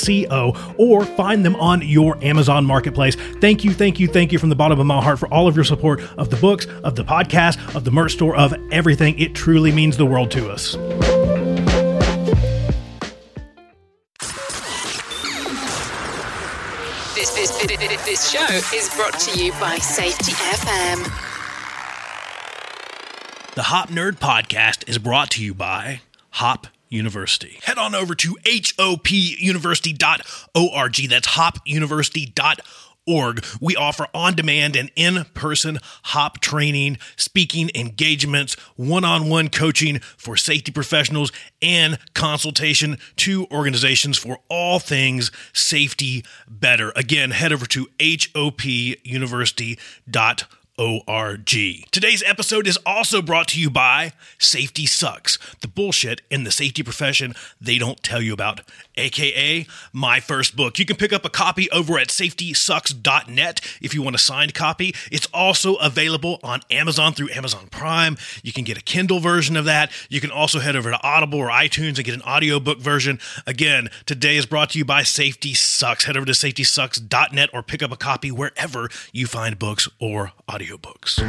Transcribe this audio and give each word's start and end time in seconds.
www.palehorsemedia.co 0.00 0.74
or 0.78 1.04
find 1.04 1.44
them 1.44 1.56
on 1.56 1.82
your 1.82 2.22
Amazon 2.24 2.64
marketplace. 2.64 3.16
Thank 3.40 3.64
you, 3.64 3.72
thank 3.72 4.00
you, 4.00 4.08
thank 4.08 4.32
you 4.32 4.38
from 4.38 4.48
the 4.48 4.56
bottom 4.56 4.80
of 4.80 4.86
my 4.86 5.02
heart 5.02 5.18
for 5.18 5.32
all 5.32 5.48
of 5.48 5.56
your 5.56 5.64
support 5.64 6.00
of 6.16 6.30
the 6.30 6.36
books, 6.36 6.66
of 6.84 6.96
the 6.96 7.04
podcast, 7.04 7.74
of 7.74 7.84
the 7.84 7.90
merch 7.90 8.12
store, 8.12 8.36
of 8.36 8.54
everything. 8.70 9.18
It 9.18 9.34
truly 9.34 9.72
means 9.72 9.96
the 9.96 10.06
world 10.06 10.30
to 10.32 10.50
us. 10.50 10.76
This, 17.14 17.30
this, 17.34 17.50
this, 17.58 18.04
this 18.06 18.30
show 18.30 18.76
is 18.76 18.90
brought 18.96 19.18
to 19.20 19.38
you 19.38 19.52
by 19.52 19.76
Safety 19.76 20.32
FM. 20.32 21.26
The 23.54 23.62
Hop 23.64 23.90
Nerd 23.90 24.12
Podcast 24.12 24.88
is 24.88 24.98
brought 24.98 25.30
to 25.32 25.44
you 25.44 25.52
by 25.52 26.00
Hop 26.30 26.68
University. 26.90 27.60
Head 27.62 27.78
on 27.78 27.94
over 27.94 28.14
to 28.16 28.36
hopuniversity.org. 28.44 31.08
That's 31.08 31.28
hopuniversity.org. 31.28 33.44
We 33.60 33.76
offer 33.76 34.06
on 34.12 34.34
demand 34.34 34.76
and 34.76 34.90
in 34.94 35.24
person 35.32 35.78
hop 36.04 36.40
training, 36.40 36.98
speaking 37.16 37.70
engagements, 37.74 38.54
one 38.76 39.04
on 39.04 39.28
one 39.28 39.48
coaching 39.48 39.98
for 40.00 40.36
safety 40.36 40.70
professionals, 40.72 41.32
and 41.62 41.98
consultation 42.14 42.98
to 43.16 43.46
organizations 43.50 44.18
for 44.18 44.38
all 44.48 44.78
things 44.78 45.32
safety 45.52 46.24
better. 46.48 46.92
Again, 46.94 47.30
head 47.30 47.52
over 47.52 47.66
to 47.66 47.86
hopuniversity.org. 47.98 50.46
O-R-G. 50.78 51.86
Today's 51.90 52.22
episode 52.24 52.66
is 52.66 52.78
also 52.86 53.20
brought 53.20 53.48
to 53.48 53.60
you 53.60 53.70
by 53.70 54.12
Safety 54.38 54.86
Sucks, 54.86 55.38
the 55.60 55.68
bullshit 55.68 56.22
in 56.30 56.44
the 56.44 56.50
safety 56.50 56.82
profession 56.82 57.34
they 57.60 57.78
don't 57.78 58.02
tell 58.02 58.22
you 58.22 58.32
about, 58.32 58.62
aka 58.96 59.66
my 59.92 60.20
first 60.20 60.56
book. 60.56 60.78
You 60.78 60.84
can 60.84 60.96
pick 60.96 61.12
up 61.12 61.24
a 61.24 61.30
copy 61.30 61.70
over 61.70 61.98
at 61.98 62.08
safetysucks.net 62.08 63.60
if 63.80 63.94
you 63.94 64.02
want 64.02 64.16
a 64.16 64.18
signed 64.18 64.54
copy. 64.54 64.94
It's 65.10 65.28
also 65.32 65.76
available 65.76 66.40
on 66.42 66.60
Amazon 66.70 67.12
through 67.12 67.30
Amazon 67.30 67.68
Prime. 67.70 68.16
You 68.42 68.52
can 68.52 68.64
get 68.64 68.78
a 68.78 68.82
Kindle 68.82 69.20
version 69.20 69.56
of 69.56 69.64
that. 69.64 69.90
You 70.08 70.20
can 70.20 70.30
also 70.30 70.58
head 70.60 70.76
over 70.76 70.90
to 70.90 71.02
Audible 71.02 71.38
or 71.38 71.48
iTunes 71.48 71.96
and 71.96 72.04
get 72.04 72.14
an 72.14 72.22
audiobook 72.22 72.78
version. 72.78 73.18
Again, 73.46 73.88
today 74.06 74.36
is 74.36 74.46
brought 74.46 74.70
to 74.70 74.78
you 74.78 74.84
by 74.84 75.02
Safety 75.02 75.54
Sucks. 75.54 76.04
Head 76.04 76.16
over 76.16 76.26
to 76.26 76.32
safetysucks.net 76.32 77.50
or 77.52 77.62
pick 77.62 77.82
up 77.82 77.92
a 77.92 77.96
copy 77.96 78.30
wherever 78.30 78.88
you 79.12 79.26
find 79.26 79.58
books 79.58 79.88
or 79.98 80.32
audiobooks. 80.48 81.20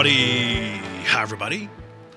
Howdy, 0.00 0.78
hi 1.04 1.20
everybody. 1.20 1.68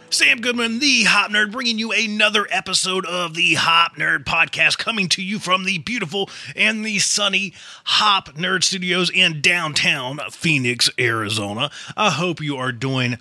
Sam 0.10 0.40
Goodman, 0.40 0.80
the 0.80 1.04
Hop 1.04 1.32
Nerd, 1.32 1.52
bringing 1.52 1.78
you 1.78 1.92
another 1.92 2.48
episode 2.50 3.06
of 3.06 3.34
the 3.34 3.56
Hop 3.56 3.98
Nerd 3.98 4.24
Podcast, 4.24 4.78
coming 4.78 5.10
to 5.10 5.22
you 5.22 5.38
from 5.38 5.66
the 5.66 5.80
beautiful 5.80 6.30
and 6.56 6.86
the 6.86 7.00
sunny 7.00 7.54
Hop 7.84 8.36
Nerd 8.36 8.64
Studios 8.64 9.10
in 9.10 9.42
downtown 9.42 10.22
Phoenix, 10.32 10.90
Arizona. 10.98 11.70
I 11.98 12.12
hope 12.12 12.40
you 12.40 12.56
are 12.56 12.72
doing 12.72 13.18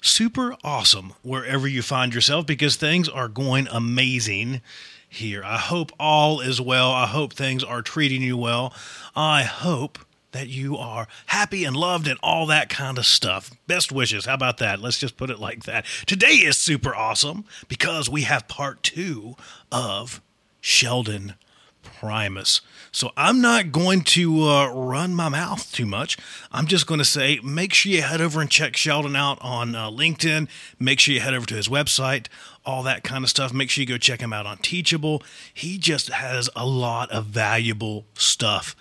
super 0.00 0.56
awesome 0.64 1.12
wherever 1.20 1.68
you 1.68 1.82
find 1.82 2.14
yourself 2.14 2.46
because 2.46 2.76
things 2.76 3.10
are 3.10 3.28
going 3.28 3.68
amazing 3.70 4.62
here. 5.06 5.44
I 5.44 5.58
hope 5.58 5.92
all 6.00 6.40
is 6.40 6.58
well. 6.58 6.90
I 6.90 7.06
hope 7.06 7.34
things 7.34 7.62
are 7.62 7.82
treating 7.82 8.22
you 8.22 8.38
well. 8.38 8.72
I 9.14 9.42
hope 9.42 9.98
that 10.36 10.48
you 10.48 10.76
are 10.76 11.08
happy 11.26 11.64
and 11.64 11.74
loved 11.74 12.06
and 12.06 12.18
all 12.22 12.44
that 12.44 12.68
kind 12.68 12.98
of 12.98 13.06
stuff. 13.06 13.50
Best 13.66 13.90
wishes. 13.90 14.26
How 14.26 14.34
about 14.34 14.58
that? 14.58 14.80
Let's 14.80 14.98
just 14.98 15.16
put 15.16 15.30
it 15.30 15.40
like 15.40 15.64
that. 15.64 15.86
Today 16.04 16.34
is 16.34 16.58
super 16.58 16.94
awesome 16.94 17.46
because 17.68 18.10
we 18.10 18.22
have 18.22 18.46
part 18.46 18.82
two 18.82 19.34
of 19.72 20.20
Sheldon 20.60 21.34
Primus. 21.82 22.60
So 22.92 23.12
I'm 23.16 23.40
not 23.40 23.72
going 23.72 24.02
to 24.02 24.42
uh, 24.42 24.68
run 24.74 25.14
my 25.14 25.30
mouth 25.30 25.72
too 25.72 25.86
much. 25.86 26.18
I'm 26.52 26.66
just 26.66 26.86
going 26.86 26.98
to 26.98 27.04
say 27.04 27.40
make 27.42 27.72
sure 27.72 27.92
you 27.92 28.02
head 28.02 28.20
over 28.20 28.42
and 28.42 28.50
check 28.50 28.76
Sheldon 28.76 29.16
out 29.16 29.38
on 29.40 29.74
uh, 29.74 29.88
LinkedIn. 29.90 30.48
Make 30.78 31.00
sure 31.00 31.14
you 31.14 31.20
head 31.20 31.32
over 31.32 31.46
to 31.46 31.54
his 31.54 31.68
website, 31.68 32.26
all 32.66 32.82
that 32.82 33.04
kind 33.04 33.24
of 33.24 33.30
stuff. 33.30 33.54
Make 33.54 33.70
sure 33.70 33.80
you 33.80 33.86
go 33.86 33.96
check 33.96 34.20
him 34.20 34.34
out 34.34 34.44
on 34.44 34.58
Teachable. 34.58 35.22
He 35.54 35.78
just 35.78 36.10
has 36.10 36.50
a 36.54 36.66
lot 36.66 37.10
of 37.10 37.24
valuable 37.24 38.04
stuff 38.14 38.76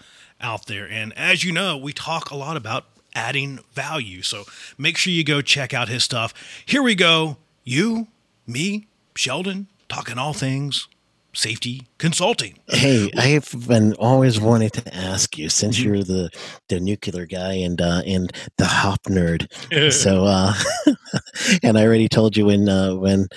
out 0.45 0.67
there. 0.67 0.87
And 0.87 1.11
as 1.17 1.43
you 1.43 1.51
know, 1.51 1.75
we 1.75 1.91
talk 1.91 2.29
a 2.29 2.35
lot 2.35 2.55
about 2.55 2.85
adding 3.15 3.59
value. 3.73 4.21
So 4.21 4.43
make 4.77 4.95
sure 4.97 5.11
you 5.11 5.23
go 5.23 5.41
check 5.41 5.73
out 5.73 5.89
his 5.89 6.03
stuff. 6.03 6.33
Here 6.65 6.83
we 6.83 6.95
go. 6.95 7.37
You, 7.63 8.07
me, 8.45 8.87
Sheldon, 9.15 9.67
talking 9.89 10.17
all 10.17 10.33
things 10.33 10.87
safety 11.35 11.87
consulting. 11.97 12.59
Hey, 12.67 13.11
I 13.17 13.27
have 13.27 13.67
been 13.67 13.93
always 13.93 14.39
wanting 14.39 14.69
to 14.71 14.95
ask 14.95 15.37
you 15.37 15.49
since 15.49 15.79
you're 15.79 16.03
the 16.03 16.29
the 16.69 16.79
nuclear 16.79 17.25
guy 17.25 17.53
and 17.53 17.81
uh, 17.81 18.01
and 18.05 18.31
the 18.57 18.65
hop 18.65 19.03
nerd. 19.03 19.47
so, 19.91 20.25
uh, 20.27 20.53
and 21.63 21.77
I 21.77 21.85
already 21.85 22.09
told 22.09 22.35
you 22.35 22.47
when 22.47 22.69
uh, 22.69 22.95
when 22.95 23.27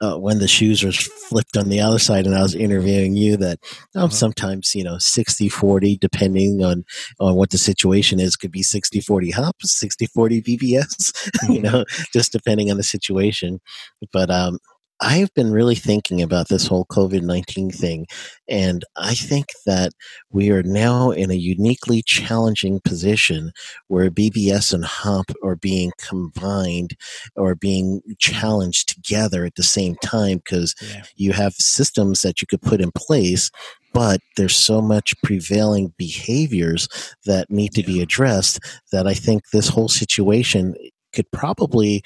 uh, 0.00 0.18
when 0.18 0.38
the 0.38 0.48
shoes 0.48 0.82
were 0.82 0.92
flipped 0.92 1.56
on 1.56 1.68
the 1.68 1.80
other 1.80 1.98
side, 1.98 2.26
and 2.26 2.34
I 2.34 2.42
was 2.42 2.54
interviewing 2.54 3.16
you 3.16 3.36
that 3.38 3.58
um, 3.94 4.04
uh-huh. 4.04 4.08
sometimes 4.10 4.74
you 4.74 4.84
know 4.84 4.96
60-40, 4.96 5.98
depending 5.98 6.62
on 6.62 6.84
on 7.20 7.34
what 7.34 7.50
the 7.50 7.58
situation 7.58 8.20
is, 8.20 8.36
could 8.36 8.52
be 8.52 8.62
60-40 8.62 9.32
hop, 9.34 9.56
60-40 9.64 10.42
BBS. 10.44 11.30
you 11.48 11.60
know, 11.60 11.84
just 12.12 12.32
depending 12.32 12.70
on 12.70 12.76
the 12.76 12.82
situation. 12.82 13.60
But 14.12 14.30
um, 14.30 14.58
I've 15.00 15.32
been 15.34 15.52
really 15.52 15.74
thinking 15.74 16.20
about 16.22 16.48
this 16.48 16.66
whole 16.66 16.84
COVID 16.86 17.22
19 17.22 17.70
thing, 17.70 18.06
and 18.48 18.84
I 18.96 19.14
think 19.14 19.46
that 19.64 19.92
we 20.30 20.50
are 20.50 20.62
now 20.62 21.10
in 21.10 21.30
a 21.30 21.34
uniquely 21.34 22.02
challenging 22.04 22.80
position 22.84 23.52
where 23.86 24.10
BBS 24.10 24.72
and 24.72 24.84
HOP 24.84 25.32
are 25.42 25.56
being 25.56 25.92
combined 25.98 26.96
or 27.36 27.54
being 27.54 28.00
challenged 28.18 28.88
together 28.88 29.44
at 29.44 29.54
the 29.54 29.62
same 29.62 29.96
time 30.02 30.38
because 30.38 30.74
yeah. 30.82 31.02
you 31.16 31.32
have 31.32 31.54
systems 31.54 32.22
that 32.22 32.40
you 32.40 32.46
could 32.46 32.62
put 32.62 32.80
in 32.80 32.90
place 32.92 33.50
but 33.94 34.20
there's 34.36 34.54
so 34.54 34.82
much 34.82 35.14
prevailing 35.22 35.94
behaviors 35.96 36.88
that 37.24 37.50
need 37.50 37.72
to 37.72 37.82
be 37.82 38.02
addressed 38.02 38.60
that 38.92 39.06
I 39.06 39.14
think 39.14 39.42
this 39.50 39.68
whole 39.68 39.88
situation 39.88 40.74
could 41.12 41.30
probably 41.32 42.02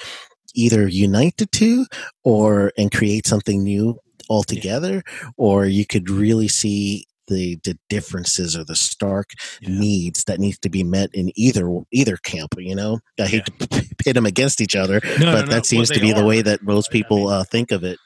either 0.54 0.88
unite 0.88 1.36
the 1.38 1.46
two 1.46 1.86
or 2.24 2.72
and 2.76 2.92
create 2.92 3.26
something 3.26 3.62
new 3.62 3.98
altogether 4.28 5.02
or 5.36 5.66
you 5.66 5.86
could 5.86 6.08
really 6.08 6.48
see 6.48 7.06
the 7.28 7.58
the 7.64 7.78
differences 7.88 8.56
or 8.56 8.64
the 8.64 8.74
stark 8.74 9.30
yeah. 9.60 9.68
needs 9.70 10.24
that 10.24 10.40
needs 10.40 10.58
to 10.58 10.68
be 10.68 10.82
met 10.82 11.10
in 11.14 11.30
either 11.36 11.68
either 11.92 12.16
camp 12.16 12.54
you 12.58 12.74
know 12.74 12.98
i 13.20 13.26
hate 13.26 13.42
yeah. 13.60 13.66
to 13.66 13.94
pit 13.98 14.14
them 14.14 14.26
against 14.26 14.60
each 14.60 14.74
other 14.74 15.00
no, 15.04 15.10
but 15.18 15.20
no, 15.20 15.40
no. 15.42 15.46
that 15.46 15.66
seems 15.66 15.90
well, 15.90 15.98
to 15.98 16.00
be 16.00 16.12
are. 16.12 16.20
the 16.20 16.24
way 16.24 16.42
that 16.42 16.62
most 16.62 16.90
people 16.90 17.28
uh, 17.28 17.44
think 17.44 17.70
of 17.70 17.84
it 17.84 17.98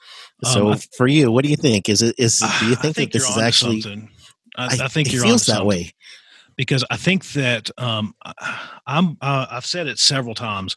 so 0.45 0.73
um, 0.73 0.79
for 0.97 1.07
you 1.07 1.31
what 1.31 1.45
do 1.45 1.51
you 1.51 1.57
think 1.57 1.89
is 1.89 2.03
it 2.03 2.15
is 2.19 2.41
do 2.61 2.67
you 2.67 2.75
think, 2.77 2.97
think 2.97 3.13
that 3.13 3.19
this 3.19 3.29
is 3.29 3.39
actually 3.39 3.83
I, 4.57 4.67
I, 4.83 4.89
think 4.89 5.13
it 5.13 5.21
feels 5.21 5.47
that 5.47 5.67
way 5.67 5.93
because 6.57 6.85
i 6.91 6.97
think 6.97 7.25
that 7.33 7.71
um, 7.79 8.15
i'm 8.87 9.17
uh, 9.21 9.47
i've 9.51 9.67
said 9.67 9.87
it 9.87 9.99
several 9.99 10.35
times 10.35 10.77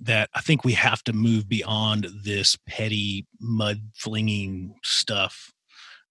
that 0.00 0.28
I 0.34 0.40
think 0.40 0.64
we 0.64 0.72
have 0.72 1.02
to 1.04 1.12
move 1.12 1.48
beyond 1.48 2.08
this 2.24 2.56
petty 2.66 3.26
mud 3.40 3.80
flinging 3.94 4.74
stuff. 4.84 5.52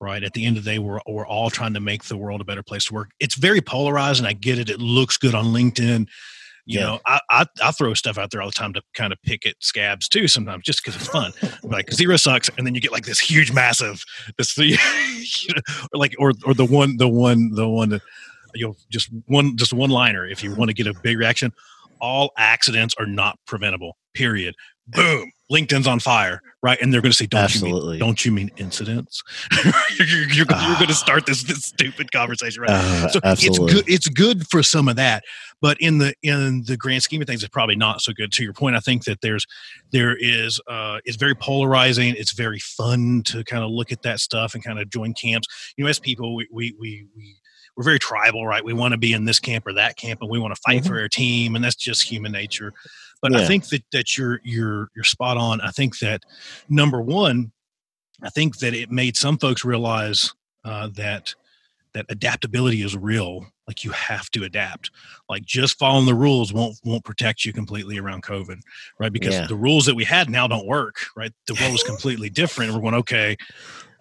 Right 0.02 0.24
at 0.24 0.34
the 0.34 0.46
end 0.46 0.58
of 0.58 0.66
the 0.66 0.72
day, 0.72 0.80
we're 0.80 1.00
we're 1.08 1.26
all 1.26 1.50
trying 1.50 1.74
to 1.74 1.80
make 1.80 2.04
the 2.04 2.18
world 2.18 2.42
a 2.42 2.44
better 2.44 2.62
place 2.64 2.86
to 2.86 2.94
work. 2.94 3.12
It's 3.20 3.36
very 3.36 3.62
polarized, 3.62 4.20
and 4.20 4.28
I 4.28 4.34
get 4.34 4.60
it. 4.60 4.70
It 4.70 4.80
looks 4.82 5.18
good 5.18 5.34
on 5.34 5.46
LinkedIn. 5.46 6.08
You 6.66 6.80
Yeah. 6.80 6.86
know, 6.86 7.00
I, 7.06 7.20
I 7.30 7.46
I 7.64 7.72
throw 7.72 7.94
stuff 7.94 8.18
out 8.18 8.30
there 8.32 8.42
all 8.42 8.50
the 8.50 8.54
time 8.54 8.74
to 8.74 8.82
kind 8.94 9.14
of 9.14 9.22
pick 9.24 9.46
at 9.46 9.56
scabs 9.62 10.10
too. 10.10 10.28
Sometimes 10.28 10.64
just 10.66 10.84
because 10.84 11.00
it's 11.00 11.08
fun. 11.10 11.32
like 11.64 11.94
zero 11.94 12.18
sucks, 12.18 12.50
and 12.58 12.68
then 12.68 12.76
you 12.76 12.82
get 12.82 12.92
like 12.92 13.06
this 13.06 13.20
huge, 13.22 13.54
massive, 13.54 14.04
this 14.38 14.58
you 14.58 14.76
know, 14.76 15.62
or 15.94 15.98
like 16.00 16.14
or 16.20 16.34
or 16.44 16.54
the 16.54 16.66
one 16.66 16.98
the 16.98 17.08
one 17.08 17.52
the 17.52 17.68
one 17.70 17.88
that 17.90 18.02
you 18.54 18.68
know 18.68 18.76
just 18.90 19.08
one 19.28 19.56
just 19.56 19.72
one 19.72 19.92
liner. 19.92 20.26
If 20.28 20.44
you 20.44 20.54
want 20.56 20.70
to 20.70 20.74
get 20.76 20.88
a 20.88 20.94
big 21.04 21.18
reaction, 21.18 21.54
all 22.06 22.32
accidents 22.38 22.94
are 23.00 23.08
not 23.08 23.40
preventable. 23.48 23.98
Period. 24.14 24.56
Boom. 24.88 25.32
LinkedIn's 25.52 25.88
on 25.88 26.00
fire, 26.00 26.42
right? 26.64 26.80
And 26.82 26.92
they're 26.92 27.02
going 27.02 27.12
to 27.12 27.18
say, 27.18 27.28
"Don't 27.28 27.54
you 27.54 27.62
mean? 27.62 28.00
Don't 28.00 28.26
you 28.26 28.32
mean 28.32 28.50
incidents?" 28.58 29.22
you're 30.00 30.08
you're, 30.08 30.28
you're, 30.34 30.46
going 30.46 30.88
to 30.88 30.94
start 30.94 31.26
this 31.26 31.44
this 31.44 31.60
stupid 31.66 32.12
conversation, 32.12 32.62
right? 32.62 32.72
Uh, 32.72 33.08
so 33.10 33.20
absolutely. 33.24 33.66
it's 33.66 33.74
good 33.74 33.94
it's 33.94 34.08
good 34.10 34.48
for 34.48 34.64
some 34.64 34.88
of 34.88 34.96
that 34.96 35.24
but 35.62 35.78
in 35.80 35.98
the 35.98 36.14
in 36.22 36.64
the 36.66 36.78
grand 36.78 37.02
scheme 37.02 37.22
of 37.22 37.28
things 37.28 37.44
it's 37.44 37.50
probably 37.50 37.76
not 37.76 38.02
so 38.02 38.14
good 38.14 38.32
to 38.32 38.44
your 38.44 38.54
point 38.54 38.76
i 38.76 38.80
think 38.80 39.04
that 39.06 39.20
there's 39.22 39.46
there 39.92 40.16
is 40.20 40.60
uh 40.68 41.00
it's 41.06 41.18
very 41.18 41.36
polarizing 41.36 42.14
it's 42.18 42.34
very 42.34 42.60
fun 42.60 43.22
to 43.24 43.44
kind 43.46 43.64
of 43.64 43.70
look 43.70 43.92
at 43.92 44.02
that 44.02 44.20
stuff 44.20 44.54
and 44.54 44.64
kind 44.64 44.80
of 44.80 44.90
join 44.90 45.14
camps 45.14 45.48
you 45.78 45.84
know 45.84 45.90
as 45.90 46.00
people 46.00 46.36
we 46.36 46.48
we 46.52 46.76
we, 46.80 47.08
we 47.16 47.36
we're 47.76 47.84
very 47.84 48.00
tribal 48.00 48.46
right? 48.48 48.64
We 48.64 48.74
want 48.74 48.94
to 48.94 48.98
be 48.98 49.14
in 49.14 49.26
this 49.26 49.40
camp 49.40 49.68
or 49.68 49.74
that 49.74 49.98
camp 49.98 50.22
and 50.22 50.30
we 50.30 50.40
want 50.40 50.56
to 50.56 50.62
fight 50.62 50.84
Mhm. 50.84 50.88
for 50.88 51.00
our 51.00 51.08
team 51.10 51.56
and 51.56 51.64
that's 51.64 51.76
just 51.76 52.04
human 52.04 52.32
nature. 52.32 52.74
But 53.22 53.36
i 53.36 53.48
think 53.48 53.68
that 53.70 53.84
that 53.92 54.18
you're 54.18 54.40
you're 54.44 54.90
you're 54.96 55.04
spot 55.04 55.38
on. 55.38 55.60
I 55.62 55.72
think 55.72 55.98
that 56.00 56.24
number 56.70 57.02
one 57.02 57.52
i 58.24 58.30
think 58.30 58.60
that 58.60 58.74
it 58.74 58.92
made 58.92 59.18
some 59.18 59.38
folks 59.38 59.66
realize 59.66 60.34
uh, 60.64 60.90
that 60.94 61.34
that 61.94 62.06
adaptability 62.10 62.82
is 62.82 62.96
real 62.96 63.46
like 63.68 63.84
you 63.84 63.92
have 63.92 64.30
to 64.32 64.44
adapt. 64.44 64.92
Like 65.28 65.44
just 65.46 65.80
following 65.80 66.06
the 66.06 66.14
rules 66.16 66.54
won't 66.54 66.78
won't 66.84 67.04
protect 67.04 67.46
you 67.46 67.54
completely 67.54 67.98
around 67.98 68.24
covid 68.24 68.60
right? 69.00 69.12
Because 69.12 69.34
Yeah. 69.36 69.48
the 69.48 69.56
rules 69.56 69.86
that 69.86 69.96
we 69.96 70.04
had 70.04 70.30
now 70.30 70.48
don't 70.48 70.68
work 70.68 70.98
right? 71.16 71.32
The 71.48 71.56
world 71.56 71.74
is 71.76 71.84
completely 71.94 72.30
different 72.30 72.74
we're 72.74 72.82
going 72.82 72.94
okay 72.96 73.36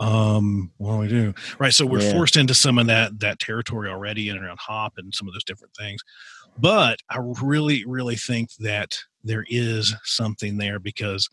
um 0.00 0.70
what 0.78 0.92
do 0.92 0.98
we 0.98 1.08
do? 1.08 1.34
Right 1.58 1.72
so 1.72 1.86
we're 1.86 2.00
Yeah. 2.00 2.12
forced 2.12 2.36
into 2.36 2.54
some 2.54 2.78
of 2.78 2.86
that 2.88 3.18
that 3.20 3.38
territory 3.38 3.88
already 3.88 4.28
in 4.28 4.36
and 4.36 4.44
around 4.44 4.58
hop 4.60 4.94
and 4.98 5.14
some 5.14 5.28
of 5.28 5.34
those 5.34 5.44
different 5.44 5.74
things. 5.76 6.02
But 6.58 7.00
i 7.10 7.18
really 7.42 7.84
really 7.86 8.16
think 8.16 8.50
that 8.60 8.98
there 9.22 9.44
is 9.48 9.94
something 10.04 10.58
there 10.58 10.78
because 10.78 11.28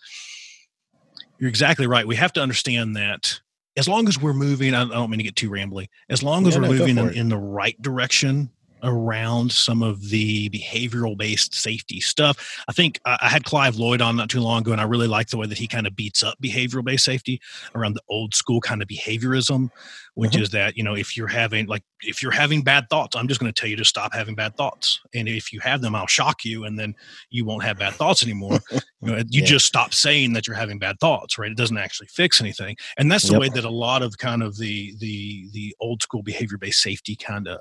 you're 1.38 1.50
exactly 1.50 1.88
right. 1.88 2.06
We 2.08 2.16
have 2.16 2.34
to 2.34 2.42
understand 2.42 2.96
that 2.96 3.40
as 3.78 3.88
long 3.88 4.08
as 4.08 4.20
we're 4.20 4.34
moving 4.34 4.74
i 4.74 4.84
don't 4.84 5.10
mean 5.10 5.18
to 5.20 5.24
get 5.24 5.36
too 5.36 5.50
rambly. 5.50 5.88
As 6.10 6.22
long 6.22 6.48
as 6.48 6.56
Yeah, 6.56 6.62
we're 6.62 6.68
no, 6.68 6.74
moving 6.74 6.98
in, 6.98 7.10
in 7.14 7.30
the 7.30 7.38
right 7.38 7.80
direction 7.82 8.50
around 8.84 9.52
some 9.52 9.82
of 9.84 10.10
the 10.10 10.50
behavioral 10.50 11.18
based 11.18 11.54
safety 11.54 12.00
stuff 12.00 12.64
i 12.68 12.72
think 12.72 13.00
I, 13.06 13.28
had 13.30 13.44
clive 13.44 13.76
lloyd 13.78 14.02
on 14.02 14.16
not 14.16 14.30
too 14.30 14.42
long 14.42 14.62
ago 14.62 14.72
and 14.72 14.82
i 14.82 14.86
really 14.86 15.08
like 15.08 15.28
the 15.30 15.38
way 15.38 15.48
that 15.48 15.58
he 15.58 15.68
kind 15.68 15.88
of 15.88 15.96
beats 15.96 16.24
up 16.24 16.38
behavioral 16.42 16.84
based 16.84 17.06
safety 17.06 17.42
around 17.76 17.94
the 17.94 18.02
old 18.10 18.34
school 18.36 18.62
kind 18.62 18.82
of 18.82 18.88
behaviorism 18.88 19.70
which 20.16 20.32
Mhm. 20.34 20.42
is 20.42 20.50
that 20.50 20.76
you 20.78 20.84
know 20.84 20.96
if 20.96 21.16
you're 21.16 21.28
having 21.28 21.68
like 21.68 21.84
if 22.02 22.22
you're 22.22 22.32
having 22.32 22.62
bad 22.64 22.90
thoughts 22.90 23.16
i'm 23.16 23.28
just 23.28 23.40
going 23.40 23.52
to 23.52 23.60
tell 23.60 23.70
you 23.70 23.76
to 23.78 23.86
stop 23.86 24.14
having 24.14 24.36
bad 24.36 24.56
thoughts 24.58 25.00
and 25.14 25.28
if 25.28 25.54
you 25.54 25.60
have 25.62 25.82
them 25.82 25.96
i'll 25.96 26.08
shock 26.08 26.44
you 26.44 26.66
and 26.66 26.78
then 26.78 26.94
you 27.30 27.46
won't 27.46 27.64
have 27.64 27.78
bad 27.78 27.94
thoughts 27.94 28.24
anymore 28.24 28.60
you, 28.72 28.80
know, 29.02 29.18
you 29.30 29.42
Yeah. 29.42 29.46
just 29.46 29.66
stop 29.66 29.94
saying 29.94 30.34
that 30.34 30.48
you're 30.48 30.56
having 30.56 30.80
bad 30.80 31.00
thoughts 31.00 31.38
right 31.38 31.52
it 31.52 31.58
doesn't 31.58 31.78
actually 31.78 32.08
fix 32.08 32.42
anything 32.42 32.76
and 32.98 33.12
that's 33.12 33.26
the 33.28 33.34
Yep. 33.34 33.42
way 33.42 33.50
that 33.50 33.64
a 33.66 33.70
lot 33.70 34.02
of 34.02 34.18
kind 34.18 34.44
of 34.44 34.58
the 34.58 34.94
the 35.00 35.48
the 35.54 35.76
old 35.80 36.02
school 36.02 36.22
behavior 36.24 36.58
based 36.58 36.82
safety 36.82 37.16
kind 37.16 37.48
of 37.48 37.60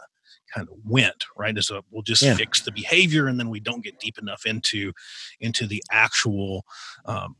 kind 0.54 0.68
of 0.68 0.74
went 0.84 1.24
right 1.36 1.56
is 1.56 1.70
a 1.70 1.82
we'll 1.90 2.02
just 2.02 2.22
Yeah. 2.22 2.34
fix 2.34 2.62
the 2.62 2.72
behavior 2.72 3.26
and 3.28 3.38
then 3.38 3.48
we 3.50 3.60
don't 3.60 3.82
get 3.84 3.98
deep 4.00 4.18
enough 4.18 4.46
into 4.46 4.92
into 5.40 5.66
the 5.66 5.82
actual 5.90 6.64
um, 7.06 7.36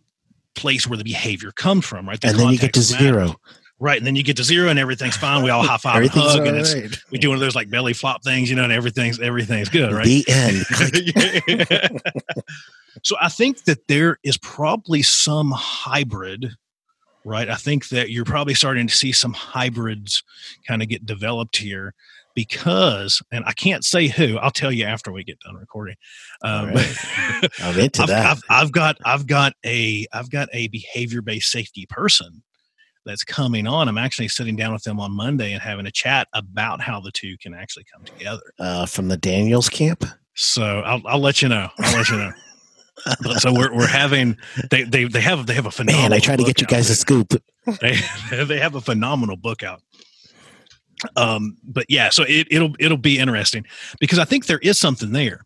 place 0.54 0.86
where 0.86 0.96
the 0.98 1.04
behavior 1.04 1.52
comes 1.52 1.84
from 1.86 2.08
right 2.08 2.20
The 2.20 2.28
and 2.28 2.38
then 2.38 2.48
you 2.48 2.58
get 2.58 2.72
to 2.74 2.80
matters. 2.80 2.98
zero. 2.98 3.36
right 3.78 3.96
and 3.98 4.06
then 4.06 4.14
you 4.16 4.22
get 4.22 4.36
to 4.36 4.44
zero 4.44 4.68
and 4.68 4.78
everything's 4.78 5.16
fine 5.16 5.42
we 5.42 5.50
all 5.50 5.62
high 5.62 5.76
five 5.78 6.02
and 6.02 6.10
hug 6.10 6.46
and 6.46 6.56
it's 6.56 6.74
right. 6.74 6.98
we 7.10 7.18
do 7.18 7.28
one 7.28 7.36
of 7.36 7.40
those 7.40 7.54
like 7.54 7.70
belly 7.70 7.92
flop 7.94 8.22
things 8.22 8.50
you 8.50 8.56
know 8.56 8.64
and 8.64 8.72
everything's 8.72 9.18
everything's 9.20 9.68
good 9.68 9.92
right 9.92 10.04
The 10.06 10.24
end. 10.28 12.00
So 13.02 13.16
I 13.20 13.28
think 13.28 13.64
that 13.64 13.86
there 13.86 14.18
is 14.24 14.36
probably 14.38 15.02
some 15.02 15.52
hybrid, 15.56 16.50
right? 17.24 17.48
I 17.48 17.54
think 17.54 17.88
that 17.90 18.10
you're 18.10 18.24
probably 18.24 18.52
starting 18.54 18.88
to 18.88 18.94
see 18.94 19.12
some 19.12 19.32
hybrids 19.32 20.24
kind 20.66 20.82
of 20.82 20.88
get 20.88 21.06
developed 21.06 21.56
here 21.56 21.94
because, 22.34 23.22
and 23.32 23.44
I 23.44 23.52
can't 23.52 23.84
say 23.84 24.08
who. 24.08 24.38
I'll 24.38 24.50
tell 24.50 24.72
you 24.72 24.84
after 24.84 25.12
we 25.12 25.24
get 25.24 25.40
done 25.40 25.56
recording. 25.56 25.96
Um, 26.42 26.74
right. 26.74 26.96
I'm 27.60 27.78
into 27.78 28.02
I've, 28.02 28.08
that. 28.08 28.26
I've, 28.26 28.42
I've 28.48 28.72
got 28.72 28.96
I've 29.04 29.26
got 29.26 29.54
a 29.64 30.06
I've 30.12 30.30
got 30.30 30.48
a 30.52 30.68
behavior 30.68 31.22
based 31.22 31.50
safety 31.50 31.86
person 31.88 32.42
that's 33.06 33.24
coming 33.24 33.66
on. 33.66 33.88
I'm 33.88 33.98
actually 33.98 34.28
sitting 34.28 34.56
down 34.56 34.72
with 34.72 34.82
them 34.82 35.00
on 35.00 35.12
Monday 35.12 35.52
and 35.52 35.62
having 35.62 35.86
a 35.86 35.90
chat 35.90 36.28
about 36.34 36.80
how 36.80 37.00
the 37.00 37.10
two 37.10 37.36
can 37.38 37.54
actually 37.54 37.84
come 37.92 38.04
together. 38.04 38.42
uh, 38.58 38.86
from 38.86 39.08
the 39.08 39.16
Daniels 39.16 39.68
camp. 39.68 40.04
So 40.34 40.80
I'll, 40.80 41.02
I'll 41.06 41.18
let 41.20 41.42
you 41.42 41.48
know. 41.48 41.68
I'll 41.78 41.96
let 41.96 42.08
you 42.08 42.16
know. 42.16 42.32
So 43.38 43.52
we're, 43.52 43.74
we're 43.74 43.86
having 43.86 44.36
they, 44.70 44.82
they 44.82 45.04
they 45.04 45.20
have 45.20 45.46
they 45.46 45.54
have 45.54 45.64
a 45.64 45.70
phenomenal 45.70 46.10
Man, 46.10 46.12
I 46.12 46.18
try 46.18 46.36
to 46.36 46.44
get 46.44 46.60
you 46.60 46.66
guys 46.66 46.90
a 46.90 46.94
scoop. 46.94 47.32
they 47.80 47.96
they 48.44 48.58
have 48.58 48.74
a 48.74 48.80
phenomenal 48.80 49.36
book 49.36 49.62
out. 49.62 49.80
Um, 51.16 51.56
but 51.64 51.86
yeah, 51.88 52.10
so 52.10 52.24
it, 52.28 52.46
it'll 52.50 52.74
it'll 52.78 52.96
be 52.96 53.18
interesting 53.18 53.64
because 54.00 54.18
I 54.18 54.24
think 54.24 54.46
there 54.46 54.58
is 54.58 54.78
something 54.78 55.12
there. 55.12 55.42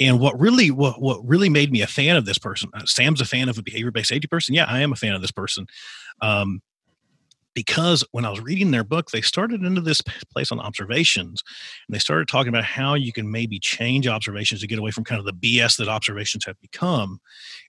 And 0.00 0.20
what 0.20 0.38
really 0.40 0.70
what 0.70 1.00
what 1.00 1.26
really 1.26 1.48
made 1.48 1.70
me 1.72 1.82
a 1.82 1.86
fan 1.86 2.16
of 2.16 2.24
this 2.24 2.38
person, 2.38 2.70
uh, 2.74 2.84
Sam's 2.86 3.20
a 3.20 3.24
fan 3.24 3.48
of 3.48 3.58
a 3.58 3.62
behavior 3.62 3.90
based 3.90 4.08
safety 4.08 4.26
person. 4.28 4.54
Yeah, 4.54 4.66
I 4.68 4.80
am 4.80 4.92
a 4.92 4.96
fan 4.96 5.12
of 5.12 5.20
this 5.20 5.32
person. 5.32 5.66
Um, 6.20 6.62
because 7.54 8.02
when 8.12 8.24
I 8.24 8.30
was 8.30 8.40
reading 8.40 8.70
their 8.70 8.84
book, 8.84 9.10
they 9.10 9.20
started 9.20 9.62
into 9.62 9.82
this 9.82 10.00
place 10.32 10.50
on 10.50 10.58
observations, 10.58 11.42
and 11.86 11.94
they 11.94 11.98
started 11.98 12.26
talking 12.26 12.48
about 12.48 12.64
how 12.64 12.94
you 12.94 13.12
can 13.12 13.30
maybe 13.30 13.58
change 13.58 14.06
observations 14.06 14.62
to 14.62 14.66
get 14.66 14.78
away 14.78 14.90
from 14.90 15.04
kind 15.04 15.18
of 15.18 15.26
the 15.26 15.34
BS 15.34 15.76
that 15.76 15.88
observations 15.88 16.46
have 16.46 16.58
become, 16.62 17.20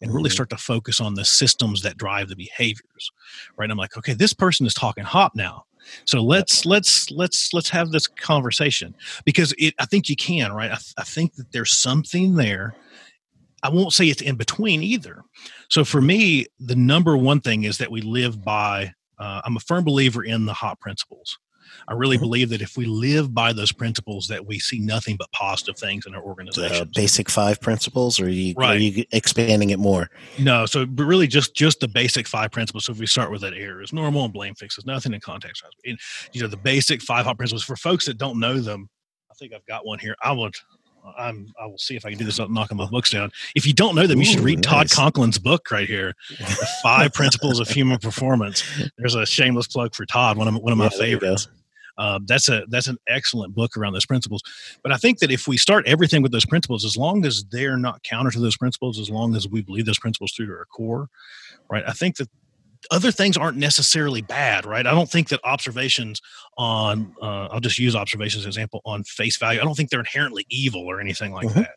and 0.02 0.14
really 0.14 0.30
Mhm. 0.30 0.34
start 0.34 0.50
to 0.52 0.58
focus 0.58 1.02
on 1.02 1.16
the 1.16 1.26
systems 1.26 1.82
that 1.82 1.98
drive 1.98 2.30
the 2.30 2.36
behaviors. 2.38 3.12
Right? 3.58 3.70
I'm 3.70 3.78
like, 3.78 3.98
okay, 3.98 4.14
this 4.14 4.34
person 4.34 4.66
is 4.66 4.74
talking 4.74 5.04
hop 5.04 5.36
now. 5.36 5.66
So 6.06 6.22
let's 6.22 6.66
let's 6.66 7.10
let's 7.12 7.54
let's 7.54 7.70
have 7.70 7.92
this 7.92 8.08
conversation 8.08 8.96
because 9.26 9.54
it. 9.58 9.74
I 9.80 9.86
think 9.86 10.10
you 10.10 10.16
can, 10.16 10.54
right? 10.54 10.72
I, 10.72 10.76
th- 10.76 10.94
I 10.98 11.04
think 11.04 11.36
that 11.36 11.52
there's 11.52 11.76
something 11.78 12.36
there. 12.36 12.76
I 13.64 13.70
won't 13.70 13.94
say 13.94 14.08
it's 14.08 14.22
in 14.22 14.36
between 14.36 14.84
either. 14.84 15.24
So 15.70 15.86
for 15.86 16.02
me, 16.02 16.48
the 16.60 16.76
number 16.76 17.16
one 17.16 17.40
thing 17.40 17.64
is 17.64 17.78
that 17.78 17.92
we 17.92 18.02
live 18.02 18.44
by. 18.44 18.94
Uh, 19.18 19.42
I'm 19.46 19.56
a 19.56 19.62
firm 19.62 19.84
believer 19.84 20.24
in 20.24 20.46
the 20.46 20.54
hop 20.54 20.80
principles. 20.80 21.38
I 21.88 21.94
really 21.94 22.18
Mhm. 22.18 22.22
believe 22.22 22.50
that 22.50 22.62
if 22.62 22.78
we 22.78 22.86
live 22.86 23.34
by 23.34 23.54
those 23.54 23.72
principles, 23.72 24.28
that 24.28 24.46
we 24.46 24.60
see 24.60 24.80
nothing 24.80 25.16
but 25.18 25.32
positive 25.32 25.78
things 25.78 26.06
in 26.06 26.14
our 26.16 26.22
Uh, 26.22 26.26
organizations. 26.26 26.92
basic 26.96 27.30
five 27.30 27.60
principles, 27.62 28.20
or 28.20 28.26
are 28.26 28.30
you, 28.30 28.54
are 28.58 28.76
you 28.78 29.06
expanding 29.12 29.70
it 29.72 29.80
more? 29.80 30.10
No, 30.38 30.66
so 30.66 30.86
but 30.86 31.04
really 31.06 31.28
just 31.28 31.56
just 31.56 31.80
the 31.80 31.88
basic 31.88 32.28
five 32.28 32.52
principles. 32.52 32.86
So 32.86 32.92
if 32.94 33.00
we 33.00 33.08
start 33.08 33.32
with 33.32 33.42
that, 33.42 33.54
error 33.54 33.82
is 33.82 33.94
normal 33.94 34.24
and 34.26 34.34
blame 34.34 34.56
fixes 34.56 34.86
nothing, 34.86 35.14
in 35.14 35.20
context. 35.22 35.64
And, 35.86 35.98
you 36.34 36.42
know 36.42 36.48
the 36.48 36.58
basic 36.58 37.02
five 37.02 37.26
hop 37.26 37.38
principles 37.38 37.64
for 37.64 37.76
folks 37.76 38.06
that 38.06 38.18
don't 38.18 38.40
know 38.40 38.60
them. 38.60 38.90
I 39.32 39.34
think 39.36 39.54
I've 39.54 39.66
got 39.66 39.86
one 39.86 40.00
here. 40.00 40.16
I 40.24 40.32
would. 40.32 40.54
I'm. 41.20 41.48
I 41.62 41.66
will 41.66 41.78
see 41.78 41.98
if 41.98 42.06
I 42.06 42.12
can 42.12 42.18
do 42.20 42.24
this 42.24 42.38
without 42.40 42.50
knocking 42.52 42.78
my 42.78 42.86
books 42.86 43.10
down. 43.12 43.30
If 43.56 43.66
you 43.68 43.74
don't 43.74 43.94
know 43.94 44.08
them, 44.08 44.20
you 44.20 44.26
should 44.26 44.40
Ooh, 44.40 44.44
read 44.44 44.64
Todd. 44.64 44.88
Conklin's 44.88 45.38
book 45.38 45.70
right 45.70 45.86
here, 45.88 46.14
"The 46.30 46.68
Five 46.82 47.14
Principles 47.14 47.60
of 47.60 47.68
Human 47.70 47.98
Performance." 48.00 48.64
There's 48.98 49.16
a 49.16 49.26
shameless 49.26 49.68
plug 49.68 49.94
for 49.96 50.06
Todd, 50.06 50.38
one 50.38 50.48
of 50.48 50.56
one 50.56 50.72
of 50.72 50.78
my 50.78 50.86
Yeah, 50.86 50.90
go. 50.92 50.98
favorites. 51.00 51.48
Um, 51.98 52.26
that's 52.28 52.50
a 52.50 52.64
that's 52.70 52.88
an 52.88 52.98
excellent 53.08 53.54
book 53.54 53.78
around 53.78 53.94
those 53.94 54.06
principles. 54.06 54.42
But 54.82 54.92
I 54.92 54.98
think 54.98 55.20
that 55.20 55.32
if 55.32 55.48
we 55.48 55.58
start 55.58 55.88
everything 55.88 56.22
with 56.22 56.32
those 56.32 56.46
principles, 56.46 56.86
as 56.86 56.98
long 56.98 57.26
as 57.26 57.44
they're 57.52 57.78
not 57.78 58.04
counter 58.04 58.32
to 58.32 58.40
those 58.40 58.58
principles, 58.58 59.00
as 59.00 59.10
long 59.10 59.36
as 59.36 59.48
we 59.48 59.62
believe 59.62 59.86
those 59.86 60.00
principles 60.00 60.34
through 60.34 60.48
to 60.48 60.54
our 60.54 60.66
core, 60.66 61.10
right? 61.70 61.84
I 61.88 61.92
think 61.94 62.18
that 62.18 62.30
other 62.92 63.12
things 63.12 63.38
aren't 63.38 63.58
necessarily 63.58 64.22
bad, 64.22 64.66
right? 64.66 64.86
I 64.86 64.92
don't 64.92 65.10
think 65.10 65.30
that 65.30 65.40
observations 65.46 66.20
on 66.58 67.14
uh, 67.22 67.48
I'll 67.52 67.60
just 67.62 67.80
use 67.80 67.96
observations 67.96 68.42
as 68.42 68.46
an 68.46 68.50
example 68.50 68.82
on 68.86 69.04
face 69.06 69.38
value. 69.38 69.62
I 69.62 69.64
don't 69.64 69.76
think 69.76 69.90
they're 69.90 70.00
inherently 70.02 70.46
evil 70.50 70.82
or 70.82 71.00
anything 71.00 71.32
like 71.32 71.48
Mhm. 71.48 71.54
that. 71.56 71.76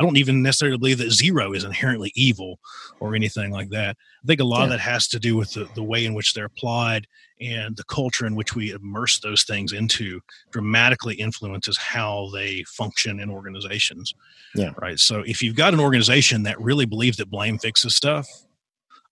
I 0.00 0.02
don't 0.02 0.16
even 0.16 0.42
necessarily 0.42 0.78
believe 0.78 0.96
that 0.98 1.10
zero 1.12 1.52
is 1.52 1.62
inherently 1.62 2.10
evil 2.14 2.58
or 3.00 3.14
anything 3.14 3.50
like 3.50 3.68
that. 3.68 3.98
I 4.24 4.26
think 4.26 4.40
a 4.40 4.44
lot 4.44 4.62
of 4.62 4.70
that 4.70 4.80
has 4.80 5.06
to 5.08 5.18
do 5.18 5.36
with 5.36 5.52
the, 5.52 5.68
the 5.74 5.82
way 5.82 6.06
in 6.06 6.14
which 6.14 6.32
they're 6.32 6.46
applied 6.46 7.06
and 7.38 7.76
the 7.76 7.84
culture 7.84 8.26
in 8.26 8.34
which 8.34 8.54
we 8.54 8.72
immerse 8.72 9.20
those 9.20 9.42
things 9.42 9.72
into 9.74 10.20
dramatically 10.52 11.16
influences 11.16 11.76
how 11.76 12.30
they 12.32 12.64
function 12.64 13.20
in 13.20 13.28
organizations. 13.30 14.14
Yeah. 14.54 14.70
Right. 14.80 14.98
So 14.98 15.20
if 15.20 15.42
you've 15.42 15.54
got 15.56 15.74
an 15.74 15.80
organization 15.80 16.44
that 16.44 16.58
really 16.58 16.86
believes 16.86 17.18
that 17.18 17.28
blame 17.30 17.58
fixes 17.58 17.94
stuff, 17.94 18.26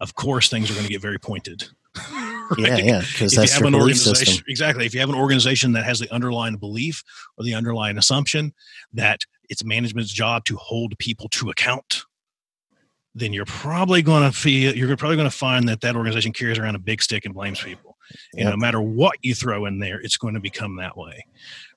of 0.00 0.14
course 0.14 0.48
things 0.48 0.70
are 0.70 0.74
going 0.74 0.86
to 0.86 0.92
get 0.92 1.02
very 1.02 1.18
pointed. 1.18 1.68
Yeah, 2.56 2.70
Right? 2.70 2.84
yeah, 2.84 3.00
because 3.00 3.32
if 3.32 3.36
you 3.36 3.40
that's 3.40 3.52
have 3.52 3.64
an 3.64 3.74
organization 3.74 4.14
system. 4.14 4.44
exactly 4.48 4.86
if 4.86 4.94
you 4.94 5.00
have 5.00 5.10
an 5.10 5.14
organization 5.14 5.72
that 5.72 5.84
has 5.84 5.98
the 5.98 6.10
underlying 6.10 6.56
belief 6.56 7.04
or 7.36 7.44
the 7.44 7.52
underlying 7.52 7.98
assumption 7.98 8.54
that 8.94 9.20
it's 9.48 9.64
management's 9.64 10.12
job 10.12 10.44
to 10.44 10.56
hold 10.56 10.96
people 10.98 11.28
to 11.30 11.50
account 11.50 12.04
then 13.14 13.32
you're 13.32 13.46
probably 13.46 14.02
going 14.02 14.22
to 14.22 14.36
feel 14.36 14.76
you're 14.76 14.96
probably 14.96 15.16
going 15.16 15.28
to 15.28 15.36
find 15.36 15.68
that 15.68 15.80
that 15.80 15.96
organization 15.96 16.32
carries 16.32 16.58
around 16.58 16.74
a 16.74 16.78
big 16.78 17.02
stick 17.02 17.24
and 17.24 17.34
blames 17.34 17.60
people 17.60 17.96
and 18.34 18.42
Yep. 18.44 18.50
no 18.50 18.56
matter 18.56 18.80
what 18.80 19.16
you 19.22 19.34
throw 19.34 19.66
in 19.66 19.78
there 19.78 20.00
it's 20.00 20.16
going 20.16 20.34
to 20.34 20.40
become 20.40 20.76
that 20.76 20.96
way 20.96 21.24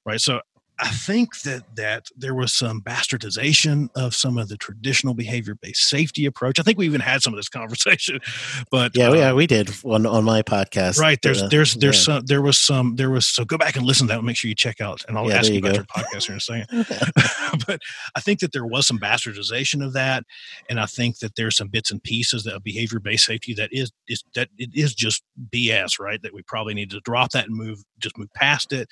right 0.05 0.21
so 0.21 0.39
i 0.81 0.89
think 0.89 1.41
that 1.41 1.63
that 1.75 2.07
there 2.17 2.33
was 2.33 2.53
some 2.53 2.81
bastardization 2.81 3.89
of 3.95 4.13
some 4.15 4.38
of 4.38 4.50
the 4.50 4.57
traditional 4.57 5.13
behavior 5.13 5.55
based 5.61 5.88
safety 5.89 6.25
approach 6.25 6.59
i 6.59 6.63
think 6.63 6.77
we 6.77 6.85
even 6.85 7.01
had 7.01 7.21
some 7.21 7.33
of 7.33 7.38
this 7.38 7.50
conversation 7.50 8.19
but 8.71 8.91
Yeah, 8.95 9.09
uh, 9.09 9.13
yeah, 9.13 9.33
we 9.33 9.47
did 9.47 9.69
on 9.85 10.05
on 10.05 10.23
my 10.23 10.41
podcast. 10.41 11.00
right 11.00 11.19
there's 11.21 11.41
uh, 11.43 11.47
there's 11.50 11.75
there's 11.75 11.97
yeah. 12.07 12.15
some 12.15 12.25
there 12.25 12.41
was 12.41 12.59
some 12.59 12.95
there 12.95 13.09
was 13.09 13.27
so 13.27 13.45
go 13.45 13.57
back 13.57 13.75
and 13.75 13.85
listen 13.85 14.07
to 14.07 14.11
that 14.13 14.17
and 14.19 14.25
make 14.27 14.38
sure 14.38 14.50
you 14.50 14.55
check 14.55 14.81
out 14.81 15.01
and 15.07 15.17
i'll 15.17 15.27
Yeah, 15.29 15.38
ask 15.38 15.47
you 15.50 15.55
you 15.55 15.59
about 15.59 15.71
go. 15.71 15.75
your 15.77 15.85
podcast 15.85 16.25
here 16.25 16.33
in 16.33 16.38
a 16.38 16.39
second 16.39 17.63
but 17.67 17.79
i 18.15 18.19
think 18.19 18.39
that 18.39 18.51
there 18.51 18.65
was 18.65 18.88
some 18.88 18.97
bastardization 19.00 19.85
of 19.85 19.93
that 19.93 20.23
and 20.69 20.79
i 20.79 20.85
think 20.85 21.19
that 21.19 21.35
there's 21.35 21.55
some 21.57 21.67
bits 21.67 21.91
and 21.91 22.01
pieces 22.03 22.45
of 22.47 22.63
behavior 22.63 23.00
based 23.00 23.25
safety 23.25 23.53
that 23.53 23.69
is 23.71 23.91
is 24.07 24.23
that 24.35 24.50
it 24.57 24.69
is 24.73 24.93
just 24.95 25.23
bs 25.53 26.00
right 26.00 26.21
that 26.21 26.33
we 26.33 26.41
probably 26.43 26.73
need 26.73 26.89
to 26.89 27.00
drop 27.01 27.31
that 27.31 27.45
and 27.45 27.55
move 27.55 27.83
just 28.00 28.17
move 28.17 28.29
past 28.33 28.73
it 28.73 28.88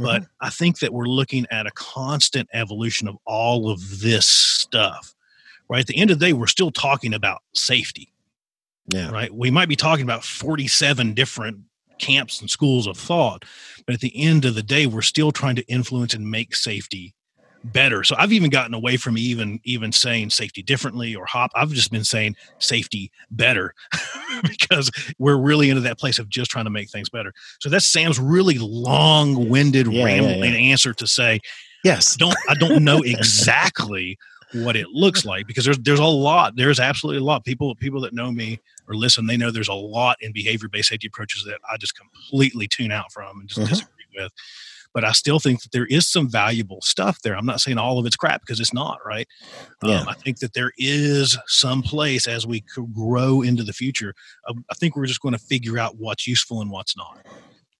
but 0.00 0.22
Mm-hmm. 0.22 0.46
I 0.46 0.50
think 0.50 0.78
that 0.80 0.92
we're 0.92 1.06
looking 1.06 1.46
at 1.50 1.66
a 1.66 1.70
constant 1.72 2.48
evolution 2.52 3.06
of 3.08 3.16
all 3.26 3.70
of 3.70 4.00
this 4.00 4.26
stuff. 4.26 5.14
Right. 5.68 5.80
At 5.80 5.86
the 5.86 5.98
end 5.98 6.10
of 6.10 6.18
the 6.18 6.26
day, 6.26 6.32
we're 6.32 6.46
still 6.48 6.70
talking 6.72 7.14
about 7.14 7.42
safety. 7.54 8.12
yeah, 8.92 9.10
Right. 9.10 9.32
We 9.32 9.50
might 9.50 9.68
be 9.68 9.76
talking 9.76 10.02
about 10.04 10.24
47 10.24 11.14
different 11.14 11.58
camps 11.98 12.40
and 12.40 12.50
schools 12.50 12.86
of 12.86 12.96
thought, 12.96 13.44
but 13.86 13.94
at 13.94 14.00
the 14.00 14.16
end 14.16 14.44
of 14.44 14.54
the 14.54 14.62
day, 14.62 14.86
we're 14.86 15.02
still 15.02 15.30
trying 15.32 15.54
to 15.56 15.66
influence 15.68 16.14
and 16.14 16.28
make 16.28 16.56
safety 16.56 17.14
better. 17.64 18.02
So 18.04 18.16
I've 18.18 18.32
even 18.32 18.50
gotten 18.50 18.74
away 18.74 18.96
from 18.96 19.18
even 19.18 19.60
even 19.64 19.92
saying 19.92 20.30
safety 20.30 20.62
differently 20.62 21.14
or 21.14 21.26
hop. 21.26 21.50
I've 21.54 21.70
just 21.70 21.90
been 21.90 22.04
saying 22.04 22.36
safety 22.58 23.10
better 23.30 23.74
because 24.42 24.90
we're 25.18 25.36
really 25.36 25.68
into 25.70 25.82
that 25.82 25.98
place 25.98 26.18
of 26.18 26.28
just 26.28 26.50
trying 26.50 26.64
to 26.64 26.70
make 26.70 26.90
things 26.90 27.08
better. 27.10 27.32
So 27.60 27.68
that's 27.68 27.86
Sam's 27.86 28.18
really 28.18 28.58
long-winded 28.58 29.86
Yeah, 29.86 29.92
yeah, 29.98 30.04
rambling 30.04 30.52
yeah. 30.52 30.58
answer 30.70 30.92
to 30.94 31.06
say 31.06 31.40
yes, 31.84 32.16
don't 32.16 32.36
I 32.48 32.54
don't 32.54 32.82
know 32.84 33.02
exactly 33.02 34.18
what 34.52 34.74
it 34.74 34.88
looks 34.88 35.24
like 35.24 35.46
because 35.46 35.64
there's 35.64 35.78
there's 35.78 36.00
a 36.00 36.04
lot 36.04 36.56
there's 36.56 36.80
absolutely 36.80 37.20
a 37.20 37.24
lot 37.24 37.44
people 37.44 37.72
people 37.76 38.00
that 38.00 38.12
know 38.12 38.32
me 38.32 38.58
or 38.88 38.96
listen 38.96 39.26
they 39.26 39.36
know 39.36 39.50
there's 39.52 39.68
a 39.68 39.72
lot 39.72 40.16
in 40.20 40.32
behavior 40.32 40.68
based 40.68 40.88
safety 40.88 41.06
approaches 41.06 41.44
that 41.44 41.58
I 41.70 41.76
just 41.76 41.94
completely 41.96 42.66
tune 42.66 42.90
out 42.90 43.12
from 43.12 43.38
and 43.40 43.48
just 43.48 43.60
Mhm. 43.60 43.68
disagree 43.68 44.04
with 44.16 44.32
but 44.92 45.04
I 45.04 45.12
still 45.12 45.38
think 45.38 45.62
that 45.62 45.72
there 45.72 45.86
is 45.86 46.08
some 46.08 46.28
valuable 46.28 46.80
stuff 46.82 47.20
there. 47.22 47.36
I'm 47.36 47.46
not 47.46 47.60
saying 47.60 47.78
all 47.78 47.98
of 47.98 48.06
it's 48.06 48.16
crap 48.16 48.40
because 48.42 48.60
it's 48.60 48.74
not 48.74 48.98
right? 49.04 49.26
Yeah. 49.82 50.00
um, 50.00 50.08
I 50.08 50.14
think 50.14 50.38
that 50.40 50.54
there 50.54 50.72
is 50.78 51.38
some 51.46 51.82
place 51.82 52.26
as 52.26 52.46
we 52.46 52.64
grow 52.92 53.42
into 53.42 53.62
the 53.62 53.72
future 53.72 54.14
um, 54.48 54.64
I 54.70 54.74
think 54.74 54.96
we're 54.96 55.06
just 55.06 55.20
going 55.20 55.32
to 55.32 55.38
figure 55.38 55.78
out 55.78 55.96
what's 55.98 56.26
useful 56.26 56.60
and 56.60 56.70
what's 56.70 56.96
not 56.96 57.18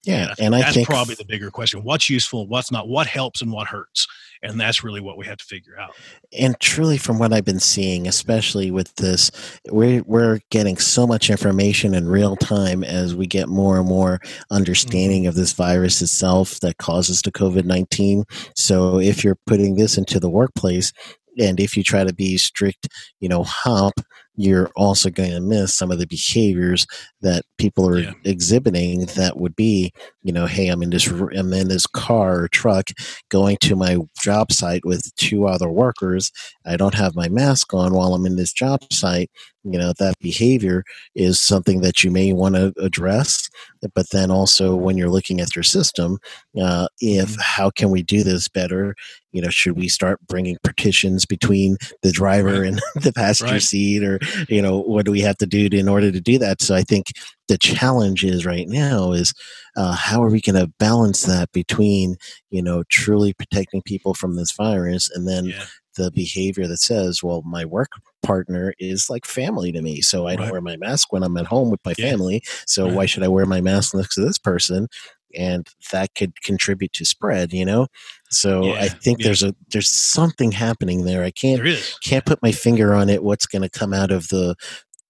yeah, 0.03 0.29
and 0.29 0.39
and 0.39 0.55
I 0.55 0.61
that's 0.61 0.75
think 0.75 0.87
probably 0.87 1.15
the 1.15 1.25
bigger 1.25 1.51
question. 1.51 1.83
What's 1.83 2.09
useful, 2.09 2.47
what's 2.47 2.71
not, 2.71 2.87
what 2.87 3.07
helps 3.07 3.41
and 3.41 3.51
what 3.51 3.67
hurts. 3.67 4.07
And 4.43 4.59
that's 4.59 4.83
really 4.83 5.01
what 5.01 5.17
we 5.17 5.25
have 5.27 5.37
to 5.37 5.45
figure 5.45 5.77
out. 5.79 5.93
and 6.37 6.59
truly 6.59 6.97
from 6.97 7.19
what 7.19 7.31
i've 7.31 7.45
been 7.45 7.59
seeing 7.59 8.07
especially 8.07 8.71
with 8.71 8.95
this 8.95 9.29
we're, 9.69 10.01
we're 10.03 10.39
getting 10.49 10.77
so 10.77 11.05
much 11.05 11.29
information 11.29 11.93
in 11.93 12.07
real 12.07 12.35
time 12.35 12.83
as 12.83 13.13
we 13.13 13.27
get 13.27 13.49
more 13.49 13.77
and 13.77 13.87
more 13.87 14.17
mm-hmm. 14.17 14.55
understanding 14.55 15.27
of 15.27 15.35
this 15.35 15.53
virus 15.53 16.01
itself 16.01 16.59
that 16.61 16.77
causes 16.77 17.21
the 17.21 17.31
covid-19 17.31 18.23
so 18.55 18.99
if 18.99 19.23
you're 19.23 19.37
putting 19.45 19.75
this 19.75 19.97
into 19.97 20.19
the 20.19 20.29
workplace 20.29 20.91
and 21.37 21.59
if 21.59 21.77
you 21.77 21.83
try 21.83 22.03
to 22.03 22.13
be 22.13 22.37
strict 22.37 22.87
you 23.19 23.29
know 23.29 23.43
hop 23.43 23.93
you're 24.35 24.69
also 24.75 25.09
going 25.09 25.31
to 25.31 25.41
miss 25.41 25.75
some 25.75 25.91
of 25.91 25.99
the 25.99 26.07
behaviors 26.07 26.87
that 27.21 27.43
people 27.61 27.87
are 27.87 27.99
Yeah. 27.99 28.13
exhibiting 28.25 29.05
that 29.17 29.37
would 29.37 29.55
be 29.55 29.91
you 30.23 30.33
know 30.33 30.47
hey 30.47 30.67
i'm 30.67 30.81
in 30.81 30.89
this 30.89 31.07
i'm 31.07 31.53
in 31.53 31.67
this 31.67 31.85
car 31.87 32.41
or 32.43 32.47
truck 32.47 32.85
going 33.29 33.57
to 33.61 33.75
my 33.75 33.97
job 34.21 34.51
site 34.51 34.83
with 34.85 35.03
two 35.15 35.45
other 35.47 35.69
workers 35.69 36.31
i 36.65 36.75
don't 36.75 36.95
have 36.95 37.15
my 37.15 37.29
mask 37.29 37.73
on 37.73 37.93
while 37.93 38.13
i'm 38.15 38.25
in 38.25 38.35
this 38.37 38.51
job 38.53 38.79
site 38.91 39.29
you 39.63 39.77
know 39.77 39.93
that 39.99 40.17
behavior 40.19 40.83
is 41.15 41.39
something 41.39 41.81
that 41.81 42.03
you 42.03 42.09
may 42.09 42.33
want 42.33 42.55
to 42.55 42.73
address 42.79 43.47
but 43.93 44.09
then 44.11 44.31
also 44.31 44.75
when 44.75 44.97
you're 44.97 45.09
looking 45.17 45.39
at 45.39 45.55
your 45.55 45.63
system 45.63 46.17
uh, 46.59 46.87
if 46.99 47.29
Mhm. 47.35 47.41
how 47.41 47.69
can 47.69 47.89
we 47.91 48.01
do 48.01 48.23
this 48.23 48.47
better 48.47 48.95
you 49.33 49.41
know 49.41 49.49
should 49.49 49.77
we 49.77 49.87
start 49.87 50.19
bringing 50.27 50.57
partitions 50.63 51.25
between 51.25 51.77
the 52.01 52.11
driver 52.11 52.63
and 52.63 52.81
the 53.05 53.13
passenger 53.13 53.53
Right. 53.55 53.61
seat 53.61 54.03
or 54.03 54.19
you 54.49 54.61
know 54.63 54.79
what 54.79 55.05
do 55.05 55.11
we 55.11 55.21
have 55.21 55.37
to 55.37 55.45
do 55.45 55.69
to, 55.69 55.77
in 55.77 55.87
order 55.87 56.11
to 56.11 56.19
do 56.21 56.37
that 56.39 56.61
so 56.61 56.73
i 56.75 56.81
think 56.83 57.05
the 57.51 57.57
challenge 57.57 58.23
is 58.23 58.45
right 58.45 58.67
now 58.69 59.11
is 59.11 59.33
uh, 59.75 59.93
how 59.93 60.23
are 60.23 60.29
we 60.29 60.39
going 60.39 60.55
to 60.55 60.71
balance 60.79 61.23
that 61.23 61.51
between 61.51 62.15
you 62.49 62.61
know 62.61 62.83
truly 62.89 63.33
protecting 63.33 63.81
people 63.81 64.13
from 64.13 64.35
this 64.37 64.53
virus 64.53 65.09
and 65.13 65.27
then 65.27 65.45
Yeah. 65.47 65.65
the 65.97 66.11
behavior 66.11 66.65
that 66.67 66.77
says 66.77 67.21
well 67.21 67.41
my 67.57 67.65
work 67.65 67.91
partner 68.23 68.73
is 68.79 69.09
like 69.09 69.25
family 69.25 69.71
to 69.73 69.81
me 69.81 69.99
so 70.01 70.27
i 70.27 70.35
don't 70.37 70.51
wear 70.51 70.61
my 70.61 70.77
mask 70.77 71.11
when 71.11 71.23
i'm 71.23 71.35
at 71.37 71.47
home 71.47 71.69
with 71.69 71.81
my 71.83 71.93
Yeah. 71.97 72.11
family 72.11 72.41
so 72.65 72.85
Right. 72.85 72.95
why 72.95 73.05
should 73.05 73.23
i 73.23 73.27
wear 73.27 73.45
my 73.45 73.59
mask 73.59 73.93
next 73.95 74.15
to 74.15 74.21
this 74.21 74.37
person 74.37 74.87
and 75.35 75.67
that 75.91 76.09
could 76.15 76.33
contribute 76.43 76.93
to 76.93 77.05
spread 77.05 77.51
you 77.51 77.65
know 77.65 77.87
so 78.29 78.75
i 78.75 78.87
think 78.87 79.19
yeah. 79.19 79.25
there's 79.25 79.43
a 79.43 79.53
there's 79.73 79.89
something 79.89 80.51
happening 80.53 81.03
there 81.03 81.23
i 81.23 81.31
can't 81.31 81.61
There 81.63 81.75
can't 82.01 82.25
put 82.25 82.41
my 82.41 82.51
finger 82.53 82.93
on 82.93 83.09
it 83.09 83.23
what's 83.23 83.45
going 83.45 83.61
to 83.67 83.79
come 83.79 83.93
out 83.93 84.11
of 84.11 84.27
the 84.29 84.55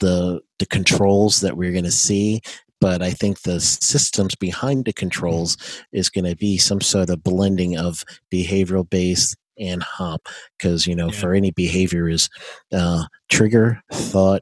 the 0.01 0.41
the 0.60 0.65
controls 0.67 1.39
that 1.41 1.55
we're 1.58 1.72
going 1.72 1.86
to 1.86 1.91
see 1.91 2.41
but 2.81 3.01
i 3.01 3.12
think 3.12 3.41
the 3.41 3.60
systems 3.62 4.36
behind 4.36 4.84
the 4.86 4.93
controls 4.93 5.58
is 5.93 6.10
going 6.10 6.25
to 6.25 6.36
be 6.36 6.58
some 6.58 6.81
sort 6.81 7.10
of 7.10 7.24
blending 7.24 7.77
of 7.77 8.03
behavioral 8.31 8.88
based 8.89 9.36
and 9.60 9.81
hop 9.84 10.27
because 10.58 10.86
you 10.88 10.96
know 10.96 11.08
Yeah. 11.12 11.20
for 11.20 11.34
any 11.34 11.51
behavior 11.51 12.10
is 12.10 12.29
uh, 12.74 13.03
trigger 13.29 13.81
thought 13.93 14.41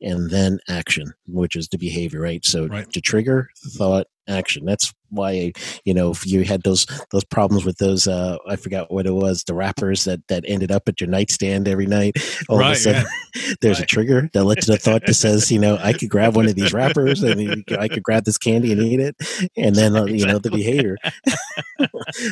and 0.00 0.30
then 0.30 0.58
action 0.68 1.12
which 1.26 1.56
is 1.56 1.68
the 1.68 1.78
behavior 1.78 2.20
right 2.20 2.44
so 2.44 2.66
Right. 2.66 2.90
the 2.92 3.00
trigger 3.00 3.48
thought 3.78 4.06
action. 4.28 4.64
That's 4.64 4.92
why 5.10 5.52
you 5.84 5.94
know 5.94 6.10
if 6.10 6.26
you 6.26 6.42
had 6.44 6.62
those 6.64 6.84
those 7.12 7.24
problems 7.24 7.64
with 7.64 7.78
those 7.78 8.08
uh 8.08 8.36
i 8.48 8.56
forgot 8.56 8.90
what 8.92 9.06
it 9.06 9.12
was 9.12 9.44
the 9.44 9.54
wrappers 9.54 10.02
that 10.02 10.20
that 10.26 10.44
ended 10.48 10.72
up 10.72 10.88
at 10.88 11.00
your 11.00 11.08
nightstand 11.08 11.68
every 11.68 11.86
night 11.86 12.16
all 12.48 12.56
of 12.58 12.66
a 12.66 12.70
Right, 12.70 12.76
sudden 12.76 13.04
there's 13.60 13.78
a 13.78 13.86
trigger 13.86 14.28
that 14.32 14.44
lets 14.44 14.66
the 14.66 14.76
thought 14.76 15.06
that 15.06 15.14
says 15.14 15.50
you 15.52 15.60
know 15.60 15.78
i 15.80 15.92
could 15.92 16.10
grab 16.10 16.34
one 16.34 16.46
of 16.48 16.56
these 16.56 16.72
wrappers 16.72 17.22
and 17.22 17.64
i 17.78 17.86
could 17.86 18.02
grab 18.02 18.24
this 18.24 18.36
candy 18.36 18.72
and 18.72 18.82
eat 18.82 18.98
it 18.98 19.14
and 19.56 19.76
then 19.76 19.94
uh, 19.94 20.04
you 20.06 20.26
know 20.26 20.38
the 20.38 20.50
behavior. 20.50 20.96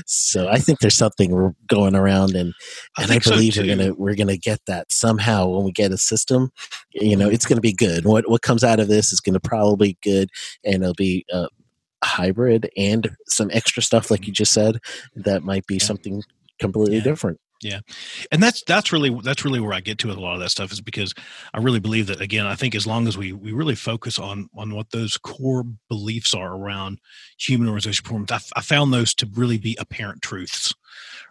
So 0.06 0.48
i 0.48 0.58
think 0.58 0.78
there's 0.80 0.96
something 0.96 1.54
going 1.68 1.94
around 1.94 2.34
and 2.34 2.54
and 2.98 3.10
I, 3.12 3.18
so, 3.18 3.32
believe 3.32 3.56
we're 3.56 3.66
gonna 3.66 3.94
we're 3.94 4.14
gonna 4.14 4.36
get 4.36 4.60
that 4.66 4.90
somehow 4.90 5.48
when 5.48 5.64
we 5.64 5.72
get 5.72 5.92
a 5.92 5.98
system. 5.98 6.50
You 6.92 7.16
know, 7.16 7.28
it's 7.28 7.44
gonna 7.44 7.60
be 7.60 7.72
good. 7.72 8.04
What 8.04 8.28
what 8.28 8.42
comes 8.42 8.64
out 8.64 8.80
of 8.80 8.88
this 8.88 9.12
is 9.12 9.20
gonna 9.20 9.40
probably 9.40 9.88
be 9.88 9.98
good, 10.02 10.30
and 10.64 10.82
it'll 10.82 10.94
be 10.94 11.24
uh, 11.32 11.48
hybrid 12.04 12.70
and 12.76 13.10
some 13.26 13.50
extra 13.52 13.82
stuff 13.82 14.10
like 14.10 14.20
you 14.26 14.26
mm-hmm. 14.26 14.34
just 14.34 14.52
said 14.52 14.78
that 15.16 15.42
might 15.42 15.66
be 15.66 15.76
Yeah. 15.76 15.84
something 15.84 16.22
completely 16.58 16.96
Yeah. 16.98 17.02
different. 17.04 17.40
Yeah 17.62 17.80
and 18.30 18.42
that's 18.42 18.62
that's 18.64 18.92
really 18.92 19.16
that's 19.22 19.44
really 19.44 19.60
where 19.60 19.72
I 19.72 19.80
get 19.80 19.96
to 19.98 20.08
with 20.08 20.18
a 20.18 20.20
lot 20.20 20.34
of 20.34 20.40
that 20.40 20.50
stuff 20.50 20.70
is 20.70 20.82
because 20.82 21.14
I 21.54 21.60
really 21.60 21.80
believe 21.80 22.08
that 22.08 22.20
again 22.20 22.46
I 22.46 22.56
think 22.56 22.74
as 22.74 22.86
long 22.86 23.08
as 23.08 23.16
we 23.16 23.32
we 23.32 23.52
really 23.52 23.74
focus 23.74 24.18
on 24.18 24.48
on 24.54 24.74
what 24.74 24.90
those 24.90 25.16
core 25.16 25.64
beliefs 25.88 26.34
are 26.34 26.54
around 26.54 26.98
human 27.38 27.68
organization 27.68 28.02
performance 28.02 28.50
I 28.54 28.60
found 28.60 28.92
those 28.92 29.14
to 29.14 29.28
really 29.34 29.56
be 29.56 29.76
apparent 29.80 30.20
truths 30.20 30.74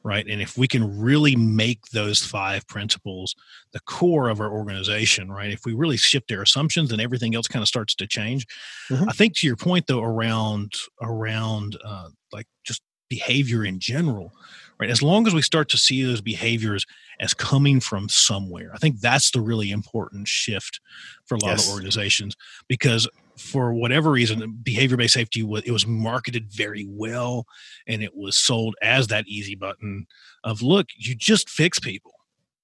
right 0.03 0.27
and 0.27 0.41
if 0.41 0.57
we 0.57 0.67
can 0.67 0.99
really 0.99 1.35
make 1.35 1.85
those 1.87 2.19
five 2.23 2.67
principles 2.67 3.35
the 3.71 3.79
core 3.81 4.29
of 4.29 4.39
our 4.41 4.51
organization 4.51 5.31
right 5.31 5.51
if 5.51 5.65
we 5.65 5.73
really 5.73 5.97
shift 5.97 6.31
our 6.31 6.41
assumptions 6.41 6.89
then 6.89 6.99
everything 6.99 7.35
else 7.35 7.47
kind 7.47 7.61
of 7.63 7.67
starts 7.67 7.95
to 7.95 8.05
change 8.07 8.45
Mhm. 8.89 9.07
I 9.09 9.13
think 9.13 9.35
to 9.37 9.47
your 9.47 9.55
point 9.55 9.87
though 9.87 10.03
around 10.03 10.73
around 11.01 11.77
uh, 11.83 12.09
like 12.31 12.47
just 12.65 12.81
behavior 13.09 13.63
in 13.63 13.79
general 13.79 14.33
right 14.79 14.89
as 14.89 15.01
long 15.01 15.27
as 15.27 15.33
we 15.33 15.41
start 15.41 15.69
to 15.69 15.77
see 15.77 16.03
those 16.03 16.19
behaviors 16.21 16.85
as 17.19 17.33
coming 17.33 17.79
from 17.79 18.09
somewhere 18.09 18.71
i 18.73 18.77
think 18.77 18.99
that's 18.99 19.29
the 19.31 19.39
really 19.41 19.69
important 19.69 20.27
shift 20.27 20.79
for 21.25 21.35
a 21.35 21.39
lot 21.39 21.49
Yes. 21.51 21.67
of 21.67 21.73
organizations 21.73 22.35
because 22.67 23.07
for 23.37 23.73
whatever 23.73 24.11
reason 24.11 24.59
behavior 24.63 24.97
based 24.97 25.13
safety 25.13 25.43
was 25.43 25.63
it 25.63 25.71
was 25.71 25.87
marketed 25.87 26.51
very 26.51 26.85
well 26.87 27.45
and 27.87 28.03
it 28.03 28.15
was 28.15 28.35
sold 28.35 28.75
as 28.81 29.07
that 29.07 29.27
easy 29.27 29.55
button 29.55 30.05
of 30.43 30.61
look 30.61 30.87
you 30.95 31.15
just 31.15 31.49
fix 31.49 31.79
people. 31.79 32.11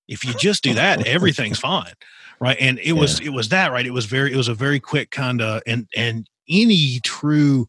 If 0.07 0.25
you 0.25 0.33
just 0.33 0.63
do 0.63 0.73
that 0.73 1.05
everything's 1.07 1.59
fine. 1.71 1.93
Right? 2.39 2.57
And 2.59 2.79
it 2.79 2.93
was 2.93 3.19
it 3.19 3.29
was 3.29 3.49
that 3.49 3.71
right? 3.71 3.85
It 3.85 3.93
was 3.93 4.05
very 4.05 4.31
it 4.31 4.37
was 4.37 4.47
a 4.47 4.53
very 4.53 4.79
quick 4.79 5.11
kind 5.11 5.41
of 5.41 5.61
and 5.67 5.87
and 5.95 6.27
any 6.49 6.99
true 7.01 7.67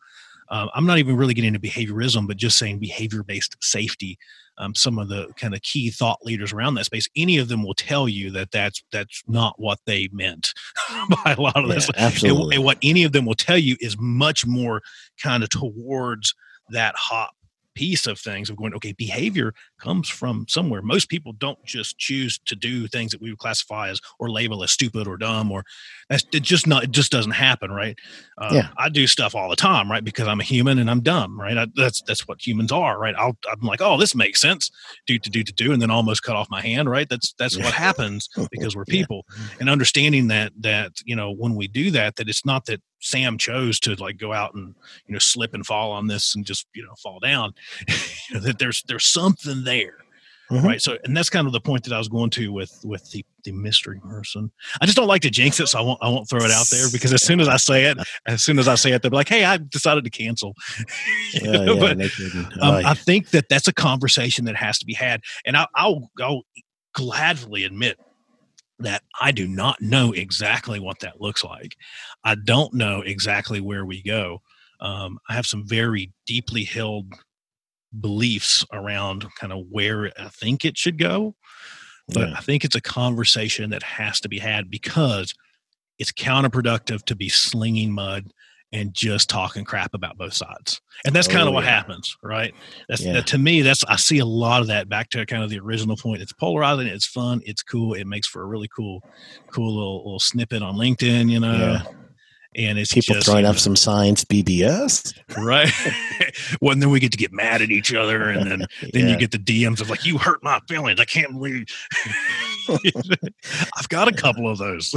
uh, 0.48 0.66
i'm 0.74 0.86
not 0.86 0.98
even 0.98 1.16
really 1.16 1.34
getting 1.34 1.54
into 1.54 1.60
behaviorism 1.60 2.26
but 2.26 2.36
just 2.36 2.58
saying 2.58 2.78
behavior 2.78 3.22
based 3.22 3.56
safety 3.60 4.18
um, 4.58 4.74
some 4.74 4.98
of 4.98 5.08
the 5.08 5.28
kind 5.36 5.54
of 5.54 5.62
key 5.62 5.90
thought 5.90 6.18
leaders 6.24 6.52
around 6.52 6.74
that 6.74 6.84
space, 6.84 7.08
any 7.16 7.38
of 7.38 7.48
them 7.48 7.62
will 7.64 7.74
tell 7.74 8.08
you 8.08 8.30
that 8.32 8.50
that's 8.50 8.82
that's 8.92 9.22
not 9.26 9.54
what 9.58 9.78
they 9.86 10.08
meant 10.12 10.52
by 11.24 11.34
a 11.36 11.40
lot 11.40 11.56
of 11.56 11.68
Yeah, 11.68 11.74
this. 11.76 11.90
absolutely. 11.96 12.42
And, 12.42 12.52
and 12.54 12.64
what 12.64 12.78
any 12.82 13.04
of 13.04 13.12
them 13.12 13.24
will 13.24 13.34
tell 13.34 13.58
you 13.58 13.76
is 13.80 13.96
much 13.98 14.44
more 14.46 14.82
kind 15.22 15.42
of 15.42 15.48
towards 15.48 16.34
that 16.70 16.94
hop 16.96 17.34
piece 17.80 18.06
of 18.06 18.18
things 18.18 18.50
of 18.50 18.56
going 18.56 18.74
okay 18.74 18.92
behavior 18.92 19.54
comes 19.80 20.06
from 20.20 20.44
somewhere. 20.48 20.82
Most 20.82 21.08
people 21.08 21.32
don't 21.32 21.62
just 21.64 21.96
choose 21.98 22.38
to 22.50 22.54
do 22.54 22.86
things 22.86 23.10
that 23.12 23.22
we 23.22 23.30
would 23.30 23.38
classify 23.38 23.88
as 23.88 23.98
or 24.18 24.30
label 24.30 24.62
as 24.62 24.70
stupid 24.70 25.04
or 25.08 25.16
dumb 25.16 25.50
or 25.50 25.64
that's 26.10 26.24
it 26.34 26.42
just 26.42 26.66
not 26.66 26.84
it 26.84 26.90
just 26.90 27.10
doesn't 27.10 27.32
happen 27.48 27.70
right? 27.82 27.96
Uh, 28.42 28.54
Yeah. 28.56 28.68
i 28.84 28.88
do 28.88 29.06
stuff 29.06 29.34
all 29.34 29.48
the 29.50 29.56
time 29.70 29.90
right 29.90 30.04
because 30.10 30.26
i'm 30.30 30.40
a 30.40 30.48
human 30.54 30.78
and 30.80 30.88
i'm 30.90 31.02
dumb 31.12 31.40
right? 31.44 31.56
I, 31.62 31.66
that's 31.82 32.00
that's 32.08 32.26
what 32.28 32.38
humans 32.46 32.72
are 32.72 32.98
right? 33.04 33.14
I'll, 33.22 33.36
i'm 33.50 33.66
like 33.72 33.80
oh 33.86 33.96
this 34.02 34.14
makes 34.14 34.40
sense. 34.40 34.70
Do 35.06 35.18
to 35.18 35.30
do 35.36 35.42
to 35.42 35.52
do 35.62 35.72
and 35.72 35.80
then 35.82 35.90
almost 35.90 36.22
cut 36.22 36.36
off 36.36 36.48
my 36.50 36.62
hand 36.70 36.86
right? 36.96 37.08
That's 37.12 37.28
that's 37.40 37.56
Yeah. 37.56 37.64
what 37.64 37.74
happens 37.74 38.28
because 38.54 38.76
we're 38.76 38.84
Yeah. 38.88 38.98
people. 38.98 39.20
And 39.58 39.70
understanding 39.70 40.24
that 40.34 40.52
that 40.70 40.90
you 41.10 41.16
know 41.16 41.30
when 41.42 41.54
we 41.60 41.66
do 41.80 41.90
that 41.98 42.16
that 42.16 42.28
it's 42.28 42.44
not 42.44 42.62
that 42.66 42.80
sam 43.00 43.38
chose 43.38 43.80
to 43.80 43.94
like 43.96 44.16
go 44.18 44.32
out 44.32 44.54
and 44.54 44.74
you 45.06 45.12
know 45.12 45.18
slip 45.18 45.54
and 45.54 45.66
fall 45.66 45.90
on 45.92 46.06
this 46.06 46.34
and 46.34 46.44
just 46.46 46.66
you 46.74 46.82
know 46.82 46.94
fall 47.02 47.18
down 47.20 47.52
you 47.88 48.34
know, 48.34 48.40
that 48.40 48.58
there's 48.58 48.82
there's 48.88 49.06
something 49.06 49.64
there 49.64 49.94
Mhm. 50.50 50.64
right? 50.64 50.82
So 50.82 50.98
and 51.04 51.16
that's 51.16 51.30
kind 51.30 51.46
of 51.46 51.52
the 51.52 51.60
point 51.60 51.84
that 51.84 51.92
i 51.92 51.98
was 51.98 52.08
going 52.08 52.28
to 52.30 52.52
with 52.52 52.76
with 52.82 53.08
the 53.12 53.24
the 53.44 53.52
mystery 53.52 54.00
person. 54.00 54.50
I 54.80 54.84
just 54.84 54.96
don't 54.96 55.06
like 55.06 55.22
to 55.22 55.30
jinx 55.30 55.60
it 55.60 55.68
so 55.68 55.78
i 55.78 55.80
won't 55.82 56.00
i 56.02 56.08
won't 56.08 56.28
throw 56.28 56.40
it 56.42 56.50
out 56.50 56.66
there 56.72 56.88
because 56.90 57.12
as 57.12 57.22
soon 57.22 57.38
as 57.38 57.46
i 57.46 57.56
say 57.56 57.84
it 57.84 57.98
as 58.26 58.42
soon 58.42 58.58
as 58.58 58.66
i 58.66 58.74
say 58.74 58.90
it 58.90 59.00
they'll 59.00 59.12
be 59.12 59.16
like 59.16 59.28
hey 59.28 59.44
i 59.44 59.58
decided 59.58 60.02
to 60.02 60.10
cancel. 60.10 60.54
You 61.34 61.40
Yeah, 61.52 61.52
know, 61.52 61.74
yeah, 61.74 61.94
but 61.94 62.60
um, 62.60 62.84
I 62.84 62.94
think 62.94 63.30
that 63.30 63.48
that's 63.48 63.68
a 63.68 63.72
conversation 63.72 64.44
that 64.46 64.56
has 64.56 64.80
to 64.80 64.86
be 64.86 64.92
had, 64.92 65.20
and 65.46 65.56
I, 65.56 65.68
I'll, 65.76 66.10
I'll 66.20 66.42
gladly 66.94 67.62
admit 67.62 67.98
that 68.80 69.02
I 69.20 69.32
do 69.32 69.46
not 69.46 69.80
know 69.80 70.12
exactly 70.12 70.80
what 70.80 71.00
that 71.00 71.20
looks 71.20 71.44
like. 71.44 71.76
I 72.24 72.34
don't 72.34 72.74
know 72.74 73.02
exactly 73.02 73.60
where 73.60 73.84
we 73.84 74.02
go. 74.02 74.40
Um, 74.80 75.18
I 75.28 75.34
have 75.34 75.46
some 75.46 75.66
very 75.66 76.12
deeply 76.26 76.64
held 76.64 77.12
beliefs 78.00 78.64
around 78.72 79.26
kind 79.34 79.52
of 79.52 79.66
where 79.70 80.12
I 80.18 80.28
think 80.28 80.64
it 80.64 80.78
should 80.78 80.98
go, 80.98 81.34
but 82.08 82.28
Yeah. 82.28 82.34
I 82.36 82.40
think 82.40 82.64
it's 82.64 82.76
a 82.76 82.80
conversation 82.80 83.70
that 83.70 83.82
has 83.82 84.20
to 84.20 84.28
be 84.28 84.38
had 84.38 84.70
because 84.70 85.34
it's 85.98 86.12
counterproductive 86.12 87.04
to 87.04 87.14
be 87.14 87.28
slinging 87.28 87.92
mud 87.92 88.32
and 88.72 88.94
just 88.94 89.28
talking 89.28 89.64
crap 89.64 89.94
about 89.94 90.16
both 90.16 90.32
sides. 90.32 90.80
And 91.04 91.14
that's 91.14 91.26
kind 91.26 91.42
Oh, 91.44 91.48
of 91.48 91.54
what 91.54 91.64
yeah. 91.64 91.70
happens, 91.70 92.16
right? 92.22 92.54
That's 92.88 93.02
Yeah. 93.02 93.14
that, 93.14 93.26
to 93.28 93.38
me. 93.38 93.62
That's 93.62 93.82
I 93.84 93.96
see 93.96 94.18
a 94.18 94.24
lot 94.24 94.60
of 94.60 94.68
that 94.68 94.88
back 94.88 95.10
to 95.10 95.26
kind 95.26 95.42
of 95.42 95.50
the 95.50 95.58
original 95.58 95.96
point. 95.96 96.22
It's 96.22 96.32
polarizing. 96.32 96.86
It's 96.86 97.06
fun. 97.06 97.40
It's 97.44 97.62
cool. 97.62 97.94
It 97.94 98.06
makes 98.06 98.28
for 98.28 98.42
a 98.42 98.46
really 98.46 98.68
cool, 98.68 99.02
cool 99.50 99.74
little, 99.74 99.96
little 100.04 100.20
snippet 100.20 100.62
on 100.62 100.76
LinkedIn. 100.76 101.30
You 101.30 101.40
know, 101.40 101.56
Yeah. 101.56 101.82
And 102.56 102.78
it's 102.78 102.92
People 102.92 103.14
just, 103.14 103.26
throwing 103.26 103.44
you 103.44 103.50
up 103.50 103.58
some 103.58 103.76
signs, 103.76 104.24
BBS. 104.24 105.14
right. 105.36 105.70
well, 106.60 106.72
and 106.72 106.82
then 106.82 106.90
we 106.90 106.98
get 107.00 107.12
to 107.12 107.18
get 107.18 107.32
mad 107.32 107.62
at 107.62 107.70
each 107.70 107.94
other, 107.94 108.28
and 108.30 108.50
then 108.50 108.58
then 108.92 109.06
Yeah. 109.06 109.12
you 109.12 109.16
get 109.18 109.30
the 109.30 109.38
DMs 109.38 109.80
of 109.80 109.88
like, 109.90 110.04
"You 110.04 110.18
hurt 110.18 110.42
my 110.42 110.60
feelings. 110.68 110.98
I 111.00 111.04
can't 111.04 111.32
believe." 111.32 111.66
I've 113.76 113.88
got 113.88 114.08
a 114.08 114.12
couple 114.12 114.48
of 114.48 114.58
those. 114.58 114.94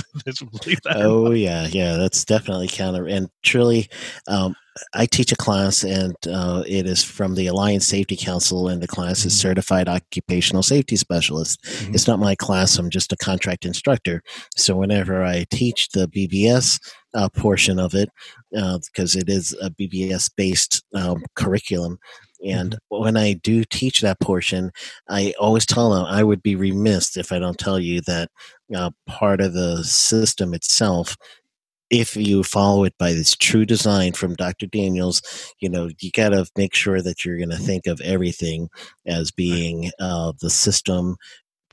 Oh 0.88 1.32
yeah, 1.32 1.68
yeah, 1.68 1.98
that's 1.98 2.26
definitely 2.26 2.68
counter. 2.68 3.08
And 3.08 3.30
truly, 3.44 3.90
um, 4.28 4.56
I 4.94 5.06
teach 5.06 5.32
a 5.32 5.36
class, 5.36 5.84
and 5.84 6.16
uh, 6.28 6.64
it 6.68 6.86
is 6.86 7.04
from 7.04 7.36
the 7.36 7.48
Alliance 7.48 7.86
Safety 7.88 8.16
Council, 8.16 8.68
and 8.68 8.82
the 8.82 8.88
class 8.88 9.26
is 9.26 9.34
Mhm. 9.34 9.38
certified 9.42 9.88
occupational 9.88 10.64
safety 10.64 10.96
specialist. 10.96 11.62
Mhm. 11.64 11.96
It's 11.96 12.08
not 12.08 12.20
my 12.20 12.36
class; 12.36 12.78
I'm 12.78 12.90
just 12.90 13.14
a 13.14 13.18
contract 13.18 13.66
instructor. 13.66 14.22
So 14.56 14.76
whenever 14.76 15.24
I 15.24 15.46
teach 15.52 15.90
the 15.90 16.08
BBS 16.08 16.80
uh, 17.14 17.30
portion 17.30 17.80
of 17.80 17.94
it, 17.94 18.10
because 18.52 19.16
it 19.16 19.30
is 19.30 19.56
a 19.62 19.70
BBS 19.70 20.30
based 20.36 20.84
um, 20.94 21.24
curriculum. 21.36 21.98
And 22.46 22.78
when 22.90 23.16
I 23.16 23.34
do 23.34 23.64
teach 23.64 24.02
that 24.02 24.20
portion, 24.20 24.72
I 25.10 25.34
always 25.40 25.66
tell 25.66 25.92
them 25.92 26.06
I 26.06 26.24
would 26.24 26.44
be 26.44 26.56
remiss 26.56 27.16
if 27.16 27.32
I 27.32 27.40
don't 27.40 27.58
tell 27.58 27.80
you 27.80 28.02
that 28.02 28.30
uh, 28.76 28.92
part 29.08 29.40
of 29.40 29.54
the 29.54 29.84
system 29.84 30.54
itself 30.54 31.16
if 31.94 32.16
you 32.16 32.42
follow 32.42 32.86
it 32.86 32.96
by 32.98 33.14
this 33.14 33.36
true 33.36 33.66
design 33.66 34.14
from 34.14 34.34
Dr. 34.34 34.66
Daniels, 34.66 35.22
you 35.60 35.70
know, 35.70 35.90
you 36.00 36.10
got 36.12 36.30
to 36.30 36.44
make 36.58 36.74
sure 36.74 37.04
that 37.04 37.24
you're 37.24 37.38
going 37.38 37.52
to 37.52 37.58
think 37.58 37.86
of 37.86 38.02
everything 38.02 38.68
as 39.06 39.30
being 39.30 39.92
uh, 40.00 40.34
the 40.42 40.50
system 40.50 41.16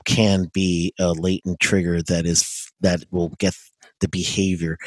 can 0.05 0.45
be 0.53 0.93
a 0.99 1.13
latent 1.13 1.59
trigger 1.59 2.03
that 2.03 2.27
is 2.27 2.71
that 2.81 3.03
will 3.09 3.29
get 3.39 3.55
the 4.01 4.09
behavior 4.09 4.77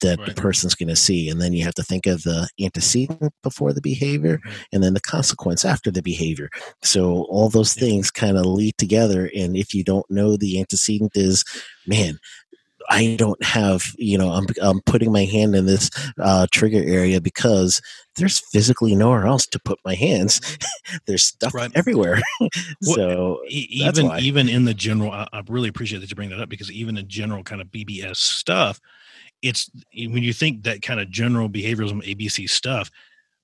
that 0.00 0.18
Right. 0.18 0.28
the 0.28 0.34
person's 0.40 0.74
going 0.74 0.88
to 0.88 0.96
see 0.96 1.28
and 1.28 1.40
then 1.40 1.52
you 1.52 1.64
have 1.64 1.74
to 1.74 1.82
think 1.82 2.06
of 2.06 2.22
the 2.22 2.48
antecedent 2.60 3.32
before 3.42 3.72
the 3.72 3.80
behavior 3.80 4.40
and 4.72 4.82
then 4.82 4.94
the 4.94 5.00
consequence 5.00 5.64
after 5.64 5.90
the 5.90 6.02
behavior. 6.02 6.48
So 6.82 7.26
all 7.30 7.48
those 7.48 7.74
things 7.74 8.10
kind 8.10 8.36
of 8.36 8.46
lead 8.46 8.74
together 8.78 9.30
and 9.36 9.56
if 9.56 9.74
you 9.74 9.84
don't 9.84 10.06
know 10.10 10.36
the 10.36 10.60
antecedent 10.60 11.12
is 11.14 11.44
man 11.86 12.18
I 12.90 13.16
don't 13.16 13.42
have, 13.42 13.84
you 13.96 14.18
know, 14.18 14.30
I'm, 14.30 14.46
I'm 14.60 14.80
putting 14.82 15.12
my 15.12 15.24
hand 15.24 15.54
in 15.56 15.66
this 15.66 15.90
uh, 16.20 16.46
trigger 16.52 16.82
area 16.84 17.20
because 17.20 17.80
there's 18.16 18.40
physically 18.50 18.94
nowhere 18.94 19.26
else 19.26 19.46
to 19.48 19.58
put 19.58 19.78
my 19.84 19.94
hands. 19.94 20.40
there's 21.06 21.24
stuff 21.24 21.54
Right. 21.54 21.70
everywhere. 21.74 22.20
So, 22.82 23.40
even 23.48 24.10
even 24.20 24.48
in 24.48 24.64
the 24.64 24.74
general 24.74 25.10
I, 25.10 25.26
I 25.32 25.42
really 25.48 25.68
appreciate 25.68 26.00
that 26.00 26.10
you 26.10 26.16
bring 26.16 26.30
that 26.30 26.40
up 26.40 26.48
because 26.48 26.70
even 26.70 26.96
in 26.96 27.08
general 27.08 27.42
kind 27.42 27.60
of 27.60 27.68
bbs 27.68 28.16
stuff 28.16 28.80
it's 29.42 29.70
when 29.94 30.22
you 30.22 30.32
think 30.32 30.62
that 30.64 30.82
kind 30.82 31.00
of 31.00 31.10
general 31.10 31.48
behaviorism 31.48 32.02
abc 32.04 32.48
stuff 32.48 32.90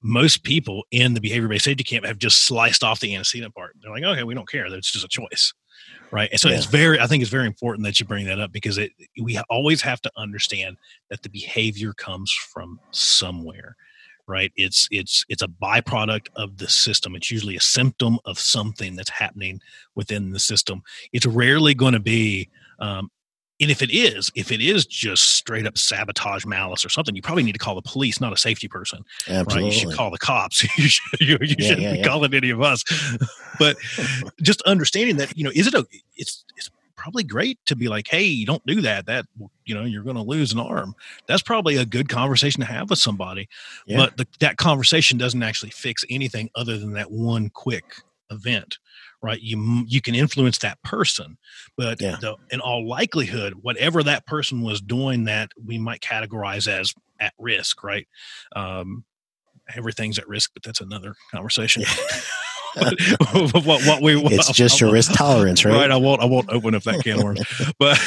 most 0.03 0.44
people 0.44 0.85
in 0.90 1.14
the 1.14 1.20
behavior 1.20 1.48
based 1.48 1.64
safety 1.64 1.85
camp 1.85 2.05
have 2.05 2.18
just 2.18 2.44
sliced 2.44 2.83
off 2.85 3.00
the 3.00 3.14
antecedent 3.14 3.55
part 3.55 3.74
they're 3.83 3.90
like 3.92 4.03
okay 4.05 4.22
we 4.22 4.35
don't 4.35 4.48
care 4.48 4.70
that's 4.70 4.90
just 4.92 5.05
a 5.05 5.09
choice 5.09 5.53
right? 6.11 6.29
And 6.31 6.40
so 6.40 6.49
it's 6.49 6.66
very 6.66 6.99
i 7.01 7.07
think 7.07 7.23
it's 7.23 7.31
very 7.31 7.46
important 7.46 7.85
that 7.85 8.01
you 8.01 8.07
bring 8.07 8.27
that 8.27 8.40
up 8.40 8.53
because 8.53 8.79
it 8.79 8.92
we 9.20 9.38
always 9.49 9.83
have 9.83 10.01
to 10.03 10.11
understand 10.16 10.77
that 11.09 11.23
the 11.23 11.29
behavior 11.29 11.92
comes 11.92 12.33
from 12.33 12.81
somewhere 12.90 13.77
right? 14.31 14.53
It's 14.55 14.87
it's 14.92 15.25
it's 15.29 15.42
a 15.42 15.49
byproduct 15.49 16.29
of 16.37 16.57
the 16.57 16.68
system. 16.68 17.16
It's 17.16 17.31
usually 17.31 17.57
a 17.57 17.61
symptom 17.61 18.18
of 18.25 18.38
something 18.38 18.94
that's 18.94 19.11
happening 19.11 19.61
within 19.96 20.31
the 20.31 20.38
system. 20.38 20.83
It's 21.12 21.27
rarely 21.27 21.75
going 21.75 21.94
to 21.94 22.01
be 22.01 22.49
um, 22.79 23.11
and 23.61 23.70
if 23.70 23.83
it 23.83 23.90
is 23.90 24.31
if 24.35 24.51
it 24.51 24.61
is 24.61 24.87
just 24.87 25.35
straight 25.35 25.66
up 25.66 25.77
sabotage 25.77 26.44
malice 26.44 26.85
or 26.85 26.88
something 26.88 27.14
you 27.14 27.23
probably 27.23 27.42
need 27.42 27.53
to 27.53 27.59
call 27.59 27.75
the 27.75 27.83
police 27.83 28.20
not 28.20 28.33
a 28.33 28.37
safety 28.37 28.68
person 28.68 29.05
absolutely. 29.29 29.62
right? 29.62 29.64
You 29.64 29.79
should 29.79 29.96
call 29.96 30.11
the 30.11 30.18
cops. 30.18 30.66
You, 30.81 30.88
should, 30.88 31.20
you, 31.20 31.38
you 31.40 31.57
Yeah, 31.59 31.66
shouldn't 31.66 31.81
yeah, 31.83 31.92
be 31.92 31.99
yeah. 31.99 32.07
calling 32.07 32.33
any 32.33 32.51
of 32.51 32.61
us. 32.62 32.85
But 33.59 33.77
just 34.40 34.62
understanding 34.62 35.18
that 35.18 35.37
you 35.37 35.44
know 35.44 35.51
is 35.55 35.66
it 35.66 35.75
a 35.75 35.87
it's 36.16 36.44
it's 36.57 36.70
probably 36.96 37.23
great 37.25 37.59
to 37.66 37.77
be 37.77 37.88
like 37.88 38.09
hey 38.09 38.23
you 38.25 38.46
don't 38.46 38.64
do 38.64 38.81
that. 38.81 39.05
That 39.05 39.27
you 39.66 39.75
know 39.75 39.85
you're 39.85 40.03
going 40.03 40.16
to 40.16 40.23
lose 40.23 40.53
an 40.53 40.61
arm. 40.61 40.94
That's 41.27 41.42
probably 41.42 41.77
a 41.77 41.85
good 41.85 42.09
conversation 42.09 42.61
to 42.61 42.66
have 42.66 42.88
with 42.88 42.99
somebody. 42.99 43.51
But 43.99 44.16
the, 44.16 44.27
that 44.38 44.57
conversation 44.57 45.18
doesn't 45.18 45.42
actually 45.42 45.70
fix 45.70 46.05
anything 46.09 46.49
other 46.55 46.79
than 46.79 46.94
that 46.94 47.11
one 47.11 47.51
quick 47.51 47.85
event 48.31 48.79
right? 49.22 49.40
You 49.40 49.85
you 49.87 50.00
can 50.00 50.14
influence 50.14 50.59
that 50.59 50.83
person 50.83 51.37
but 51.76 52.00
Yeah. 52.00 52.16
the, 52.20 52.37
in 52.50 52.61
all 52.61 52.87
likelihood 52.88 53.54
whatever 53.62 54.02
that 54.02 54.26
person 54.26 54.62
was 54.62 54.80
doing 54.80 55.24
that 55.24 55.50
we 55.64 55.78
might 55.78 56.00
categorize 56.00 56.66
as 56.68 56.94
at 57.20 57.33
risk 57.38 57.83
right? 57.85 58.06
Um 58.56 59.04
everything's 59.76 60.18
at 60.18 60.28
risk 60.28 60.50
but 60.54 60.62
that's 60.62 60.80
another 60.80 61.14
conversation. 61.30 61.83
What, 63.33 63.64
what, 63.66 63.83
what 63.85 64.00
we 64.00 64.14
it's 64.26 64.52
just 64.52 64.80
your 64.80 64.92
risk 64.92 65.12
tolerance, 65.12 65.64
right? 65.64 65.74
right 65.74 65.90
i 65.90 65.96
won't 65.96 66.22
i 66.22 66.24
won't 66.24 66.48
open 66.50 66.74
up 66.76 66.85
that 66.85 67.02
can 67.02 67.18
of 67.18 67.24
worms 67.24 67.42
but 67.80 67.98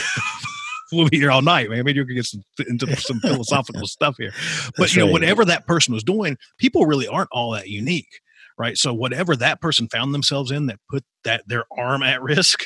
we'll 0.94 1.10
be 1.10 1.18
here 1.18 1.32
all 1.32 1.42
night 1.42 1.70
man. 1.70 1.84
Maybe 1.84 2.00
you 2.00 2.06
can 2.06 2.16
get 2.16 2.26
some 2.26 2.44
into 2.70 2.96
some 2.96 3.20
philosophical 3.20 3.88
stuff 3.88 4.16
here. 4.18 4.32
But 4.68 4.74
That's 4.78 4.96
you 4.96 5.02
know 5.02 5.08
right. 5.08 5.12
whatever 5.14 5.44
that 5.46 5.68
person 5.68 5.94
was 5.94 6.04
doing 6.04 6.38
people 6.58 6.86
really 6.86 7.08
aren't 7.10 7.30
all 7.34 7.52
that 7.52 7.68
unique 7.68 8.22
right 8.58 8.78
so 8.78 8.94
whatever 8.94 9.36
that 9.36 9.60
person 9.62 9.88
found 9.88 10.14
themselves 10.14 10.52
in 10.52 10.66
that 10.68 10.80
put 10.90 11.04
that 11.24 11.44
their 11.48 11.64
arm 11.78 12.04
at 12.04 12.22
risk 12.22 12.66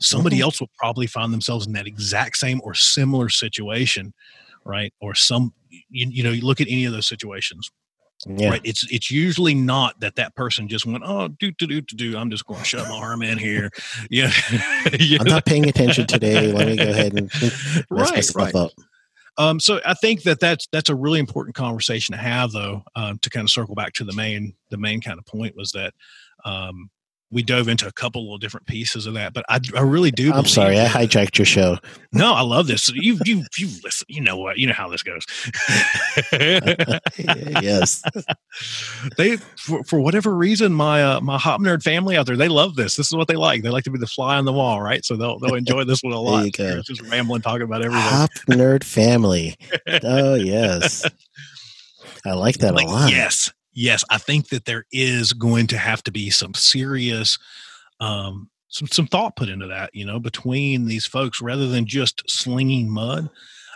somebody 0.00 0.38
Mhm. 0.38 0.42
else 0.42 0.60
will 0.60 0.70
probably 0.78 1.06
find 1.06 1.32
themselves 1.32 1.66
in 1.66 1.72
that 1.74 1.86
exact 1.86 2.36
same 2.36 2.60
or 2.64 2.74
similar 2.74 3.28
situation 3.28 4.12
right 4.64 4.92
or 5.00 5.14
some 5.14 5.52
you, 5.70 6.08
you 6.10 6.22
know 6.22 6.30
you 6.30 6.42
look 6.44 6.60
at 6.60 6.68
any 6.68 6.84
of 6.84 6.92
those 6.92 7.06
situations 7.06 7.70
Yeah. 8.26 8.50
right 8.50 8.60
it's 8.64 8.86
it's 8.92 9.10
usually 9.10 9.54
not 9.54 10.00
that 10.00 10.16
that 10.16 10.34
person 10.34 10.68
just 10.68 10.86
went 10.86 11.04
oh 11.06 11.28
do 11.28 11.50
do 11.52 11.66
do 11.66 11.80
do 11.80 11.96
do 11.96 12.18
i'm 12.18 12.30
just 12.30 12.44
going 12.46 12.60
to 12.60 12.64
shove 12.64 12.88
my 12.88 12.96
arm 12.96 13.22
in 13.22 13.38
here 13.38 13.70
yeah 14.10 14.30
You 14.98 15.18
I'm 15.20 15.26
not 15.26 15.44
paying 15.46 15.66
attention 15.68 16.06
today. 16.06 16.52
Let 16.52 16.66
me 16.68 16.76
go 16.76 16.90
ahead 16.90 17.14
and 17.14 17.30
mess 17.40 17.82
right 17.90 18.14
myself 18.16 18.36
right 18.36 18.54
up. 18.54 18.70
Um, 19.36 19.58
so 19.58 19.80
I 19.84 19.94
think 19.94 20.22
that 20.22 20.40
that's 20.40 20.68
that's 20.70 20.90
a 20.90 20.94
really 20.94 21.18
important 21.18 21.56
conversation 21.56 22.14
to 22.14 22.20
have, 22.20 22.52
though, 22.52 22.82
um, 22.94 23.18
to 23.18 23.30
kind 23.30 23.44
of 23.44 23.50
circle 23.50 23.74
back 23.74 23.92
to 23.94 24.04
the 24.04 24.12
main 24.12 24.54
the 24.70 24.78
main 24.78 25.00
kind 25.00 25.18
of 25.18 25.26
point 25.26 25.56
was 25.56 25.72
that 25.72 25.94
um, 26.44 26.90
we 27.34 27.42
dove 27.42 27.68
into 27.68 27.86
a 27.88 27.92
couple 27.92 28.32
of 28.32 28.40
different 28.40 28.66
pieces 28.66 29.06
of 29.06 29.14
that. 29.14 29.34
But 29.34 29.44
I, 29.48 29.60
I 29.76 29.80
really 29.80 30.12
do. 30.12 30.32
I'm 30.32 30.46
sorry, 30.46 30.78
I 30.78 30.86
hijacked 30.86 31.36
your 31.36 31.44
show. 31.44 31.78
No, 32.12 32.32
I 32.32 32.42
love 32.42 32.68
this. 32.68 32.88
You 32.90 33.18
you 33.24 33.42
you 33.58 33.68
listen. 33.82 34.06
You 34.08 34.20
know 34.20 34.36
what? 34.36 34.56
You 34.56 34.68
know 34.68 34.72
how 34.72 34.88
this 34.88 35.02
goes. 35.02 35.26
yes. 37.60 38.02
they 39.18 39.36
for, 39.58 39.82
for 39.82 40.00
whatever 40.00 40.34
reason, 40.34 40.72
my 40.72 41.02
uh, 41.02 41.20
my 41.20 41.36
hop 41.36 41.60
nerd 41.60 41.82
family 41.82 42.16
out 42.16 42.26
there, 42.26 42.36
they 42.36 42.48
love 42.48 42.76
this. 42.76 42.94
This 42.94 43.08
is 43.08 43.16
what 43.16 43.26
they 43.26 43.36
like. 43.36 43.62
They 43.62 43.70
like 43.70 43.84
to 43.84 43.90
be 43.90 43.98
the 43.98 44.06
fly 44.06 44.36
on 44.36 44.44
the 44.44 44.52
wall, 44.52 44.80
right? 44.80 45.04
So 45.04 45.16
they'll 45.16 45.40
they'll 45.40 45.56
enjoy 45.56 45.82
this 45.84 46.02
one 46.02 46.12
a 46.12 46.20
lot. 46.20 46.46
Just 46.52 47.02
rambling, 47.02 47.42
talking 47.42 47.62
about 47.62 47.84
everything. 47.84 48.08
Hop 48.08 48.30
nerd 48.48 48.84
family. 48.84 49.56
oh 50.04 50.36
yes. 50.36 51.04
I 52.24 52.32
like 52.32 52.58
that 52.58 52.74
like, 52.74 52.86
a 52.86 52.90
lot. 52.90 53.10
Yes, 53.10 53.52
yes, 53.74 54.04
I 54.10 54.18
think 54.18 54.48
that 54.48 54.64
there 54.64 54.86
is 54.92 55.32
going 55.32 55.66
to 55.68 55.78
have 55.78 56.02
to 56.04 56.12
be 56.12 56.30
some 56.30 56.54
serious, 56.54 57.38
um, 58.00 58.48
some 58.68 58.88
some 58.88 59.06
thought 59.06 59.36
put 59.36 59.48
into 59.48 59.66
that. 59.66 59.90
You 59.94 60.06
know, 60.06 60.18
between 60.18 60.86
these 60.86 61.06
folks, 61.06 61.40
rather 61.40 61.68
than 61.68 61.86
just 61.86 62.22
slinging 62.28 62.90
mud. 62.90 63.28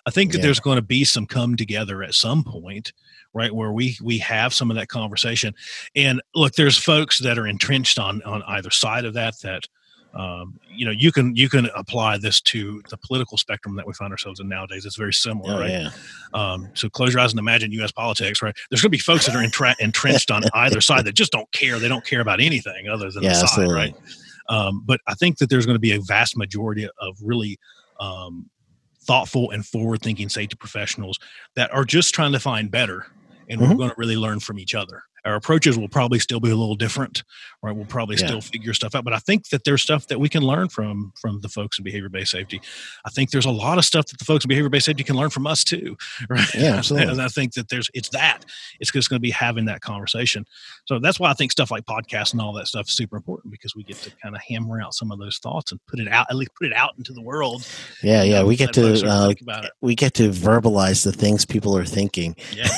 I 0.07 0.11
think 0.11 0.33
that 0.33 0.39
yeah. 0.39 0.45
there's 0.45 0.61
going 0.61 0.77
to 0.77 0.83
be 0.83 1.05
some 1.05 1.27
come 1.27 1.55
together 1.55 2.03
at 2.03 2.15
some 2.15 2.43
point, 2.43 2.95
right, 3.35 3.55
where 3.55 3.73
we 3.73 3.99
we 4.03 4.17
have 4.19 4.55
some 4.55 4.71
of 4.71 4.77
that 4.77 4.89
conversation. 4.89 5.55
And 5.95 6.23
look, 6.35 6.55
there's 6.55 6.79
folks 6.79 7.19
that 7.19 7.39
are 7.39 7.47
entrenched 7.47 7.99
on 7.99 8.23
on 8.23 8.43
either 8.45 8.71
side 8.71 9.05
of 9.05 9.15
that 9.15 9.35
that 9.43 9.65
um, 10.15 10.59
you 10.71 10.85
know 10.85 10.91
you 10.91 11.13
can 11.13 11.37
you 11.37 11.49
can 11.49 11.69
apply 11.77 12.17
this 12.17 12.41
to 12.41 12.83
the 12.89 12.97
political 12.97 13.37
spectrum 13.37 13.77
that 13.77 13.87
we 13.87 13.93
find 13.93 14.11
ourselves 14.11 14.41
in 14.41 14.49
nowadays 14.49 14.87
it's 14.87 14.97
very 14.97 15.13
similar 15.13 15.55
oh, 15.55 15.61
right 15.61 15.71
yeah. 15.71 15.91
um, 16.35 16.69
so 16.75 16.89
close 16.89 17.13
your 17.13 17.21
eyes 17.21 17.33
and 17.33 17.39
imagine 17.39 17.73
us 17.81 17.93
politics 17.93 18.41
right 18.43 18.57
there's 18.71 18.81
going 18.81 18.91
to 18.91 18.97
be 18.97 18.99
folks 18.99 19.27
that 19.27 19.35
are 19.35 19.43
entra- 19.43 19.75
entrenched 19.81 20.31
on 20.31 20.43
either 20.55 20.81
side 20.81 21.05
that 21.05 21.13
just 21.13 21.33
don't 21.33 21.51
care 21.53 21.79
they 21.79 21.89
don't 21.89 22.07
care 22.07 22.21
about 22.21 22.41
anything 22.41 22.89
other 22.89 23.11
than 23.11 23.23
yeah, 23.23 23.31
the 23.31 23.35
side 23.35 23.45
absolutely. 23.45 23.75
right 23.75 23.95
um, 24.49 24.83
but 24.87 25.01
i 25.07 25.15
think 25.15 25.39
that 25.39 25.51
there's 25.51 25.67
going 25.67 25.77
to 25.77 25.81
be 25.81 25.93
a 25.93 26.01
vast 26.01 26.37
majority 26.37 26.89
of 27.01 27.17
really 27.23 27.59
um, 28.01 28.49
thoughtful 29.03 29.51
and 29.51 29.67
forward 29.67 30.01
thinking 30.01 30.29
safety 30.29 30.57
professionals 30.57 31.19
that 31.55 31.73
are 31.73 31.85
just 31.85 32.15
trying 32.15 32.33
to 32.33 32.41
find 32.41 32.71
better 32.71 33.07
and 33.49 33.61
mm-hmm. 33.61 33.71
we're 33.71 33.77
going 33.77 33.91
to 33.91 33.97
really 33.99 34.17
learn 34.17 34.41
from 34.41 34.59
each 34.59 34.75
other 34.75 35.03
our 35.25 35.35
approaches 35.35 35.79
will 35.79 35.89
probably 35.89 36.19
still 36.19 36.41
be 36.41 36.51
a 36.51 36.57
little 36.57 36.75
different 36.75 37.23
right? 37.63 37.75
We'll 37.75 37.87
probably 37.87 38.17
yeah. 38.17 38.27
still 38.27 38.41
figure 38.41 38.75
stuff 38.75 38.95
out 38.95 39.05
but 39.05 39.13
i 39.13 39.19
think 39.19 39.49
that 39.49 39.65
there's 39.65 39.83
stuff 39.83 40.07
that 40.09 40.21
we 40.21 40.29
can 40.29 40.43
learn 40.43 40.69
from 40.69 41.13
from 41.21 41.41
the 41.41 41.49
folks 41.49 41.79
in 41.79 41.85
behavior 41.85 42.09
based 42.09 42.31
safety. 42.31 42.61
I 43.05 43.11
think 43.11 43.31
there's 43.31 43.47
a 43.47 43.51
lot 43.51 43.79
of 43.79 43.85
stuff 43.85 44.07
that 44.07 44.19
the 44.19 44.25
folks 44.25 44.45
in 44.45 44.49
behavior 44.49 44.69
based 44.69 44.87
safety 44.87 45.05
can 45.05 45.17
learn 45.17 45.31
from 45.31 45.47
us 45.47 45.65
too 45.65 45.97
right? 46.29 46.55
Yeah 46.55 46.77
absolutely. 46.77 47.13
and 47.13 47.23
i 47.23 47.29
think 47.29 47.55
that 47.55 47.69
there's 47.69 47.91
it's 47.95 48.09
that 48.11 48.45
it's 48.81 48.93
just 48.93 49.09
going 49.09 49.19
to 49.19 49.21
be 49.21 49.31
having 49.31 49.65
that 49.67 49.81
conversation. 49.81 50.45
So 50.87 50.99
that's 50.99 51.21
why 51.21 51.31
i 51.31 51.35
think 51.35 51.53
stuff 51.53 51.71
like 51.71 51.85
podcasts 51.85 52.33
and 52.33 52.41
all 52.41 52.53
that 52.55 52.67
stuff 52.67 52.89
is 52.89 52.97
super 52.97 53.17
important 53.17 53.53
because 53.53 53.75
we 53.75 53.83
get 53.83 53.97
to 53.99 54.11
kind 54.23 54.35
of 54.35 54.43
hammer 54.43 54.81
out 54.81 54.95
some 54.95 55.11
of 55.11 55.19
those 55.19 55.39
thoughts 55.39 55.73
and 55.73 55.81
put 55.87 56.01
it 56.01 56.09
out 56.09 56.27
at 56.31 56.37
least 56.37 56.51
put 56.59 56.67
it 56.67 56.75
out 56.75 56.95
into 56.99 57.13
the 57.13 57.23
world 57.23 57.67
yeah 58.03 58.23
yeah 58.23 58.43
we 58.43 58.57
get 58.57 58.73
to 58.73 59.07
uh, 59.07 59.33
we 59.81 59.95
get 59.95 60.15
to 60.15 60.31
verbalize 60.31 61.05
the 61.05 61.13
things 61.13 61.45
people 61.45 61.77
are 61.77 61.85
thinking. 61.85 62.37
Yeah. 62.55 62.69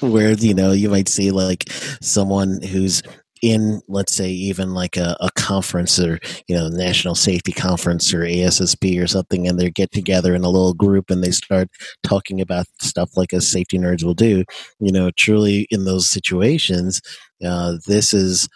Where 0.00 0.32
you 0.32 0.54
know 0.54 0.72
you 0.72 0.88
might 0.90 1.08
see 1.08 1.30
like 1.30 1.64
someone 2.00 2.60
who's 2.62 3.02
in 3.44 3.82
let's 3.88 4.14
say 4.14 4.30
even 4.30 4.72
like 4.72 4.96
a, 4.96 5.14
a, 5.20 5.28
conference 5.36 6.00
or 6.00 6.18
you 6.48 6.56
know 6.56 6.68
national 6.68 7.14
safety 7.14 7.52
conference 7.52 8.14
or 8.14 8.20
ASSP 8.20 9.02
or 9.02 9.06
something 9.06 9.46
and 9.46 9.58
they 9.58 9.70
get 9.70 9.92
together 9.92 10.34
in 10.34 10.44
a 10.44 10.48
little 10.48 10.72
group 10.72 11.10
and 11.10 11.22
they 11.22 11.30
start 11.30 11.68
talking 12.02 12.40
about 12.40 12.64
stuff 12.80 13.10
like 13.16 13.34
as 13.34 13.46
safety 13.46 13.78
nerds 13.78 14.02
will 14.02 14.14
do 14.14 14.44
you 14.80 14.90
know 14.90 15.10
truly 15.10 15.66
in 15.70 15.84
those 15.84 16.06
situations 16.10 17.02
uh, 17.44 17.74
this 17.86 18.14
is 18.14 18.48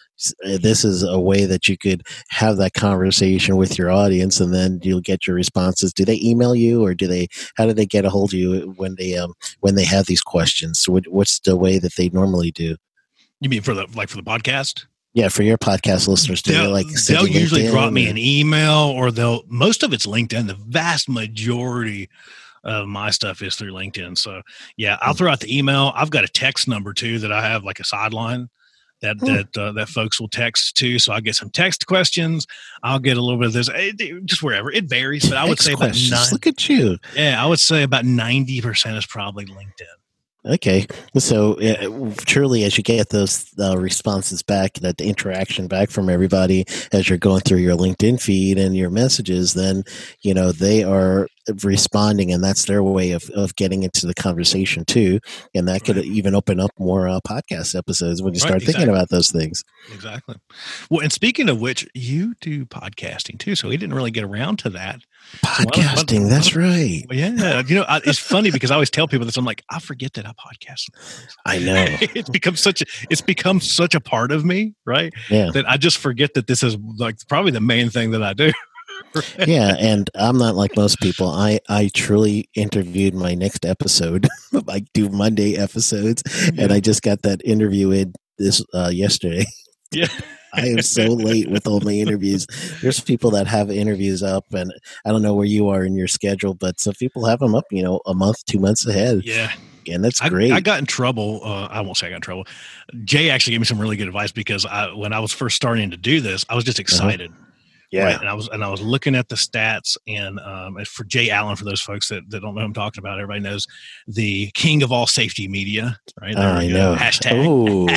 this 0.62 0.84
is 0.84 1.02
a 1.02 1.20
way 1.20 1.44
that 1.44 1.68
you 1.68 1.76
could 1.76 2.02
have 2.30 2.56
that 2.56 2.72
conversation 2.72 3.56
with 3.56 3.76
your 3.76 3.90
audience 3.90 4.40
and 4.40 4.54
then 4.54 4.80
you'll 4.82 5.00
get 5.00 5.26
your 5.26 5.36
responses. 5.36 5.92
Do 5.92 6.04
they 6.04 6.18
email 6.22 6.54
you 6.54 6.82
or 6.82 6.94
do 6.94 7.06
they 7.06 7.28
how 7.56 7.66
do 7.66 7.74
they 7.74 7.86
get 7.86 8.06
a 8.06 8.10
hold 8.10 8.30
of 8.30 8.38
you 8.38 8.72
when 8.76 8.96
they 8.98 9.16
um 9.16 9.34
when 9.60 9.74
they 9.74 9.84
have 9.84 10.06
these 10.06 10.22
questions? 10.22 10.88
What, 10.88 11.06
what's 11.08 11.38
the 11.40 11.56
way 11.56 11.78
that 11.78 11.96
they 11.96 12.08
normally 12.08 12.50
do 12.50 12.76
you 13.40 13.48
mean 13.48 13.62
for 13.62 13.74
the 13.74 13.86
like 13.94 14.08
for 14.08 14.16
the 14.16 14.22
podcast? 14.22 14.86
Yeah, 15.14 15.28
for 15.28 15.42
your 15.42 15.58
podcast 15.58 16.06
listeners 16.06 16.42
too. 16.42 16.52
They'll, 16.52 16.70
like 16.70 16.86
they'll 17.06 17.26
usually 17.26 17.66
drop 17.68 17.92
me 17.92 18.08
an 18.08 18.18
email 18.18 18.92
or 18.94 19.10
they'll 19.10 19.42
most 19.48 19.82
of 19.82 19.92
it's 19.92 20.06
LinkedIn. 20.06 20.46
The 20.46 20.54
vast 20.54 21.08
majority 21.08 22.08
of 22.64 22.86
my 22.86 23.10
stuff 23.10 23.42
is 23.42 23.56
through 23.56 23.72
LinkedIn. 23.72 24.18
So 24.18 24.42
yeah, 24.76 24.98
I'll 25.00 25.12
hmm. 25.12 25.18
throw 25.18 25.32
out 25.32 25.40
the 25.40 25.56
email. 25.56 25.92
I've 25.94 26.10
got 26.10 26.24
a 26.24 26.28
text 26.28 26.68
number 26.68 26.92
too 26.92 27.18
that 27.20 27.32
I 27.32 27.42
have 27.48 27.64
like 27.64 27.80
a 27.80 27.84
sideline 27.84 28.48
that 29.00 29.16
hmm. 29.18 29.26
that 29.26 29.56
uh, 29.56 29.72
that 29.72 29.88
folks 29.88 30.20
will 30.20 30.28
text 30.28 30.76
to. 30.76 30.98
So 30.98 31.12
I 31.12 31.20
get 31.20 31.34
some 31.34 31.50
text 31.50 31.86
questions. 31.86 32.46
I'll 32.82 32.98
get 32.98 33.16
a 33.16 33.20
little 33.22 33.38
bit 33.38 33.48
of 33.48 33.52
this, 33.54 33.70
eh, 33.70 33.92
just 34.24 34.42
wherever 34.42 34.70
it 34.70 34.84
varies. 34.84 35.28
But 35.28 35.38
I 35.38 35.48
would 35.48 35.58
say 35.58 35.72
about 35.72 35.94
nine, 35.94 36.26
look 36.32 36.46
at 36.46 36.68
you. 36.68 36.98
Yeah, 37.14 37.42
I 37.42 37.46
would 37.46 37.60
say 37.60 37.82
about 37.82 38.04
ninety 38.04 38.60
percent 38.60 38.96
is 38.96 39.06
probably 39.06 39.46
LinkedIn. 39.46 39.86
Okay, 40.48 40.86
so 41.18 41.60
uh, 41.60 42.14
truly, 42.24 42.64
as 42.64 42.78
you 42.78 42.82
get 42.82 43.10
those 43.10 43.52
uh, 43.58 43.76
responses 43.76 44.42
back, 44.42 44.74
that 44.74 44.98
interaction 44.98 45.68
back 45.68 45.90
from 45.90 46.08
everybody 46.08 46.64
as 46.90 47.06
you're 47.06 47.18
going 47.18 47.42
through 47.42 47.58
your 47.58 47.76
LinkedIn 47.76 48.18
feed 48.18 48.56
and 48.56 48.74
your 48.74 48.88
messages, 48.88 49.52
then 49.52 49.84
you 50.22 50.32
know 50.32 50.50
they 50.50 50.82
are 50.82 51.28
responding, 51.64 52.32
and 52.32 52.42
that's 52.42 52.64
their 52.66 52.82
way 52.82 53.12
of, 53.12 53.28
of 53.30 53.56
getting 53.56 53.82
into 53.82 54.06
the 54.06 54.14
conversation 54.14 54.84
too. 54.84 55.20
And 55.54 55.68
that 55.68 55.84
could 55.84 55.96
right. 55.96 56.04
even 56.04 56.34
open 56.34 56.60
up 56.60 56.70
more 56.78 57.08
uh, 57.08 57.20
podcast 57.26 57.76
episodes 57.76 58.22
when 58.22 58.34
you 58.34 58.40
start 58.40 58.54
right, 58.54 58.62
exactly. 58.62 58.84
thinking 58.84 58.94
about 58.94 59.08
those 59.10 59.30
things. 59.30 59.62
Exactly. 59.92 60.36
Well, 60.90 61.00
and 61.00 61.12
speaking 61.12 61.48
of 61.48 61.60
which, 61.60 61.88
you 61.94 62.34
do 62.40 62.66
podcasting 62.66 63.38
too, 63.38 63.54
so 63.54 63.68
we 63.68 63.76
didn't 63.76 63.94
really 63.94 64.10
get 64.10 64.24
around 64.24 64.58
to 64.60 64.70
that. 64.70 65.00
Podcasting, 65.44 66.22
so 66.22 66.28
that's 66.28 66.56
right. 66.56 67.04
Yeah, 67.10 67.62
you 67.66 67.74
know, 67.74 67.84
it's 68.04 68.18
funny 68.18 68.50
because 68.50 68.70
I 68.70 68.74
always 68.74 68.90
tell 68.90 69.08
people 69.08 69.26
this. 69.26 69.36
I'm 69.36 69.44
like, 69.44 69.62
I 69.70 69.78
forget 69.78 70.14
that 70.14 70.26
I 70.26 70.32
podcast. 70.32 70.88
I 71.44 71.58
know 71.58 71.86
it's 72.14 72.30
become 72.30 72.56
such 72.56 72.82
a 72.82 72.86
it's 73.10 73.20
become 73.20 73.60
such 73.60 73.94
a 73.94 74.00
part 74.00 74.32
of 74.32 74.44
me, 74.44 74.74
right? 74.86 75.12
Yeah. 75.28 75.50
That 75.52 75.68
I 75.68 75.76
just 75.76 75.98
forget 75.98 76.34
that 76.34 76.46
this 76.46 76.62
is 76.62 76.76
like 76.96 77.16
probably 77.28 77.52
the 77.52 77.60
main 77.60 77.90
thing 77.90 78.12
that 78.12 78.22
I 78.22 78.32
do. 78.32 78.52
yeah, 79.46 79.74
and 79.78 80.10
I'm 80.14 80.38
not 80.38 80.54
like 80.54 80.76
most 80.76 81.00
people. 81.00 81.28
I 81.28 81.60
I 81.68 81.90
truly 81.94 82.48
interviewed 82.54 83.14
my 83.14 83.34
next 83.34 83.64
episode. 83.64 84.28
I 84.68 84.80
do 84.94 85.08
Monday 85.08 85.56
episodes, 85.56 86.22
yeah. 86.52 86.64
and 86.64 86.72
I 86.72 86.80
just 86.80 87.02
got 87.02 87.22
that 87.22 87.40
interview 87.44 87.90
in 87.90 88.14
this 88.38 88.64
uh, 88.74 88.90
yesterday. 88.92 89.44
Yeah. 89.90 90.08
I 90.52 90.66
am 90.66 90.82
so 90.82 91.04
late 91.04 91.50
with 91.50 91.66
all 91.66 91.80
my 91.80 91.92
interviews. 91.92 92.46
There's 92.82 93.00
people 93.00 93.30
that 93.30 93.46
have 93.46 93.70
interviews 93.70 94.22
up, 94.22 94.44
and 94.52 94.70
I 95.06 95.10
don't 95.10 95.22
know 95.22 95.32
where 95.32 95.46
you 95.46 95.70
are 95.70 95.82
in 95.82 95.94
your 95.94 96.08
schedule, 96.08 96.52
but 96.52 96.78
some 96.78 96.92
people 96.98 97.24
have 97.24 97.38
them 97.38 97.54
up, 97.54 97.64
you 97.70 97.82
know, 97.82 98.02
a 98.04 98.12
month, 98.12 98.44
two 98.44 98.58
months 98.58 98.86
ahead. 98.86 99.22
Yeah. 99.24 99.50
And 99.90 100.04
that's 100.04 100.20
great. 100.20 100.52
I, 100.52 100.56
I 100.56 100.60
got 100.60 100.78
in 100.78 100.84
trouble. 100.84 101.40
Uh, 101.42 101.68
I 101.70 101.80
won't 101.80 101.96
say 101.96 102.08
I 102.08 102.10
got 102.10 102.16
in 102.16 102.20
trouble. 102.22 102.46
Jay 103.04 103.30
actually 103.30 103.52
gave 103.52 103.60
me 103.60 103.64
some 103.64 103.80
really 103.80 103.96
good 103.96 104.08
advice 104.08 104.30
because 104.30 104.66
I, 104.66 104.92
when 104.92 105.14
I 105.14 105.20
was 105.20 105.32
first 105.32 105.56
starting 105.56 105.90
to 105.90 105.96
do 105.96 106.20
this, 106.20 106.44
I 106.50 106.54
was 106.54 106.64
just 106.64 106.78
uh-huh. 106.78 106.82
excited. 106.82 107.30
Uh-huh. 107.30 107.47
Yeah. 107.90 108.04
Right? 108.04 108.20
And 108.20 108.28
I 108.28 108.34
was 108.34 108.48
and 108.48 108.62
I 108.62 108.68
was 108.68 108.82
looking 108.82 109.14
at 109.14 109.28
the 109.28 109.34
stats 109.34 109.96
and 110.06 110.38
um, 110.40 110.76
for 110.84 111.04
Jay 111.04 111.30
Allen, 111.30 111.56
for 111.56 111.64
those 111.64 111.80
folks 111.80 112.08
that, 112.08 112.28
that 112.28 112.40
don't 112.40 112.54
know 112.54 112.60
who 112.60 112.66
I'm 112.66 112.74
talking 112.74 113.00
about, 113.00 113.18
everybody 113.18 113.40
knows 113.40 113.66
the 114.06 114.50
king 114.52 114.82
of 114.82 114.92
all 114.92 115.06
safety 115.06 115.48
media, 115.48 115.98
right? 116.20 116.36
There 116.36 116.48
I 116.48 116.66
know. 116.66 116.94
Hashtag. 116.96 117.46
Oh, 117.46 117.88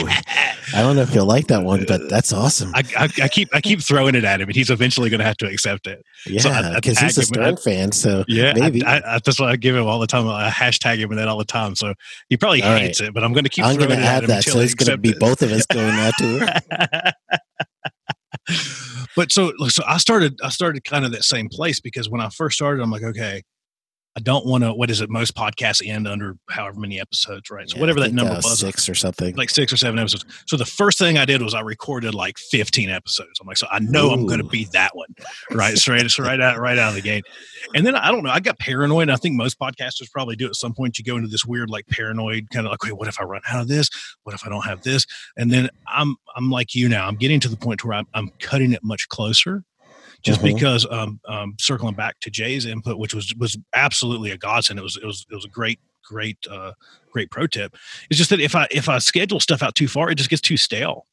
I 0.74 0.82
don't 0.82 0.96
know 0.96 1.02
if 1.02 1.14
you'll 1.14 1.26
like 1.26 1.48
that 1.48 1.64
one, 1.64 1.84
but 1.86 2.10
that's 2.10 2.32
awesome. 2.32 2.72
I, 2.74 2.84
I, 2.98 3.10
I 3.24 3.28
keep 3.28 3.50
I 3.54 3.60
keep 3.60 3.82
throwing 3.82 4.16
it 4.16 4.24
at 4.24 4.40
him, 4.40 4.48
and 4.48 4.56
he's 4.56 4.70
eventually 4.70 5.10
going 5.10 5.20
to 5.20 5.26
have 5.26 5.38
to 5.38 5.48
accept 5.48 5.88
it. 5.88 6.04
Yeah, 6.26 6.76
because 6.76 7.00
so 7.00 7.06
he's 7.06 7.18
a 7.18 7.24
Stern 7.24 7.58
fan. 7.58 7.92
So 7.92 8.24
yeah, 8.28 8.54
maybe 8.56 8.86
I, 8.86 9.20
that's 9.20 9.40
why 9.40 9.52
I 9.52 9.56
give 9.58 9.76
him 9.76 9.88
all 9.88 10.00
the 10.00 10.08
time. 10.08 10.28
I 10.28 10.50
hashtag 10.50 11.00
him 11.00 11.10
and 11.10 11.20
that 11.20 11.28
all 11.28 11.38
the 11.38 11.44
time. 11.44 11.76
So 11.76 11.94
he 12.30 12.38
probably 12.38 12.64
all 12.64 12.76
hates 12.78 13.02
right. 13.02 13.10
it, 13.10 13.14
but 13.14 13.24
I'm 13.24 13.34
going 13.34 13.44
to 13.44 13.50
keep. 13.50 13.66
I'm 13.66 13.76
going 13.76 13.90
to 13.90 13.98
add 13.98 14.24
that, 14.26 14.44
so 14.44 14.60
it's 14.60 14.74
going 14.74 14.92
to 14.92 14.98
be 14.98 15.14
both 15.14 15.42
of 15.42 15.52
us 15.52 15.66
going 15.66 15.90
out 15.90 16.14
to 16.20 17.14
but 19.16 19.32
so 19.32 19.52
so 19.68 19.84
I 19.88 19.98
started 19.98 20.40
I 20.44 20.50
started 20.50 20.84
kind 20.84 21.06
of 21.06 21.12
that 21.12 21.24
same 21.24 21.50
place 21.50 21.80
because 21.80 22.10
when 22.10 22.22
I 22.22 22.30
first 22.30 22.56
started, 22.56 22.82
I'm 22.82 22.92
like, 22.92 23.04
okay, 23.04 23.44
I 24.18 24.20
don't 24.20 24.46
want 24.46 24.66
to. 24.66 24.74
What 24.74 24.90
is 24.90 25.00
it? 25.00 25.10
Most 25.10 25.36
podcasts 25.36 25.88
end 25.88 26.06
under 26.06 26.36
however 26.50 26.80
many 26.82 27.00
episodes, 27.00 27.50
right? 27.50 27.70
So 27.70 27.76
yeah, 27.76 27.82
whatever 27.82 28.02
that 28.02 28.12
number 28.12 28.34
uh, 28.34 28.42
was, 28.44 28.60
six 28.60 28.90
or 28.90 28.96
something, 28.96 29.36
like 29.38 29.50
six 29.50 29.72
or 29.72 29.78
seven 29.78 30.00
episodes. 30.00 30.26
So 30.48 30.58
the 30.58 30.66
first 30.66 30.98
thing 30.98 31.18
I 31.18 31.24
did 31.24 31.42
was 31.42 31.54
I 31.54 31.62
recorded 31.62 32.14
like 32.14 32.38
fifteen 32.38 32.90
episodes. 32.90 33.40
I'm 33.40 33.48
like, 33.48 33.58
so 33.58 33.68
I 33.72 33.80
know 33.80 34.10
Ooh. 34.10 34.14
I'm 34.14 34.26
going 34.26 34.42
to 34.42 34.48
beat 34.48 34.72
that 34.74 34.96
one, 34.98 35.08
right? 35.52 35.78
Straight, 35.78 36.12
so 36.12 36.24
right 36.24 36.42
out, 36.42 36.60
right 36.60 36.78
out 36.78 36.90
of 36.90 36.96
the 36.96 37.02
gate. 37.02 37.24
And 37.74 37.86
then 37.86 37.96
I 37.96 38.12
don't 38.12 38.24
know. 38.24 38.32
I 38.32 38.42
got 38.42 38.60
paranoid. 38.60 39.10
I 39.10 39.16
think 39.16 39.36
most 39.36 39.58
podcasters 39.58 40.12
probably 40.12 40.36
do 40.36 40.48
at 40.48 40.56
some 40.56 40.74
point. 40.74 40.98
You 40.98 41.06
go 41.06 41.16
into 41.16 41.30
this 41.30 41.46
weird, 41.46 41.70
like 41.70 41.88
paranoid 41.88 42.50
kind 42.50 42.66
of 42.66 42.72
like, 42.72 42.84
wait, 42.84 42.98
what 42.98 43.08
if 43.08 43.20
I 43.22 43.24
run 43.24 43.42
out 43.50 43.62
of 43.62 43.70
this? 43.70 43.90
What 44.24 44.36
if 44.36 44.46
I 44.46 44.50
don't 44.50 44.66
have 44.66 44.82
this? 44.82 45.06
And 45.38 45.52
then 45.52 45.70
I'm 45.88 46.18
I'm 46.36 46.50
like 46.50 46.76
you 46.76 46.90
now. 46.90 47.08
I'm 47.08 47.16
getting 47.16 47.40
to 47.40 47.50
the 47.50 47.56
point 47.56 47.86
where 47.86 47.98
I'm, 47.98 48.08
I'm 48.14 48.30
cutting 48.40 48.74
it 48.74 48.84
much 48.84 49.08
closer 49.08 49.64
just 50.24 50.42
mm-hmm. 50.42 50.56
because 50.56 50.86
um, 50.90 51.20
um, 51.28 51.56
circling 51.60 51.96
back 51.96 52.20
to 52.22 52.30
Jay's 52.30 52.66
input, 52.66 52.98
which 52.98 53.14
was 53.14 53.34
was 53.36 53.58
absolutely 53.74 54.32
a 54.32 54.38
godsend. 54.38 54.80
It 54.80 54.84
was 54.84 54.98
it 54.98 55.06
was 55.06 55.26
it 55.30 55.36
was 55.36 55.46
a 55.46 55.50
great 55.50 55.80
great 56.04 56.38
uh, 56.50 56.74
great 57.12 57.32
pro 57.32 57.48
tip. 57.48 57.76
It's 58.10 58.18
just 58.18 58.30
that 58.30 58.40
if 58.40 58.56
I 58.56 58.68
if 58.72 58.90
I 58.90 58.98
schedule 59.00 59.40
stuff 59.40 59.62
out 59.64 59.76
too 59.76 59.88
far, 59.88 60.10
it 60.12 60.16
just 60.16 60.30
gets 60.30 60.42
too 60.42 60.58
stale. 60.58 61.06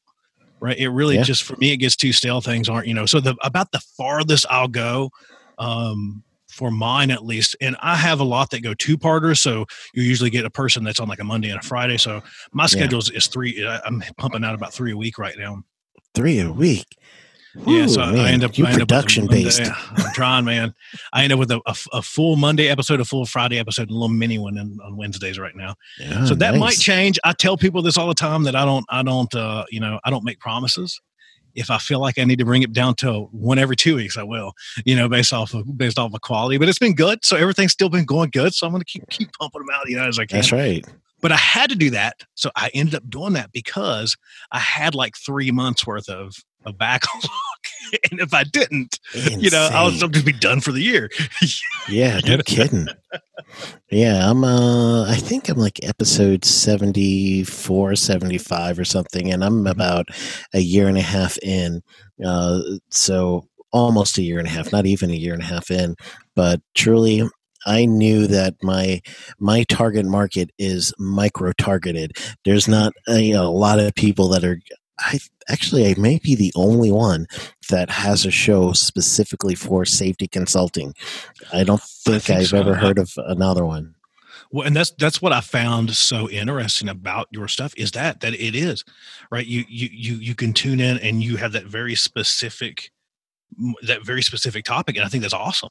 right? 0.60 0.76
It 0.76 0.88
really 0.88 1.16
Yeah. 1.16 1.22
just 1.22 1.42
for 1.44 1.56
me, 1.56 1.72
it 1.72 1.76
gets 1.78 1.96
too 1.96 2.12
stale. 2.12 2.40
Things 2.40 2.68
aren't, 2.68 2.86
you 2.86 2.94
know. 2.94 3.06
So 3.06 3.20
the 3.20 3.36
about 3.42 3.72
the 3.72 3.80
farthest 3.96 4.46
I'll 4.50 4.68
go, 4.68 5.10
um, 5.58 6.22
for 6.48 6.70
mine 6.70 7.10
at 7.10 7.24
least, 7.24 7.54
and 7.60 7.76
I 7.80 7.94
have 7.94 8.18
a 8.20 8.24
lot 8.24 8.50
that 8.50 8.62
go 8.62 8.74
two 8.74 8.98
parters. 8.98 9.40
So 9.40 9.66
you 9.94 10.02
usually 10.02 10.30
get 10.30 10.44
a 10.44 10.50
person 10.50 10.82
that's 10.82 10.98
on 10.98 11.08
like 11.08 11.20
a 11.20 11.24
Monday 11.24 11.50
and 11.50 11.60
a 11.60 11.62
Friday. 11.62 11.98
So 11.98 12.22
my 12.52 12.66
schedule 12.66 12.98
is, 12.98 13.10
is 13.10 13.28
three. 13.28 13.64
I'm 13.64 14.02
pumping 14.16 14.44
out 14.44 14.54
about 14.54 14.72
three 14.72 14.92
a 14.92 14.96
week 14.96 15.18
right 15.18 15.36
now. 15.38 15.62
Three 16.14 16.40
a 16.40 16.50
week. 16.50 16.86
Yeah, 17.66 17.84
Ooh, 17.84 17.88
so 17.88 18.02
I- 18.02 18.14
I 18.14 18.28
end 18.30 18.44
up 18.44 18.56
you 18.58 18.66
I 18.66 18.72
end 18.72 18.82
up 18.82 18.82
with 18.82 18.82
a 18.82 18.86
production 18.86 19.24
Monday- 19.26 19.44
based. 19.44 19.62
I'm 19.62 20.12
trying, 20.14 20.44
man. 20.44 20.74
I 21.12 21.24
end 21.24 21.32
up 21.32 21.38
with 21.38 21.50
a, 21.50 21.60
a, 21.66 21.74
a 21.94 22.02
full 22.02 22.36
Monday 22.36 22.68
episode, 22.68 23.00
a 23.00 23.04
full 23.04 23.24
Friday 23.26 23.58
episode, 23.58 23.82
and 23.88 23.90
a 23.92 23.94
little 23.94 24.08
mini 24.08 24.38
one 24.38 24.58
in, 24.58 24.78
on 24.84 24.96
Wednesdays 24.96 25.38
right 25.38 25.56
now. 25.56 25.74
Yeah, 25.98 26.24
so 26.26 26.34
that 26.34 26.56
might 26.56 26.76
Oh, 26.76 26.80
change. 26.80 27.18
I 27.24 27.32
tell 27.32 27.56
people 27.56 27.82
this 27.82 27.96
all 27.96 28.06
the 28.08 28.14
time 28.14 28.42
that 28.44 28.54
I 28.54 28.64
don't, 28.64 28.84
I 28.90 29.02
don't, 29.02 29.34
uh, 29.34 29.64
you 29.70 29.80
know, 29.80 29.98
I 30.04 30.10
don't 30.10 30.24
make 30.24 30.38
promises. 30.40 31.00
If 31.54 31.70
I 31.70 31.78
feel 31.78 31.98
like 31.98 32.18
I 32.18 32.24
need 32.24 32.38
to 32.38 32.44
bring 32.44 32.62
it 32.62 32.72
down 32.72 32.94
to 32.96 33.22
one 33.32 33.58
every 33.58 33.74
two 33.74 33.96
weeks, 33.96 34.16
I 34.16 34.22
will. 34.22 34.52
You 34.84 34.94
know, 34.94 35.08
based 35.08 35.32
off 35.32 35.54
of 35.54 35.76
based 35.76 35.98
off 35.98 36.14
of 36.14 36.20
quality. 36.20 36.56
But 36.58 36.68
it's 36.68 36.78
been 36.78 36.94
good, 36.94 37.24
so 37.24 37.36
everything's 37.36 37.72
still 37.72 37.88
been 37.88 38.04
going 38.04 38.30
good. 38.30 38.54
So 38.54 38.66
I'm 38.66 38.72
going 38.72 38.82
to 38.82 38.84
keep 38.86 39.08
keep 39.08 39.30
pumping 39.40 39.62
them 39.62 39.70
out, 39.74 39.88
you 39.88 39.96
know, 39.96 40.06
as 40.06 40.18
I 40.18 40.26
can. 40.26 40.36
That's 40.36 40.52
right. 40.52 40.86
But 41.20 41.32
I 41.32 41.36
had 41.36 41.68
to 41.70 41.74
do 41.76 41.90
that, 41.90 42.14
so 42.36 42.52
I 42.54 42.70
ended 42.74 42.94
up 42.94 43.10
doing 43.10 43.32
that 43.32 43.50
because 43.50 44.16
I 44.52 44.60
had 44.60 44.94
like 44.94 45.16
three 45.16 45.50
months 45.50 45.84
worth 45.84 46.08
of 46.08 46.36
a 46.64 46.72
backlog, 46.72 47.24
and 48.10 48.20
if 48.20 48.34
I 48.34 48.44
didn't, 48.44 48.98
you 49.14 49.50
know, 49.50 49.68
I 49.72 49.82
was 49.84 49.94
Insane. 49.94 50.12
just 50.12 50.26
be 50.26 50.32
done 50.32 50.60
for 50.60 50.72
the 50.72 50.82
year. 50.82 51.10
Yeah, 51.88 52.20
no 52.26 52.36
kidding. 52.44 52.86
Yeah, 53.90 54.30
I'm 54.30 54.44
uh 54.44 55.08
I 55.08 55.14
think 55.14 55.48
I'm 55.48 55.56
like 55.56 55.80
episode 55.82 56.44
74, 56.44 57.96
75 57.96 58.78
or 58.78 58.84
something 58.84 59.32
and 59.32 59.42
I'm 59.42 59.66
about 59.66 60.08
a 60.52 60.58
year 60.60 60.86
and 60.86 60.98
a 60.98 61.02
half 61.02 61.38
in. 61.38 61.82
Uh 62.22 62.60
so 62.90 63.48
almost 63.72 64.18
a 64.18 64.22
year 64.22 64.38
and 64.38 64.46
a 64.46 64.50
half, 64.50 64.70
not 64.70 64.84
even 64.84 65.10
a 65.10 65.14
year 65.14 65.32
and 65.32 65.42
a 65.42 65.46
half 65.46 65.70
in, 65.70 65.96
but 66.36 66.60
truly 66.74 67.22
I 67.66 67.86
knew 67.86 68.26
that 68.26 68.54
my 68.62 69.00
my 69.38 69.64
target 69.64 70.04
market 70.04 70.50
is 70.58 70.92
micro 70.98 71.52
targeted. 71.52 72.12
There's 72.44 72.68
not 72.68 72.92
a, 73.08 73.18
you 73.20 73.32
know, 73.32 73.48
a 73.48 73.50
lot 73.50 73.78
of 73.80 73.94
people 73.94 74.28
that 74.28 74.44
are 74.44 74.58
I 75.00 75.18
actually 75.48 75.86
I 75.86 75.94
may 75.98 76.18
be 76.18 76.34
the 76.34 76.52
only 76.54 76.90
one 76.90 77.26
that 77.70 77.90
has 77.90 78.24
a 78.24 78.30
show 78.30 78.72
specifically 78.72 79.54
for 79.54 79.84
safety 79.84 80.28
consulting. 80.28 80.94
I 81.52 81.64
don't 81.64 81.82
think, 81.82 82.22
think 82.22 82.40
I've 82.40 82.46
so. 82.48 82.58
ever 82.58 82.74
heard 82.74 82.98
of 82.98 83.12
another 83.16 83.64
one. 83.64 83.94
Well, 84.50 84.66
and 84.66 84.74
that's 84.74 84.90
that's 84.92 85.20
what 85.20 85.32
I 85.32 85.40
found 85.40 85.94
so 85.94 86.28
interesting 86.30 86.88
about 86.88 87.28
your 87.30 87.48
stuff 87.48 87.74
is 87.76 87.92
that 87.92 88.20
that 88.20 88.34
it 88.34 88.54
is 88.54 88.84
right. 89.30 89.46
You 89.46 89.64
you 89.68 89.88
you 89.92 90.14
you 90.16 90.34
can 90.34 90.52
tune 90.52 90.80
in 90.80 90.98
and 90.98 91.22
you 91.22 91.36
have 91.36 91.52
that 91.52 91.66
very 91.66 91.94
specific 91.94 92.90
that 93.82 94.04
very 94.04 94.22
specific 94.22 94.64
topic, 94.64 94.96
and 94.96 95.04
I 95.04 95.08
think 95.08 95.22
that's 95.22 95.34
awesome, 95.34 95.70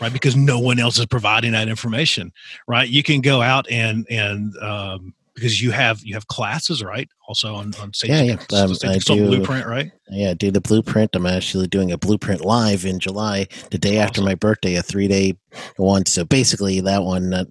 right? 0.00 0.12
Because 0.12 0.36
no 0.36 0.58
one 0.58 0.78
else 0.78 0.98
is 0.98 1.06
providing 1.06 1.52
that 1.52 1.68
information, 1.68 2.32
right? 2.66 2.88
You 2.88 3.02
can 3.02 3.20
go 3.20 3.42
out 3.42 3.70
and 3.70 4.06
and 4.08 4.56
um, 4.58 5.14
because 5.34 5.60
you 5.60 5.70
have 5.72 6.00
you 6.02 6.14
have 6.14 6.26
classes, 6.28 6.82
right? 6.82 7.08
Also 7.26 7.54
on 7.54 7.72
on 7.80 7.92
safety, 7.94 8.14
Yeah, 8.14 8.36
yeah, 8.50 8.62
um, 8.62 8.74
I 8.84 8.98
do- 8.98 9.26
blueprint, 9.26 9.66
right? 9.66 9.90
Yeah, 10.10 10.34
do 10.34 10.50
the 10.50 10.60
blueprint. 10.60 11.16
I'm 11.16 11.26
actually 11.26 11.66
doing 11.66 11.90
a 11.90 11.96
blueprint 11.96 12.42
live 12.42 12.84
in 12.84 13.00
July, 13.00 13.48
the 13.70 13.78
day 13.78 13.96
after 13.96 14.20
my 14.20 14.34
birthday, 14.34 14.74
a 14.74 14.82
three 14.82 15.08
day 15.08 15.34
one. 15.76 16.04
So 16.04 16.24
basically, 16.24 16.80
that 16.80 17.02
one, 17.02 17.32
uh, 17.32 17.44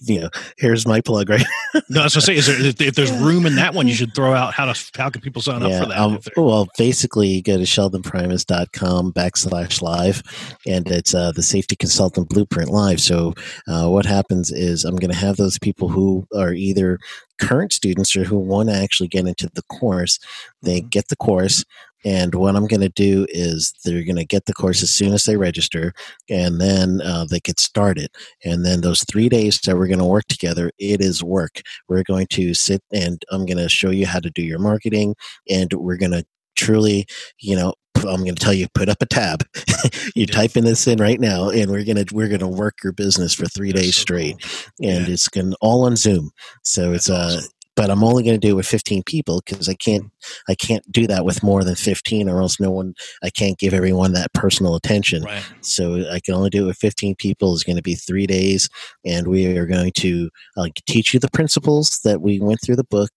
you 0.00 0.20
know, 0.20 0.30
here's 0.58 0.86
my 0.86 1.00
plug, 1.00 1.30
right? 1.30 1.44
No, 1.88 2.02
that's 2.02 2.16
what 2.16 2.24
I 2.24 2.26
say. 2.26 2.36
Is 2.36 2.46
there 2.46 2.88
if, 2.88 2.94
there's 2.96 3.12
room 3.12 3.46
in 3.46 3.54
that 3.56 3.74
one, 3.74 3.86
you 3.86 3.94
should 4.00 4.14
throw 4.14 4.34
out 4.34 4.52
how 4.52 4.64
to 4.72 4.90
how 4.96 5.10
can 5.10 5.20
people 5.20 5.40
sign 5.40 5.62
up 5.62 5.70
yeah. 5.70 5.82
for 5.82 5.86
that? 5.86 5.98
Um, 5.98 6.18
well, 6.36 6.68
basically, 6.76 7.40
go 7.42 7.56
to 7.56 7.62
sheldonprimus.com 7.62 9.12
backslash 9.12 9.80
live, 9.80 10.22
and 10.66 10.88
it's 10.88 11.14
uh, 11.14 11.30
the 11.32 11.42
safety 11.42 11.76
consultant 11.76 12.28
blueprint 12.28 12.70
live. 12.70 13.00
So, 13.00 13.34
uh, 13.68 13.88
what 13.88 14.06
happens 14.06 14.50
is 14.50 14.84
I'm 14.84 14.96
going 14.96 15.12
to 15.12 15.16
have 15.16 15.36
those 15.36 15.58
people 15.58 15.88
who 15.88 16.26
are 16.34 16.52
either 16.52 16.98
current 17.38 17.72
students 17.72 18.14
or 18.16 18.24
who 18.24 18.38
want 18.38 18.68
to 18.68 18.74
actually 18.74 19.08
get 19.08 19.26
into 19.26 19.48
the 19.54 19.62
course. 19.64 20.18
They 20.62 20.80
Mhm. 20.80 20.90
get 20.90 21.08
the 21.08 21.16
course. 21.16 21.64
And 22.04 22.34
what 22.36 22.54
I'm 22.54 22.66
going 22.68 22.82
to 22.82 22.88
do 22.88 23.26
is 23.30 23.72
they're 23.84 24.04
going 24.04 24.16
to 24.16 24.24
get 24.24 24.44
the 24.46 24.52
course 24.54 24.82
as 24.82 24.90
soon 24.92 25.12
as 25.12 25.24
they 25.24 25.36
register, 25.36 25.92
and 26.30 26.60
then 26.60 27.00
uh, 27.02 27.26
they 27.28 27.40
get 27.40 27.58
started. 27.58 28.10
And 28.44 28.64
then 28.64 28.80
those 28.80 29.04
three 29.04 29.28
days 29.28 29.58
that 29.66 29.76
we're 29.76 29.88
going 29.88 29.98
to 29.98 30.04
work 30.04 30.26
together, 30.28 30.70
it 30.78 31.00
is 31.00 31.24
work. 31.24 31.62
We're 31.88 32.04
going 32.04 32.28
to 32.28 32.54
sit 32.54 32.82
and 32.92 33.22
I'm 33.32 33.44
going 33.44 33.58
to 33.58 33.68
show 33.68 33.90
you 33.90 34.06
how 34.06 34.20
to 34.20 34.30
do 34.30 34.42
your 34.42 34.60
marketing, 34.60 35.16
and 35.50 35.72
we're 35.72 35.96
going 35.96 36.12
to 36.12 36.24
truly, 36.56 37.06
you 37.40 37.56
know, 37.56 37.74
I'm 38.08 38.22
going 38.24 38.34
to 38.34 38.44
tell 38.44 38.54
you 38.54 38.66
put 38.74 38.88
up 38.88 38.98
a 39.00 39.06
tab. 39.06 39.42
You're 40.14 40.26
Yeah. 40.28 40.34
typing 40.34 40.64
this 40.64 40.86
in 40.86 40.98
right 40.98 41.20
now, 41.20 41.50
and 41.50 41.70
we're 41.70 41.84
gonna 41.84 42.04
we're 42.12 42.28
gonna 42.28 42.48
work 42.48 42.74
your 42.82 42.92
business 42.92 43.34
for 43.34 43.46
three 43.46 43.72
That's 43.72 43.84
days 43.86 43.96
so 43.96 44.00
straight, 44.02 44.36
cool. 44.42 44.88
and 44.90 45.06
Yeah. 45.08 45.12
it's 45.14 45.28
going 45.28 45.54
all 45.60 45.84
on 45.84 45.96
Zoom. 45.96 46.30
So 46.62 46.92
That's 46.92 47.08
it's 47.08 47.10
uh. 47.10 47.36
awesome. 47.38 47.50
But 47.76 47.90
I'm 47.90 48.02
only 48.02 48.22
going 48.24 48.40
to 48.40 48.46
do 48.46 48.52
it 48.52 48.56
with 48.56 48.66
15 48.66 49.02
people 49.02 49.42
because 49.44 49.68
I 49.68 49.74
can't 49.74 50.04
I 50.48 50.54
can't 50.54 50.82
do 50.90 51.06
that 51.08 51.26
with 51.26 51.42
more 51.42 51.62
than 51.62 51.74
15 51.74 52.26
or 52.26 52.40
else 52.40 52.58
no 52.58 52.70
one 52.70 52.94
I 53.22 53.28
can't 53.28 53.58
give 53.58 53.74
everyone 53.74 54.14
that 54.14 54.32
personal 54.32 54.76
attention. 54.76 55.22
right. 55.24 55.44
So 55.60 56.10
I 56.10 56.20
can 56.20 56.32
only 56.32 56.48
do 56.48 56.64
it 56.64 56.68
with 56.68 56.78
15 56.78 57.16
people. 57.16 57.52
It's 57.52 57.64
going 57.64 57.76
to 57.76 57.82
be 57.82 57.94
three 57.94 58.26
days, 58.26 58.70
and 59.04 59.26
we 59.28 59.58
are 59.58 59.66
going 59.66 59.92
to 59.96 60.30
uh, 60.56 60.68
teach 60.88 61.12
you 61.12 61.20
the 61.20 61.28
principles 61.30 62.00
that 62.02 62.22
we 62.22 62.40
went 62.40 62.60
through 62.64 62.76
the 62.76 62.84
book, 62.84 63.10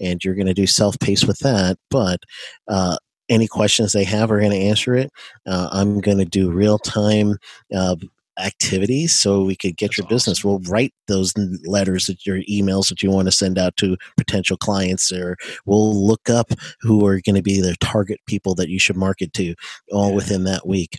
and 0.00 0.22
you're 0.22 0.36
going 0.36 0.46
to 0.46 0.54
do 0.54 0.68
self 0.68 0.96
pace 1.00 1.24
with 1.24 1.40
that. 1.40 1.76
But 1.90 2.20
uh, 2.68 2.96
any 3.28 3.46
questions 3.48 3.92
they 3.92 4.04
have, 4.04 4.30
are 4.30 4.38
going 4.40 4.52
to 4.52 4.56
answer 4.58 4.94
it. 4.94 5.10
Uh, 5.46 5.68
I'm 5.72 6.00
going 6.00 6.18
to 6.18 6.24
do 6.24 6.50
real 6.50 6.78
time. 6.78 7.38
Uh, 7.74 7.96
activities 8.36 9.14
so 9.14 9.44
we 9.44 9.54
could 9.54 9.76
get 9.76 9.90
That's 9.90 9.98
your 9.98 10.08
business 10.08 10.44
we'll 10.44 10.58
write 10.68 10.92
those 11.06 11.32
letters 11.64 12.06
that 12.08 12.26
your 12.26 12.38
emails 12.50 12.88
that 12.88 13.00
you 13.00 13.08
want 13.08 13.28
to 13.28 13.30
send 13.30 13.58
out 13.60 13.76
to 13.76 13.96
potential 14.16 14.56
clients 14.56 15.12
or 15.12 15.36
we'll 15.66 16.04
look 16.04 16.28
up 16.28 16.48
who 16.80 17.06
are 17.06 17.20
going 17.20 17.36
to 17.36 17.42
be 17.42 17.60
the 17.60 17.76
target 17.78 18.18
people 18.26 18.56
that 18.56 18.68
you 18.68 18.80
should 18.80 18.96
market 18.96 19.32
to 19.34 19.54
all 19.92 20.08
Yeah. 20.08 20.16
within 20.16 20.42
that 20.44 20.66
week 20.66 20.98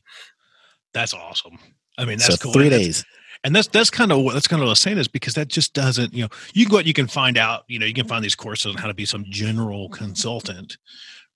That's 0.94 1.14
awesome. 1.14 1.58
I 1.98 2.06
mean, 2.06 2.20
that's 2.20 2.36
so 2.36 2.38
cool. 2.38 2.54
three 2.54 2.70
that's- 2.70 2.86
days. 2.86 3.06
and 3.44 3.54
that's 3.54 3.68
that's 3.68 3.90
kind 3.90 4.14
of 4.14 4.20
what 4.24 4.34
that's 4.34 4.48
kind 4.48 4.62
of 4.62 4.66
what 4.68 4.70
I 4.70 4.72
was 4.72 4.80
saying 4.80 4.98
is 4.98 5.10
because 5.10 5.34
that 5.34 5.50
just 5.50 5.74
doesn't 5.74 6.14
you 6.14 6.22
know 6.24 6.30
you 6.54 6.64
can 6.64 6.72
go 6.72 6.78
out 6.78 6.86
you 6.86 6.94
can 6.94 7.08
find 7.08 7.38
out 7.38 7.66
you 7.68 7.80
know 7.80 7.86
you 7.86 7.94
can 7.94 8.08
find 8.08 8.24
these 8.24 8.34
courses 8.36 8.68
on 8.74 8.78
how 8.82 8.88
to 8.88 8.94
be 8.94 9.04
some 9.04 9.26
general 9.28 9.90
consultant 9.90 10.78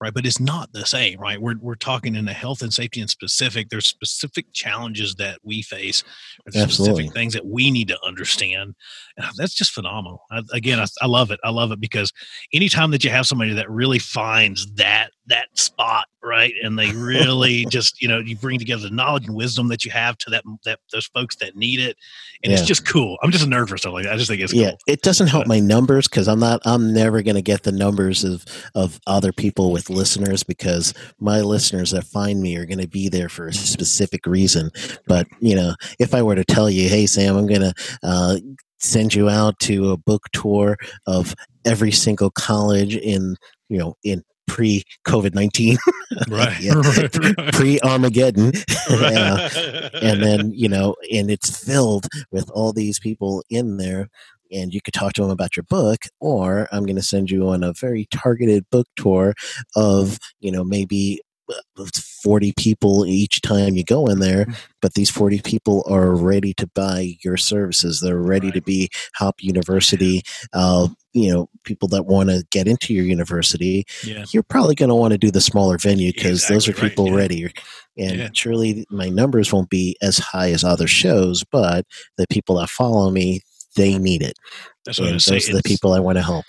right 0.02 0.14
but 0.14 0.26
it's 0.26 0.40
not 0.40 0.72
the 0.72 0.86
same 0.86 1.20
right 1.20 1.42
we're, 1.42 1.56
we're 1.60 1.76
talking 1.76 2.16
in 2.16 2.26
the 2.26 2.34
health 2.34 2.62
and 2.62 2.74
safety 2.74 3.02
and 3.02 3.10
specific 3.10 3.70
there's 3.70 3.88
specific 3.88 4.46
challenges 4.54 5.16
that 5.16 5.40
we 5.44 5.62
face 5.62 6.04
Absolutely. 6.48 6.68
specific 6.68 7.14
things 7.14 7.34
that 7.34 7.46
we 7.46 7.72
need 7.72 7.88
to 7.88 7.98
understand 8.06 8.76
and 9.18 9.28
that's 9.38 9.54
just 9.54 9.72
phenomenal 9.72 10.22
I, 10.32 10.42
again 10.54 10.80
I, 10.80 10.86
I 11.02 11.08
love 11.08 11.32
it 11.32 11.40
i 11.44 11.50
love 11.50 11.72
it 11.72 11.80
because 11.80 12.12
anytime 12.54 12.92
that 12.92 13.04
you 13.04 13.10
have 13.10 13.28
somebody 13.28 13.54
that 13.54 13.70
really 13.70 14.00
finds 14.00 14.72
that 14.74 15.12
that 15.30 15.48
spot 15.58 16.06
right? 16.24 16.54
And 16.62 16.78
they 16.78 16.92
really 16.92 17.66
just 17.70 18.02
you 18.02 18.08
know 18.08 18.20
you 18.20 18.36
bring 18.36 18.60
together 18.60 18.84
the 18.84 18.90
knowledge 18.90 19.28
and 19.28 19.36
wisdom 19.36 19.68
that 19.70 19.86
you 19.86 19.92
have 19.92 20.18
to 20.20 20.30
that 20.32 20.44
that 20.66 20.80
those 20.92 21.06
folks 21.08 21.36
that 21.38 21.56
need 21.56 21.80
it 21.80 21.98
and 22.44 22.54
it's 22.54 22.66
just 22.66 22.88
cool. 22.88 23.18
I'm 23.22 23.32
just 23.32 23.46
a 23.46 23.48
nerd 23.48 23.70
for 23.70 23.78
stuff 23.78 23.94
like 23.94 24.06
that. 24.06 24.14
I 24.14 24.18
just 24.18 24.30
think 24.30 24.42
it's 24.42 24.54
yeah 24.54 24.72
cool. 24.72 24.78
it 24.88 25.02
doesn't 25.02 25.28
help 25.28 25.48
my 25.48 25.60
numbers 25.60 26.08
because 26.08 26.28
i'm 26.28 26.40
not 26.40 26.62
i'm 26.66 26.94
never 26.94 27.22
going 27.22 27.36
to 27.36 27.42
get 27.42 27.64
the 27.64 27.72
numbers 27.72 28.24
of 28.24 28.46
of 28.76 29.00
other 29.08 29.32
people 29.32 29.72
with 29.72 29.90
listeners 29.90 30.44
because 30.44 30.94
my 31.20 31.42
listeners 31.42 31.92
that 31.92 32.04
find 32.04 32.42
me 32.42 32.56
are 32.58 32.66
going 32.66 32.80
to 32.80 32.88
be 32.88 33.10
there 33.10 33.30
for 33.30 33.48
a 33.48 33.54
specific 33.54 34.26
reason. 34.26 34.72
But 35.08 35.28
you 35.40 35.56
know 35.56 35.76
if 36.00 36.14
i 36.14 36.22
were 36.22 36.36
to 36.36 36.46
tell 36.46 36.70
you 36.70 36.90
hey 36.90 37.06
sam 37.06 37.38
i'm 37.38 37.48
going 37.48 37.62
to 37.62 37.74
uh 38.04 38.38
send 38.82 39.14
you 39.14 39.30
out 39.30 39.60
to 39.60 39.92
a 39.92 39.98
book 39.98 40.28
tour 40.32 40.78
of 41.06 41.36
every 41.66 41.92
single 41.92 42.32
college 42.32 42.96
in 42.96 43.36
you 43.68 43.78
know 43.78 43.96
in 44.04 44.24
pre 44.50 44.84
covid-19 45.08 45.78
right 46.30 46.60
Yeah. 46.60 46.74
right, 46.76 47.54
pre 47.54 47.80
armageddon 47.82 48.52
right. 48.90 49.52
and 50.02 50.22
then 50.24 50.52
you 50.54 50.68
know 50.68 50.96
and 51.14 51.32
it's 51.32 51.64
filled 51.66 52.08
with 52.32 52.50
all 52.52 52.74
these 52.74 53.00
people 53.00 53.44
in 53.50 53.78
there 53.78 54.10
and 54.52 54.74
you 54.74 54.82
could 54.82 54.94
talk 54.96 55.14
to 55.14 55.22
them 55.22 55.32
about 55.32 55.56
your 55.56 55.64
book 55.70 56.00
or 56.20 56.68
i'm 56.72 56.86
going 56.86 56.96
to 56.96 57.02
send 57.02 57.30
you 57.32 57.48
on 57.50 57.64
a 57.64 57.74
very 57.74 58.08
targeted 58.12 58.66
book 58.72 58.88
tour 58.98 59.34
of 59.76 60.18
you 60.40 60.52
know 60.52 60.64
maybe 60.64 61.22
uh, 61.80 61.86
40 62.24 62.54
people 62.58 63.06
each 63.06 63.42
time 63.42 63.76
you 63.76 63.84
go 63.84 64.08
in 64.08 64.20
there 64.20 64.46
but 64.82 64.94
these 64.94 65.10
40 65.10 65.42
people 65.42 65.84
are 65.90 66.16
ready 66.16 66.54
to 66.54 66.68
buy 66.68 67.16
your 67.24 67.38
services. 67.38 68.00
They're 68.00 68.18
ready 68.18 68.52
to 68.52 68.62
be 68.62 68.90
hop 69.16 69.36
university 69.42 70.22
uh, 70.54 70.88
you 71.14 71.32
know 71.32 71.50
people 71.64 71.88
that 71.88 72.06
want 72.06 72.30
to 72.30 72.46
get 72.52 72.68
into 72.68 72.94
your 72.94 73.04
university 73.04 73.86
yeah 74.06 74.26
you're 74.32 74.44
probably 74.44 74.76
going 74.76 74.90
to 74.90 74.96
want 74.96 75.12
to 75.12 75.18
do 75.18 75.32
the 75.32 75.42
smaller 75.42 75.78
venue 75.78 76.14
because 76.14 76.48
those 76.48 76.68
are 76.68 76.72
Exactly 76.72 76.84
right, 76.84 76.92
people 76.92 77.08
yeah. 77.08 77.16
ready. 77.16 77.54
And 77.98 78.18
Yeah. 78.18 78.30
surely 78.34 78.86
my 78.90 79.10
numbers 79.10 79.52
won't 79.52 79.70
be 79.70 79.98
as 80.02 80.18
high 80.18 80.52
as 80.52 80.64
other 80.64 80.88
shows, 80.88 81.44
but 81.44 81.86
the 82.18 82.28
people 82.30 82.56
that 82.58 82.70
follow 82.70 83.10
me, 83.12 83.42
they 83.76 83.98
need 83.98 84.22
it. 84.22 84.38
that's 84.86 85.00
what 85.00 85.08
And 85.08 85.16
those 85.16 85.26
saying 85.26 85.50
are 85.50 85.58
the 85.58 85.64
people 85.64 85.94
I 85.94 86.00
want 86.00 86.18
to 86.18 86.24
help. 86.24 86.46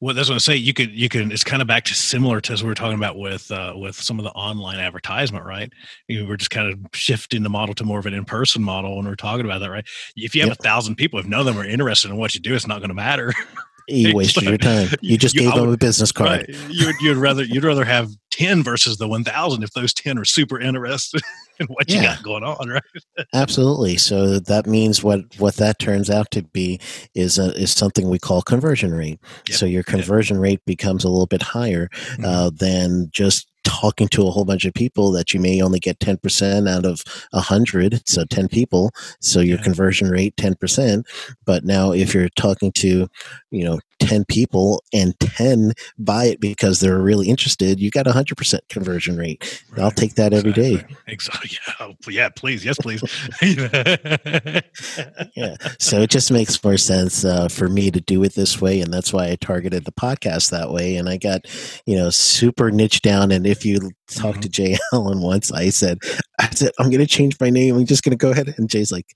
Well, 0.00 0.16
that's 0.16 0.28
what 0.28 0.34
I 0.34 0.38
say. 0.38 0.56
You 0.56 0.74
could, 0.74 0.90
you 0.90 1.08
can. 1.08 1.30
It's 1.30 1.44
kind 1.44 1.62
of 1.62 1.68
back 1.68 1.84
to 1.84 1.94
similar 1.94 2.40
to 2.40 2.52
as 2.52 2.60
we 2.64 2.68
were 2.68 2.74
talking 2.74 2.98
about 2.98 3.16
with 3.16 3.52
uh, 3.52 3.74
with 3.76 3.94
some 3.94 4.18
of 4.18 4.24
the 4.24 4.32
online 4.32 4.80
advertisement, 4.80 5.44
right? 5.44 5.72
You 6.08 6.22
know, 6.22 6.28
we're 6.28 6.36
just 6.36 6.50
kind 6.50 6.72
of 6.72 6.80
shifting 6.92 7.44
the 7.44 7.48
model 7.48 7.72
to 7.76 7.84
more 7.84 8.00
of 8.00 8.06
an 8.06 8.12
in 8.12 8.24
person 8.24 8.64
model 8.64 8.96
when 8.96 9.06
we're 9.06 9.14
talking 9.14 9.44
about 9.44 9.60
that, 9.60 9.70
right? 9.70 9.86
If 10.16 10.34
you 10.34 10.40
have 10.40 10.48
yep. 10.48 10.58
a 10.58 10.62
thousand 10.62 10.96
people, 10.96 11.20
if 11.20 11.26
none 11.26 11.38
of 11.38 11.46
them 11.46 11.56
are 11.56 11.64
interested 11.64 12.10
in 12.10 12.16
what 12.16 12.34
you 12.34 12.40
do, 12.40 12.52
it's 12.52 12.66
not 12.66 12.80
going 12.80 12.88
to 12.88 12.94
matter. 12.94 13.32
You 13.88 14.14
wasted 14.14 14.44
your 14.44 14.58
time. 14.58 14.88
You 15.00 15.18
just 15.18 15.34
you, 15.34 15.42
gave 15.42 15.54
them 15.54 15.68
a 15.68 15.76
business 15.76 16.12
card. 16.12 16.46
Right. 16.48 16.70
You'd, 16.70 16.94
you'd 17.00 17.16
rather 17.16 17.42
you'd 17.44 17.64
rather 17.64 17.84
have 17.84 18.10
ten 18.30 18.62
versus 18.62 18.96
the 18.98 19.08
one 19.08 19.24
thousand 19.24 19.62
if 19.62 19.72
those 19.72 19.92
ten 19.92 20.18
are 20.18 20.24
super 20.24 20.60
interested 20.60 21.20
in 21.60 21.66
what 21.66 21.90
yeah. 21.90 21.96
you 21.96 22.02
got 22.02 22.22
going 22.22 22.44
on, 22.44 22.68
right? 22.68 22.82
Absolutely. 23.34 23.96
So 23.96 24.38
that 24.38 24.66
means 24.66 25.02
what 25.02 25.20
what 25.38 25.56
that 25.56 25.78
turns 25.78 26.10
out 26.10 26.30
to 26.32 26.42
be 26.42 26.80
is 27.14 27.38
a, 27.38 27.52
is 27.54 27.72
something 27.72 28.08
we 28.08 28.18
call 28.18 28.42
conversion 28.42 28.94
rate. 28.94 29.20
Yep. 29.48 29.56
So 29.56 29.66
your 29.66 29.82
conversion 29.82 30.36
yep. 30.36 30.42
rate 30.42 30.60
becomes 30.66 31.04
a 31.04 31.08
little 31.08 31.26
bit 31.26 31.42
higher 31.42 31.88
mm-hmm. 31.88 32.24
uh, 32.24 32.50
than 32.50 33.08
just 33.12 33.51
talking 33.72 34.08
to 34.08 34.26
a 34.26 34.30
whole 34.30 34.44
bunch 34.44 34.66
of 34.66 34.74
people 34.74 35.10
that 35.12 35.32
you 35.32 35.40
may 35.40 35.62
only 35.62 35.78
get 35.78 35.98
10% 35.98 36.68
out 36.68 36.84
of 36.84 37.02
100 37.30 38.02
so 38.06 38.24
10 38.24 38.48
people 38.48 38.90
so 39.20 39.40
your 39.40 39.56
yeah. 39.56 39.64
conversion 39.64 40.10
rate 40.10 40.36
10% 40.36 41.04
but 41.46 41.64
now 41.64 41.90
if 41.90 42.14
you're 42.14 42.28
talking 42.30 42.70
to 42.72 43.08
you 43.50 43.64
know 43.64 43.80
10 44.02 44.24
people 44.24 44.82
and 44.92 45.18
10 45.20 45.72
buy 45.98 46.24
it 46.24 46.40
because 46.40 46.80
they're 46.80 46.98
really 46.98 47.28
interested 47.28 47.78
you 47.78 47.90
got 47.90 48.06
a 48.06 48.10
100% 48.10 48.58
conversion 48.68 49.16
rate 49.16 49.62
right. 49.70 49.82
i'll 49.82 49.90
take 49.90 50.14
that 50.16 50.32
every 50.32 50.52
day. 50.52 50.84
exactly 51.06 51.50
yeah. 51.68 51.74
Oh, 51.80 51.94
yeah 52.08 52.28
please 52.28 52.64
yes 52.64 52.76
please 52.80 53.00
yeah 55.36 55.56
so 55.78 56.00
it 56.00 56.10
just 56.10 56.32
makes 56.32 56.62
more 56.62 56.76
sense 56.76 57.24
uh, 57.24 57.48
for 57.48 57.68
me 57.68 57.90
to 57.90 58.00
do 58.00 58.22
it 58.24 58.34
this 58.34 58.60
way 58.60 58.80
and 58.80 58.92
that's 58.92 59.12
why 59.12 59.28
i 59.28 59.36
targeted 59.36 59.84
the 59.84 59.92
podcast 59.92 60.50
that 60.50 60.70
way 60.70 60.96
and 60.96 61.08
i 61.08 61.16
got 61.16 61.42
you 61.86 61.96
know 61.96 62.10
super 62.10 62.70
niche 62.70 63.02
down 63.02 63.30
and 63.30 63.46
if 63.46 63.64
you 63.64 63.78
talk 64.08 64.32
mm-hmm. 64.32 64.40
to 64.40 64.48
jay 64.48 64.76
allen 64.92 65.20
once 65.20 65.52
i 65.52 65.68
said 65.68 65.98
i 66.38 66.48
said 66.50 66.70
i'm 66.78 66.90
going 66.90 67.00
to 67.00 67.06
change 67.06 67.38
my 67.40 67.50
name 67.50 67.76
i'm 67.76 67.86
just 67.86 68.02
going 68.02 68.16
to 68.16 68.16
go 68.16 68.30
ahead 68.30 68.54
and 68.56 68.70
jay's 68.70 68.92
like 68.92 69.06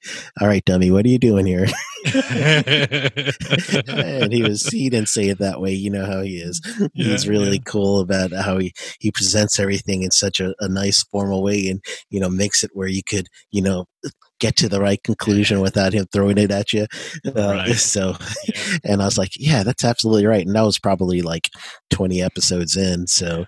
all 0.41 0.49
right 0.49 0.65
dummy 0.65 0.91
what 0.91 1.05
are 1.05 1.09
you 1.09 1.19
doing 1.19 1.47
here 1.47 1.67
and 3.89 4.33
he 4.33 4.43
was 4.43 4.69
he 4.69 4.89
didn't 4.89 5.09
say 5.09 5.29
it 5.29 5.39
that 5.39 5.61
way. 5.61 5.73
You 5.73 5.91
know 5.91 6.07
how 6.07 6.21
he 6.23 6.37
is. 6.37 6.61
Yeah, 6.95 7.09
He's 7.09 7.29
really 7.29 7.57
yeah. 7.57 7.63
cool 7.65 8.01
about 8.01 8.33
how 8.33 8.59
he 8.59 8.73
he 9.01 9.11
presents 9.11 9.59
everything 9.59 10.03
in 10.03 10.11
such 10.11 10.41
a, 10.41 10.55
a 10.61 10.69
nice 10.69 11.03
formal 11.05 11.43
way, 11.43 11.69
and 11.69 11.83
you 12.11 12.21
know 12.21 12.29
makes 12.29 12.63
it 12.63 12.71
where 12.75 12.89
you 12.89 13.03
could 13.03 13.29
you 13.51 13.63
know 13.63 13.87
get 14.39 14.55
to 14.57 14.69
the 14.69 14.81
right 14.81 15.03
conclusion 15.03 15.61
without 15.61 15.95
him 15.95 16.07
throwing 16.13 16.39
it 16.39 16.51
at 16.51 16.73
you. 16.73 16.87
Uh, 17.27 17.55
right. 17.55 17.75
So, 17.75 18.15
yeah. 18.47 18.77
and 18.85 19.01
I 19.01 19.07
was 19.07 19.17
like, 19.17 19.31
yeah, 19.35 19.63
that's 19.63 19.83
absolutely 19.83 20.27
right. 20.27 20.47
And 20.47 20.55
that 20.55 20.61
was 20.61 20.79
probably 20.79 21.23
like 21.23 21.49
20 21.89 22.21
episodes 22.21 22.77
in. 22.77 23.07
So 23.07 23.47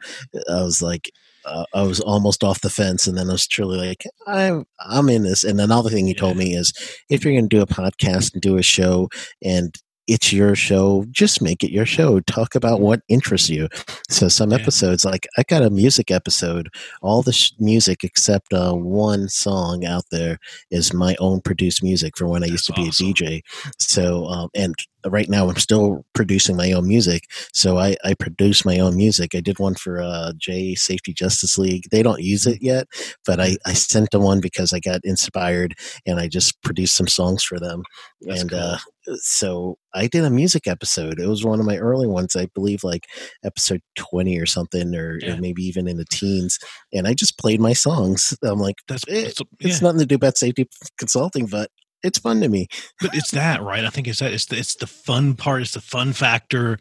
I 0.50 0.62
was 0.62 0.80
like, 0.80 1.10
uh, 1.48 1.64
I 1.74 1.82
was 1.82 2.00
almost 2.00 2.44
off 2.44 2.60
the 2.60 2.70
fence, 2.70 3.06
and 3.06 3.16
then 3.16 3.28
I 3.28 3.32
was 3.32 3.46
truly 3.46 3.78
like, 3.78 4.04
I'm 4.26 4.64
I'm 4.80 5.08
in 5.08 5.22
this. 5.24 5.44
And 5.44 5.60
another 5.60 5.90
thing 5.90 6.06
he 6.06 6.12
yeah. 6.12 6.20
told 6.20 6.36
me 6.36 6.54
is, 6.54 6.72
if 7.08 7.24
you're 7.24 7.34
going 7.34 7.48
to 7.48 7.56
do 7.56 7.62
a 7.62 7.66
podcast 7.66 8.32
and 8.32 8.42
do 8.42 8.56
a 8.56 8.62
show, 8.62 9.08
and 9.42 9.74
it's 10.08 10.32
your 10.32 10.56
show 10.56 11.04
just 11.10 11.42
make 11.42 11.62
it 11.62 11.70
your 11.70 11.84
show 11.84 12.18
talk 12.20 12.54
about 12.54 12.80
what 12.80 13.02
interests 13.08 13.50
you 13.50 13.68
so 14.08 14.26
some 14.26 14.50
yeah. 14.50 14.56
episodes 14.56 15.04
like 15.04 15.28
i 15.36 15.42
got 15.46 15.62
a 15.62 15.70
music 15.70 16.10
episode 16.10 16.68
all 17.02 17.22
the 17.22 17.32
sh- 17.32 17.52
music 17.60 18.02
except 18.02 18.52
uh, 18.52 18.72
one 18.72 19.28
song 19.28 19.84
out 19.84 20.04
there 20.10 20.38
is 20.70 20.94
my 20.94 21.14
own 21.20 21.40
produced 21.42 21.82
music 21.82 22.16
from 22.16 22.28
when 22.30 22.42
i 22.42 22.46
used 22.46 22.64
to 22.64 22.72
be 22.72 22.88
awesome. 22.88 23.08
a 23.08 23.12
dj 23.12 23.40
so 23.78 24.24
um, 24.26 24.48
and 24.54 24.74
right 25.06 25.28
now 25.28 25.48
I'm 25.48 25.56
still 25.56 26.04
producing 26.14 26.56
my 26.56 26.72
own 26.72 26.88
music. 26.88 27.24
So 27.52 27.78
I, 27.78 27.96
I 28.04 28.14
produce 28.14 28.64
my 28.64 28.78
own 28.78 28.96
music. 28.96 29.34
I 29.34 29.40
did 29.40 29.58
one 29.58 29.74
for 29.74 30.00
uh, 30.00 30.32
J 30.36 30.74
Safety 30.74 31.12
Justice 31.12 31.58
League. 31.58 31.84
They 31.90 32.02
don't 32.02 32.22
use 32.22 32.46
it 32.46 32.58
yet, 32.60 32.86
but 33.26 33.40
I, 33.40 33.56
I 33.64 33.74
sent 33.74 34.10
them 34.10 34.22
one 34.22 34.40
because 34.40 34.72
I 34.72 34.80
got 34.80 35.00
inspired 35.04 35.74
and 36.06 36.18
I 36.18 36.28
just 36.28 36.60
produced 36.62 36.96
some 36.96 37.08
songs 37.08 37.44
for 37.44 37.58
them. 37.58 37.82
That's 38.22 38.40
and 38.42 38.50
cool. 38.50 38.58
uh, 38.58 38.78
so 39.16 39.78
I 39.94 40.06
did 40.06 40.24
a 40.24 40.30
music 40.30 40.66
episode. 40.66 41.18
It 41.18 41.28
was 41.28 41.44
one 41.44 41.60
of 41.60 41.66
my 41.66 41.76
early 41.76 42.06
ones, 42.06 42.36
I 42.36 42.46
believe, 42.54 42.84
like 42.84 43.04
episode 43.44 43.80
20 43.96 44.38
or 44.38 44.46
something, 44.46 44.94
or, 44.94 45.18
yeah. 45.20 45.34
or 45.34 45.40
maybe 45.40 45.62
even 45.62 45.88
in 45.88 45.96
the 45.96 46.04
teens. 46.04 46.58
And 46.92 47.06
I 47.06 47.14
just 47.14 47.38
played 47.38 47.60
my 47.60 47.72
songs. 47.72 48.36
I'm 48.42 48.58
like, 48.58 48.76
that's, 48.86 49.04
eh, 49.08 49.24
that's 49.24 49.40
yeah. 49.40 49.68
it's 49.68 49.82
nothing 49.82 50.00
to 50.00 50.06
do 50.06 50.16
about 50.16 50.36
safety 50.36 50.68
consulting, 50.98 51.46
but 51.46 51.70
it's 52.02 52.18
fun 52.18 52.40
to 52.40 52.48
me. 52.48 52.68
but 53.00 53.14
it's 53.14 53.30
that, 53.32 53.62
right? 53.62 53.84
I 53.84 53.90
think 53.90 54.08
it's 54.08 54.20
that. 54.20 54.32
It's 54.32 54.46
the, 54.46 54.58
it's 54.58 54.76
the 54.76 54.86
fun 54.86 55.34
part. 55.34 55.62
It's 55.62 55.72
the 55.72 55.80
fun 55.80 56.12
factor. 56.12 56.78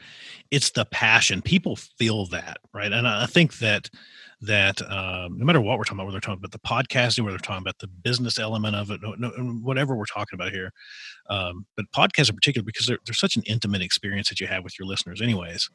It's 0.52 0.72
the 0.72 0.86
passion. 0.86 1.42
People 1.42 1.76
feel 1.76 2.26
that, 2.28 2.58
right? 2.74 2.92
And 2.92 3.08
I 3.08 3.26
think 3.26 3.58
that 3.60 3.90
that 4.42 4.82
um, 4.84 5.38
no 5.40 5.46
matter 5.46 5.60
what 5.60 5.80
we're 5.80 5.84
talking 5.84 5.98
about, 5.98 6.06
whether 6.06 6.18
we're 6.18 6.22
talking 6.22 6.44
about 6.44 6.52
the 6.52 6.60
podcasting, 6.60 7.24
whether 7.24 7.34
we're 7.34 7.40
talking 7.40 7.64
about 7.64 7.80
the 7.80 7.88
business 7.88 8.38
element 8.38 8.76
of 8.76 8.92
it, 8.92 9.02
no, 9.02 9.16
no, 9.18 9.30
whatever 9.64 9.96
we're 9.96 10.06
talking 10.06 10.38
about 10.40 10.52
here, 10.52 10.72
um, 11.30 11.66
but 11.76 11.86
podcasts 11.92 12.30
in 12.30 12.36
particular, 12.36 12.64
because 12.64 12.86
they're, 12.86 13.00
they're 13.06 13.16
such 13.16 13.36
an 13.36 13.44
intimate 13.48 13.82
experience 13.82 14.30
that 14.30 14.40
you 14.40 14.46
have 14.46 14.64
with 14.64 14.78
your 14.78 14.88
listeners, 14.88 15.22
anyways, 15.22 15.70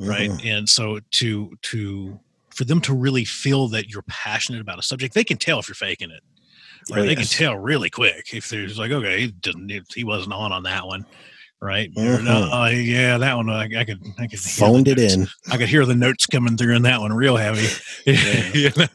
right? 0.00 0.30
Mm-hmm. 0.30 0.46
And 0.46 0.68
so 0.68 1.00
to 1.10 1.56
to 1.62 2.18
for 2.48 2.64
them 2.64 2.80
to 2.80 2.94
really 2.94 3.26
feel 3.26 3.68
that 3.68 3.90
you're 3.90 4.04
passionate 4.08 4.62
about 4.62 4.78
a 4.78 4.82
subject, 4.82 5.12
they 5.14 5.22
can 5.22 5.36
tell 5.36 5.58
if 5.58 5.68
you're 5.68 5.74
faking 5.74 6.10
it 6.10 6.22
right? 6.90 7.00
Oh, 7.00 7.02
they 7.02 7.08
yes. 7.10 7.34
can 7.34 7.46
tell 7.46 7.56
really 7.56 7.90
quick 7.90 8.34
if 8.34 8.48
there's 8.48 8.78
like, 8.78 8.90
okay, 8.90 9.20
he 9.20 9.26
didn't, 9.28 9.70
he 9.94 10.04
wasn't 10.04 10.32
on 10.32 10.52
on 10.52 10.62
that 10.64 10.86
one, 10.86 11.06
right? 11.60 11.92
Mm-hmm. 11.94 12.24
No, 12.24 12.52
uh, 12.52 12.68
yeah, 12.68 13.18
that 13.18 13.36
one 13.36 13.50
I, 13.50 13.64
I 13.64 13.84
could, 13.84 14.02
I 14.18 14.26
could 14.26 14.38
phoned 14.38 14.88
it 14.88 14.98
in. 14.98 15.26
I 15.50 15.56
could 15.56 15.68
hear 15.68 15.84
the 15.84 15.94
notes 15.94 16.26
coming 16.26 16.56
through 16.56 16.76
in 16.76 16.82
that 16.82 17.00
one 17.00 17.12
real 17.12 17.36
heavy. 17.36 17.68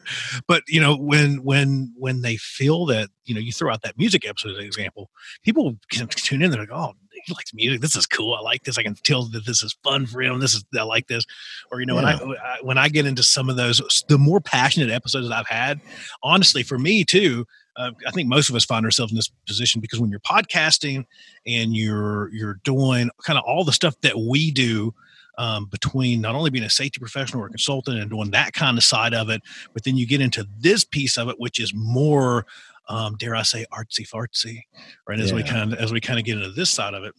But 0.48 0.62
you 0.68 0.80
know, 0.80 0.96
when 0.96 1.42
when 1.44 1.92
when 1.96 2.22
they 2.22 2.36
feel 2.36 2.86
that, 2.86 3.08
you 3.24 3.34
know, 3.34 3.40
you 3.40 3.52
throw 3.52 3.72
out 3.72 3.82
that 3.82 3.98
music 3.98 4.26
episode 4.26 4.52
as 4.52 4.58
an 4.58 4.64
example, 4.64 5.10
people 5.42 5.76
can 5.90 6.06
tune 6.08 6.42
in. 6.42 6.50
They're 6.50 6.60
like, 6.60 6.70
oh, 6.72 6.94
he 7.24 7.32
likes 7.32 7.54
music. 7.54 7.80
This 7.80 7.96
is 7.96 8.06
cool. 8.06 8.34
I 8.34 8.40
like 8.40 8.64
this. 8.64 8.78
I 8.78 8.82
can 8.82 8.94
tell 8.94 9.24
that 9.24 9.46
this 9.46 9.62
is 9.62 9.76
fun 9.82 10.06
for 10.06 10.20
him. 10.22 10.40
This 10.40 10.54
is 10.54 10.64
I 10.78 10.82
like 10.82 11.06
this. 11.06 11.24
Or 11.70 11.80
you 11.80 11.86
know, 11.86 11.98
yeah. 12.00 12.18
when 12.20 12.36
I, 12.36 12.40
I 12.40 12.58
when 12.62 12.78
I 12.78 12.88
get 12.88 13.06
into 13.06 13.22
some 13.22 13.48
of 13.48 13.56
those, 13.56 14.04
the 14.08 14.18
more 14.18 14.40
passionate 14.40 14.90
episodes 14.90 15.28
that 15.28 15.36
I've 15.36 15.46
had, 15.46 15.80
honestly, 16.22 16.62
for 16.62 16.78
me 16.78 17.04
too 17.04 17.46
uh, 17.76 17.90
I 18.06 18.10
think 18.10 18.28
most 18.28 18.48
of 18.48 18.56
us 18.56 18.64
find 18.64 18.84
ourselves 18.84 19.12
in 19.12 19.16
this 19.16 19.30
position 19.46 19.80
because 19.80 20.00
when 20.00 20.10
you're 20.10 20.20
podcasting 20.20 21.04
and 21.46 21.76
you're 21.76 22.28
you're 22.32 22.60
doing 22.64 23.10
kind 23.24 23.38
of 23.38 23.44
all 23.44 23.64
the 23.64 23.72
stuff 23.72 23.94
that 24.02 24.18
we 24.18 24.50
do 24.50 24.94
um, 25.38 25.66
between 25.66 26.20
not 26.20 26.34
only 26.34 26.50
being 26.50 26.64
a 26.64 26.70
safety 26.70 27.00
professional 27.00 27.42
or 27.42 27.46
a 27.46 27.50
consultant 27.50 27.98
and 27.98 28.10
doing 28.10 28.30
that 28.30 28.52
kind 28.52 28.78
of 28.78 28.84
side 28.84 29.14
of 29.14 29.30
it, 29.30 29.42
but 29.72 29.84
then 29.84 29.96
you 29.96 30.06
get 30.06 30.20
into 30.20 30.46
this 30.58 30.84
piece 30.84 31.18
of 31.18 31.28
it, 31.28 31.36
which 31.38 31.60
is 31.60 31.72
more, 31.74 32.46
um, 32.88 33.16
dare 33.16 33.34
I 33.34 33.42
say, 33.42 33.66
artsy 33.72 34.08
fartsy, 34.08 34.60
right? 35.08 35.18
As 35.18 35.30
yeah. 35.30 35.36
we 35.36 35.42
kind 35.42 35.72
of 35.72 35.78
as 35.78 35.92
we 35.92 36.00
kind 36.00 36.18
of 36.18 36.24
get 36.24 36.36
into 36.36 36.50
this 36.50 36.70
side 36.70 36.94
of 36.94 37.04
it, 37.04 37.14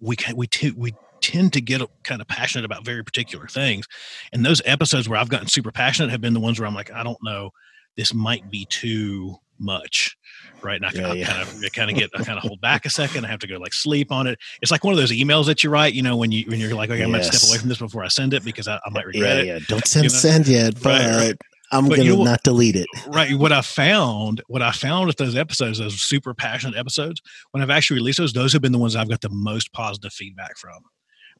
we 0.00 0.16
can, 0.16 0.36
we 0.36 0.46
t- 0.46 0.74
we 0.76 0.94
tend 1.20 1.52
to 1.54 1.60
get 1.60 1.82
kind 2.04 2.20
of 2.20 2.28
passionate 2.28 2.64
about 2.64 2.84
very 2.84 3.02
particular 3.02 3.48
things, 3.48 3.86
and 4.32 4.44
those 4.44 4.62
episodes 4.64 5.08
where 5.08 5.18
I've 5.18 5.28
gotten 5.28 5.48
super 5.48 5.72
passionate 5.72 6.10
have 6.10 6.20
been 6.20 6.34
the 6.34 6.40
ones 6.40 6.60
where 6.60 6.68
I'm 6.68 6.74
like, 6.74 6.92
I 6.92 7.02
don't 7.02 7.18
know, 7.22 7.50
this 7.96 8.14
might 8.14 8.50
be 8.50 8.66
too 8.66 9.36
much 9.58 10.16
right 10.62 10.82
and 10.82 10.86
i, 10.86 10.90
yeah, 10.92 11.08
I 11.08 11.14
yeah. 11.14 11.26
kind 11.26 11.42
of 11.42 11.62
I 11.64 11.68
kind 11.68 11.90
of 11.90 11.96
get 11.96 12.10
i 12.14 12.22
kind 12.22 12.38
of 12.38 12.44
hold 12.44 12.60
back 12.60 12.86
a 12.86 12.90
second 12.90 13.24
i 13.24 13.28
have 13.28 13.38
to 13.40 13.46
go 13.46 13.56
like 13.56 13.72
sleep 13.72 14.10
on 14.12 14.26
it 14.26 14.38
it's 14.62 14.70
like 14.70 14.84
one 14.84 14.92
of 14.92 14.98
those 14.98 15.12
emails 15.12 15.46
that 15.46 15.62
you 15.64 15.70
write 15.70 15.94
you 15.94 16.02
know 16.02 16.16
when 16.16 16.32
you 16.32 16.44
when 16.48 16.60
you're 16.60 16.74
like 16.74 16.90
okay 16.90 17.02
i'm 17.02 17.10
yes. 17.10 17.26
gonna 17.26 17.38
step 17.38 17.50
away 17.50 17.58
from 17.58 17.68
this 17.68 17.78
before 17.78 18.04
i 18.04 18.08
send 18.08 18.34
it 18.34 18.44
because 18.44 18.68
i, 18.68 18.76
I 18.84 18.90
might 18.90 19.06
regret 19.06 19.36
yeah, 19.36 19.42
it 19.42 19.46
yeah 19.46 19.58
don't 19.68 19.86
send 19.86 20.04
you 20.04 20.10
know? 20.10 20.16
send 20.16 20.48
yet 20.48 20.74
but 20.82 21.00
right, 21.00 21.16
right. 21.16 21.36
i'm 21.72 21.88
but 21.88 21.96
gonna 21.96 22.08
you 22.08 22.16
know, 22.16 22.24
not 22.24 22.42
delete 22.42 22.76
it 22.76 22.86
right 23.08 23.32
what 23.34 23.52
i 23.52 23.60
found 23.60 24.42
what 24.48 24.62
i 24.62 24.70
found 24.70 25.06
with 25.06 25.16
those 25.16 25.36
episodes 25.36 25.78
those 25.78 26.00
super 26.00 26.34
passionate 26.34 26.76
episodes 26.76 27.20
when 27.52 27.62
i've 27.62 27.70
actually 27.70 27.96
released 27.96 28.18
those 28.18 28.32
those 28.32 28.52
have 28.52 28.62
been 28.62 28.72
the 28.72 28.78
ones 28.78 28.96
i've 28.96 29.08
got 29.08 29.20
the 29.20 29.30
most 29.30 29.72
positive 29.72 30.12
feedback 30.12 30.56
from 30.56 30.80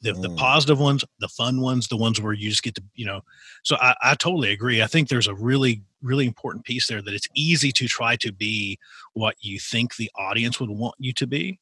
the, 0.07 0.13
mm. 0.13 0.23
the 0.23 0.31
positive 0.31 0.79
ones, 0.79 1.05
the 1.19 1.29
fun 1.29 1.61
ones, 1.61 1.89
the 1.89 1.97
ones 1.97 2.21
where 2.21 2.33
you 2.33 2.49
just 2.49 2.63
get 2.63 2.75
to, 2.77 2.83
you 2.95 3.05
know. 3.05 3.23
So 3.65 3.77
I, 3.81 3.95
I 4.03 4.15
totally 4.15 4.53
agree. 4.53 4.83
I 4.83 4.87
think 4.87 5.09
there's 5.09 5.27
a 5.27 5.35
really, 5.35 5.83
really 6.01 6.27
important 6.27 6.65
piece 6.65 6.87
there 6.87 7.03
that 7.03 7.15
it's 7.15 7.29
easy 7.35 7.73
to 7.73 7.87
try 7.87 8.17
to 8.17 8.33
be 8.33 8.79
what 9.15 9.37
you 9.41 9.59
think 9.59 9.97
the 9.97 10.11
audience 10.17 10.61
would 10.61 10.71
want 10.71 10.95
you 10.99 11.13
to 11.15 11.27
be 11.27 11.59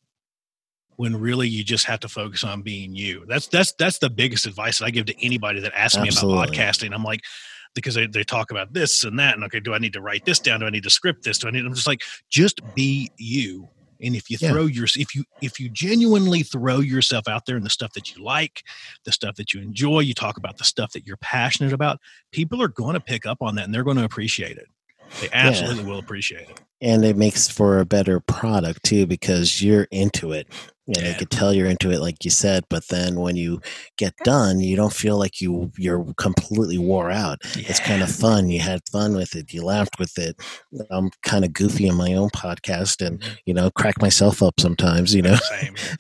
when 0.97 1.17
really 1.19 1.49
you 1.49 1.65
just 1.65 1.87
have 1.87 2.01
to 2.01 2.09
focus 2.09 2.45
on 2.45 2.63
being 2.63 2.95
you. 2.95 3.25
That's 3.27 3.49
that's 3.49 3.73
that's 3.79 3.99
the 3.99 4.11
biggest 4.11 4.47
advice 4.47 4.79
that 4.79 4.85
I 4.85 4.91
give 4.91 5.07
to 5.07 5.25
anybody 5.25 5.61
that 5.61 5.73
asks 5.75 5.97
Absolutely. 5.97 6.37
me 6.37 6.43
about 6.43 6.55
podcasting. 6.55 6.95
I'm 6.95 7.03
like, 7.03 7.23
because 7.75 7.95
they, 7.95 8.07
they 8.07 8.23
talk 8.23 8.51
about 8.51 8.73
this 8.73 9.05
and 9.05 9.19
that, 9.19 9.35
and 9.35 9.45
okay, 9.45 9.61
do 9.61 9.75
I 9.75 9.79
need 9.79 9.95
to 9.95 10.01
write 10.01 10.25
this 10.25 10.39
down? 10.39 10.61
Do 10.61 10.67
I 10.67 10.71
need 10.71 10.85
to 10.85 10.91
script 10.91 11.25
this? 11.25 11.39
Do 11.39 11.49
I 11.49 11.51
need? 11.51 11.65
I'm 11.65 11.75
just 11.75 11.87
like, 11.87 12.03
just 12.31 12.61
be 12.75 13.11
you 13.17 13.69
and 14.05 14.15
if 14.15 14.31
you 14.31 14.37
yeah. 14.41 14.51
throw 14.51 14.67
your 14.67 14.87
if 14.97 15.15
you 15.15 15.25
if 15.41 15.59
you 15.59 15.69
genuinely 15.69 16.43
throw 16.43 16.81
yourself 16.81 17.27
out 17.29 17.47
there 17.47 17.57
in 17.57 17.65
the 17.65 17.71
stuff 17.71 17.93
that 17.95 18.15
you 18.15 18.23
like 18.23 18.63
the 19.05 19.13
stuff 19.13 19.35
that 19.37 19.53
you 19.53 19.61
enjoy 19.61 20.01
you 20.01 20.15
talk 20.15 20.37
about 20.37 20.59
the 20.59 20.65
stuff 20.65 20.93
that 20.93 21.07
you're 21.07 21.17
passionate 21.19 21.73
about 21.73 21.99
people 22.33 22.63
are 22.63 22.69
going 22.69 22.95
to 22.95 23.01
pick 23.01 23.27
up 23.27 23.39
on 23.41 23.55
that 23.55 23.65
and 23.65 23.75
they're 23.75 23.85
going 23.85 23.97
to 23.97 24.05
appreciate 24.05 24.57
it 24.57 24.69
they 25.21 25.29
absolutely 25.33 25.83
yeah. 25.83 25.91
will 25.91 25.99
appreciate 25.99 26.49
it 26.49 26.61
and 26.81 27.05
it 27.05 27.17
makes 27.17 27.49
for 27.49 27.79
a 27.79 27.85
better 27.85 28.21
product 28.21 28.83
too 28.85 29.07
because 29.07 29.63
you're 29.63 29.89
into 29.91 30.33
it 30.33 30.49
and 30.87 30.97
Yeah. 30.99 31.11
I 31.11 31.15
could 31.15 31.31
tell 31.31 31.53
you're 31.55 31.67
into 31.67 31.91
it, 31.91 32.01
like 32.01 32.25
you 32.25 32.31
said. 32.31 32.65
But 32.69 32.89
then 32.89 33.17
when 33.21 33.37
you 33.37 33.61
get 33.97 34.15
done, 34.25 34.61
you 34.61 34.77
don't 34.77 34.93
feel 34.93 35.19
like 35.19 35.41
you 35.41 35.71
you're 35.79 36.05
completely 36.19 36.79
wore 36.79 37.11
out. 37.11 37.39
It's 37.57 37.81
kind 37.81 38.03
of 38.03 38.11
fun. 38.11 38.49
You 38.51 38.61
had 38.61 38.81
fun 38.93 39.15
with 39.15 39.35
it. 39.35 39.53
You 39.53 39.65
laughed 39.65 39.99
with 39.99 40.19
it. 40.19 40.41
I'm 40.91 41.11
kind 41.23 41.45
of 41.45 41.53
goofy 41.53 41.87
in 41.87 41.95
my 41.95 42.13
own 42.15 42.31
podcast, 42.31 43.05
and 43.05 43.23
you 43.47 43.55
know, 43.55 43.71
crack 43.71 44.01
myself 44.01 44.43
up 44.43 44.61
sometimes. 44.61 45.15
You 45.15 45.23
know, 45.23 45.37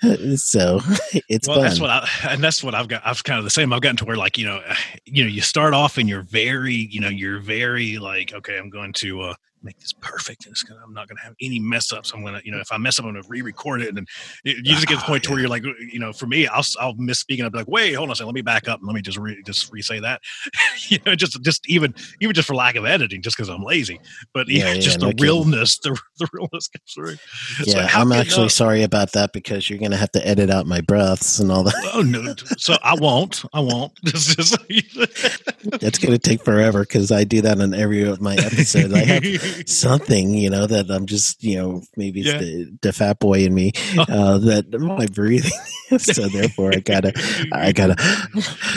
so 0.36 0.80
it's 1.28 1.48
well, 1.48 1.56
fun. 1.58 1.64
that's 1.64 1.80
what 1.80 1.90
I, 1.90 2.08
and 2.30 2.42
that's 2.42 2.62
what 2.62 2.74
I've 2.74 2.88
got. 2.88 3.02
I've 3.06 3.24
kind 3.24 3.38
of 3.38 3.44
the 3.44 3.50
same. 3.50 3.72
I've 3.72 3.80
gotten 3.80 3.96
to 3.98 4.04
where 4.04 4.16
like 4.16 4.36
you 4.38 4.46
know, 4.46 4.60
you 5.06 5.24
know, 5.24 5.30
you 5.30 5.40
start 5.40 5.74
off 5.74 5.98
and 5.98 6.08
you're 6.08 6.22
very, 6.22 6.74
you 6.74 7.00
know, 7.00 7.08
you're 7.08 7.40
very 7.40 7.98
like, 7.98 8.32
okay, 8.34 8.58
I'm 8.58 8.70
going 8.70 8.92
to 8.94 9.20
uh, 9.22 9.34
make 9.64 9.78
this 9.78 9.92
perfect, 9.92 10.46
and 10.46 10.52
it's 10.52 10.62
gonna, 10.62 10.80
I'm 10.84 10.92
not 10.94 11.08
going 11.08 11.16
to 11.16 11.22
have 11.24 11.34
any 11.40 11.58
mess 11.58 11.92
ups. 11.92 12.12
I'm 12.14 12.24
gonna, 12.24 12.40
you 12.44 12.52
know, 12.52 12.58
if 12.60 12.70
I 12.72 12.78
mess 12.78 12.98
up, 12.98 13.04
I'm 13.06 13.12
going 13.12 13.22
to 13.22 13.28
re-record 13.28 13.82
it, 13.82 13.96
and 13.96 14.06
it, 14.44 14.58
you 14.58 14.74
just 14.74 14.86
get 14.86 14.94
to 14.94 14.98
the 14.98 15.04
Ah, 15.04 15.06
point 15.06 15.24
to 15.24 15.30
where 15.30 15.40
you're 15.40 15.48
like, 15.48 15.64
you 15.64 15.98
know, 15.98 16.12
for 16.12 16.26
me, 16.26 16.46
I'll 16.46 16.64
I'll 16.80 16.94
misspeak 16.94 17.36
and 17.38 17.44
I'll 17.44 17.50
be 17.50 17.58
like, 17.58 17.68
wait, 17.68 17.94
hold 17.94 18.08
on 18.08 18.12
a 18.12 18.16
second, 18.16 18.26
let 18.28 18.34
me 18.34 18.42
back 18.42 18.68
up 18.68 18.80
and 18.80 18.86
let 18.86 18.94
me 18.94 19.02
just 19.02 19.18
re, 19.18 19.40
just 19.44 19.72
re-say 19.72 20.00
that, 20.00 20.20
you 20.88 20.98
know, 21.06 21.14
just 21.14 21.40
just 21.42 21.68
even 21.68 21.94
even 22.20 22.34
just 22.34 22.46
for 22.48 22.54
lack 22.54 22.76
of 22.76 22.84
editing, 22.84 23.22
just 23.22 23.36
because 23.36 23.48
I'm 23.48 23.62
lazy, 23.62 24.00
but 24.32 24.48
Yeah, 24.48 24.66
yeah, 24.66 24.74
yeah, 24.74 24.80
just 24.80 25.00
no 25.00 25.08
the 25.08 25.14
kidding. 25.14 25.22
realness, 25.24 25.78
the 25.78 25.98
the 26.18 26.28
realness 26.32 26.68
comes 26.68 26.92
through. 26.94 27.16
Yeah, 27.66 27.88
I'm 27.92 28.12
actually 28.12 28.46
uh, 28.46 28.48
sorry 28.48 28.82
about 28.82 29.12
that 29.12 29.32
because 29.32 29.68
you're 29.70 29.78
going 29.78 29.90
to 29.92 29.96
have 29.96 30.12
to 30.12 30.26
edit 30.26 30.50
out 30.50 30.66
my 30.66 30.80
breaths 30.80 31.38
and 31.38 31.50
all 31.50 31.64
that. 31.64 31.74
Oh 31.94 32.02
no! 32.02 32.34
So 32.56 32.76
I 32.82 32.94
won't. 32.94 33.44
I 33.52 33.60
won't. 33.60 33.92
It's 34.04 35.98
going 35.98 36.12
to 36.12 36.18
take 36.18 36.42
forever 36.44 36.80
because 36.80 37.10
I 37.10 37.24
do 37.24 37.40
that 37.42 37.60
on 37.60 37.74
every 37.74 38.02
of 38.02 38.20
my 38.20 38.36
episodes. 38.36 38.92
I 38.94 39.04
have 39.04 39.24
something, 39.66 40.34
you 40.34 40.50
know, 40.50 40.66
that 40.66 40.90
I'm 40.90 41.06
just, 41.06 41.42
you 41.42 41.56
know, 41.56 41.82
maybe 41.96 42.20
it's 42.20 42.28
Yeah. 42.30 42.38
the, 42.38 42.78
the 42.82 42.92
fat 42.92 43.18
boy 43.18 43.40
in 43.44 43.54
me 43.54 43.72
uh, 43.98 44.38
that 44.38 44.70
my 44.80 45.06
breathing. 45.06 45.50
so 45.98 46.28
therefore, 46.28 46.72
I 46.74 46.80
gotta, 46.80 47.12
I 47.52 47.72
gotta, 47.72 47.96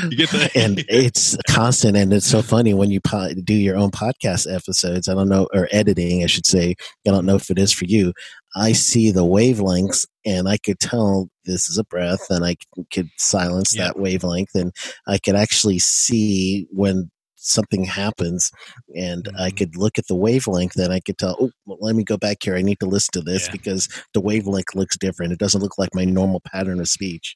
You 0.09 0.17
get 0.17 0.30
the- 0.30 0.51
and 0.55 0.84
it's 0.89 1.38
constant, 1.49 1.97
and 1.97 2.13
it's 2.13 2.28
so 2.28 2.41
funny 2.41 2.73
when 2.73 2.91
you 2.91 2.99
po- 3.01 3.34
do 3.43 3.53
your 3.53 3.78
own 3.78 3.91
podcast 3.91 4.53
episodes. 4.53 5.07
I 5.07 5.13
don't 5.13 5.30
know, 5.30 5.47
or 5.53 5.67
editing, 5.71 6.23
I 6.23 6.28
should 6.28 6.45
say. 6.45 6.75
I 7.07 7.11
don't 7.11 7.25
know 7.25 7.36
if 7.36 7.49
it 7.49 7.57
is 7.59 7.71
for 7.73 7.86
you. 7.86 8.13
I 8.55 8.71
see 8.73 9.11
the 9.11 9.25
wavelengths, 9.25 10.05
and 10.25 10.47
I 10.49 10.57
could 10.57 10.80
tell 10.80 11.30
this 11.45 11.69
is 11.69 11.78
a 11.78 11.84
breath, 11.84 12.30
and 12.30 12.43
I 12.45 12.55
could 12.91 13.09
silence 13.17 13.75
Yeah. 13.75 13.86
that 13.86 13.99
wavelength, 13.99 14.53
and 14.55 14.71
I 15.07 15.17
could 15.17 15.36
actually 15.36 15.80
see 15.80 16.67
when 16.71 17.09
something 17.48 17.84
happens 17.86 18.52
and 18.95 19.30
I 19.39 19.50
Mhm. 19.52 19.58
could 19.58 19.76
look 19.78 19.98
at 19.98 20.08
the 20.08 20.16
wavelength 20.16 20.76
and 20.78 20.93
I 20.93 21.00
could 21.00 21.18
tell, 21.18 21.36
oh, 21.39 21.52
well, 21.66 21.78
let 21.82 21.95
me 21.95 22.04
go 22.04 22.18
back 22.18 22.38
here. 22.43 22.56
I 22.56 22.62
need 22.62 22.80
to 22.82 22.86
listen 22.86 23.12
to 23.14 23.22
this 23.22 23.45
Yeah. 23.48 23.52
because 23.54 23.88
the 24.14 24.22
wavelength 24.22 24.76
looks 24.76 24.98
different. 24.98 25.34
It 25.34 25.39
doesn't 25.39 25.62
look 25.62 25.78
like 25.78 25.93
my 25.95 26.06
normal 26.06 26.41
pattern 26.41 26.80
of 26.80 26.88
speech. 26.89 27.34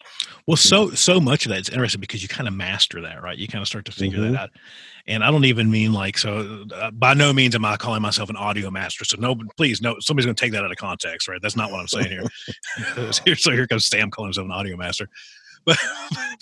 Well, 0.47 0.57
so 0.57 0.91
so 0.91 1.19
much 1.19 1.45
of 1.45 1.51
that 1.51 1.61
is 1.61 1.69
interesting 1.69 2.01
because 2.01 2.21
you 2.21 2.27
kind 2.27 2.47
of 2.47 2.53
master 2.53 3.01
that, 3.01 3.21
right? 3.23 3.37
You 3.37 3.47
kind 3.47 3.61
of 3.61 3.67
start 3.67 3.85
to 3.85 3.91
figure 3.91 4.19
Mhm. 4.19 4.33
that 4.33 4.39
out. 4.41 4.49
And 5.07 5.23
I 5.23 5.31
don't 5.31 5.45
even 5.45 5.71
mean 5.71 5.93
like 5.93 6.17
so. 6.17 6.65
Uh, 6.75 6.91
by 6.91 7.13
no 7.15 7.33
means 7.33 7.55
am 7.55 7.65
I 7.65 7.75
calling 7.77 8.01
myself 8.01 8.29
an 8.29 8.35
audio 8.35 8.69
master. 8.69 9.03
So 9.05 9.17
no, 9.19 9.35
please, 9.57 9.81
no, 9.81 9.95
somebody's 9.99 10.25
going 10.25 10.35
to 10.35 10.39
take 10.41 10.51
that 10.51 10.63
out 10.63 10.71
of 10.71 10.77
context, 10.77 11.27
right? 11.27 11.39
That's 11.41 11.55
not 11.55 11.71
what 11.71 11.79
I'm 11.79 11.87
saying 11.87 12.07
here. 12.09 12.23
Here- 13.25 13.35
so 13.37 13.51
here 13.51 13.65
comes 13.67 13.85
Sam 13.85 14.11
calling 14.11 14.29
himself 14.29 14.45
an 14.45 14.51
audio 14.51 14.77
master, 14.77 15.07
but, 15.65 15.77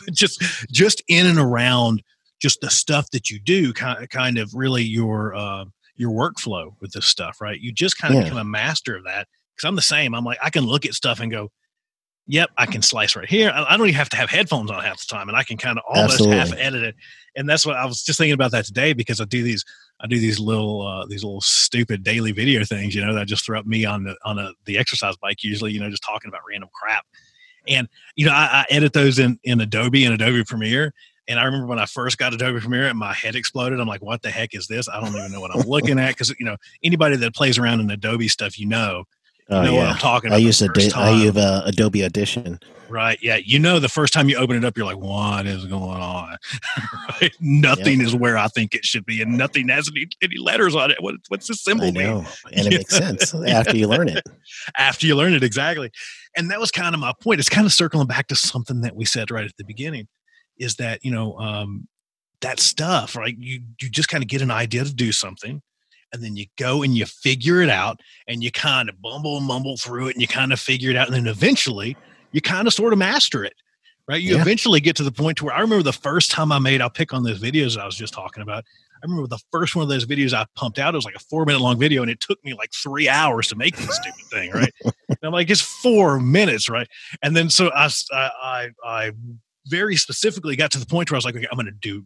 but 0.05 0.13
just 0.13 0.41
just 0.71 1.01
in 1.07 1.25
and 1.25 1.39
around 1.39 2.03
just 2.39 2.61
the 2.61 2.69
stuff 2.69 3.09
that 3.11 3.29
you 3.29 3.39
do, 3.39 3.73
kind 3.73 4.01
of, 4.03 4.09
kind 4.09 4.37
of 4.37 4.53
really 4.53 4.83
your 4.83 5.35
uh, 5.35 5.65
your 5.95 6.11
workflow 6.11 6.73
with 6.79 6.91
this 6.91 7.05
stuff, 7.07 7.41
right? 7.41 7.59
You 7.59 7.71
just 7.71 7.97
kind 7.97 8.13
of 8.13 8.19
Yeah. 8.19 8.23
become 8.25 8.37
a 8.39 8.43
master 8.45 8.95
of 8.95 9.03
that. 9.05 9.27
Because 9.55 9.67
I'm 9.67 9.75
the 9.75 9.81
same. 9.81 10.15
I'm 10.15 10.23
like 10.23 10.39
I 10.41 10.49
can 10.49 10.65
look 10.65 10.85
at 10.85 10.93
stuff 10.93 11.19
and 11.19 11.29
go, 11.31 11.51
yep, 12.27 12.49
I 12.57 12.65
can 12.65 12.81
slice 12.81 13.15
right 13.15 13.29
here. 13.29 13.51
I 13.53 13.73
I 13.73 13.77
don't 13.77 13.87
even 13.87 13.97
have 13.97 14.09
to 14.09 14.17
have 14.17 14.29
headphones 14.29 14.71
on 14.71 14.81
half 14.83 14.99
the 14.99 15.05
time, 15.13 15.27
and 15.27 15.37
I 15.37 15.43
can 15.43 15.57
kind 15.57 15.77
of 15.77 15.83
almost 15.87 16.13
Absolutely. 16.21 16.37
half 16.37 16.53
edit 16.53 16.83
it. 16.83 16.95
And 17.35 17.47
that's 17.49 17.65
what 17.65 17.75
I 17.75 17.85
was 17.85 18.03
just 18.03 18.17
thinking 18.17 18.33
about 18.33 18.51
that 18.51 18.65
today 18.65 18.93
because 18.93 19.19
I 19.19 19.25
do 19.25 19.43
these, 19.43 19.63
I 19.99 20.07
do 20.07 20.17
these 20.19 20.39
little, 20.39 20.85
uh, 20.87 21.05
these 21.07 21.23
little 21.23 21.41
stupid 21.41 22.03
daily 22.03 22.31
video 22.31 22.63
things, 22.63 22.95
you 22.95 23.05
know, 23.05 23.13
that 23.13 23.21
I 23.21 23.25
just 23.25 23.45
throw 23.45 23.59
up 23.59 23.65
me 23.65 23.83
on 23.85 24.03
the 24.05 24.15
on 24.23 24.39
a, 24.39 24.51
the 24.65 24.77
exercise 24.77 25.15
bike 25.17 25.43
usually, 25.43 25.71
you 25.73 25.79
know, 25.81 25.89
just 25.89 26.03
talking 26.03 26.29
about 26.29 26.41
random 26.49 26.69
crap. 26.73 27.05
And 27.67 27.89
you 28.15 28.25
know, 28.25 28.31
I, 28.31 28.63
I 28.63 28.65
edit 28.73 28.93
those 28.93 29.19
in 29.19 29.37
in 29.43 29.59
Adobe 29.59 30.05
and 30.05 30.13
Adobe 30.13 30.43
Premiere. 30.45 30.93
And 31.29 31.39
I 31.39 31.43
remember 31.43 31.67
when 31.67 31.79
I 31.79 31.85
first 31.85 32.17
got 32.17 32.33
Adobe 32.33 32.59
Premiere 32.59 32.87
and 32.87 32.97
my 32.97 33.13
head 33.13 33.35
exploded. 33.35 33.79
I'm 33.79 33.87
like, 33.87 34.01
what 34.01 34.23
the 34.23 34.31
heck 34.31 34.55
is 34.55 34.67
this? 34.67 34.89
I 34.89 34.99
don't 34.99 35.15
even 35.15 35.31
know 35.31 35.39
what 35.39 35.55
I'm 35.55 35.61
looking 35.61 35.99
at. 35.99 36.17
Cause 36.17 36.33
you 36.39 36.45
know, 36.45 36.57
anybody 36.83 37.15
that 37.17 37.35
plays 37.35 37.57
around 37.57 37.79
in 37.79 37.89
Adobe 37.91 38.27
stuff, 38.27 38.59
you 38.59 38.65
know, 38.65 39.03
you 39.49 39.55
Oh, 39.55 39.63
know 39.63 39.75
what. 39.75 39.87
I'm 39.87 39.97
talking 39.97 40.31
I 40.31 40.37
use 40.37 40.61
a 40.61 40.67
first 40.67 40.95
I 40.95 41.11
use 41.11 41.35
uh, 41.35 41.63
Adobe 41.65 42.03
Audition. 42.03 42.59
Right. 42.87 43.17
Yeah. 43.21 43.37
You 43.37 43.59
know, 43.59 43.79
the 43.79 43.89
first 43.89 44.13
time 44.13 44.29
you 44.29 44.37
open 44.37 44.55
it 44.55 44.65
up, 44.65 44.77
you're 44.77 44.85
like, 44.85 44.97
what 44.97 45.45
is 45.45 45.65
going 45.65 46.01
on? 46.01 46.37
right. 47.21 47.31
Nothing 47.39 48.01
is 48.01 48.15
where 48.15 48.37
I 48.37 48.47
think 48.47 48.73
it 48.75 48.83
should 48.85 49.05
be, 49.05 49.21
and 49.21 49.37
nothing 49.37 49.67
has 49.69 49.89
any, 49.89 50.07
any 50.21 50.37
letters 50.37 50.75
on 50.75 50.89
it. 50.91 50.97
What, 50.99 51.15
what's 51.27 51.47
the 51.47 51.53
symbol 51.53 51.85
I 51.85 51.91
mean? 51.91 52.03
know, 52.03 52.25
and 52.53 52.67
it 52.67 52.73
makes 52.73 52.95
sense 52.95 53.33
after 53.33 53.75
you 53.77 53.87
learn 53.87 54.09
it. 54.09 54.23
After 54.77 55.07
you 55.07 55.15
learn 55.15 55.33
it, 55.33 55.41
exactly. 55.43 55.89
And 56.35 56.51
that 56.51 56.59
was 56.59 56.69
kind 56.69 56.93
of 56.93 56.99
my 56.99 57.13
point. 57.21 57.39
It's 57.39 57.49
kind 57.49 57.65
of 57.65 57.73
circling 57.73 58.07
back 58.07 58.27
to 58.27 58.35
something 58.35 58.81
that 58.81 58.95
we 58.95 59.05
said 59.05 59.31
right 59.31 59.45
at 59.45 59.55
the 59.57 59.63
beginning 59.63 60.07
is 60.59 60.75
that, 60.75 61.03
you 61.03 61.11
know, 61.11 61.37
um, 61.39 61.87
that 62.41 62.59
stuff, 62.59 63.15
right? 63.15 63.35
You, 63.37 63.61
you 63.81 63.89
just 63.89 64.09
kind 64.09 64.23
of 64.23 64.27
get 64.29 64.41
an 64.41 64.51
idea 64.51 64.83
to 64.83 64.93
do 64.93 65.11
something. 65.11 65.61
And 66.11 66.23
then 66.23 66.35
you 66.35 66.45
go 66.57 66.81
and 66.81 66.95
you 66.97 67.05
figure 67.05 67.61
it 67.61 67.69
out 67.69 67.99
and 68.27 68.43
you 68.43 68.51
kind 68.51 68.89
of 68.89 69.01
bumble 69.01 69.37
and 69.37 69.45
mumble 69.45 69.77
through 69.77 70.07
it 70.07 70.15
and 70.15 70.21
you 70.21 70.27
kind 70.27 70.51
of 70.51 70.59
figure 70.59 70.89
it 70.89 70.95
out. 70.95 71.07
And 71.07 71.15
then 71.15 71.27
eventually 71.27 71.95
you 72.31 72.41
kind 72.41 72.67
of 72.67 72.73
sort 72.73 72.93
of 72.93 72.99
master 72.99 73.43
it, 73.43 73.53
right? 74.07 74.21
You 74.21 74.35
Yeah. 74.35 74.41
eventually 74.41 74.79
get 74.79 74.95
to 74.97 75.03
the 75.03 75.11
point 75.11 75.37
to 75.37 75.45
where 75.45 75.53
I 75.53 75.59
remember 75.61 75.83
the 75.83 75.93
first 75.93 76.31
time 76.31 76.51
I 76.51 76.57
made, 76.59 76.81
I'll 76.81 76.89
pick 76.89 77.13
on 77.13 77.23
those 77.23 77.39
videos 77.39 77.77
I 77.77 77.85
was 77.85 77.95
just 77.95 78.13
talking 78.13 78.41
about. 78.41 78.63
I 79.01 79.05
remember 79.05 79.27
the 79.27 79.41
first 79.51 79.75
one 79.75 79.83
of 79.83 79.89
those 79.89 80.05
videos 80.05 80.33
I 80.33 80.45
pumped 80.55 80.79
out, 80.79 80.93
it 80.93 80.97
was 80.97 81.05
like 81.05 81.15
a 81.15 81.19
four 81.19 81.45
minute 81.45 81.61
long 81.61 81.77
video 81.79 82.01
and 82.01 82.09
it 82.09 82.19
took 82.19 82.43
me 82.43 82.53
like 82.53 82.71
three 82.73 83.07
hours 83.07 83.47
to 83.49 83.55
make 83.55 83.77
this 83.77 83.95
stupid 83.95 84.25
thing, 84.31 84.51
right? 84.51 84.73
and 84.83 85.17
I'm 85.21 85.31
like, 85.31 85.49
it's 85.49 85.61
four 85.61 86.19
minutes, 86.19 86.69
right? 86.69 86.87
And 87.21 87.35
then 87.35 87.49
so 87.49 87.71
I, 87.73 87.89
I, 88.11 88.69
I 88.83 89.11
very 89.69 89.95
specifically 89.95 90.55
got 90.55 90.71
to 90.71 90.79
the 90.79 90.85
point 90.85 91.11
where 91.11 91.15
I 91.15 91.19
was 91.19 91.25
like, 91.25 91.35
okay, 91.35 91.47
I'm 91.51 91.57
going 91.57 91.65
to 91.67 91.71
do 91.71 92.05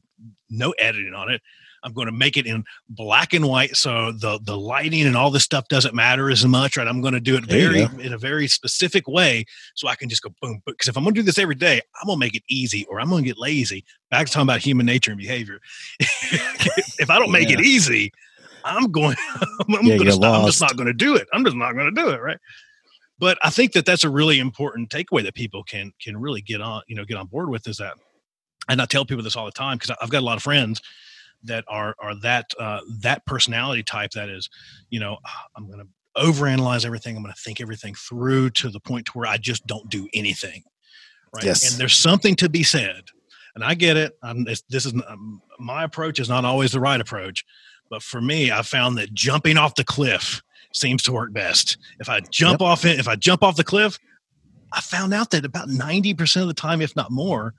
no 0.49 0.71
editing 0.71 1.13
on 1.13 1.31
it. 1.31 1.41
I'm 1.83 1.93
going 1.93 2.05
to 2.05 2.13
make 2.13 2.37
it 2.37 2.45
in 2.45 2.63
black 2.89 3.33
and 3.33 3.45
white, 3.45 3.75
so 3.75 4.13
the 4.13 4.39
the 4.41 4.57
lighting 4.57 5.05
and 5.05 5.17
all 5.17 5.29
this 5.29 5.43
stuff 5.43 5.67
doesn't 5.67 5.93
matter 5.93 6.31
as 6.31 6.45
much, 6.45 6.77
right? 6.77 6.87
I'm 6.87 7.01
going 7.01 7.13
to 7.13 7.19
do 7.19 7.35
it 7.35 7.45
very 7.45 7.81
in 7.99 8.13
a 8.13 8.17
very 8.17 8.47
specific 8.47 9.07
way, 9.07 9.45
so 9.75 9.87
I 9.87 9.95
can 9.95 10.07
just 10.07 10.21
go 10.21 10.29
boom. 10.41 10.61
Because 10.65 10.87
if 10.87 10.97
I'm 10.97 11.03
going 11.03 11.13
to 11.13 11.21
do 11.21 11.25
this 11.25 11.37
every 11.37 11.55
day, 11.55 11.81
I'm 12.01 12.07
going 12.07 12.15
to 12.15 12.19
make 12.19 12.35
it 12.35 12.43
easy, 12.49 12.85
or 12.89 13.01
I'm 13.01 13.09
going 13.09 13.23
to 13.23 13.29
get 13.29 13.37
lazy. 13.37 13.83
Back 14.09 14.27
to 14.27 14.31
talking 14.31 14.47
about 14.47 14.61
human 14.61 14.85
nature 14.85 15.11
and 15.11 15.19
behavior. 15.19 15.59
if 15.99 17.09
I 17.09 17.19
don't 17.19 17.31
make 17.31 17.49
it 17.49 17.59
easy, 17.59 18.13
I'm 18.63 18.91
going. 18.91 19.17
I'm, 19.41 19.85
Yeah, 19.85 19.97
gonna 19.97 20.03
you're 20.03 20.11
stop. 20.13 20.39
I'm 20.39 20.45
just 20.45 20.61
not 20.61 20.77
going 20.77 20.87
to 20.87 20.93
do 20.93 21.15
it. 21.15 21.27
I'm 21.33 21.43
just 21.43 21.57
not 21.57 21.73
going 21.73 21.93
to 21.93 22.01
do 22.01 22.09
it, 22.09 22.21
right? 22.21 22.37
But 23.23 23.37
I 23.41 23.51
think 23.51 23.71
that 23.71 23.85
that's 23.85 24.03
a 24.03 24.09
really 24.09 24.37
important 24.37 24.89
takeaway 24.89 25.23
that 25.23 25.33
people 25.33 25.63
can 25.63 25.93
can 26.01 26.17
really 26.17 26.41
get 26.41 26.59
on, 26.59 26.81
you 26.87 26.95
know, 26.97 27.05
get 27.05 27.15
on 27.15 27.27
board 27.27 27.49
with 27.49 27.65
is 27.69 27.77
that, 27.77 27.93
and 28.67 28.81
I 28.81 28.85
tell 28.85 29.05
people 29.05 29.23
this 29.23 29.37
all 29.37 29.45
the 29.45 29.51
time 29.53 29.77
because 29.77 29.95
I've 30.01 30.09
got 30.09 30.23
a 30.23 30.25
lot 30.25 30.35
of 30.35 30.43
friends 30.43 30.81
that 31.45 31.63
are 31.69 31.95
are 31.99 32.15
that 32.15 32.47
uh, 32.59 32.81
that 32.99 33.25
personality 33.25 33.81
type 33.81 34.11
that 34.11 34.27
is, 34.27 34.49
you 34.89 34.99
know, 34.99 35.19
"Ah, 35.25 35.45
I'm 35.55 35.67
going 35.67 35.79
to 35.79 35.87
overanalyze 36.21 36.85
everything. 36.85 37.15
I'm 37.15 37.23
going 37.23 37.33
to 37.33 37.41
think 37.41 37.61
everything 37.61 37.95
through 37.95 38.49
to 38.49 38.69
the 38.69 38.81
point 38.81 39.05
to 39.05 39.13
where 39.13 39.25
I 39.25 39.37
just 39.37 39.65
don't 39.67 39.89
do 39.89 40.09
anything, 40.13 40.61
right? 41.33 41.45
Yes. 41.45 41.71
And 41.71 41.79
there's 41.79 41.95
something 41.95 42.35
to 42.35 42.49
be 42.49 42.63
said, 42.63 43.05
and 43.55 43.63
I 43.63 43.73
get 43.73 43.95
it. 43.95 44.17
I'm, 44.21 44.43
this, 44.43 44.63
this 44.67 44.85
is 44.85 44.93
um, 45.07 45.41
my 45.59 45.85
approach 45.85 46.19
is 46.19 46.27
not 46.27 46.43
always 46.43 46.73
the 46.73 46.81
right 46.81 46.99
approach, 46.99 47.45
but 47.89 48.03
for 48.03 48.19
me, 48.19 48.51
I 48.51 48.63
found 48.63 48.97
that 48.97 49.13
jumping 49.13 49.55
off 49.55 49.75
the 49.75 49.85
cliff 49.85 50.43
seems 50.73 51.03
to 51.03 51.11
work 51.11 51.31
best. 51.33 51.77
If 51.99 52.09
I 52.09 52.19
jump 52.31 52.61
off 52.61 52.85
it, 52.85 52.99
if 52.99 53.07
I 53.07 53.15
jump 53.15 53.43
off 53.43 53.55
the 53.55 53.63
cliff, 53.63 53.97
I 54.71 54.81
found 54.81 55.13
out 55.13 55.29
that 55.31 55.45
about 55.45 55.69
90% 55.69 56.41
of 56.41 56.47
the 56.47 56.53
time, 56.53 56.81
if 56.81 56.95
not 56.95 57.11
more, 57.11 57.53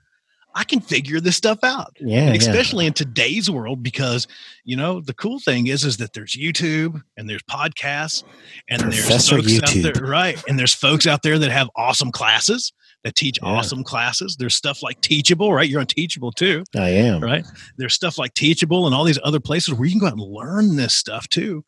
I 0.57 0.63
can 0.63 0.79
figure 0.79 1.19
this 1.19 1.35
stuff 1.35 1.59
out. 1.63 1.97
Yeah, 1.99 2.27
And 2.27 2.29
yeah. 2.29 2.35
especially 2.49 2.85
in 2.85 2.93
today's 2.93 3.49
world, 3.51 3.83
because 3.83 4.25
you 4.63 4.77
know 4.77 5.01
the 5.01 5.13
cool 5.13 5.39
thing 5.39 5.67
is 5.67 5.83
is 5.83 5.97
that 5.97 6.13
there's 6.13 6.31
YouTube 6.33 7.01
and 7.17 7.29
there's 7.29 7.43
podcasts 7.43 8.23
and 8.69 8.81
Professor 8.81 9.41
there's 9.41 9.57
folks 9.59 9.73
YouTube. 9.73 9.87
out 9.89 9.93
there, 9.95 10.07
right? 10.07 10.41
And 10.47 10.57
there's 10.57 10.73
folks 10.73 11.07
out 11.07 11.23
there 11.23 11.37
that 11.39 11.51
have 11.51 11.69
awesome 11.75 12.09
classes 12.11 12.71
that 13.03 13.15
teach 13.15 13.37
Yeah. 13.43 13.49
awesome 13.49 13.83
classes. 13.83 14.37
There's 14.39 14.55
stuff 14.55 14.81
like 14.81 15.01
Teachable, 15.01 15.53
right? 15.53 15.69
You're 15.69 15.81
on 15.81 15.87
Teachable 15.87 16.31
too 16.31 16.63
I 16.73 16.89
am. 16.89 17.21
right? 17.21 17.45
There's 17.77 17.93
stuff 17.93 18.17
like 18.17 18.33
Teachable 18.33 18.85
and 18.85 18.95
all 18.95 19.03
these 19.03 19.19
other 19.25 19.41
places 19.41 19.73
where 19.73 19.85
you 19.87 19.91
can 19.91 19.99
go 19.99 20.07
out 20.07 20.13
and 20.13 20.21
learn 20.21 20.77
this 20.77 20.95
stuff 20.95 21.27
too. 21.27 21.65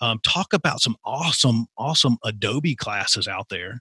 Um, 0.00 0.20
talk 0.24 0.52
about 0.52 0.80
some 0.80 0.96
awesome, 1.04 1.66
awesome 1.78 2.16
Adobe 2.24 2.74
classes 2.74 3.28
out 3.28 3.48
there, 3.48 3.80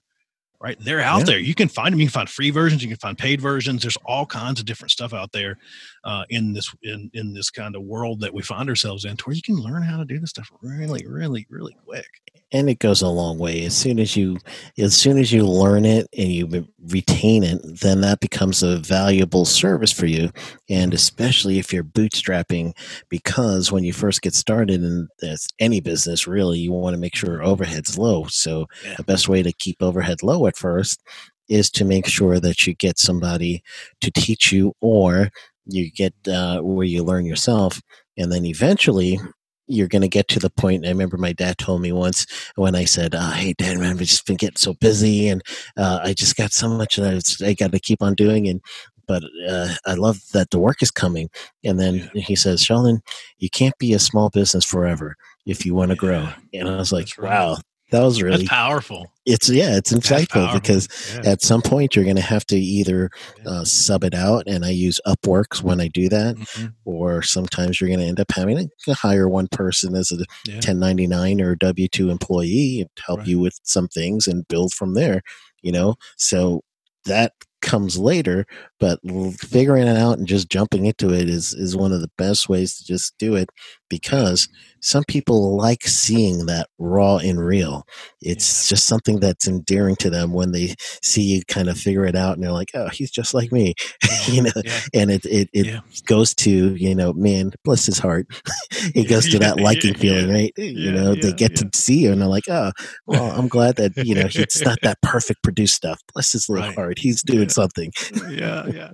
right? 0.61 0.77
They're 0.79 1.01
out 1.01 1.19
Yeah. 1.19 1.25
there. 1.25 1.39
You 1.39 1.55
can 1.55 1.67
find 1.67 1.91
them. 1.93 1.99
You 1.99 2.07
can 2.07 2.11
find 2.13 2.29
free 2.29 2.49
versions. 2.51 2.81
You 2.83 2.89
can 2.89 2.97
find 2.97 3.17
paid 3.17 3.41
versions. 3.41 3.81
There's 3.81 3.97
all 4.05 4.25
kinds 4.25 4.59
of 4.59 4.65
different 4.65 4.91
stuff 4.91 5.13
out 5.13 5.31
there 5.31 5.57
uh, 6.03 6.23
in 6.29 6.53
this 6.53 6.73
in 6.83 7.09
in 7.13 7.33
this 7.33 7.49
kind 7.49 7.75
of 7.75 7.83
world 7.83 8.19
that 8.21 8.33
we 8.33 8.41
find 8.41 8.69
ourselves 8.69 9.05
in, 9.05 9.15
to 9.17 9.23
where 9.25 9.35
you 9.35 9.41
can 9.41 9.55
learn 9.57 9.83
how 9.83 9.97
to 9.97 10.05
do 10.05 10.19
this 10.19 10.31
stuff 10.31 10.51
really, 10.61 11.05
really, 11.07 11.45
really 11.49 11.75
quick. 11.85 12.07
and 12.51 12.69
it 12.69 12.79
goes 12.79 13.01
a 13.01 13.07
long 13.07 13.37
way 13.39 13.63
as 13.65 13.75
soon 13.75 13.99
as 13.99 14.15
you 14.15 14.37
as 14.77 14.95
soon 14.95 15.17
as 15.17 15.31
you 15.31 15.45
learn 15.47 15.85
it 15.85 16.07
and 16.17 16.29
you 16.31 16.67
retain 16.89 17.43
it 17.43 17.59
then 17.81 18.01
that 18.01 18.19
becomes 18.19 18.61
a 18.63 18.77
valuable 18.77 19.45
service 19.45 19.91
for 19.91 20.05
you 20.05 20.29
and 20.69 20.93
especially 20.93 21.57
if 21.59 21.71
you're 21.73 21.83
bootstrapping 21.83 22.73
because 23.09 23.71
when 23.71 23.83
you 23.83 23.93
first 23.93 24.21
get 24.21 24.33
started 24.33 24.83
in 24.83 25.07
this, 25.19 25.47
any 25.59 25.79
business 25.79 26.27
really 26.27 26.59
you 26.59 26.71
want 26.71 26.93
to 26.93 26.99
make 26.99 27.15
sure 27.15 27.41
overhead's 27.43 27.97
low 27.97 28.25
so 28.27 28.67
Yeah. 28.85 28.95
the 28.97 29.03
best 29.03 29.29
way 29.29 29.41
to 29.43 29.53
keep 29.53 29.81
overhead 29.81 30.21
low 30.23 30.45
at 30.47 30.57
first 30.57 31.01
is 31.49 31.69
to 31.71 31.83
make 31.85 32.07
sure 32.07 32.39
that 32.39 32.65
you 32.65 32.73
get 32.73 32.97
somebody 32.97 33.61
to 34.01 34.09
teach 34.11 34.51
you 34.51 34.73
or 34.81 35.29
you 35.65 35.91
get 35.91 36.13
uh, 36.27 36.59
where 36.61 36.85
you 36.85 37.03
learn 37.03 37.25
yourself 37.25 37.81
and 38.17 38.31
then 38.31 38.45
eventually 38.45 39.19
you're 39.67 39.87
going 39.87 40.01
to 40.01 40.07
get 40.09 40.27
to 40.29 40.39
the 40.39 40.49
point. 40.49 40.85
I 40.85 40.89
remember 40.89 41.17
my 41.17 41.33
dad 41.33 41.57
told 41.57 41.81
me 41.81 41.91
once 41.91 42.25
when 42.55 42.75
I 42.75 42.85
said, 42.85 43.15
uh, 43.15 43.31
"Hey, 43.31 43.53
Dad, 43.57 43.77
man, 43.77 43.91
I've 43.91 43.99
just 43.99 44.25
been 44.25 44.35
getting 44.35 44.57
so 44.57 44.73
busy, 44.73 45.29
and 45.29 45.41
uh, 45.77 46.01
I 46.03 46.13
just 46.13 46.35
got 46.35 46.51
so 46.51 46.69
much 46.69 46.97
that 46.97 47.41
I, 47.41 47.47
I 47.47 47.53
got 47.53 47.71
to 47.71 47.79
keep 47.79 48.01
on 48.01 48.13
doing." 48.13 48.47
And 48.47 48.61
but 49.07 49.23
uh, 49.47 49.73
I 49.85 49.93
love 49.95 50.19
that 50.33 50.49
the 50.51 50.59
work 50.59 50.81
is 50.81 50.91
coming. 50.91 51.29
And 51.63 51.79
then 51.79 52.11
he 52.13 52.35
says, 52.35 52.61
"Sheldon, 52.61 53.01
you 53.37 53.49
can't 53.49 53.77
be 53.77 53.93
a 53.93 53.99
small 53.99 54.29
business 54.29 54.65
forever 54.65 55.15
if 55.45 55.65
you 55.65 55.75
want 55.75 55.91
to 55.91 55.97
grow." 55.97 56.29
And 56.53 56.69
I 56.69 56.75
was 56.77 56.91
like, 56.91 57.09
right. 57.17 57.29
"Wow, 57.29 57.57
that 57.93 58.03
was 58.03 58.21
really 58.21 58.37
That's 58.39 58.49
powerful. 58.49 59.07
it's 59.25 59.49
yeah, 59.49 59.77
it's 59.77 59.93
insightful 59.93 60.53
because 60.53 60.89
Yeah. 61.15 61.31
at 61.31 61.41
some 61.41 61.61
point 61.61 61.95
you're 61.95 62.03
going 62.03 62.17
to 62.17 62.21
have 62.21 62.45
to 62.47 62.57
either 62.59 63.09
uh, 63.45 63.63
sub 63.63 64.03
it 64.03 64.13
out, 64.13 64.43
and 64.47 64.65
I 64.65 64.71
use 64.71 64.99
Upworks 65.07 65.61
when 65.63 65.79
I 65.79 65.87
do 65.87 66.09
that." 66.09 66.35
Mhm. 66.35 66.73
or 66.85 67.21
sometimes 67.21 67.79
you're 67.79 67.87
going 67.89 67.99
to 68.01 68.05
end 68.05 68.19
up 68.19 68.31
having 68.31 68.69
to 68.85 68.93
hire 68.93 69.29
one 69.29 69.47
person 69.47 69.95
as 69.95 70.11
a 70.11 70.25
Yeah. 70.45 70.59
1099 70.59 71.39
or 71.39 71.55
W 71.55 71.87
2 71.87 72.09
employee 72.09 72.85
to 72.95 73.03
help 73.05 73.19
Right. 73.19 73.27
you 73.29 73.39
with 73.39 73.59
some 73.63 73.87
things 73.87 74.27
and 74.27 74.47
build 74.47 74.73
from 74.73 74.93
there, 74.95 75.21
you 75.61 75.71
know? 75.71 75.95
So 76.17 76.61
that 77.05 77.31
comes 77.61 77.97
later, 77.97 78.45
but 78.79 78.99
figuring 79.39 79.87
it 79.87 79.95
out 79.97 80.17
and 80.17 80.27
just 80.27 80.49
jumping 80.49 80.85
into 80.85 81.13
it 81.13 81.29
is, 81.29 81.53
is 81.53 81.75
one 81.77 81.93
of 81.93 82.01
the 82.01 82.11
best 82.17 82.49
ways 82.49 82.75
to 82.77 82.83
just 82.85 83.13
do 83.17 83.35
it 83.35 83.49
because 83.89 84.47
some 84.81 85.03
people 85.07 85.55
like 85.55 85.83
seeing 85.83 86.45
that 86.47 86.67
raw 86.77 87.17
and 87.17 87.39
real. 87.39 87.85
It's 88.21 88.67
just 88.67 88.85
something 88.85 89.19
that's 89.19 89.47
endearing 89.47 89.95
to 89.97 90.09
them 90.09 90.33
when 90.33 90.51
they 90.51 90.75
see 91.01 91.21
you 91.23 91.41
kind 91.47 91.69
of 91.69 91.77
figure 91.77 92.05
it 92.05 92.15
out 92.15 92.33
and 92.35 92.43
they're 92.43 92.51
like, 92.51 92.71
oh, 92.73 92.89
he's 92.89 93.11
just 93.11 93.33
like 93.33 93.51
me, 93.51 93.75
you 94.27 94.43
know? 94.43 94.51
Yeah. 94.63 94.79
And 94.93 95.11
it, 95.11 95.25
it, 95.25 95.49
it 95.53 95.65
Yeah. 95.67 95.79
goes 96.05 96.33
to 96.35 96.75
you 96.75 96.95
know 96.95 97.13
man 97.13 97.51
bless 97.63 97.85
his 97.85 97.97
heart 97.99 98.25
it 98.95 99.07
goes 99.07 99.29
to 99.29 99.39
that 99.39 99.59
liking 99.61 99.93
yeah, 99.93 99.99
feeling 99.99 100.27
yeah. 100.27 100.33
right 100.33 100.53
you 100.57 100.65
Yeah, 100.67 100.91
know 100.91 101.15
they 101.15 101.31
get 101.33 101.51
yeah. 101.51 101.69
to 101.69 101.69
see 101.77 101.99
you 101.99 102.11
and 102.11 102.21
they're 102.21 102.27
like 102.27 102.49
oh 102.49 102.71
well 103.07 103.31
i'm 103.31 103.47
glad 103.47 103.75
that 103.77 103.95
you 103.97 104.15
know 104.15 104.27
it's 104.33 104.61
not 104.63 104.79
that 104.81 105.01
perfect 105.01 105.43
produced 105.43 105.75
stuff 105.75 105.99
bless 106.13 106.31
his 106.33 106.49
little 106.49 106.65
Right. 106.67 106.75
heart 106.75 106.99
he's 106.99 107.21
doing 107.23 107.43
Yeah. 107.43 107.47
something 107.49 107.91
yeah, 108.29 108.65
yeah. 108.67 108.91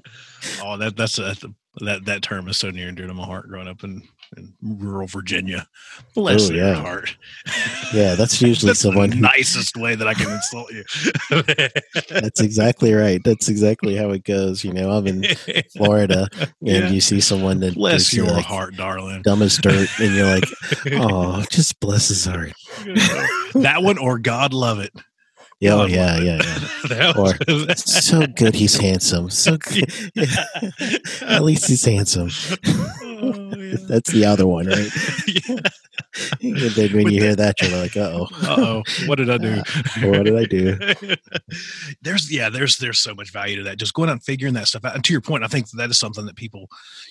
Oh, 0.61 0.77
that 0.77 0.95
that's 0.95 1.17
a, 1.19 1.35
that 1.81 2.05
that 2.05 2.21
term 2.21 2.47
is 2.47 2.57
so 2.57 2.69
near 2.71 2.87
and 2.87 2.97
dear 2.97 3.07
to 3.07 3.13
my 3.13 3.25
heart. 3.25 3.47
Growing 3.49 3.67
up 3.67 3.83
in, 3.83 4.01
in 4.37 4.53
rural 4.61 5.07
Virginia, 5.07 5.67
bless 6.15 6.49
Oh, 6.49 6.53
your 6.53 6.65
yeah. 6.67 6.73
heart. 6.75 7.15
yeah 7.93 8.15
that's 8.15 8.41
usually 8.49 8.69
that's 8.69 8.79
someone 8.79 9.09
the 9.09 9.15
who 9.17 9.21
nicest 9.21 9.75
way 9.77 9.95
that 9.95 10.07
I 10.07 10.13
can 10.13 10.29
insult 10.31 10.71
you. 10.71 10.83
that's 12.09 12.41
exactly 12.41 12.93
right 12.93 13.21
that's 13.23 13.49
exactly 13.49 13.95
how 13.95 14.09
it 14.11 14.23
goes 14.23 14.63
you 14.63 14.73
know 14.73 14.91
i'm 14.91 15.07
in 15.07 15.23
florida 15.75 16.27
and 16.39 16.49
Yeah. 16.61 16.89
you 16.89 17.01
see 17.01 17.19
someone 17.19 17.59
that 17.61 17.75
bless 17.75 18.13
your 18.13 18.25
like, 18.27 18.45
heart, 18.45 18.75
darling. 18.75 19.21
dumb 19.21 19.41
as 19.41 19.57
dirt 19.57 19.89
and 19.99 20.15
you're 20.15 20.25
like 20.33 20.45
oh 20.93 21.43
just 21.51 21.79
bless 21.79 22.07
his 22.09 22.25
heart 22.25 22.53
that 23.55 23.81
one 23.81 23.97
or 23.97 24.19
God 24.19 24.53
love 24.53 24.79
it. 24.79 24.93
Yeah 25.59 25.73
oh, 25.73 25.85
yeah 25.85 26.17
yeah 26.17 26.41
yeah 26.43 26.59
That 26.89 27.17
Or, 27.17 27.35
was- 27.53 27.83
so 27.83 28.25
good 28.27 28.55
he's 28.55 28.77
handsome 28.77 29.29
so 29.29 29.57
good 29.69 29.91
at 31.21 31.43
least 31.43 31.67
he's 31.67 31.83
handsome 31.85 32.29
Oh, 33.21 33.53
yeah. 33.57 33.75
That's 33.89 34.11
the 34.11 34.23
other 34.25 34.47
one, 34.47 34.67
right? 34.67 34.89
Yeah. 35.27 35.57
And 36.41 36.55
then 36.57 36.93
when 36.93 37.09
you 37.11 37.21
hear 37.21 37.35
that, 37.35 37.61
you're 37.61 37.77
like, 37.79 37.95
uh 37.97 38.11
oh. 38.13 38.27
Uh-oh, 38.43 38.83
what 39.07 39.15
did 39.15 39.29
I 39.29 39.37
do? 39.37 39.61
What 40.09 40.23
did 40.25 40.37
I 40.37 40.45
do? 40.45 40.77
there's 42.01 42.31
yeah, 42.31 42.49
there's 42.49 42.77
there's 42.77 42.99
so 42.99 43.13
much 43.13 43.31
value 43.31 43.57
to 43.57 43.63
that. 43.63 43.77
Just 43.77 43.93
going 43.93 44.09
out 44.09 44.13
and 44.13 44.23
figuring 44.23 44.53
that 44.55 44.67
stuff 44.67 44.85
out. 44.85 44.95
And 44.95 45.03
to 45.03 45.13
your 45.13 45.21
point, 45.21 45.43
I 45.43 45.47
think 45.47 45.69
that 45.71 45.89
is 45.89 45.99
something 45.99 46.25
that 46.25 46.35
people, 46.35 46.67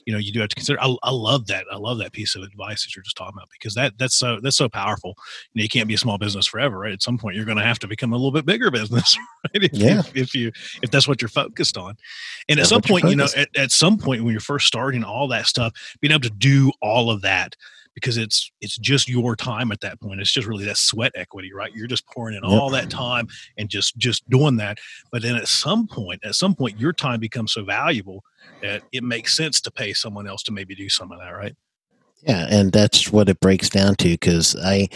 you 0.06 0.12
know, 0.12 0.18
you 0.18 0.32
do 0.32 0.40
have 0.40 0.48
to 0.50 0.54
consider. 0.54 0.80
I, 0.80 0.94
I 1.02 1.10
love 1.10 1.46
that. 1.48 1.64
I 1.72 1.76
love 1.76 1.98
that 1.98 2.12
piece 2.12 2.34
of 2.34 2.42
advice 2.42 2.84
that 2.84 2.94
you're 2.96 3.02
just 3.02 3.16
talking 3.16 3.34
about 3.36 3.48
because 3.52 3.74
that 3.74 3.98
that's 3.98 4.16
so 4.16 4.40
that's 4.42 4.56
so 4.56 4.68
powerful. 4.68 5.14
You 5.52 5.60
know, 5.60 5.62
you 5.62 5.68
can't 5.68 5.88
be 5.88 5.94
a 5.94 5.98
small 5.98 6.18
business 6.18 6.46
forever, 6.46 6.78
right? 6.78 6.92
At 6.92 7.02
some 7.02 7.18
point, 7.18 7.36
you're 7.36 7.44
going 7.44 7.58
to 7.58 7.64
have 7.64 7.78
to 7.80 7.88
become 7.88 8.12
a 8.12 8.16
little 8.16 8.32
bit 8.32 8.46
bigger 8.46 8.70
business, 8.78 9.16
right? 9.54 9.64
If, 9.64 9.72
Yeah. 9.72 10.00
if, 10.00 10.16
if 10.16 10.34
you 10.34 10.52
if 10.82 10.90
that's 10.90 11.08
what 11.08 11.20
you're 11.22 11.28
focused 11.28 11.76
on. 11.76 11.96
And 12.48 12.58
at 12.60 12.66
some 12.66 12.82
point, 12.82 13.08
you 13.08 13.16
know, 13.16 13.28
at, 13.36 13.48
at 13.56 13.70
some 13.70 13.98
point 13.98 14.22
when 14.24 14.32
you're 14.32 14.40
first 14.40 14.66
starting 14.66 15.04
all 15.04 15.28
that 15.28 15.46
stuff, 15.46 15.72
being 16.00 16.12
able 16.12 16.22
to 16.22 16.30
do 16.30 16.72
all 16.80 17.10
of 17.10 17.22
that 17.22 17.54
because 18.00 18.16
it's 18.16 18.50
it's 18.60 18.78
just 18.78 19.08
your 19.08 19.36
time 19.36 19.72
at 19.72 19.80
that 19.80 20.00
point. 20.00 20.20
It's 20.20 20.32
just 20.32 20.46
really 20.46 20.64
that 20.64 20.76
sweat 20.76 21.12
equity, 21.14 21.52
right? 21.52 21.72
You're 21.74 21.86
just 21.86 22.06
pouring 22.06 22.36
in 22.36 22.44
all 22.44 22.70
that 22.70 22.90
time 22.90 23.28
and 23.56 23.68
just 23.68 23.96
just 23.96 24.28
doing 24.30 24.56
that. 24.56 24.78
But 25.10 25.22
then 25.22 25.36
at 25.36 25.48
some 25.48 25.86
point, 25.86 26.24
at 26.24 26.34
some 26.34 26.54
point, 26.54 26.78
your 26.78 26.92
time 26.92 27.20
becomes 27.20 27.52
so 27.52 27.64
valuable 27.64 28.24
that 28.62 28.82
it 28.92 29.04
makes 29.04 29.36
sense 29.36 29.60
to 29.62 29.70
pay 29.70 29.92
someone 29.92 30.26
else 30.28 30.42
to 30.44 30.52
maybe 30.52 30.74
do 30.74 30.88
some 30.88 31.12
of 31.12 31.18
that, 31.18 31.30
right? 31.30 31.56
Yeah, 32.22 32.46
and 32.50 32.72
that's 32.72 33.12
what 33.12 33.28
it 33.28 33.38
breaks 33.40 33.68
down 33.68 33.94
to 33.96 34.08
because 34.08 34.56
I, 34.56 34.88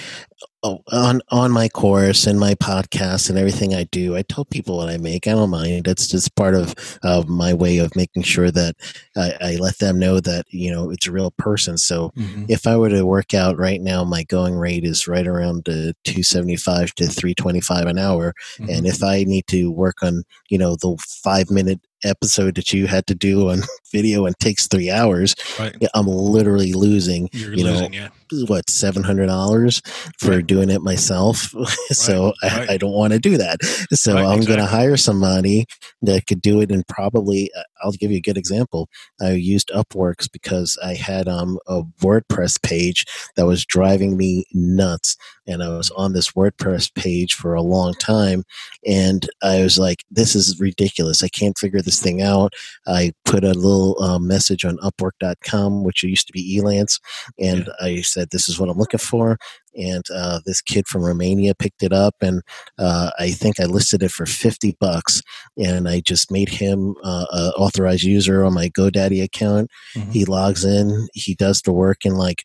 on 0.63 1.21
on 1.31 1.51
my 1.51 1.69
course 1.69 2.27
and 2.27 2.39
my 2.39 2.55
podcast 2.55 3.29
and 3.29 3.39
everything 3.39 3.75
I 3.75 3.85
do, 3.85 4.17
I 4.17 4.23
tell 4.23 4.45
people 4.45 4.77
what 4.77 4.89
I 4.89 4.97
make. 4.97 5.27
I 5.27 5.33
don't 5.33 5.51
mind. 5.51 5.89
It's 5.89 6.07
just 6.07 6.35
part 6.37 6.55
of 6.55 6.75
of 7.03 7.29
my 7.29 7.53
way 7.53 7.79
of 7.79 7.95
making 7.97 8.23
sure 8.23 8.51
that 8.51 8.77
I, 9.17 9.35
I 9.41 9.57
let 9.57 9.79
them 9.79 9.99
know 9.99 10.21
that 10.21 10.47
you 10.51 10.71
know 10.71 10.91
it's 10.91 11.07
a 11.07 11.13
real 11.13 11.33
person. 11.33 11.79
So 11.79 12.13
if 12.49 12.67
I 12.67 12.77
were 12.77 12.91
to 12.91 13.05
work 13.05 13.35
out 13.35 13.59
right 13.59 13.81
now, 13.81 14.05
my 14.05 14.25
going 14.25 14.55
rate 14.55 14.85
is 14.85 15.09
right 15.09 15.27
around 15.27 15.69
uh, 15.69 15.93
275 16.05 16.95
to 16.97 17.07
325 17.07 17.87
an 17.87 17.99
hour. 17.99 18.35
And 18.69 18.87
if 18.87 19.03
I 19.03 19.25
need 19.25 19.47
to 19.49 19.71
work 19.71 20.03
on, 20.03 20.25
you 20.49 20.59
know, 20.59 20.77
the 20.77 20.97
five 21.25 21.51
minute 21.51 21.81
episode 22.05 22.55
that 22.57 22.73
you 22.73 22.87
had 22.87 23.07
to 23.07 23.15
do 23.15 23.51
on 23.51 23.61
video 23.93 24.27
and 24.27 24.39
takes 24.39 24.67
three 24.69 24.91
hours, 24.91 25.35
right, 25.59 25.75
I'm 25.95 26.07
literally 26.07 26.73
losing, 26.73 27.29
you're 27.33 27.55
you 27.55 27.65
know, 27.65 27.73
losing, 27.73 27.93
yeah, 27.95 28.09
what, 28.47 28.67
$700 28.67 29.87
for 30.19 30.31
Right. 30.31 30.47
doing 30.47 30.71
it 30.71 30.81
myself. 30.83 31.55
so 31.91 32.33
right. 32.43 32.71
I, 32.71 32.75
I 32.75 32.77
don't 32.79 32.93
want 32.93 33.13
to 33.13 33.19
do 33.19 33.37
that. 33.37 33.63
So 33.93 34.17
I'm 34.17 34.41
going 34.41 34.59
to 34.59 34.67
hire 34.67 34.97
somebody 34.97 35.67
that 36.03 36.27
could 36.27 36.41
do 36.41 36.61
it. 36.61 36.71
And 36.71 36.87
probably, 36.87 37.51
uh, 37.57 37.63
I'll 37.83 37.93
give 37.93 38.11
you 38.11 38.19
a 38.19 38.23
good 38.23 38.39
example. 38.39 38.89
I 39.21 39.33
used 39.33 39.71
Upworks 39.75 40.31
because 40.31 40.79
I 40.85 40.95
had 40.95 41.29
um, 41.29 41.59
a 41.67 41.83
WordPress 42.01 42.63
page 42.63 43.05
that 43.37 43.47
was 43.47 43.65
driving 43.65 44.17
me 44.17 44.45
nuts. 44.53 45.17
And 45.47 45.63
I 45.63 45.69
was 45.71 45.91
on 45.93 46.13
this 46.13 46.33
WordPress 46.33 46.95
page 46.95 47.35
for 47.35 47.55
a 47.55 47.63
long 47.63 47.95
time. 47.95 48.45
And 48.87 49.29
I 49.43 49.63
was 49.63 49.79
like, 49.79 50.05
this 50.11 50.37
is 50.37 50.61
ridiculous. 50.61 51.23
I 51.23 51.29
can't 51.29 51.59
figure 51.59 51.83
this 51.83 52.01
thing 52.01 52.23
out. 52.23 52.53
I 52.87 53.13
put 53.25 53.45
a 53.45 53.55
little 53.55 54.01
uh, 54.01 54.19
message 54.19 54.65
on 54.65 54.79
Upwork.com, 54.79 55.85
which 55.85 56.03
used 56.03 56.29
to 56.29 56.33
be 56.33 56.59
Elance. 56.59 57.01
And 57.39 57.69
I 57.81 58.03
said, 58.03 58.31
this 58.31 58.49
is 58.49 58.61
what 58.61 58.69
I'm 58.69 58.79
looking 58.79 58.99
for. 58.99 59.39
And 59.77 60.05
uh, 60.15 60.41
this 60.45 60.61
kid 60.61 60.87
from 60.87 61.03
Romania 61.03 61.55
picked 61.55 61.83
it 61.83 61.93
up. 61.93 62.15
And 62.21 62.43
uh, 62.79 63.11
I 63.19 63.31
think 63.31 63.59
I 63.61 63.65
listed 63.65 64.03
it 64.03 64.11
for 64.11 64.27
50 64.27 64.77
bucks. 64.81 65.23
And 65.57 65.89
I 65.89 66.01
just 66.01 66.31
made 66.31 66.49
him 66.49 66.95
uh, 67.03 67.27
an 67.31 67.53
authorized 67.57 68.03
user 68.05 68.45
on 68.45 68.55
my 68.55 68.69
GoDaddy 68.69 69.23
account. 69.23 69.71
Mhm. 69.95 70.13
He 70.13 70.25
logs 70.25 70.65
in, 70.65 71.09
he 71.15 71.35
does 71.35 71.63
the 71.63 71.73
work 71.73 72.05
in 72.05 72.15
like 72.15 72.45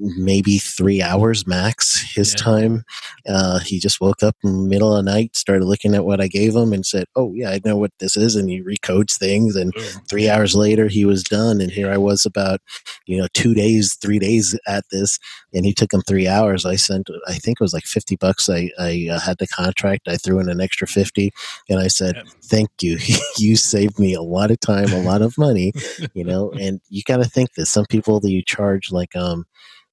maybe 0.00 0.58
three 0.58 1.02
hours 1.02 1.46
max 1.46 2.00
his 2.14 2.32
Yeah. 2.32 2.36
time. 2.44 2.84
Uh, 3.28 3.58
he 3.58 3.78
just 3.80 4.00
woke 4.00 4.22
up 4.22 4.36
in 4.44 4.52
the 4.62 4.68
middle 4.68 4.94
of 4.94 5.04
the 5.04 5.10
night, 5.10 5.36
started 5.36 5.64
looking 5.64 5.94
at 5.94 6.04
what 6.04 6.20
I 6.20 6.28
gave 6.28 6.54
him, 6.54 6.72
and 6.72 6.86
said, 6.86 7.06
"Oh 7.16 7.32
yeah, 7.34 7.50
I 7.50 7.60
know 7.64 7.76
what 7.76 7.90
this 7.98 8.16
is." 8.16 8.36
And 8.36 8.48
he 8.48 8.62
recodes 8.62 9.18
things, 9.18 9.56
and 9.56 9.72
Boom. 9.72 9.84
three 10.08 10.28
hours 10.28 10.54
later, 10.54 10.88
he 10.88 11.04
was 11.04 11.22
done. 11.22 11.60
And 11.60 11.70
here 11.70 11.90
I 11.90 11.98
was, 11.98 12.24
about 12.24 12.60
you 13.06 13.16
know 13.18 13.26
two 13.34 13.54
days, 13.54 13.96
three 14.00 14.18
days 14.18 14.58
at 14.66 14.84
this, 14.90 15.18
and 15.52 15.64
he 15.64 15.72
took 15.74 15.92
him 15.92 16.02
three 16.02 16.28
hours. 16.28 16.64
I 16.64 16.76
sent, 16.76 17.08
I 17.26 17.34
think 17.34 17.58
it 17.60 17.64
was 17.64 17.74
like 17.74 17.84
fifty 17.84 18.16
bucks. 18.16 18.48
I 18.48 18.70
I 18.78 19.08
uh, 19.10 19.20
had 19.20 19.38
the 19.38 19.46
contract. 19.48 20.08
I 20.08 20.16
threw 20.16 20.38
in 20.40 20.48
an 20.48 20.60
extra 20.60 20.86
fifty, 20.86 21.30
and 21.68 21.80
I 21.80 21.88
said. 21.88 22.22
"Thank 22.44 22.70
you. 22.80 22.98
you 23.38 23.56
saved 23.56 23.98
me 23.98 24.14
a 24.14 24.22
lot 24.22 24.50
of 24.50 24.58
time, 24.60 24.90
a 24.92 24.98
lot 25.00 25.22
of 25.22 25.36
money." 25.36 25.72
you 26.14 26.24
know, 26.24 26.50
and 26.52 26.80
you 26.88 27.02
got 27.04 27.18
to 27.18 27.24
think 27.24 27.54
that 27.54 27.66
some 27.66 27.84
people 27.86 28.20
that 28.20 28.30
you 28.30 28.42
charge 28.42 28.90
like 28.90 29.14
um, 29.16 29.44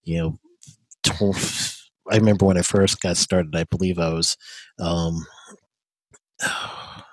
you 0.06 0.18
know, 0.18 0.40
tw- 1.04 1.78
I 2.12 2.18
remember 2.18 2.46
when 2.46 2.58
I 2.58 2.62
first 2.62 3.02
got 3.02 3.18
started. 3.18 3.56
I 3.56 3.66
believe 3.66 4.00
I 4.00 4.14
was 4.14 4.38
um. 4.80 5.26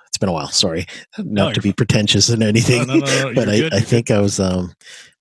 It's 0.08 0.18
been 0.18 0.28
a 0.28 0.32
while. 0.32 0.48
Sorry, 0.48 0.84
not 1.16 1.24
no, 1.24 1.52
to 1.54 1.62
be 1.62 1.72
pretentious 1.72 2.28
and 2.28 2.42
anything, 2.42 2.86
no, 2.86 2.96
no, 2.96 3.32
but 3.34 3.48
I, 3.48 3.70
I 3.72 3.80
think 3.80 4.10
I 4.10 4.20
was 4.20 4.38
um, 4.38 4.74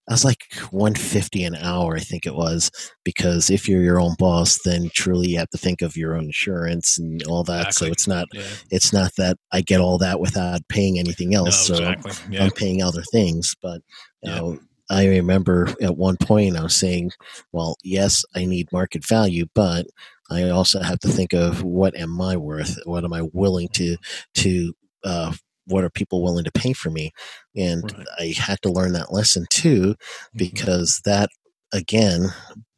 I 0.09 0.13
was 0.13 0.25
like 0.25 0.53
150 0.71 1.43
an 1.45 1.55
hour, 1.55 1.95
I 1.95 1.99
think 1.99 2.25
it 2.25 2.35
was, 2.35 2.69
because 3.05 3.49
if 3.49 3.69
you're 3.69 3.81
your 3.81 4.01
own 4.01 4.15
boss, 4.19 4.59
then 4.65 4.89
truly 4.93 5.29
you 5.29 5.37
have 5.37 5.49
to 5.51 5.57
think 5.57 5.81
of 5.81 5.95
your 5.95 6.17
own 6.17 6.25
insurance 6.25 6.97
and 6.97 7.23
all 7.23 7.43
that. 7.43 7.67
Exactly. 7.67 7.87
So 7.87 7.91
it's 7.91 8.07
not, 8.07 8.27
yeah. 8.33 8.43
it's 8.71 8.91
not 8.91 9.11
that 9.17 9.37
I 9.53 9.61
get 9.61 9.79
all 9.79 9.97
that 9.99 10.19
without 10.19 10.67
paying 10.67 10.99
anything 10.99 11.33
else. 11.33 11.67
So 11.67 11.75
exactly. 11.75 12.35
yeah. 12.35 12.43
I'm 12.43 12.51
paying 12.51 12.81
other 12.81 13.03
things, 13.03 13.55
but 13.61 13.81
you 14.21 14.31
yeah. 14.31 14.55
I 14.91 15.07
remember 15.07 15.73
at 15.81 15.97
one 15.97 16.17
point 16.17 16.57
I 16.57 16.63
was 16.63 16.75
saying, 16.75 17.11
well, 17.53 17.77
yes, 17.83 18.25
I 18.35 18.45
need 18.45 18.67
market 18.73 19.05
value, 19.07 19.45
but 19.55 19.87
I 20.29 20.49
also 20.49 20.81
have 20.81 20.99
to 20.99 21.07
think 21.07 21.33
of 21.33 21.63
what 21.63 21.95
am 21.97 22.19
I 22.21 22.35
worth? 22.35 22.77
What 22.85 23.05
am 23.05 23.13
I 23.13 23.23
willing 23.33 23.69
to, 23.69 23.97
to, 24.35 24.73
uh, 25.03 25.33
what 25.65 25.83
are 25.83 25.89
people 25.89 26.21
willing 26.21 26.43
to 26.43 26.51
pay 26.51 26.73
for 26.73 26.89
me 26.89 27.11
and 27.55 27.83
right. 27.97 28.07
i 28.19 28.33
had 28.37 28.61
to 28.61 28.71
learn 28.71 28.93
that 28.93 29.13
lesson 29.13 29.45
too 29.49 29.81
mm-hmm. 29.81 30.37
because 30.37 31.01
that 31.05 31.29
again 31.73 32.27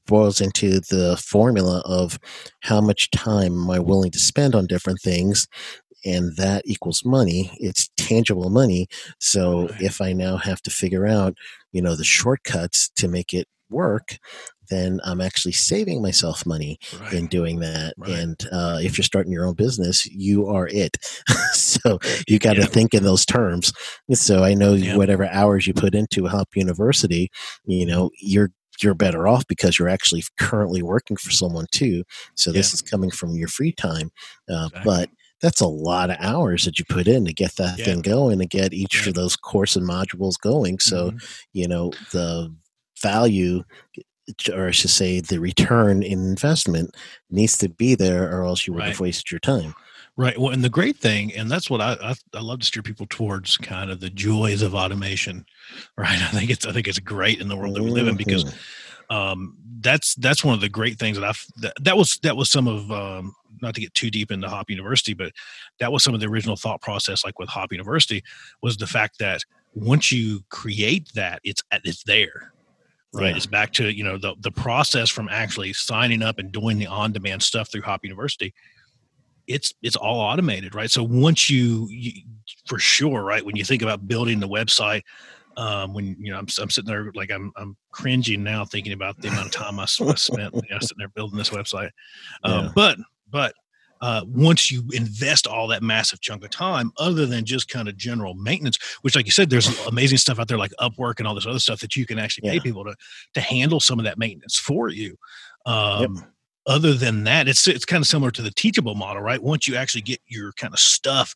boils 0.06 0.42
into 0.42 0.82
the 0.92 1.18
formula 1.18 1.82
of 1.86 2.20
how 2.62 2.82
much 2.82 3.10
time 3.12 3.54
am 3.54 3.72
i 3.72 3.80
willing 3.80 4.12
to 4.12 4.20
spend 4.20 4.54
on 4.54 4.68
different 4.68 5.00
things 5.02 5.48
and 6.06 6.36
that 6.36 6.62
equals 6.66 7.04
money 7.06 7.52
it's 7.60 7.90
tangible 7.96 8.50
money 8.50 8.88
so 9.20 9.70
if 9.80 10.02
i 10.02 10.12
now 10.12 10.36
have 10.36 10.62
to 10.62 10.70
figure 10.70 11.08
out 11.08 11.34
you 11.74 11.82
know 11.82 11.96
the 11.96 12.04
shortcuts 12.04 12.90
to 12.96 13.08
make 13.08 13.34
it 13.34 13.48
work 13.70 14.18
then 14.70 15.00
I'm 15.04 15.22
actually 15.22 15.52
saving 15.52 16.02
myself 16.02 16.46
money 16.46 16.78
right. 17.00 17.14
in 17.14 17.28
doing 17.28 17.60
that. 17.60 17.94
Right. 17.98 18.12
And 18.12 18.48
uh, 18.52 18.80
if 18.82 18.98
you're 18.98 19.04
starting 19.04 19.32
your 19.32 19.46
own 19.46 19.56
business, 19.56 20.06
you 20.06 20.48
are 20.48 20.68
it. 20.68 20.98
so 21.54 22.00
you 22.28 22.40
got 22.40 22.54
to 22.54 22.62
yeah. 22.62 22.68
think 22.68 22.94
in 22.94 23.04
those 23.04 23.26
terms. 23.26 23.74
So 24.12 24.44
I 24.44 24.54
know 24.54 24.74
yeah. 24.74 24.96
whatever 24.96 25.26
hours 25.28 25.68
you 25.68 25.74
put 25.74 25.96
into 25.96 26.28
Hop 26.28 26.50
University, 26.56 27.30
you 27.66 27.86
know, 27.86 28.10
you're 28.22 28.50
you're 28.82 28.96
better 28.96 29.28
off 29.28 29.46
because 29.48 29.78
you're 29.78 29.90
actually 29.90 30.24
currently 30.40 30.82
working 30.82 31.16
for 31.16 31.30
someone 31.30 31.68
too. 31.72 32.04
So 32.36 32.52
this 32.52 32.72
yeah. 32.72 32.76
is 32.76 32.82
coming 32.82 33.12
from 33.12 33.36
your 33.36 33.48
free 33.48 33.72
time, 33.72 34.10
uh, 34.50 34.66
exactly. 34.66 34.82
but 34.84 35.10
that's 35.44 35.62
a 35.62 35.68
lot 35.68 36.10
of 36.10 36.16
hours 36.20 36.64
that 36.64 36.80
you 36.80 36.86
put 36.86 37.06
in 37.06 37.26
to 37.26 37.34
get 37.34 37.58
that 37.58 37.78
thing 37.78 38.02
going 38.02 38.40
and 38.40 38.50
get 38.50 38.74
each 38.74 39.04
yeah. 39.04 39.10
of 39.10 39.16
those 39.16 39.36
course 39.36 39.76
and 39.76 39.88
modules 39.88 40.40
going. 40.40 40.80
So, 40.80 41.12
mm-hmm. 41.12 41.18
you 41.52 41.68
know, 41.68 41.92
the 42.14 42.52
value 43.02 43.66
or 44.54 44.68
I 44.68 44.72
should 44.72 44.90
say, 44.90 45.20
the 45.20 45.40
return 45.40 46.02
in 46.02 46.20
investment 46.20 46.96
needs 47.30 47.58
to 47.58 47.70
be 47.70 47.94
there, 47.94 48.32
or 48.32 48.44
else 48.44 48.66
you 48.66 48.74
would 48.74 48.80
right. 48.80 48.90
have 48.90 49.00
wasted 49.00 49.32
your 49.32 49.40
time. 49.40 49.76
Right. 50.16 50.38
Well, 50.38 50.54
and 50.54 50.64
the 50.64 50.70
great 50.70 50.98
thing, 50.98 51.34
and 51.34 51.50
that's 51.50 51.70
what 51.70 51.82
I, 51.82 51.98
I, 52.02 52.16
I 52.36 52.40
love 52.40 52.60
to 52.60 52.66
steer 52.66 52.84
people 52.84 53.08
towards, 53.10 53.58
kind 53.58 53.90
of 53.90 54.00
the 54.00 54.10
joys 54.10 54.62
of 54.62 54.76
automation. 54.76 55.46
Right. 55.98 56.22
I 56.22 56.28
think 56.28 56.52
it's 56.52 56.66
I 56.68 56.72
think 56.72 56.88
it's 56.88 57.00
great 57.00 57.42
in 57.42 57.48
the 57.48 57.56
world 57.56 57.76
that 57.76 57.84
we 57.84 57.90
live 57.90 58.08
in 58.08 58.16
because 58.16 58.44
mm-hmm. 58.44 58.58
Um, 59.14 59.58
that's 59.82 60.16
that's 60.16 60.44
one 60.44 60.56
of 60.56 60.62
the 60.62 60.70
great 60.70 60.98
things 60.98 61.20
that 61.20 61.28
I've 61.28 61.46
that, 61.58 61.74
that 61.82 61.98
was 61.98 62.18
that 62.24 62.36
was 62.36 62.50
some 62.50 62.68
of 62.68 62.92
um, 62.92 63.36
not 63.62 63.76
to 63.76 63.82
get 63.82 63.94
too 63.94 64.10
deep 64.10 64.32
into 64.32 64.50
Hop 64.50 64.70
University, 64.70 65.14
but 65.14 65.32
that 65.80 65.92
was 65.92 66.04
some 66.04 66.16
of 66.16 66.20
the 66.20 66.28
original 66.28 66.56
thought 66.56 66.82
process, 66.82 67.24
like 67.24 67.38
with 67.38 67.50
Hop 67.50 67.72
University, 67.72 68.24
was 68.64 68.78
the 68.78 68.88
fact 68.88 69.20
that 69.20 69.42
once 69.76 70.12
you 70.12 70.44
create 70.50 71.12
that, 71.14 71.42
it's 71.44 71.62
it's 71.84 72.04
there 72.04 72.54
right 73.14 73.30
yeah. 73.30 73.36
it's 73.36 73.46
back 73.46 73.72
to 73.72 73.94
you 73.96 74.04
know 74.04 74.18
the, 74.18 74.34
the 74.40 74.52
process 74.52 75.08
from 75.08 75.30
actually 75.30 75.72
signing 75.72 76.24
up 76.24 76.40
and 76.40 76.52
doing 76.52 76.80
the 76.80 76.88
on-demand 76.88 77.44
stuff 77.44 77.72
through 77.72 77.82
hop 77.84 78.04
university 78.04 78.52
it's 79.46 79.72
it's 79.84 79.96
all 79.96 80.20
automated 80.20 80.74
right 80.74 80.90
so 80.90 81.04
once 81.04 81.48
you, 81.48 81.88
you 81.92 82.12
for 82.66 82.80
sure 82.80 83.24
right 83.24 83.46
when 83.46 83.56
you 83.56 83.64
think 83.64 83.84
about 83.84 84.08
building 84.08 84.40
the 84.40 84.48
website 84.48 85.04
um, 85.58 85.94
when 85.94 86.16
you 86.20 86.32
know 86.32 86.38
I'm, 86.38 86.48
I'm 86.60 86.70
sitting 86.70 86.90
there 86.90 87.12
like 87.16 87.32
I'm 87.32 87.52
I'm 87.56 87.76
cringing 87.92 88.44
now 88.44 88.66
thinking 88.66 88.94
about 88.94 89.20
the 89.22 89.30
amount 89.30 89.48
of 89.48 89.52
time 89.52 89.80
I, 89.80 89.84
I 89.84 89.86
spent 89.86 90.54
you 90.54 90.62
know, 90.70 90.80
sitting 90.80 90.98
there 90.98 91.10
building 91.10 91.38
this 91.38 91.50
website. 91.50 91.90
Um, 92.44 92.66
yeah. 92.66 92.72
But 92.76 92.98
but 93.30 93.54
uh, 94.04 94.26
once 94.28 94.70
you 94.70 94.84
invest 94.92 95.48
all 95.48 95.66
that 95.66 95.82
massive 95.82 96.20
chunk 96.20 96.44
of 96.44 96.50
time, 96.50 96.92
other 96.98 97.26
than 97.26 97.46
just 97.46 97.70
kind 97.70 97.88
of 97.88 97.96
general 97.96 98.34
maintenance, 98.34 98.78
which, 99.02 99.16
like 99.16 99.26
you 99.26 99.32
said, 99.32 99.50
there's 99.50 99.80
amazing 99.88 100.18
stuff 100.18 100.40
out 100.40 100.50
there 100.50 100.58
like 100.58 100.74
Upwork 100.82 101.20
and 101.20 101.28
all 101.28 101.34
this 101.34 101.48
other 101.48 101.58
stuff 101.58 101.80
that 101.80 101.96
you 101.96 102.06
can 102.06 102.20
actually 102.20 102.50
pay 102.50 102.60
people 102.60 102.84
to 102.84 102.94
to 103.34 103.40
handle 103.40 103.80
some 103.80 104.00
of 104.00 104.06
that 104.06 104.18
maintenance 104.18 104.58
for 104.58 104.90
you. 104.90 105.18
Um, 105.66 106.16
yep. 106.16 106.26
Other 106.66 106.94
than 106.94 107.24
that, 107.24 107.48
it's 107.48 107.66
it's 107.66 107.86
kind 107.86 108.02
of 108.02 108.08
similar 108.08 108.30
to 108.32 108.42
the 108.42 108.52
teachable 108.52 108.96
model, 108.96 109.22
right? 109.22 109.42
Once 109.42 109.70
you 109.70 109.76
actually 109.78 110.02
get 110.02 110.20
your 110.28 110.52
kind 110.54 110.74
of 110.74 110.80
stuff 110.80 111.34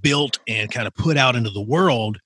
built 0.00 0.38
and 0.46 0.70
kind 0.70 0.86
of 0.86 0.94
put 0.94 1.16
out 1.16 1.34
into 1.34 1.50
the 1.50 1.60
world, 1.60 2.20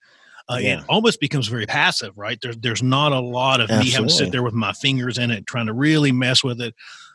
uh, 0.49 0.59
yeah. 0.61 0.79
it 0.79 0.85
almost 0.89 1.21
becomes 1.21 1.49
very 1.49 1.67
passive, 1.67 2.17
right? 2.17 2.39
There's 2.41 2.57
there's 2.59 2.83
not 2.83 3.13
a 3.13 3.21
lot 3.21 3.61
of 3.61 3.71
Absolutely. 3.71 3.85
me 3.85 3.93
having 3.93 4.09
to 4.09 4.15
sit 4.15 4.33
there 4.33 4.43
with 4.43 4.55
my 4.55 4.73
fingers 4.73 5.19
in 5.19 5.31
it, 5.31 5.47
trying 5.47 5.67
to 5.67 5.73
really 5.73 6.13
mess 6.13 6.43
with 6.43 6.61
it. 6.61 6.75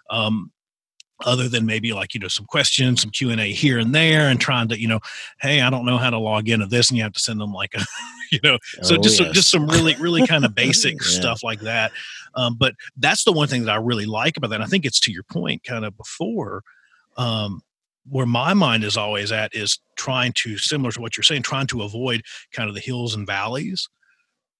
Um, 0.09 0.51
other 1.25 1.47
than 1.47 1.65
maybe 1.65 1.93
like 1.93 2.13
you 2.13 2.19
know 2.19 2.27
some 2.27 2.45
questions 2.45 3.01
some 3.01 3.11
q&a 3.11 3.53
here 3.53 3.79
and 3.79 3.93
there 3.93 4.27
and 4.29 4.41
trying 4.41 4.67
to 4.67 4.79
you 4.79 4.87
know 4.87 4.99
hey 5.39 5.61
i 5.61 5.69
don't 5.69 5.85
know 5.85 5.97
how 5.97 6.09
to 6.09 6.17
log 6.17 6.49
into 6.49 6.65
this 6.65 6.89
and 6.89 6.97
you 6.97 7.03
have 7.03 7.13
to 7.13 7.19
send 7.19 7.39
them 7.39 7.53
like 7.53 7.73
a 7.75 7.85
you 8.31 8.39
know 8.43 8.57
so 8.81 8.95
oh, 8.95 8.97
just 8.97 9.19
yes. 9.19 9.31
just 9.33 9.49
some 9.49 9.67
really 9.67 9.95
really 9.97 10.25
kind 10.27 10.43
of 10.43 10.53
basic 10.55 10.95
yeah. 10.95 11.07
stuff 11.07 11.43
like 11.43 11.61
that 11.61 11.91
um, 12.35 12.55
but 12.55 12.73
that's 12.97 13.23
the 13.23 13.31
one 13.31 13.47
thing 13.47 13.63
that 13.63 13.71
i 13.71 13.77
really 13.77 14.05
like 14.05 14.37
about 14.37 14.49
that 14.49 14.61
i 14.61 14.65
think 14.65 14.85
it's 14.85 14.99
to 14.99 15.11
your 15.11 15.23
point 15.23 15.63
kind 15.63 15.85
of 15.85 15.95
before 15.95 16.63
um, 17.15 17.61
where 18.07 18.25
my 18.25 18.53
mind 18.53 18.83
is 18.83 18.97
always 18.97 19.31
at 19.31 19.55
is 19.55 19.79
trying 19.95 20.33
to 20.33 20.57
similar 20.57 20.91
to 20.91 21.01
what 21.01 21.15
you're 21.15 21.23
saying 21.23 21.41
trying 21.41 21.67
to 21.67 21.83
avoid 21.83 22.21
kind 22.51 22.67
of 22.67 22.75
the 22.75 22.81
hills 22.81 23.15
and 23.15 23.25
valleys 23.25 23.87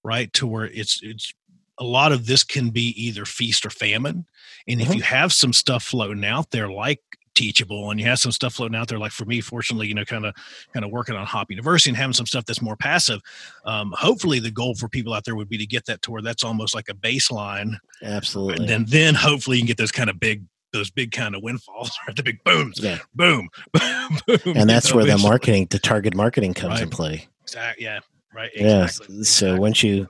right 0.03 0.31
to 0.33 0.47
where 0.47 0.65
it's 0.65 0.99
it's 1.03 1.33
a 1.79 1.83
lot 1.83 2.11
of 2.11 2.25
this 2.25 2.43
can 2.43 2.69
be 2.69 2.89
either 3.01 3.25
feast 3.25 3.65
or 3.65 3.69
famine. 3.69 4.25
And 4.67 4.81
if 4.81 4.87
mm-hmm. 4.87 4.97
you 4.97 5.03
have 5.03 5.33
some 5.33 5.53
stuff 5.53 5.83
floating 5.83 6.25
out 6.25 6.51
there 6.51 6.69
like 6.69 7.01
teachable 7.35 7.89
and 7.89 7.99
you 7.99 8.05
have 8.05 8.19
some 8.19 8.31
stuff 8.31 8.53
floating 8.53 8.77
out 8.77 8.87
there 8.87 8.99
like 8.99 9.11
for 9.11 9.25
me 9.25 9.41
fortunately 9.41 9.87
you 9.87 9.95
know 9.95 10.05
kind 10.05 10.23
of 10.23 10.35
kind 10.71 10.85
of 10.85 10.91
working 10.91 11.15
on 11.15 11.25
hop 11.25 11.49
university 11.49 11.89
and 11.89 11.97
having 11.97 12.13
some 12.13 12.27
stuff 12.27 12.45
that's 12.45 12.61
more 12.61 12.75
passive 12.75 13.19
um, 13.65 13.91
hopefully 13.97 14.37
the 14.37 14.51
goal 14.51 14.75
for 14.75 14.87
people 14.87 15.15
out 15.15 15.25
there 15.25 15.35
would 15.35 15.49
be 15.49 15.57
to 15.57 15.65
get 15.65 15.83
that 15.87 15.99
to 16.03 16.11
where 16.11 16.21
that's 16.21 16.43
almost 16.43 16.75
like 16.75 16.89
a 16.89 16.93
baseline 16.93 17.73
absolutely 18.03 18.57
and 18.57 18.69
then 18.69 18.85
then 18.87 19.15
hopefully 19.15 19.57
you 19.57 19.63
can 19.63 19.67
get 19.67 19.77
those 19.77 19.91
kind 19.91 20.11
of 20.11 20.19
big 20.19 20.43
those 20.73 20.89
big 20.89 21.11
kind 21.11 21.35
of 21.35 21.43
windfalls 21.43 21.97
or 22.07 22.13
the 22.13 22.23
big 22.23 22.43
booms 22.43 22.79
yeah. 22.81 22.99
boom, 23.15 23.49
boom 24.27 24.39
and 24.57 24.69
that's 24.69 24.89
know, 24.89 24.97
where 24.97 25.05
the 25.05 25.17
marketing 25.17 25.67
the 25.69 25.79
target 25.79 26.15
marketing 26.15 26.53
comes 26.53 26.73
right. 26.73 26.83
in 26.83 26.89
play 26.89 27.27
exactly 27.43 27.85
yeah 27.85 27.99
right 28.33 28.51
exactly. 28.53 29.15
yeah 29.17 29.23
so 29.23 29.57
once 29.57 29.83
you 29.83 30.07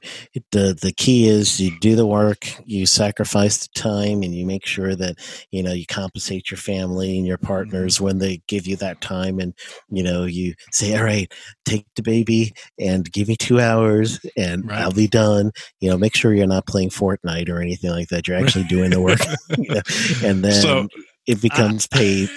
the 0.51 0.77
the 0.81 0.93
key 0.95 1.27
is 1.27 1.59
you 1.59 1.77
do 1.79 1.95
the 1.95 2.05
work 2.05 2.47
you 2.65 2.85
sacrifice 2.85 3.57
the 3.57 3.79
time 3.79 4.23
and 4.23 4.35
you 4.35 4.45
make 4.45 4.65
sure 4.65 4.95
that 4.95 5.15
you 5.51 5.61
know 5.61 5.73
you 5.73 5.85
compensate 5.85 6.49
your 6.49 6.57
family 6.57 7.17
and 7.17 7.27
your 7.27 7.37
partners 7.37 7.95
mm-hmm. 7.95 8.05
when 8.05 8.17
they 8.19 8.41
give 8.47 8.67
you 8.67 8.75
that 8.75 9.01
time 9.01 9.39
and 9.39 9.53
you 9.89 10.03
know 10.03 10.25
you 10.25 10.53
say 10.71 10.97
all 10.97 11.03
right 11.03 11.31
take 11.65 11.85
the 11.95 12.03
baby 12.03 12.53
and 12.79 13.11
give 13.11 13.27
me 13.27 13.35
two 13.35 13.59
hours 13.59 14.19
and 14.37 14.67
right. 14.67 14.79
i'll 14.79 14.91
be 14.91 15.07
done 15.07 15.51
you 15.79 15.89
know 15.89 15.97
make 15.97 16.15
sure 16.15 16.33
you're 16.33 16.47
not 16.47 16.67
playing 16.67 16.89
fortnite 16.89 17.49
or 17.49 17.61
anything 17.61 17.91
like 17.91 18.09
that 18.09 18.27
you're 18.27 18.37
actually 18.41 18.65
doing 18.65 18.89
the 18.89 19.01
work 19.01 19.19
and 20.23 20.43
then 20.43 20.61
so, 20.61 20.87
it 21.25 21.41
becomes 21.41 21.87
I, 21.93 21.97
paid 21.97 22.29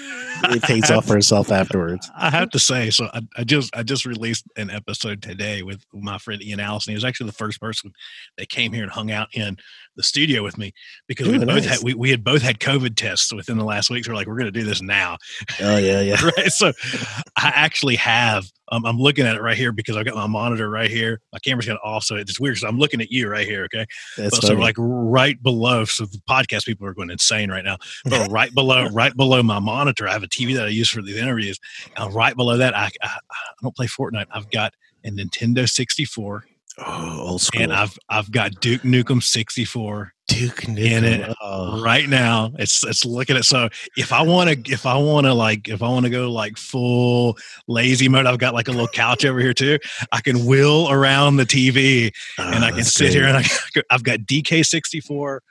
it 0.45 0.63
pays 0.63 0.91
off 0.91 1.07
for 1.07 1.17
itself 1.17 1.51
afterwards. 1.51 2.11
I 2.17 2.31
have 2.31 2.51
to 2.51 2.59
say, 2.59 2.91
so 2.91 3.09
I, 3.13 3.21
I, 3.37 3.45
just 3.45 3.75
I 3.75 3.83
just 3.83 4.05
released 4.05 4.45
an 4.57 4.71
episode 4.71 5.23
today 5.23 5.63
with 5.63 5.85
my 5.93 6.19
friend 6.19 6.43
Ian 6.43 6.61
Allison. 6.61 6.93
He 6.93 6.97
was 6.97 7.05
actually 7.05 7.27
the 7.27 7.35
first 7.35 7.61
person 7.61 7.93
that 8.39 8.49
came 8.49 8.73
here 8.73 8.83
and 8.83 8.93
hung 8.93 9.11
out 9.11 9.29
in 9.35 9.57
the 9.97 10.03
studio 10.03 10.43
with 10.43 10.59
me 10.59 10.73
because 11.09 11.27
Ooh, 11.27 11.39
we 11.39 11.45
both 11.45 11.65
had 11.65 11.79
we, 11.83 11.95
we 11.95 12.11
had 12.11 12.23
both 12.23 12.43
had 12.43 12.59
COVID 12.61 12.97
tests 12.97 13.33
within 13.33 13.59
the 13.59 13.65
last 13.65 13.91
week. 13.91 14.05
So 14.05 14.13
we're 14.13 14.17
like, 14.17 14.27
we're 14.27 14.37
going 14.37 14.53
to 14.53 14.53
do 14.53 14.65
this 14.65 14.83
now. 14.83 15.17
Oh 15.61 15.79
yeah, 15.79 16.01
yeah. 16.01 16.23
right. 16.37 16.53
So 16.53 16.73
I 17.37 17.53
actually 17.55 17.97
have. 17.97 18.47
Um, 18.73 18.85
I'm 18.85 18.99
looking 18.99 19.27
at 19.27 19.37
it 19.37 19.43
right 19.43 19.57
here 19.57 19.71
because 19.71 19.97
I've 19.97 20.05
got 20.05 20.17
my 20.17 20.27
monitor 20.27 20.69
right 20.69 20.91
here. 20.91 21.21
My 21.33 21.39
camera's 21.39 21.67
got 21.67 21.79
off, 21.85 22.03
so 22.03 22.17
it's 22.17 22.41
weird. 22.41 22.59
So 22.59 22.67
I'm 22.67 22.79
looking 22.79 23.01
at 23.01 23.13
you 23.13 23.29
right 23.29 23.47
here. 23.47 23.63
Okay. 23.67 23.87
That's 24.17 24.45
so 24.45 24.55
like 24.55 24.75
right 24.77 25.41
below. 25.41 25.85
So 25.85 26.05
the 26.05 26.21
podcast 26.29 26.67
people 26.67 26.85
are 26.85 26.93
going 26.93 27.11
insane 27.11 27.49
right 27.49 27.65
now. 27.65 27.77
But 28.07 28.29
right 28.31 28.53
below, 28.53 28.89
right 28.89 29.17
below 29.17 29.41
my 29.45 29.61
monitor, 29.61 30.09
I 30.09 30.15
have 30.15 30.25
TV 30.29 30.55
that 30.55 30.67
I 30.67 30.69
use 30.69 30.89
for 30.89 31.03
these 31.03 31.17
interviews. 31.17 31.59
And 31.97 32.15
right 32.15 32.37
below 32.37 32.57
that, 32.57 32.77
I, 32.77 32.91
I, 33.03 33.09
I 33.09 33.19
don't 33.63 33.75
play 33.75 33.87
Fortnite. 33.87 34.27
I've 34.31 34.51
got 34.51 34.75
a 35.05 35.11
Nintendo 35.11 35.69
64 35.69 36.45
Oh, 36.79 37.21
old 37.21 37.41
school. 37.41 37.63
And 37.63 37.73
I've 37.73 37.99
I've 38.11 38.31
got 38.31 38.61
Duke 38.61 38.83
Nukem 38.83 39.23
64 39.23 40.13
Duke 40.29 40.57
Nukem 40.57 40.79
in 40.79 41.05
it 41.05 41.35
oh. 41.41 41.83
right 41.83 42.07
now. 42.07 42.53
It's 42.59 42.85
it's 42.85 43.05
looking 43.05 43.37
at 43.37 43.47
so 43.47 43.71
if 43.97 44.13
I 44.13 44.21
want 44.21 44.51
to 44.51 44.73
if 44.73 44.85
I 44.85 44.99
want 44.99 45.25
to 45.27 45.33
like 45.33 45.69
if 45.69 45.83
I 45.83 45.89
want 45.89 46.05
to 46.05 46.11
go 46.11 46.31
like 46.31 46.59
full 46.59 47.39
lazy 47.67 48.11
mode, 48.11 48.27
I've 48.27 48.39
got 48.39 48.53
like 48.53 48.69
a 48.69 48.73
little 48.73 48.89
couch 48.89 49.25
over 49.25 49.41
here 49.41 49.55
too. 49.55 49.79
I 50.13 50.21
can 50.21 50.45
wheel 50.45 50.91
around 50.91 51.37
the 51.37 51.47
TV 51.47 52.13
oh, 52.39 52.43
and 52.43 52.63
I 52.63 52.71
ah, 52.71 52.75
can 52.75 52.85
sit 52.85 53.15
here 53.15 53.25
and 53.25 53.39
I, 53.39 53.45
I've 53.91 54.03
got 54.03 54.21
DK 54.21 54.65
64 54.65 55.43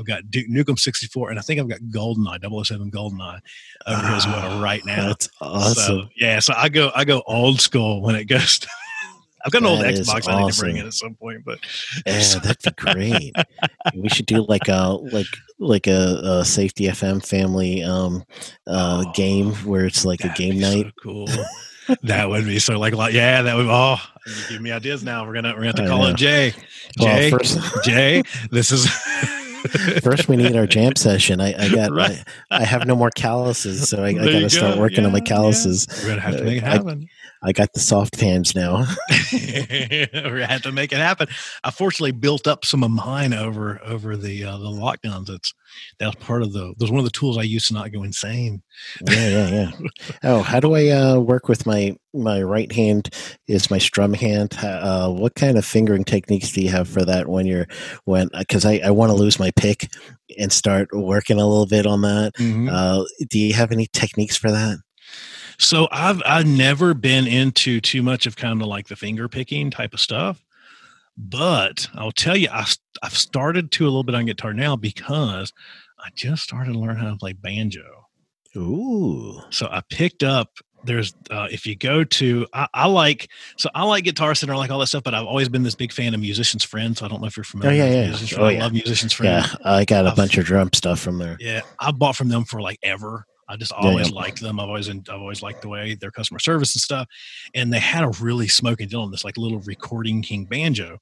I've 0.00 0.06
got 0.06 0.30
Duke 0.30 0.48
Nukem 0.48 0.78
64, 0.78 1.30
and 1.30 1.38
I 1.38 1.42
think 1.42 1.60
I've 1.60 1.68
got 1.68 1.80
GoldenEye 1.80 2.64
007 2.66 2.90
GoldenEye 2.90 3.40
over 3.86 4.00
here 4.06 4.16
as 4.16 4.26
well 4.26 4.60
right 4.62 4.84
now. 4.84 5.08
That's 5.08 5.28
awesome. 5.40 5.74
So, 5.74 6.08
yeah, 6.16 6.38
so 6.40 6.54
I 6.56 6.68
go 6.70 6.90
I 6.94 7.04
go 7.04 7.22
old 7.26 7.60
school 7.60 8.02
when 8.02 8.14
it 8.16 8.24
goes. 8.24 8.58
To, 8.60 8.68
I've 9.44 9.52
got 9.52 9.62
an 9.62 9.68
old 9.68 9.80
That 9.82 9.94
is 9.94 10.08
Xbox 10.08 10.28
I 10.28 10.42
need 10.42 10.52
to 10.52 10.60
bring 10.60 10.72
awesome. 10.76 10.80
in 10.80 10.86
at 10.86 10.92
some 10.94 11.14
point, 11.14 11.44
but 11.44 11.58
Yeah, 12.06 12.38
that'd 12.40 12.76
be 12.76 12.92
great. 12.92 13.34
we 13.94 14.08
should 14.08 14.26
do 14.26 14.44
like 14.48 14.68
a 14.68 14.98
like 15.12 15.26
like 15.58 15.86
a, 15.86 16.20
a 16.40 16.44
safety 16.44 16.84
FM 16.84 17.24
family 17.26 17.82
um 17.82 18.24
uh 18.66 19.04
Oh, 19.06 19.12
game 19.12 19.52
where 19.64 19.84
it's 19.86 20.04
like 20.04 20.24
a 20.24 20.28
game 20.30 20.54
be 20.54 20.60
night. 20.60 20.86
So 20.86 20.92
cool. 21.02 21.28
that 22.02 22.28
would 22.28 22.44
be 22.44 22.58
so 22.58 22.78
like 22.78 22.94
like 22.94 23.14
yeah, 23.14 23.40
that 23.42 23.56
would 23.56 23.66
oh 23.68 23.96
give 24.50 24.60
me 24.60 24.72
ideas 24.72 25.02
now. 25.02 25.26
We're 25.26 25.32
gonna 25.34 25.48
we're 25.54 25.62
gonna 25.64 25.66
have 25.68 25.74
to 25.76 25.86
call 25.88 26.06
it 26.06 26.16
Jay. 26.16 26.52
Well, 26.98 27.16
Jay, 27.16 27.30
first- 27.30 27.58
Jay, 27.84 28.22
this 28.50 28.70
is 28.72 28.86
First, 30.02 30.28
we 30.28 30.36
need 30.36 30.56
our 30.56 30.66
jam 30.66 30.96
session. 30.96 31.40
I, 31.40 31.54
I 31.66 31.68
got 31.74 31.90
Right. 31.92 32.22
I, 32.50 32.62
I 32.62 32.64
have 32.64 32.86
no 32.86 32.96
more 32.96 33.10
calluses, 33.10 33.88
so 33.88 34.02
I, 34.02 34.08
I 34.08 34.12
got 34.14 34.24
to 34.24 34.50
start 34.50 34.74
go. 34.76 34.80
working 34.80 35.04
on 35.04 35.12
my 35.12 35.18
Yeah, 35.18 35.24
yeah. 35.24 35.28
calluses. 35.28 35.86
We're 36.02 36.08
gonna 36.10 36.20
have 36.20 36.36
to 36.36 36.42
uh, 36.42 36.44
make 36.44 36.58
it 36.58 36.64
I- 36.64 36.68
happen. 36.70 37.08
I 37.42 37.52
got 37.52 37.72
the 37.72 37.80
soft 37.80 38.20
hands 38.20 38.54
now. 38.54 38.86
Gonna 39.32 40.46
have 40.46 40.62
to 40.62 40.72
make 40.72 40.92
it 40.92 40.98
happen. 40.98 41.28
I 41.64 41.70
fortunately 41.70 42.12
built 42.12 42.46
up 42.46 42.64
some 42.64 42.84
of 42.84 42.90
mine 42.90 43.32
over 43.32 43.80
over 43.84 44.16
the 44.16 44.44
uh, 44.44 44.58
the 44.58 44.66
lockdowns. 44.66 45.26
That's 45.26 45.54
that 45.98 46.06
was 46.06 46.16
part 46.16 46.42
of 46.42 46.52
the. 46.52 46.74
That 46.76 46.80
was 46.80 46.90
one 46.90 46.98
of 46.98 47.04
the 47.04 47.10
tools 47.10 47.38
I 47.38 47.42
used 47.42 47.68
to 47.68 47.74
not 47.74 47.92
go 47.92 48.02
insane. 48.02 48.62
yeah, 49.08 49.28
yeah, 49.28 49.48
yeah. 49.48 49.88
Oh, 50.22 50.42
how 50.42 50.60
do 50.60 50.74
I 50.74 50.88
uh, 50.88 51.18
work 51.18 51.48
with 51.48 51.66
my 51.66 51.96
my 52.12 52.42
right 52.42 52.70
hand? 52.70 53.08
Is 53.46 53.70
my 53.70 53.78
strum 53.78 54.12
hand? 54.12 54.56
Uh, 54.62 55.10
what 55.10 55.34
kind 55.34 55.56
of 55.56 55.64
fingering 55.64 56.04
techniques 56.04 56.52
do 56.52 56.60
you 56.60 56.68
have 56.68 56.88
for 56.88 57.04
that 57.04 57.28
when 57.28 57.46
you're 57.46 57.66
when? 58.04 58.28
Because 58.36 58.66
I 58.66 58.80
I 58.84 58.90
want 58.90 59.10
to 59.10 59.16
lose 59.16 59.38
my 59.38 59.50
pick 59.52 59.88
and 60.38 60.52
start 60.52 60.88
working 60.92 61.40
a 61.40 61.46
little 61.46 61.66
bit 61.66 61.86
on 61.86 62.02
that. 62.02 62.32
Uh, 62.70 63.04
do 63.28 63.38
you 63.38 63.54
have 63.54 63.72
any 63.72 63.86
techniques 63.92 64.36
for 64.36 64.50
that? 64.50 64.78
So 65.60 65.88
I've 65.92 66.22
I've 66.24 66.46
never 66.46 66.94
been 66.94 67.26
into 67.26 67.80
too 67.80 68.02
much 68.02 68.24
of 68.26 68.34
kind 68.36 68.60
of 68.62 68.66
like 68.66 68.88
the 68.88 68.96
finger 68.96 69.28
picking 69.28 69.70
type 69.70 69.92
of 69.94 70.00
stuff, 70.00 70.42
but 71.18 71.86
I'll 71.94 72.12
tell 72.12 72.36
you, 72.36 72.48
I 72.50 72.64
I've 73.02 73.16
started 73.16 73.70
to 73.72 73.84
a 73.84 73.86
little 73.86 74.02
bit 74.04 74.14
on 74.14 74.24
guitar 74.26 74.54
now 74.54 74.74
because 74.76 75.52
I 75.98 76.08
just 76.14 76.42
started 76.42 76.72
to 76.72 76.78
learn 76.78 76.96
how 76.96 77.10
to 77.10 77.16
play 77.16 77.34
banjo. 77.34 78.06
Ooh, 78.56 79.40
So 79.50 79.66
I 79.70 79.82
picked 79.90 80.22
up. 80.22 80.48
There's 80.82 81.12
uh, 81.30 81.46
if 81.52 81.66
you 81.66 81.76
go 81.76 82.04
to 82.04 82.46
I, 82.54 82.66
I 82.72 82.86
like 82.86 83.28
so 83.58 83.68
I 83.74 83.84
like 83.84 84.04
Guitar 84.04 84.34
Center, 84.34 84.54
I 84.54 84.56
like 84.56 84.70
all 84.70 84.78
that 84.78 84.86
stuff, 84.86 85.02
but 85.04 85.12
I've 85.14 85.26
always 85.26 85.50
been 85.50 85.62
this 85.62 85.74
big 85.74 85.92
fan 85.92 86.14
of 86.14 86.20
Musicians 86.20 86.64
Friend. 86.64 86.96
So 86.96 87.04
I 87.04 87.08
don't 87.08 87.20
know 87.20 87.26
if 87.26 87.36
you're 87.36 87.44
familiar. 87.44 87.70
Oh 87.70 87.74
yeah, 87.76 87.84
with 87.90 87.94
yeah. 87.96 88.06
Musicians 88.06 88.32
Oh, 88.32 88.36
Friend. 88.46 88.56
I 88.56 88.64
love 88.64 88.72
Musicians 88.72 89.12
Friend. 89.12 89.46
yeah. 89.46 89.56
I 89.62 89.84
got 89.84 90.06
a 90.06 90.08
I've- 90.08 90.16
bunch 90.16 90.38
of 90.38 90.46
drum 90.46 90.70
stuff 90.72 90.98
from 90.98 91.18
there. 91.18 91.36
Yeah, 91.38 91.60
I 91.78 91.90
bought 91.90 92.16
from 92.16 92.28
them 92.30 92.44
for 92.46 92.62
like 92.62 92.78
ever. 92.82 93.26
I 93.50 93.56
just 93.56 93.72
always 93.72 94.10
yeah. 94.10 94.14
liked 94.16 94.40
them. 94.40 94.60
I've 94.60 94.68
always 94.68 94.88
I've 94.88 95.02
always 95.10 95.42
liked 95.42 95.62
the 95.62 95.68
way 95.68 95.96
their 95.96 96.10
customer 96.12 96.38
service 96.38 96.74
and 96.74 96.80
stuff. 96.80 97.08
And 97.54 97.72
they 97.72 97.80
had 97.80 98.04
a 98.04 98.08
really 98.20 98.46
smoking 98.48 98.86
deal 98.88 99.00
on 99.02 99.10
this 99.10 99.24
like 99.24 99.36
little 99.36 99.58
recording 99.60 100.22
king 100.22 100.44
banjo, 100.44 100.98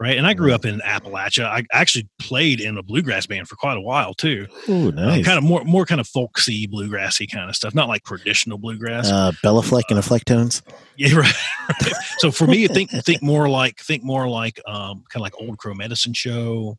right? 0.00 0.18
And 0.18 0.26
I 0.26 0.34
grew 0.34 0.52
up 0.52 0.64
in 0.64 0.80
Appalachia. 0.80 1.44
I 1.44 1.64
actually 1.72 2.08
played 2.18 2.60
in 2.60 2.76
a 2.76 2.82
bluegrass 2.82 3.26
band 3.26 3.46
for 3.48 3.54
quite 3.56 3.76
a 3.76 3.80
while 3.80 4.14
too. 4.14 4.46
Ooh, 4.68 4.88
Uh, 4.88 4.90
nice. 4.90 5.24
kind 5.24 5.38
of 5.38 5.44
more 5.44 5.62
more 5.64 5.86
kind 5.86 6.00
of 6.00 6.08
folksy 6.08 6.66
bluegrassy 6.66 7.30
kind 7.30 7.48
of 7.48 7.54
stuff, 7.54 7.74
not 7.74 7.88
like 7.88 8.02
traditional 8.04 8.58
bluegrass. 8.58 9.08
uh, 9.08 9.30
Béla 9.44 9.64
Fleck 9.64 9.84
and 9.90 9.98
the 9.98 10.02
Flecktones. 10.02 10.62
yeah, 10.96 11.14
right, 11.14 11.34
right. 11.82 11.92
So 12.18 12.30
for 12.32 12.46
me, 12.46 12.66
think 12.66 12.90
think 12.90 13.22
more 13.32 13.48
like 13.48 13.78
think 13.80 14.02
more 14.02 14.28
like 14.28 14.60
um 14.66 15.04
kind 15.08 15.16
of 15.16 15.20
like 15.22 15.40
old 15.40 15.58
Crow 15.58 15.74
Medicine 15.74 16.12
Show 16.14 16.78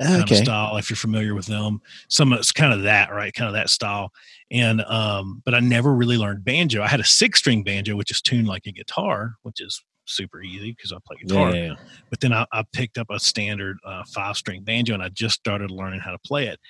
kind 0.00 0.22
Okay. 0.22 0.34
of 0.38 0.44
style 0.44 0.76
if 0.76 0.90
you're 0.90 0.96
familiar 0.96 1.34
with 1.34 1.46
them. 1.46 1.80
Some 2.08 2.32
it's 2.32 2.52
kind 2.52 2.72
of 2.72 2.82
that 2.82 3.10
right 3.12 3.32
kind 3.32 3.48
of 3.48 3.54
that 3.54 3.70
style. 3.70 4.10
And 4.50 4.82
um 4.82 5.42
but 5.44 5.54
i 5.54 5.60
never 5.60 5.94
really 5.94 6.16
learned 6.18 6.44
banjo. 6.44 6.82
I 6.82 6.88
had 6.88 7.00
a 7.00 7.04
six 7.04 7.38
string 7.40 7.62
banjo 7.62 7.96
which 7.96 8.10
is 8.10 8.20
tuned 8.20 8.46
like 8.48 8.66
a 8.66 8.72
guitar 8.72 9.34
which 9.42 9.60
is 9.60 9.82
super 10.06 10.42
easy 10.42 10.72
because 10.72 10.92
i 10.92 10.96
play 11.06 11.16
guitar. 11.24 11.54
Yeah, 11.54 11.74
but 12.10 12.20
then 12.20 12.32
I, 12.32 12.44
I 12.52 12.62
picked 12.72 12.98
up 12.98 13.06
a 13.10 13.18
standard 13.18 13.78
uh, 13.86 14.02
five 14.12 14.36
string 14.36 14.62
banjo 14.62 14.92
and 14.94 15.02
i 15.02 15.08
just 15.08 15.36
started 15.36 15.70
learning 15.70 16.00
how 16.00 16.10
to 16.12 16.18
play 16.26 16.46
it. 16.46 16.60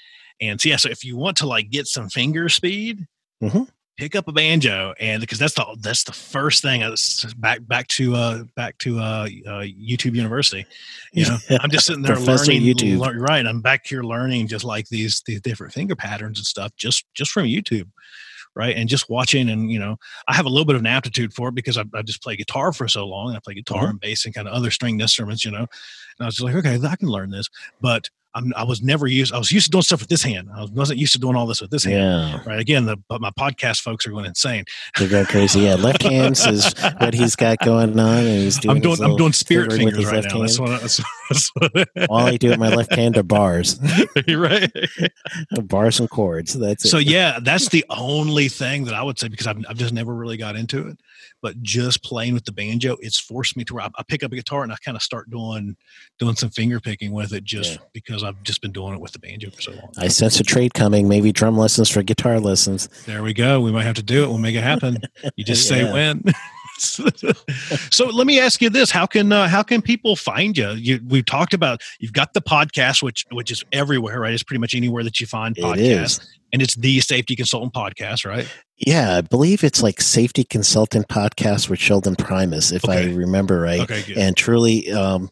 And 0.41 0.61
so 0.61 0.69
yeah 0.69 0.77
so 0.77 0.89
if 0.91 1.05
you 1.05 1.17
want 1.17 1.37
to 1.39 1.47
like 1.47 1.71
get 1.71 1.87
some 1.87 2.09
finger 2.09 2.49
speed 2.49 3.07
Mhm. 3.43 3.69
Pick 3.97 4.17
up 4.17 4.27
a 4.27 4.33
banjo 4.33 4.93
and 4.99 5.21
because 5.21 5.39
that's 5.39 5.55
the 5.55 5.65
that's 5.81 6.05
the 6.05 6.13
first 6.13 6.63
thing 6.63 6.83
I 6.83 6.89
was 6.91 7.33
back 7.39 7.67
back 7.67 7.87
to 7.89 8.15
uh 8.15 8.43
back 8.57 8.77
to 8.79 8.99
uh, 8.99 9.29
uh 9.47 9.61
youtube 9.61 10.15
university 10.17 10.67
you 11.13 11.25
know 11.27 11.37
i'm 11.61 11.71
just 11.71 11.87
sitting 11.87 12.03
there 12.03 12.17
learning 12.19 12.63
YouTube. 12.63 12.99
lear- 12.99 13.21
right 13.21 13.47
i'm 13.47 13.61
back 13.61 13.87
here 13.87 14.03
learning 14.03 14.49
just 14.49 14.65
like 14.65 14.89
these 14.89 15.23
these 15.27 15.41
different 15.41 15.73
finger 15.73 15.95
patterns 15.95 16.39
and 16.39 16.47
stuff 16.47 16.73
just 16.77 17.05
just 17.15 17.31
from 17.31 17.45
youtube 17.45 17.89
right 18.57 18.77
and 18.77 18.89
just 18.89 19.09
watching 19.09 19.49
and 19.49 19.71
you 19.71 19.79
know 19.79 19.97
i 20.29 20.35
have 20.35 20.47
a 20.47 20.49
little 20.49 20.65
bit 20.65 20.75
of 20.77 20.81
an 20.83 20.87
aptitude 20.87 21.33
for 21.33 21.49
it 21.51 21.55
because 21.55 21.79
i, 21.79 21.85
I 21.95 22.03
just 22.03 22.23
play 22.23 22.35
guitar 22.37 22.73
for 22.73 22.89
so 22.89 23.07
long 23.07 23.29
and 23.29 23.37
i 23.37 23.41
play 23.45 23.55
guitar 23.55 23.85
Mhm. 23.85 23.91
and 23.91 24.01
bass 24.01 24.25
and 24.25 24.35
kind 24.35 24.49
of 24.49 24.55
other 24.55 24.71
stringed 24.73 25.01
instruments 25.03 25.45
you 25.45 25.51
know 25.53 25.59
and 25.59 25.69
i 26.21 26.25
was 26.25 26.35
just 26.37 26.45
like 26.45 26.55
okay 26.57 26.79
i 26.85 26.97
can 26.97 27.09
learn 27.09 27.31
this 27.31 27.49
but 27.81 28.11
I'm, 28.35 28.53
i 28.57 28.65
was 28.65 28.83
never 28.83 29.07
used 29.07 29.33
i 29.33 29.39
was 29.39 29.53
used 29.53 29.67
to 29.67 29.71
doing 29.71 29.83
stuff 29.83 30.01
with 30.01 30.09
this 30.09 30.23
hand 30.23 30.49
i 30.55 30.65
wasn't 30.73 30.99
used 30.99 31.13
to 31.13 31.19
doing 31.19 31.37
all 31.37 31.47
this 31.47 31.61
with 31.61 31.71
this 31.71 31.85
hand 31.85 31.97
Yeah, 31.97 32.43
right 32.51 32.59
again 32.61 32.85
the 32.87 32.97
but 33.09 33.21
my 33.21 33.31
podcast 33.31 33.81
folks 33.81 34.07
are 34.07 34.11
going 34.11 34.25
insane 34.25 34.65
they're 34.99 35.09
going 35.09 35.27
crazy. 35.27 35.61
Yeah, 35.61 35.75
left 35.75 36.03
hands 36.15 36.47
is 36.47 36.73
what 36.99 37.15
he's 37.15 37.37
got 37.37 37.59
going 37.61 37.99
on, 37.99 38.19
and 38.19 38.27
he's 38.43 38.59
doing. 38.59 38.77
i'm 38.77 38.83
doing 38.83 39.03
i'm 39.03 39.17
doing 39.17 39.33
spirit 39.33 39.73
fingers 39.73 39.97
his 39.97 40.07
right 40.07 40.15
left 40.17 40.29
now 40.29 40.35
hand. 40.35 40.43
that's 40.49 40.59
what, 40.59 40.81
that's, 40.81 41.01
that's 41.31 41.51
what 41.55 41.89
All 42.11 42.19
I 42.19 42.37
do 42.37 42.51
with 42.51 42.59
my 42.59 42.69
left 42.69 42.95
hand 42.95 43.17
are 43.17 43.23
bars, 43.23 43.79
right 44.29 44.71
bars 45.67 46.01
and 46.01 46.11
chords. 46.11 46.55
That's 46.55 46.85
it. 46.85 46.89
so 46.89 46.99
yeah 46.99 47.39
that's 47.41 47.69
the 47.69 47.85
only 47.91 48.49
thing 48.49 48.85
that 48.85 48.95
i 48.95 49.03
would 49.03 49.19
say 49.19 49.29
because 49.29 49.47
I've, 49.47 49.65
I've 49.69 49.77
just 49.77 49.93
never 49.95 50.15
really 50.15 50.37
got 50.37 50.57
into 50.57 50.89
it 50.89 50.99
but 51.43 51.61
just 51.63 52.03
playing 52.03 52.35
with 52.35 52.45
the 52.45 52.53
banjo 52.53 52.97
it's 53.01 53.19
forced 53.21 53.57
me 53.57 53.65
to 53.65 53.75
where 53.75 53.85
i, 53.85 53.89
I 53.99 54.03
pick 54.07 54.23
up 54.23 54.33
a 54.33 54.37
guitar 54.37 54.63
and 54.63 54.73
i 54.73 54.77
kind 54.85 54.97
of 54.97 55.03
start 55.03 55.31
doing 55.31 55.77
doing 56.19 56.35
some 56.37 56.51
finger 56.51 56.81
picking 56.81 57.13
with 57.13 57.33
it 57.33 57.45
just 57.45 57.73
Yeah. 57.73 57.79
because 57.93 58.23
i've 58.23 58.43
just 58.43 58.61
been 58.63 58.73
doing 58.73 58.95
it 58.95 59.01
with 59.01 59.13
the 59.13 59.19
banjo 59.19 59.51
for 59.51 59.61
so 59.63 59.73
long 59.73 59.91
I 59.99 60.09
sense 60.09 60.41
a 60.41 60.43
trade 60.45 60.75
coming. 60.75 61.09
Maybe 61.09 61.33
drum 61.33 61.57
lessons 61.57 61.89
for 61.91 62.03
guitar 62.03 62.41
lessons. 62.41 62.89
there 63.07 63.23
we 63.23 63.33
go 63.35 63.61
we 63.61 63.73
might 63.73 63.85
have 63.85 63.95
to 63.97 64.03
do 64.03 64.25
it 64.25 64.29
we'll 64.29 64.39
make 64.39 64.55
it 64.57 64.63
happen 64.63 64.99
you 65.37 65.45
just 65.53 65.69
say 65.69 65.91
when 65.93 66.23
so 67.91 68.07
let 68.07 68.27
me 68.27 68.41
ask 68.41 68.61
you 68.61 68.69
this 68.71 68.91
how 68.91 69.07
can 69.07 69.31
uh, 69.33 69.47
how 69.49 69.63
can 69.63 69.81
people 69.83 70.17
find 70.17 70.57
you? 70.59 70.71
you 70.73 71.01
we've 71.07 71.25
talked 71.27 71.55
about 71.55 71.81
you've 72.01 72.13
got 72.13 72.33
the 72.35 72.43
podcast 72.43 73.03
which 73.03 73.25
which 73.33 73.51
is 73.51 73.63
everywhere 73.73 74.21
right 74.21 74.33
it's 74.35 74.43
pretty 74.43 74.61
much 74.61 74.75
anywhere 74.75 75.05
that 75.05 75.21
you 75.21 75.27
find 75.27 75.55
podcasts 75.57 76.27
and 76.53 76.63
it's 76.63 76.75
the 76.77 77.01
safety 77.01 77.37
consultant 77.37 77.73
podcast 77.73 78.27
right 78.27 78.49
Yeah, 78.79 79.19
I 79.19 79.21
believe 79.21 79.63
it's 79.63 79.83
like 79.83 80.01
Safety 80.01 80.43
Consultant 80.43 81.07
Podcast 81.09 81.71
with 81.71 81.79
Sheldon 81.79 82.17
Primus, 82.17 82.73
if 82.73 82.89
I 82.89 83.05
remember 83.05 83.61
right. 83.61 83.81
okay 83.81 84.03
good 84.03 84.19
And 84.19 84.37
truly, 84.37 84.91
um, 84.91 85.31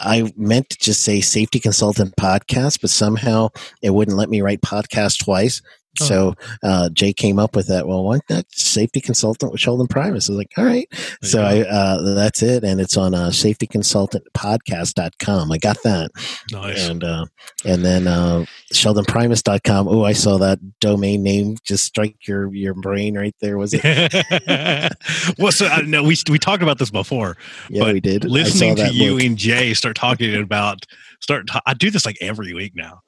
I 0.00 0.32
meant 0.36 0.70
to 0.70 0.78
just 0.78 1.02
say 1.02 1.20
Safety 1.20 1.60
Consultant 1.60 2.14
Podcast, 2.16 2.80
but 2.80 2.90
somehow 2.90 3.50
it 3.82 3.90
wouldn't 3.90 4.16
let 4.16 4.30
me 4.30 4.40
write 4.40 4.62
podcast 4.62 5.22
twice. 5.22 5.60
Oh. 6.00 6.04
So 6.04 6.34
uh, 6.62 6.88
Jay 6.90 7.12
came 7.12 7.38
up 7.38 7.54
with 7.56 7.66
that. 7.68 7.86
Well, 7.86 8.04
why 8.04 8.18
not 8.28 8.44
safety 8.52 9.00
consultant 9.00 9.52
with 9.52 9.60
Sheldon 9.60 9.86
Primus? 9.86 10.28
I 10.28 10.32
was 10.32 10.38
like, 10.38 10.52
all 10.56 10.64
right. 10.64 10.88
There 10.90 11.00
So. 11.22 11.42
I, 11.42 11.60
uh, 11.60 12.14
that's 12.14 12.42
it. 12.42 12.64
And 12.64 12.80
it's 12.80 12.96
on 12.96 13.14
uh, 13.14 13.28
safetyconsultantpodcast.com. 13.28 15.52
I 15.52 15.58
got 15.58 15.82
that. 15.82 16.10
nice 16.52 16.88
And, 16.88 17.04
uh, 17.04 17.26
and 17.64 17.84
then 17.84 18.06
uh, 18.06 18.44
sheldonprimus.com. 18.72 19.88
Oh, 19.88 20.04
I 20.04 20.12
saw 20.12 20.38
that 20.38 20.58
domain 20.80 21.22
name 21.22 21.56
just 21.64 21.84
strike 21.84 22.16
your, 22.26 22.52
your 22.54 22.74
brain 22.74 23.16
right 23.16 23.34
there. 23.40 23.58
Was 23.58 23.74
it? 23.74 23.82
well, 25.38 25.52
so 25.52 25.66
I 25.66 25.82
know 25.82 26.02
we 26.02 26.16
we 26.30 26.38
talked 26.38 26.62
about 26.62 26.78
this 26.78 26.90
before. 26.90 27.36
Yeah, 27.68 27.84
But 27.84 27.94
we 27.94 28.00
did. 28.00 28.24
Listening 28.24 28.76
to 28.76 28.82
that 28.82 28.94
you 28.94 29.14
look. 29.14 29.22
and 29.22 29.36
Jay 29.36 29.74
start 29.74 29.96
talking 29.96 30.34
about 30.40 30.86
start. 31.20 31.46
ta- 31.46 31.62
I 31.66 31.74
do 31.74 31.90
this 31.90 32.06
like 32.06 32.16
every 32.20 32.54
week 32.54 32.72
now, 32.74 33.02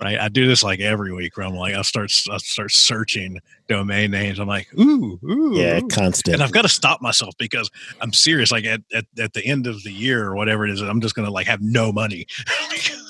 right? 0.00 0.18
I 0.18 0.28
do 0.28 0.46
this 0.46 0.62
like 0.62 0.80
every 0.80 1.12
week 1.12 1.36
where 1.36 1.46
I'm 1.46 1.54
like 1.54 1.74
I 1.74 1.82
start 1.82 2.12
I 2.30 2.38
start 2.38 2.72
searching 2.72 3.40
domain 3.68 4.10
names. 4.10 4.38
I'm 4.38 4.48
like 4.48 4.66
ooh 4.78 5.18
ooh 5.24 5.52
Yeah, 5.54 5.78
ooh. 5.82 5.88
constant. 5.88 6.34
and 6.34 6.42
I've 6.42 6.52
got 6.52 6.62
to 6.62 6.68
stop 6.68 7.00
myself 7.02 7.34
because 7.38 7.70
I'm 8.00 8.12
serious. 8.12 8.50
Like 8.50 8.64
at, 8.64 8.80
at, 8.94 9.04
at 9.18 9.32
the 9.34 9.44
end 9.46 9.66
of 9.66 9.82
the 9.84 9.92
year 9.92 10.24
or 10.26 10.34
whatever 10.34 10.64
it 10.66 10.70
is, 10.70 10.80
I'm 10.80 11.00
just 11.00 11.14
going 11.14 11.26
to 11.26 11.32
like 11.32 11.46
have 11.46 11.60
no 11.60 11.92
money. 11.92 12.26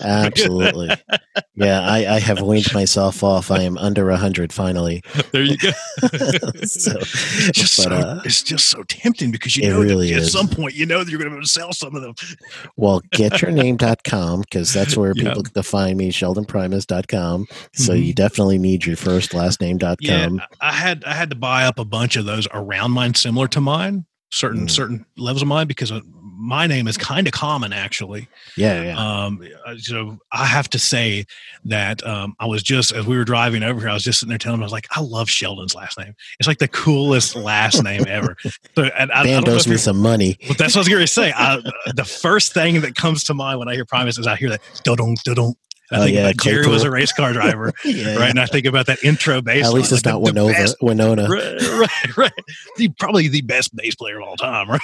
Absolutely. 0.02 0.90
Yeah, 1.54 1.80
I, 1.80 2.14
I 2.14 2.20
have 2.20 2.40
weaned 2.40 2.72
myself 2.72 3.24
off. 3.24 3.50
I 3.50 3.62
am 3.62 3.76
under 3.78 4.10
a 4.10 4.16
hundred 4.16 4.52
finally. 4.52 5.02
there 5.32 5.42
you 5.42 5.56
go. 5.58 5.70
So, 6.62 6.92
it's 7.00 7.50
just 7.52 7.76
but, 7.78 7.82
so 7.84 7.90
uh, 7.90 8.20
it's 8.24 8.42
just 8.44 8.66
so 8.68 8.84
tempting 8.84 9.32
because 9.32 9.56
you 9.56 9.68
know 9.68 9.80
really 9.80 10.12
at 10.14 10.20
is. 10.22 10.32
some 10.32 10.46
point 10.48 10.74
you 10.76 10.86
know 10.86 11.02
that 11.02 11.10
you're 11.10 11.18
going 11.18 11.30
to 11.30 11.34
be 11.34 11.38
able 11.38 11.44
to 11.44 11.48
sell 11.50 11.72
some 11.72 11.96
of 11.96 12.02
them. 12.02 12.14
well, 12.76 13.00
getyourname.com 13.12 14.42
because 14.42 14.72
that's 14.72 14.96
where 14.96 15.12
Yeah. 15.16 15.30
people 15.30 15.42
can 15.42 15.62
find 15.64 15.98
me, 15.98 16.10
sheldonprimus.com. 16.12 17.46
So 17.74 17.92
Mhm. 17.92 18.06
you 18.06 18.14
definitely 18.14 18.58
need 18.58 18.86
your 18.86 18.96
first 18.96 19.34
last 19.34 19.60
name.com. 19.60 19.96
Yeah, 20.00 20.28
I 20.60 20.72
had 20.72 21.04
I 21.04 21.14
had 21.14 21.30
to 21.30 21.36
buy 21.36 21.64
up 21.64 21.78
a 21.78 21.84
bunch 21.84 22.16
of 22.16 22.24
those 22.24 22.46
around 22.52 22.92
mine, 22.92 23.14
similar 23.14 23.48
to 23.48 23.60
mine, 23.60 24.06
certain 24.30 24.66
Mm. 24.66 24.70
certain 24.70 25.06
levels 25.16 25.42
of 25.42 25.48
mine, 25.48 25.66
because 25.66 25.90
uh, 25.92 26.00
my 26.40 26.66
name 26.68 26.86
is 26.86 26.96
kind 26.96 27.26
of 27.26 27.32
common 27.32 27.72
actually. 27.72 28.28
Yeah, 28.56 28.82
yeah. 28.82 28.96
Um, 29.24 29.42
uh, 29.66 29.76
so 29.78 30.18
I 30.32 30.46
have 30.46 30.68
to 30.70 30.78
say 30.78 31.24
that 31.64 32.06
um, 32.06 32.34
I 32.38 32.46
was 32.46 32.62
just 32.62 32.92
as 32.92 33.06
we 33.06 33.16
were 33.16 33.24
driving 33.24 33.62
over 33.64 33.80
here, 33.80 33.88
I 33.88 33.94
was 33.94 34.04
just 34.04 34.20
sitting 34.20 34.28
there 34.30 34.38
telling 34.38 34.58
him 34.58 34.62
I 34.62 34.66
was 34.66 34.72
like, 34.72 34.86
I 34.92 35.00
love 35.00 35.28
Sheldon's 35.28 35.74
last 35.74 35.98
name. 35.98 36.14
It's 36.38 36.46
like 36.46 36.58
the 36.58 36.68
coolest 36.68 37.34
last 37.34 37.82
name 37.82 38.04
ever. 38.06 38.36
So, 38.76 38.84
and 38.84 39.10
I, 39.10 39.20
I 39.20 39.24
Band 39.24 39.46
don't 39.46 39.54
owes 39.56 39.66
me 39.66 39.76
some 39.76 39.98
money. 39.98 40.38
but 40.46 40.56
that's 40.56 40.74
what 40.76 40.80
I 40.80 40.82
was 40.82 40.88
going 40.88 41.00
to 41.00 41.06
say. 41.08 41.32
I, 41.36 41.60
the 41.96 42.04
first 42.04 42.54
thing 42.54 42.80
that 42.82 42.94
comes 42.94 43.24
to 43.24 43.34
mind 43.34 43.58
when 43.58 43.68
I 43.68 43.74
hear 43.74 43.84
Primus 43.84 44.18
is 44.18 44.26
I 44.28 44.36
hear 44.36 44.50
that 44.50 44.60
dong 44.84 45.16
dong. 45.24 45.56
I 45.90 45.96
Oh, 45.98 46.02
think 46.04 46.16
yeah, 46.16 46.32
Jerry 46.40 46.66
was 46.66 46.82
a 46.84 46.90
race 46.90 47.12
car 47.12 47.32
driver, 47.32 47.72
Yeah, 47.84 48.16
right? 48.16 48.30
And 48.30 48.38
I 48.38 48.46
think 48.46 48.66
about 48.66 48.86
that 48.86 49.02
intro 49.02 49.40
bass. 49.40 49.66
At 49.66 49.72
least 49.72 49.90
it's 49.92 50.04
like 50.04 50.12
not 50.14 50.22
Winona. 50.22 50.52
best- 50.52 50.76
Winona. 50.82 51.28
right, 51.28 51.60
right, 51.78 52.16
right. 52.16 52.32
The, 52.76 52.88
probably 52.98 53.28
the 53.28 53.40
best 53.42 53.74
bass 53.74 53.94
player 53.94 54.20
of 54.20 54.28
all 54.28 54.36
time, 54.36 54.68
right? 54.70 54.80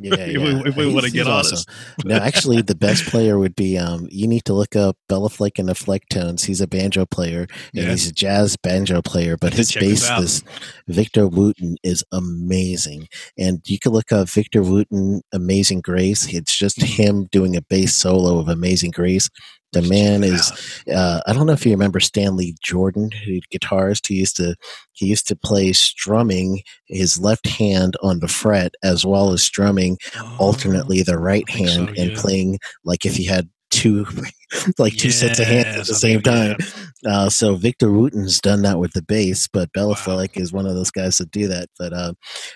Yeah, 0.00 0.14
if 0.16 0.36
yeah. 0.36 0.62
we, 0.62 0.68
if 0.70 0.76
we 0.76 0.92
want 0.92 1.04
to 1.06 1.12
get 1.12 1.26
honest. 1.26 1.68
awesome. 1.68 2.08
no, 2.08 2.16
actually, 2.16 2.62
the 2.62 2.74
best 2.74 3.04
player 3.06 3.38
would 3.38 3.54
be. 3.56 3.76
Um, 3.78 4.06
you 4.10 4.26
need 4.26 4.44
to 4.46 4.54
look 4.54 4.76
up 4.76 4.96
Béla 5.10 5.30
Fleck 5.30 5.58
and 5.58 5.68
the 5.68 5.74
Flecktones. 5.74 6.44
He's 6.46 6.60
a 6.60 6.66
banjo 6.66 7.04
player 7.06 7.40
and 7.40 7.48
Yeah. 7.84 7.90
he's 7.90 8.08
a 8.08 8.12
jazz 8.12 8.56
banjo 8.56 9.02
player. 9.02 9.36
But 9.36 9.52
his 9.54 9.72
bass, 9.74 10.08
this 10.18 10.42
Victor 10.88 11.26
Wooten, 11.28 11.76
is 11.82 12.02
amazing. 12.12 13.08
And 13.38 13.60
you 13.66 13.78
can 13.78 13.92
look 13.92 14.12
up 14.12 14.28
Victor 14.28 14.62
Wooten, 14.62 15.22
Amazing 15.32 15.80
Grace. 15.82 16.32
It's 16.32 16.56
just 16.56 16.80
him 16.82 17.28
doing 17.32 17.56
a 17.56 17.62
bass 17.62 17.94
solo 17.96 18.38
of 18.38 18.48
Amazing 18.48 18.92
Grace. 18.92 19.28
The 19.76 19.88
man 19.88 20.24
is 20.24 20.52
uh, 20.94 21.20
I 21.26 21.32
don't 21.34 21.46
know 21.46 21.52
if 21.52 21.66
you 21.66 21.72
remember 21.72 22.00
Stanley 22.00 22.56
Jordan, 22.62 23.10
who 23.10 23.40
guitarist. 23.52 24.06
He 24.08 24.14
used 24.14 24.36
to 24.36 24.56
he 24.92 25.06
used 25.06 25.28
to 25.28 25.36
play 25.36 25.72
strumming 25.74 26.62
his 26.86 27.20
left 27.20 27.46
hand 27.46 27.94
on 28.02 28.20
the 28.20 28.28
fret 28.28 28.74
as 28.82 29.04
well 29.04 29.32
as 29.32 29.42
strumming 29.42 29.98
alternately 30.38 31.02
the 31.02 31.18
right 31.18 31.44
Oh, 31.50 31.52
think 31.54 31.68
so, 31.68 31.86
hand 31.86 31.88
and 31.98 32.10
yeah. 32.12 32.16
playing 32.20 32.58
like 32.84 33.04
if 33.04 33.18
you 33.18 33.28
had 33.28 33.50
two 33.70 34.06
like 34.78 34.96
two 34.96 35.10
sets 35.10 35.38
of 35.38 35.46
hands 35.46 35.76
at 35.76 35.86
the 35.86 35.94
same 35.94 36.22
time. 36.22 36.56
Uh, 37.04 37.28
so 37.28 37.54
Victor 37.56 37.90
Wooten's 37.92 38.40
done 38.40 38.62
that 38.62 38.78
with 38.78 38.92
the 38.92 39.02
bass, 39.02 39.46
but 39.48 39.72
Béla 39.72 39.88
Wow. 39.90 39.94
Fleck 39.94 40.36
is 40.38 40.52
one 40.52 40.66
of 40.66 40.74
those 40.74 40.90
guys 40.90 41.18
that 41.18 41.30
do 41.30 41.48
that. 41.48 41.68
But 41.78 41.92
uh, 41.92 42.14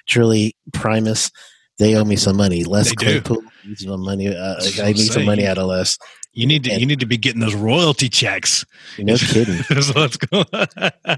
truly, 0.08 0.56
Primus. 0.72 1.30
They 1.78 1.94
owe 1.94 2.04
me 2.04 2.16
some 2.16 2.36
money. 2.36 2.62
Les 2.64 2.90
They. 2.90 3.20
Claypool 3.22 3.42
needs 3.66 3.84
some 3.84 4.04
money. 4.04 4.28
Uh, 4.28 4.56
I 4.82 4.92
need 4.92 4.98
some 4.98 5.24
money 5.24 5.46
out 5.46 5.56
of 5.56 5.66
Les. 5.66 5.96
You 6.32 6.46
need 6.46 6.62
to 6.64 6.70
And- 6.70 6.80
you 6.80 6.86
need 6.86 7.00
to 7.00 7.06
be 7.06 7.16
getting 7.16 7.40
those 7.40 7.54
royalty 7.56 8.08
checks. 8.08 8.64
No 8.98 9.16
kidding. 9.16 9.62
so 9.82 9.92
let's 9.98 10.16
go. 10.16 10.44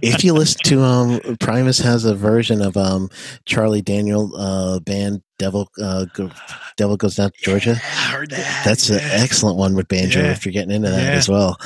if 0.02 0.24
you 0.24 0.32
listen 0.32 0.60
to 0.64 0.80
um 0.82 1.20
Primus 1.38 1.78
has 1.78 2.04
a 2.06 2.14
version 2.14 2.62
of 2.62 2.76
um 2.76 3.10
Charlie 3.44 3.82
Daniel 3.82 4.34
uh 4.36 4.80
band 4.80 5.22
Devil 5.38 5.68
uh 5.82 6.06
Go, 6.14 6.30
Devil 6.78 6.96
Goes 6.96 7.16
Down 7.16 7.30
to 7.30 7.42
Georgia. 7.44 7.72
I 7.72 8.10
heard 8.10 8.30
that. 8.30 8.62
That's 8.64 8.88
an 8.88 9.00
excellent 9.02 9.58
one 9.58 9.74
with 9.74 9.88
banjo 9.88 10.20
Yeah. 10.22 10.30
if 10.32 10.46
you're 10.46 10.52
getting 10.52 10.70
into 10.74 10.88
that 10.90 11.02
Yeah. 11.02 11.10
as 11.18 11.28
well. 11.28 11.58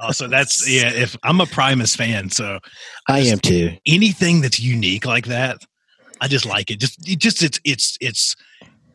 Also, 0.00 0.26
that's 0.26 0.68
yeah. 0.68 0.90
If 0.92 1.16
I'm 1.22 1.40
a 1.40 1.46
Primus 1.46 1.94
fan, 1.94 2.30
so 2.30 2.58
I 3.08 3.20
am 3.20 3.38
too. 3.38 3.76
anything 3.86 4.40
that's 4.40 4.58
unique 4.58 5.06
like 5.06 5.26
that, 5.26 5.58
I 6.20 6.26
just 6.28 6.46
like 6.46 6.70
it. 6.70 6.80
Just 6.80 7.08
it 7.08 7.18
just 7.20 7.42
it's 7.42 7.60
it's 7.64 7.96
it's 8.00 8.34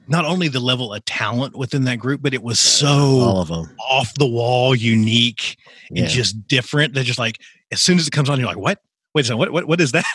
not 0.08 0.26
only 0.26 0.48
the 0.48 0.60
level 0.60 0.94
of 0.94 1.04
talent 1.06 1.56
within 1.56 1.84
that 1.86 1.98
group, 2.00 2.22
but 2.22 2.34
it 2.34 2.44
was 2.44 2.60
All 2.84 3.20
so 3.22 3.40
of 3.42 3.48
them. 3.48 3.76
off 3.90 4.14
the 4.16 4.28
wall, 4.28 4.76
unique, 4.76 5.58
Yeah. 5.92 6.04
and 6.04 6.12
just 6.12 6.48
different. 6.48 6.94
They're 6.94 7.04
just 7.04 7.20
like 7.20 7.40
as 7.72 7.82
soon 7.82 7.98
as 7.98 8.08
it 8.08 8.12
comes 8.12 8.30
on, 8.30 8.40
you're 8.40 8.48
like, 8.48 8.58
what? 8.58 8.80
Wait 9.14 9.22
a 9.22 9.24
second, 9.26 9.40
what 9.40 9.52
what 9.52 9.66
what 9.68 9.82
is 9.82 9.92
that? 9.94 10.06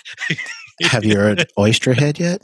Have 0.83 1.05
you 1.05 1.17
heard 1.17 1.39
Oysterhead 1.59 2.19
yet? 2.19 2.43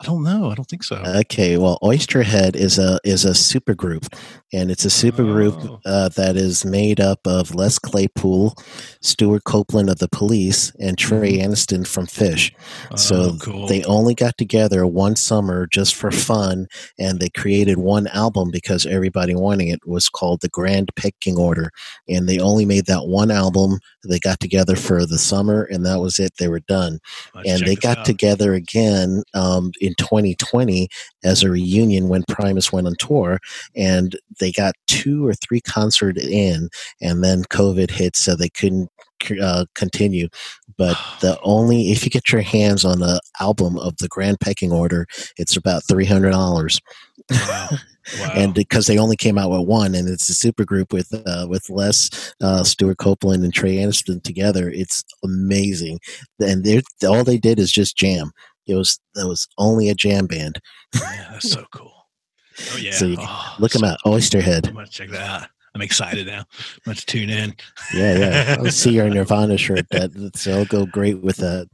I 0.00 0.04
don't 0.04 0.22
know. 0.22 0.50
I 0.50 0.54
don't 0.54 0.68
think 0.68 0.84
so. 0.84 0.96
Okay, 0.96 1.56
well, 1.58 1.78
Oysterhead 1.82 2.54
is 2.54 2.78
a 2.78 3.00
is 3.02 3.24
a 3.24 3.34
super 3.34 3.74
group, 3.74 4.06
and 4.52 4.70
it's 4.70 4.84
a 4.84 4.88
supergroup 4.88 5.56
Oh. 5.68 5.80
uh, 5.84 6.08
that 6.10 6.36
is 6.36 6.64
made 6.64 7.00
up 7.00 7.26
of 7.26 7.52
Les 7.54 7.80
Claypool, 7.80 8.54
Stewart 9.00 9.42
Copeland 9.42 9.90
of 9.90 9.98
the 9.98 10.08
Police, 10.08 10.72
and 10.78 10.96
Trey 10.96 11.38
Aniston 11.38 11.84
from 11.86 12.06
Phish. 12.06 12.52
So 12.96 13.14
Mm-hmm. 13.18 13.34
Oh, 13.34 13.38
cool. 13.40 13.66
they 13.66 13.82
only 13.84 14.14
got 14.14 14.38
together 14.38 14.86
one 14.86 15.16
summer 15.16 15.66
just 15.66 15.96
for 15.96 16.12
fun, 16.12 16.68
and 16.98 17.18
they 17.18 17.28
created 17.30 17.78
one 17.78 18.06
album 18.08 18.50
because 18.52 18.86
everybody 18.86 19.34
wanting 19.34 19.66
it 19.68 19.80
was 19.84 20.08
called 20.08 20.42
the 20.42 20.48
Grand 20.48 20.90
Pecking 20.94 21.36
Order, 21.38 21.70
and 22.08 22.28
they 22.28 22.38
only 22.38 22.64
made 22.64 22.86
that 22.86 23.06
one 23.08 23.32
album. 23.32 23.80
They 24.08 24.20
got 24.20 24.38
together 24.38 24.76
for 24.76 25.04
the 25.06 25.18
summer, 25.18 25.64
and 25.64 25.84
that 25.86 25.98
was 25.98 26.20
it. 26.20 26.36
They 26.38 26.46
were 26.48 26.60
done 26.60 27.00
Let's 27.34 27.48
and 27.50 27.66
they 27.66 27.74
got 27.74 27.98
out. 27.98 28.04
together 28.04 28.54
again 28.54 29.22
um, 29.34 29.72
in 29.80 29.87
2020 29.94 30.88
as 31.24 31.42
a 31.42 31.50
reunion 31.50 32.08
when 32.08 32.24
Primus 32.28 32.72
went 32.72 32.86
on 32.86 32.94
tour, 32.98 33.38
and 33.76 34.16
they 34.40 34.52
got 34.52 34.74
two 34.86 35.26
or 35.26 35.34
three 35.34 35.60
concerts 35.60 36.24
in, 36.24 36.68
and 37.00 37.22
then 37.22 37.44
COVID 37.44 37.90
hit, 37.90 38.16
so 38.16 38.34
they 38.34 38.48
couldn't 38.48 38.90
uh, 39.40 39.66
continue. 39.74 40.28
But 40.76 40.98
the 41.20 41.38
only 41.42 41.90
if 41.90 42.04
you 42.04 42.10
get 42.10 42.32
your 42.32 42.42
hands 42.42 42.84
on 42.84 43.00
the 43.00 43.20
album 43.40 43.78
of 43.78 43.96
the 43.98 44.08
Grand 44.08 44.40
Pecking 44.40 44.72
Order, 44.72 45.06
it's 45.36 45.56
about 45.56 45.84
three 45.88 46.06
hundred 46.06 46.30
dollars. 46.30 46.80
Wow. 47.30 47.68
Wow. 48.20 48.30
And 48.34 48.54
because 48.54 48.86
they 48.86 48.98
only 48.98 49.16
came 49.16 49.36
out 49.36 49.50
with 49.50 49.68
one, 49.68 49.94
and 49.94 50.08
it's 50.08 50.28
a 50.30 50.34
super 50.34 50.64
group 50.64 50.92
with 50.92 51.12
uh, 51.26 51.46
with 51.48 51.68
Les 51.68 52.32
uh, 52.40 52.64
Stewart 52.64 52.96
Copeland 52.96 53.44
and 53.44 53.52
Trey 53.52 53.76
Aniston 53.76 54.22
together, 54.22 54.70
it's 54.70 55.04
amazing. 55.22 56.00
And 56.40 56.66
all 57.06 57.24
they 57.24 57.36
did 57.36 57.58
is 57.58 57.70
just 57.70 57.96
jam. 57.98 58.32
It 58.68 58.74
was 58.74 59.00
that 59.14 59.26
was 59.26 59.48
only 59.58 59.88
a 59.88 59.94
jam 59.94 60.26
band. 60.26 60.58
yeah, 60.94 61.28
that's 61.32 61.50
so 61.50 61.64
cool. 61.72 61.92
Oh 62.72 62.76
yeah. 62.76 62.90
So 62.98 63.06
you 63.06 63.16
Oh, 63.18 63.54
Look 63.58 63.72
them 63.72 63.80
so- 63.80 63.86
out, 63.88 63.98
Oysterhead. 64.06 64.68
I'm 64.68 64.74
gonna 64.74 64.86
check 64.86 65.08
that 65.10 65.42
out. 65.42 65.48
I'm 65.78 65.82
excited 65.82 66.26
now. 66.26 66.44
To 66.86 67.06
tune 67.06 67.30
in. 67.30 67.54
Yeah, 67.94 68.18
yeah. 68.18 68.56
I 68.64 68.68
see 68.70 68.90
your 68.90 69.08
Nirvana 69.08 69.56
shirt. 69.56 69.86
That 69.90 70.32
so 70.34 70.50
it'll 70.50 70.64
go 70.64 70.86
great 70.86 71.22
with 71.22 71.36
that. 71.36 71.68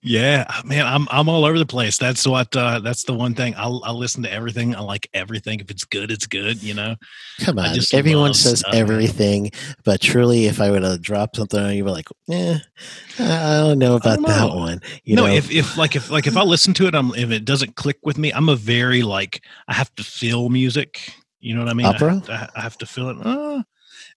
Yeah, 0.00 0.46
man, 0.64 0.86
I'm 0.86 1.06
I'm 1.10 1.28
all 1.28 1.44
over 1.44 1.58
the 1.58 1.66
place. 1.66 1.98
That's 1.98 2.26
what 2.26 2.56
uh 2.56 2.80
that's 2.80 3.04
the 3.04 3.12
one 3.12 3.34
thing. 3.34 3.54
I'll 3.58 3.82
I'll 3.84 3.98
listen 3.98 4.22
to 4.22 4.32
everything. 4.32 4.74
I 4.74 4.80
like 4.80 5.06
everything. 5.12 5.60
If 5.60 5.70
it's 5.70 5.84
good, 5.84 6.10
it's 6.10 6.26
good, 6.26 6.62
you 6.62 6.72
know. 6.72 6.96
Come 7.40 7.58
on, 7.58 7.76
everyone 7.92 8.32
says 8.32 8.60
stuff, 8.60 8.72
everything, 8.72 9.50
but 9.84 10.00
truly, 10.00 10.46
if 10.46 10.62
I 10.62 10.70
were 10.70 10.80
to 10.80 10.98
drop 10.98 11.36
something 11.36 11.60
on 11.60 11.74
you, 11.74 11.84
be 11.84 11.90
like, 11.90 12.08
eh, 12.30 12.58
I 13.18 13.56
don't 13.58 13.78
know 13.78 13.96
about 13.96 14.16
don't 14.16 14.28
that 14.28 14.54
one. 14.54 14.80
You 15.04 15.16
no, 15.16 15.26
know, 15.26 15.32
if 15.32 15.50
if 15.50 15.76
like 15.76 15.94
if 15.94 16.10
like 16.10 16.26
if 16.26 16.38
I 16.38 16.42
listen 16.42 16.72
to 16.74 16.86
it, 16.86 16.94
I'm 16.94 17.14
if 17.14 17.30
it 17.30 17.44
doesn't 17.44 17.76
click 17.76 17.98
with 18.02 18.16
me, 18.16 18.32
I'm 18.32 18.48
a 18.48 18.56
very 18.56 19.02
like 19.02 19.44
I 19.68 19.74
have 19.74 19.94
to 19.96 20.04
feel 20.04 20.48
music. 20.48 21.12
You 21.42 21.54
know 21.54 21.60
what 21.60 21.68
I 21.70 21.74
mean? 21.74 21.86
I 21.86 21.90
Opera? 21.90 22.14
have 22.14 22.24
to, 22.26 22.50
I 22.56 22.60
have 22.60 22.78
to 22.78 22.86
feel 22.86 23.08
it. 23.10 23.16
Uh, 23.20 23.62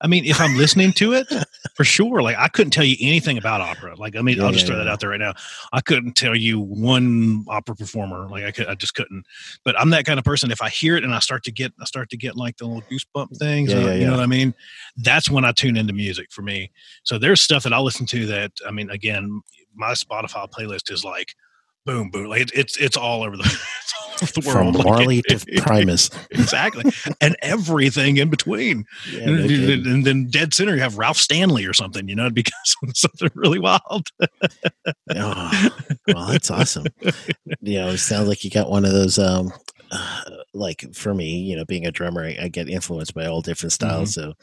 I 0.01 0.07
mean, 0.07 0.25
if 0.25 0.39
I'm 0.39 0.55
listening 0.55 0.91
to 0.93 1.13
it, 1.13 1.27
for 1.75 1.83
sure. 1.83 2.21
Like 2.21 2.37
I 2.37 2.47
couldn't 2.47 2.71
tell 2.71 2.83
you 2.83 2.95
anything 2.99 3.37
about 3.37 3.61
opera. 3.61 3.95
Like 3.95 4.15
I 4.15 4.21
mean, 4.21 4.37
Yeah, 4.37 4.45
I'll 4.45 4.51
just 4.51 4.67
throw 4.67 4.77
that 4.77 4.87
out 4.87 4.99
there 4.99 5.09
right 5.09 5.19
now. 5.19 5.33
I 5.73 5.81
couldn't 5.81 6.13
tell 6.13 6.35
you 6.35 6.59
one 6.59 7.43
opera 7.47 7.75
performer. 7.75 8.27
Like 8.29 8.43
I 8.43 8.51
could, 8.51 8.67
I 8.67 8.75
just 8.75 8.93
couldn't. 8.93 9.25
But 9.63 9.79
I'm 9.79 9.89
that 9.91 10.05
kind 10.05 10.19
of 10.19 10.25
person. 10.25 10.51
If 10.51 10.61
I 10.61 10.69
hear 10.69 10.95
it 10.97 11.03
and 11.03 11.13
I 11.13 11.19
start 11.19 11.43
to 11.45 11.51
get, 11.51 11.73
I 11.79 11.85
start 11.85 12.09
to 12.11 12.17
get 12.17 12.35
like 12.35 12.57
the 12.57 12.65
little 12.65 12.83
goosebump 12.83 13.37
things. 13.37 13.71
Yeah, 13.71 13.77
uh, 13.77 13.81
yeah, 13.81 13.93
you 13.93 14.01
yeah. 14.01 14.05
know 14.07 14.13
what 14.17 14.23
I 14.23 14.27
mean? 14.27 14.53
That's 14.97 15.29
when 15.29 15.45
I 15.45 15.51
tune 15.51 15.77
into 15.77 15.93
music 15.93 16.31
for 16.31 16.41
me. 16.41 16.71
So 17.03 17.17
there's 17.17 17.41
stuff 17.41 17.63
that 17.63 17.73
I 17.73 17.79
listen 17.79 18.05
to 18.07 18.25
that 18.27 18.51
I 18.67 18.71
mean, 18.71 18.89
again, 18.89 19.41
my 19.73 19.91
Spotify 19.91 20.49
playlist 20.51 20.91
is 20.91 21.03
like 21.03 21.33
boom, 21.85 22.09
boom. 22.09 22.27
Like 22.27 22.41
it's 22.41 22.51
it's, 22.51 22.77
it's 22.77 22.97
all 22.97 23.23
over 23.23 23.37
the, 23.37 23.43
it's 23.43 23.93
all 23.99 24.04
over 24.04 24.04
the 24.19 24.41
from 24.41 24.73
world. 24.73 24.75
Like, 24.75 24.85
Marley 24.85 25.21
it- 25.27 25.39
to 25.39 25.61
Primus. 25.61 26.09
exactly, 26.31 26.91
and 27.21 27.35
everything 27.41 28.17
in 28.17 28.29
between. 28.29 28.85
Yeah, 29.11 29.23
and, 29.29 29.85
and 29.87 30.05
then 30.05 30.27
dead 30.27 30.53
center, 30.53 30.75
you 30.75 30.81
have 30.81 30.97
Ralph 30.97 31.17
Stanley 31.17 31.65
or 31.65 31.73
something. 31.73 32.07
You 32.07 32.15
know, 32.15 32.29
because 32.33 32.75
something 32.93 33.29
really 33.35 33.59
wild. 33.59 34.07
Oh, 35.15 35.69
well, 36.07 36.27
that's 36.27 36.51
awesome. 36.51 36.85
You 37.61 37.79
know, 37.81 37.89
it 37.89 37.97
sounds 37.97 38.27
like 38.27 38.43
you 38.43 38.49
got 38.49 38.69
one 38.69 38.85
of 38.85 38.91
those. 38.91 39.17
Um, 39.19 39.51
uh, 39.91 40.21
like 40.53 40.85
for 40.93 41.13
me, 41.13 41.37
you 41.39 41.55
know, 41.55 41.65
being 41.65 41.85
a 41.85 41.91
drummer, 41.91 42.23
I, 42.25 42.37
I 42.43 42.47
get 42.49 42.69
influenced 42.69 43.13
by 43.13 43.25
all 43.25 43.41
different 43.41 43.73
styles. 43.73 44.13
So, 44.13 44.33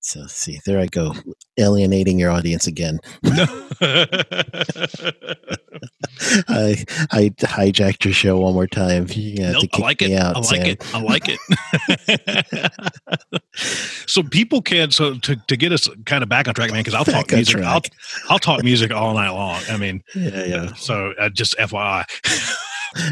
so 0.00 0.26
see, 0.26 0.60
there 0.66 0.78
I 0.80 0.86
go, 0.86 1.14
alienating 1.58 2.18
your 2.18 2.30
audience 2.30 2.66
again. 2.66 2.98
No. 3.22 3.46
I 6.48 6.84
I 7.10 7.30
hijacked 7.40 8.04
your 8.04 8.14
show 8.14 8.38
one 8.38 8.54
more 8.54 8.66
time. 8.66 9.06
You 9.10 9.44
have 9.44 9.54
Nope, 9.54 9.70
to 9.72 9.76
I 9.76 9.78
like 9.80 10.00
me 10.00 10.14
it. 10.14 10.20
out, 10.20 10.36
I 10.36 10.38
like 10.40 10.46
Sam. 10.46 10.66
it. 10.66 10.94
I 10.94 11.00
like 11.00 11.24
it. 11.28 12.72
so 14.06 14.22
people 14.22 14.62
can 14.62 14.90
so 14.90 15.14
to, 15.18 15.36
to 15.36 15.56
get 15.56 15.72
us 15.72 15.88
kind 16.06 16.22
of 16.22 16.28
back 16.28 16.46
on 16.48 16.54
track, 16.54 16.70
man, 16.70 16.80
because 16.80 16.94
I'll 16.94 17.04
talk 17.04 17.26
Back 17.26 17.32
on 17.32 17.38
music. 17.38 17.60
I'll. 17.62 17.82
I'll 18.28 18.38
talk 18.38 18.62
music 18.62 18.92
all 18.92 19.14
night 19.14 19.30
long. 19.30 19.60
I 19.68 19.76
mean, 19.76 20.02
Yeah, 20.14 20.44
yeah. 20.44 20.72
so 20.74 21.12
uh, 21.18 21.28
just 21.30 21.56
FYI. 21.58 22.04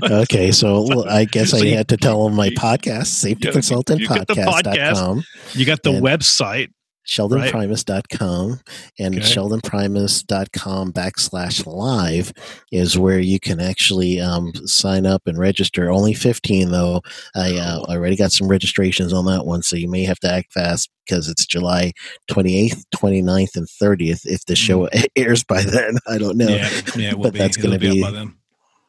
Okay, 0.03 0.53
so 0.53 1.07
I 1.09 1.25
guess 1.25 1.51
So 1.51 1.59
I 1.59 1.61
you- 1.61 1.77
had 1.77 1.89
to 1.89 1.97
tell 1.97 2.25
them 2.25 2.35
my 2.35 2.47
you- 2.47 2.57
podcast, 2.57 3.29
you 3.29 3.35
got 3.35 3.53
the 3.55 3.61
safetyconsultantpodcast.com. 3.61 5.25
You 5.55 5.65
got 5.67 5.83
the 5.83 5.91
website. 5.91 6.69
sheldonprimus.com 7.05 8.61
and 9.01 9.15
okay. 9.17 9.25
sheldonprimus.com 9.25 10.93
backslash 10.93 11.67
live 11.67 12.33
is 12.71 12.97
where 12.97 13.19
you 13.19 13.41
can 13.41 13.59
actually 13.59 14.21
um, 14.21 14.53
sign 14.67 15.05
up 15.05 15.23
and 15.27 15.37
register 15.37 15.91
only 15.91 16.15
15 16.15 16.71
though 16.71 17.03
i 17.35 17.57
uh, 17.57 17.81
already 17.89 18.15
got 18.15 18.31
some 18.31 18.47
registrations 18.47 19.13
on 19.13 19.25
that 19.25 19.45
one 19.45 19.63
so 19.63 19.75
you 19.75 19.91
may 19.91 20.05
have 20.05 20.21
to 20.21 20.31
act 20.31 20.53
fast 20.53 20.91
because 21.05 21.29
it's 21.29 21.45
july 21.45 21.91
28th 22.31 22.85
29th 22.95 23.57
and 23.57 23.67
30th 23.67 24.21
if 24.25 24.45
the 24.47 24.55
show 24.55 24.87
mm. 24.87 25.05
airs 25.17 25.43
by 25.43 25.61
then 25.61 25.97
i 26.07 26.19
don't 26.19 26.37
know 26.37 26.47
yeah, 26.47 26.71
yeah 26.95 27.15
but 27.15 27.33
be, 27.33 27.39
that's 27.41 27.57
going 27.57 27.73
to 27.73 27.81
be, 27.81 28.01
be 28.01 28.31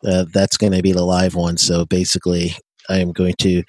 uh, 0.06 0.26
that's 0.34 0.58
going 0.58 0.74
to 0.74 0.82
be 0.82 0.92
the 0.92 1.04
live 1.06 1.36
one. 1.36 1.58
So 1.58 1.86
basically 1.86 2.54
I 2.90 2.98
am 2.98 3.12
going 3.12 3.36
to 3.40 3.64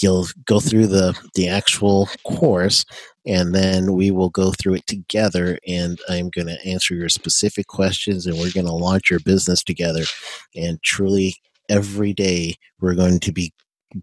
go 0.00 0.60
through 0.60 0.86
the 0.86 1.18
the 1.34 1.48
actual 1.48 2.08
course 2.24 2.84
and 3.26 3.54
then 3.54 3.94
we 3.94 4.10
will 4.10 4.30
go 4.30 4.52
through 4.52 4.74
it 4.74 4.86
together 4.86 5.58
and 5.66 5.98
i'm 6.08 6.28
going 6.30 6.46
to 6.46 6.58
answer 6.66 6.94
your 6.94 7.08
specific 7.08 7.66
questions 7.66 8.26
and 8.26 8.36
we're 8.38 8.52
going 8.52 8.66
to 8.66 8.72
launch 8.72 9.10
your 9.10 9.20
business 9.20 9.62
together. 9.62 10.02
And 10.54 10.82
truly 10.82 11.34
every 11.68 12.12
day 12.12 12.54
we're 12.80 12.94
going 12.94 13.20
to 13.20 13.32
be 13.32 13.52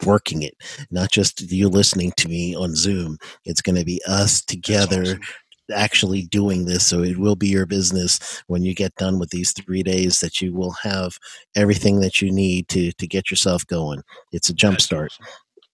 working 0.05 0.41
it. 0.41 0.55
Not 0.89 1.11
just 1.11 1.41
you 1.51 1.67
listening 1.67 2.13
to 2.17 2.29
me 2.29 2.55
on 2.55 2.75
zoom. 2.75 3.17
It's 3.45 3.61
going 3.61 3.75
to 3.75 3.85
be 3.85 4.01
us 4.07 4.41
together 4.41 5.01
awesome. 5.01 5.19
Actually 5.71 6.23
doing 6.23 6.65
this 6.65 6.85
so 6.85 7.03
it 7.03 7.17
will 7.17 7.35
be 7.35 7.47
your 7.47 7.65
business 7.65 8.43
when 8.47 8.63
you 8.63 8.73
get 8.73 8.95
done 8.95 9.19
with 9.19 9.29
these 9.29 9.51
three 9.53 9.83
days 9.83 10.19
that 10.19 10.41
you 10.41 10.53
will 10.53 10.75
have 10.83 11.17
everything 11.55 11.99
that 11.99 12.21
you 12.21 12.31
need 12.31 12.67
to 12.67 12.91
to 12.93 13.07
get 13.07 13.31
yourself 13.31 13.65
going 13.67 14.01
it's 14.31 14.49
a 14.49 14.53
jump 14.53 14.79
start 14.79 15.11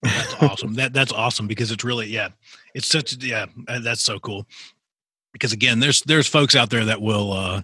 awesome. 0.04 0.18
That's 0.18 0.42
awesome. 0.42 0.74
That 0.74 0.92
that's 0.92 1.12
awesome 1.12 1.46
because 1.46 1.70
it's 1.70 1.84
really 1.84 2.06
yeah, 2.06 2.28
it's 2.74 2.86
such 2.86 3.16
yeah, 3.22 3.46
that's 3.82 4.04
so 4.04 4.18
cool. 4.18 4.46
Because 5.32 5.52
again, 5.52 5.80
there's 5.80 6.00
there's 6.02 6.26
folks 6.26 6.56
out 6.56 6.70
there 6.70 6.84
that 6.84 7.00
will 7.00 7.32
uh 7.32 7.62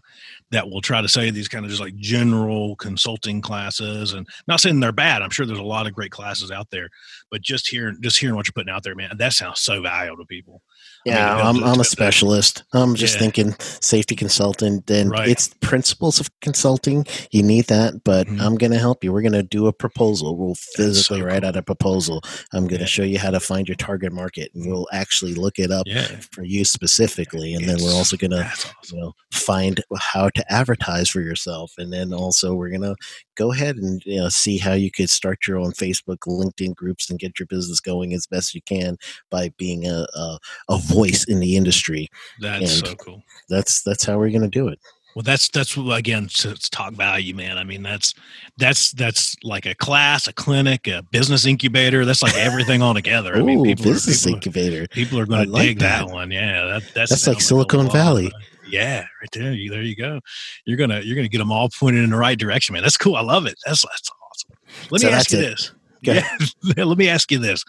that 0.50 0.68
will 0.68 0.80
try 0.80 1.00
to 1.00 1.08
say 1.08 1.30
these 1.30 1.48
kind 1.48 1.64
of 1.64 1.70
just 1.70 1.80
like 1.80 1.96
general 1.96 2.76
consulting 2.76 3.40
classes 3.40 4.12
and 4.12 4.28
not 4.46 4.60
saying 4.60 4.80
they're 4.80 4.92
bad. 4.92 5.22
I'm 5.22 5.30
sure 5.30 5.46
there's 5.46 5.58
a 5.58 5.62
lot 5.62 5.86
of 5.86 5.94
great 5.94 6.10
classes 6.10 6.50
out 6.50 6.68
there, 6.70 6.88
but 7.34 7.42
just 7.42 7.68
hearing 7.68 7.96
just 8.00 8.20
hearing 8.20 8.36
what 8.36 8.46
you're 8.46 8.52
putting 8.52 8.72
out 8.72 8.84
there, 8.84 8.94
man, 8.94 9.10
that 9.16 9.32
sounds 9.32 9.60
so 9.60 9.82
valuable 9.82 10.22
to 10.22 10.26
people. 10.26 10.62
Yeah, 11.04 11.34
I 11.34 11.50
am 11.50 11.56
I'm, 11.56 11.64
I'm 11.64 11.80
a 11.80 11.84
specialist. 11.84 12.62
I'm 12.72 12.94
just 12.94 13.14
yeah. 13.14 13.20
thinking 13.22 13.56
safety 13.58 14.14
consultant, 14.14 14.88
and 14.88 15.10
right. 15.10 15.28
it's 15.28 15.48
principles 15.60 16.20
of 16.20 16.30
consulting. 16.40 17.06
You 17.32 17.42
need 17.42 17.66
that, 17.66 18.04
but 18.04 18.28
mm-hmm. 18.28 18.40
I'm 18.40 18.54
going 18.54 18.70
to 18.70 18.78
help 18.78 19.02
you. 19.02 19.12
We're 19.12 19.22
going 19.22 19.32
to 19.32 19.42
do 19.42 19.66
a 19.66 19.72
proposal. 19.72 20.38
We'll 20.38 20.54
physically 20.54 21.20
so 21.22 21.26
write 21.26 21.42
cool. 21.42 21.48
out 21.48 21.56
a 21.56 21.62
proposal. 21.62 22.22
I'm 22.52 22.68
going 22.68 22.78
to 22.78 22.84
yeah. 22.84 22.86
show 22.86 23.02
you 23.02 23.18
how 23.18 23.32
to 23.32 23.40
find 23.40 23.66
your 23.66 23.74
target 23.74 24.12
market, 24.12 24.52
and 24.54 24.70
we'll 24.70 24.86
actually 24.92 25.34
look 25.34 25.58
it 25.58 25.72
up 25.72 25.88
yeah. 25.88 26.06
for 26.30 26.44
you 26.44 26.64
specifically. 26.64 27.52
And 27.54 27.64
it's, 27.64 27.72
then 27.72 27.84
we're 27.84 27.96
also 27.96 28.16
going 28.16 28.30
to 28.30 28.44
awesome. 28.44 28.70
you 28.92 29.00
know, 29.00 29.12
find 29.32 29.82
how 29.98 30.28
to 30.28 30.52
advertise 30.52 31.10
for 31.10 31.20
yourself, 31.20 31.72
and 31.78 31.92
then 31.92 32.14
also 32.14 32.54
we're 32.54 32.70
going 32.70 32.82
to 32.82 32.94
go 33.36 33.50
ahead 33.50 33.76
and 33.76 34.00
you 34.06 34.20
know, 34.20 34.28
see 34.28 34.58
how 34.58 34.72
you 34.74 34.92
could 34.92 35.10
start 35.10 35.46
your 35.48 35.58
own 35.58 35.72
Facebook, 35.72 36.18
LinkedIn 36.26 36.76
groups, 36.76 37.10
and 37.10 37.18
get 37.24 37.38
your 37.38 37.46
business 37.46 37.80
going 37.80 38.12
as 38.14 38.26
best 38.26 38.54
you 38.54 38.62
can 38.62 38.96
by 39.30 39.50
being 39.56 39.86
a, 39.86 40.06
a, 40.14 40.38
a 40.70 40.78
voice 40.78 41.24
in 41.24 41.40
the 41.40 41.56
industry. 41.56 42.08
That's 42.40 42.78
and 42.78 42.86
so 42.88 42.94
cool. 42.96 43.22
That's 43.48 43.82
that's 43.82 44.04
how 44.04 44.18
we're 44.18 44.30
going 44.30 44.42
to 44.42 44.48
do 44.48 44.68
it. 44.68 44.78
Well, 45.14 45.22
that's 45.22 45.48
that's 45.48 45.76
again 45.76 46.26
to 46.38 46.54
talk 46.70 46.94
value, 46.94 47.34
man. 47.36 47.56
I 47.56 47.62
mean, 47.62 47.84
that's 47.84 48.14
that's 48.58 48.90
that's 48.92 49.36
like 49.44 49.64
a 49.64 49.74
class, 49.76 50.26
a 50.26 50.32
clinic, 50.32 50.88
a 50.88 51.04
business 51.12 51.46
incubator. 51.46 52.04
That's 52.04 52.22
like 52.22 52.34
everything 52.34 52.82
all 52.82 52.94
together. 52.94 53.36
I 53.36 53.42
mean, 53.42 53.62
people 53.62 53.84
business 53.84 54.24
are, 54.24 54.30
people 54.30 54.34
incubator. 54.36 54.82
Are, 54.82 54.88
people 54.88 55.20
are 55.20 55.26
going 55.26 55.46
to 55.46 55.52
like 55.52 55.62
dig 55.62 55.78
that. 55.80 56.08
that. 56.08 56.12
one. 56.12 56.32
Yeah, 56.32 56.64
that, 56.64 56.82
that's 56.94 57.10
that's 57.10 57.26
like 57.28 57.40
Silicon 57.40 57.88
Valley. 57.90 58.32
Yeah, 58.68 59.02
right 59.20 59.30
there. 59.32 59.52
You 59.52 59.70
there 59.70 59.82
you 59.82 59.94
go. 59.94 60.20
You're 60.64 60.78
gonna 60.78 61.00
you're 61.00 61.14
gonna 61.14 61.28
get 61.28 61.38
them 61.38 61.52
all 61.52 61.68
pointed 61.68 62.02
in 62.02 62.10
the 62.10 62.16
right 62.16 62.38
direction, 62.38 62.72
man. 62.72 62.82
That's 62.82 62.96
cool. 62.96 63.14
I 63.14 63.22
love 63.22 63.46
it. 63.46 63.54
That's 63.64 63.82
that's 63.82 64.10
awesome. 64.10 64.56
Let 64.90 65.00
so 65.02 65.06
me 65.06 65.12
ask 65.12 65.30
you 65.30 65.38
it. 65.38 65.42
this. 65.42 65.72
Yeah, 66.06 66.28
let 66.84 66.98
me 66.98 67.08
ask 67.08 67.30
you 67.30 67.38
this 67.38 67.64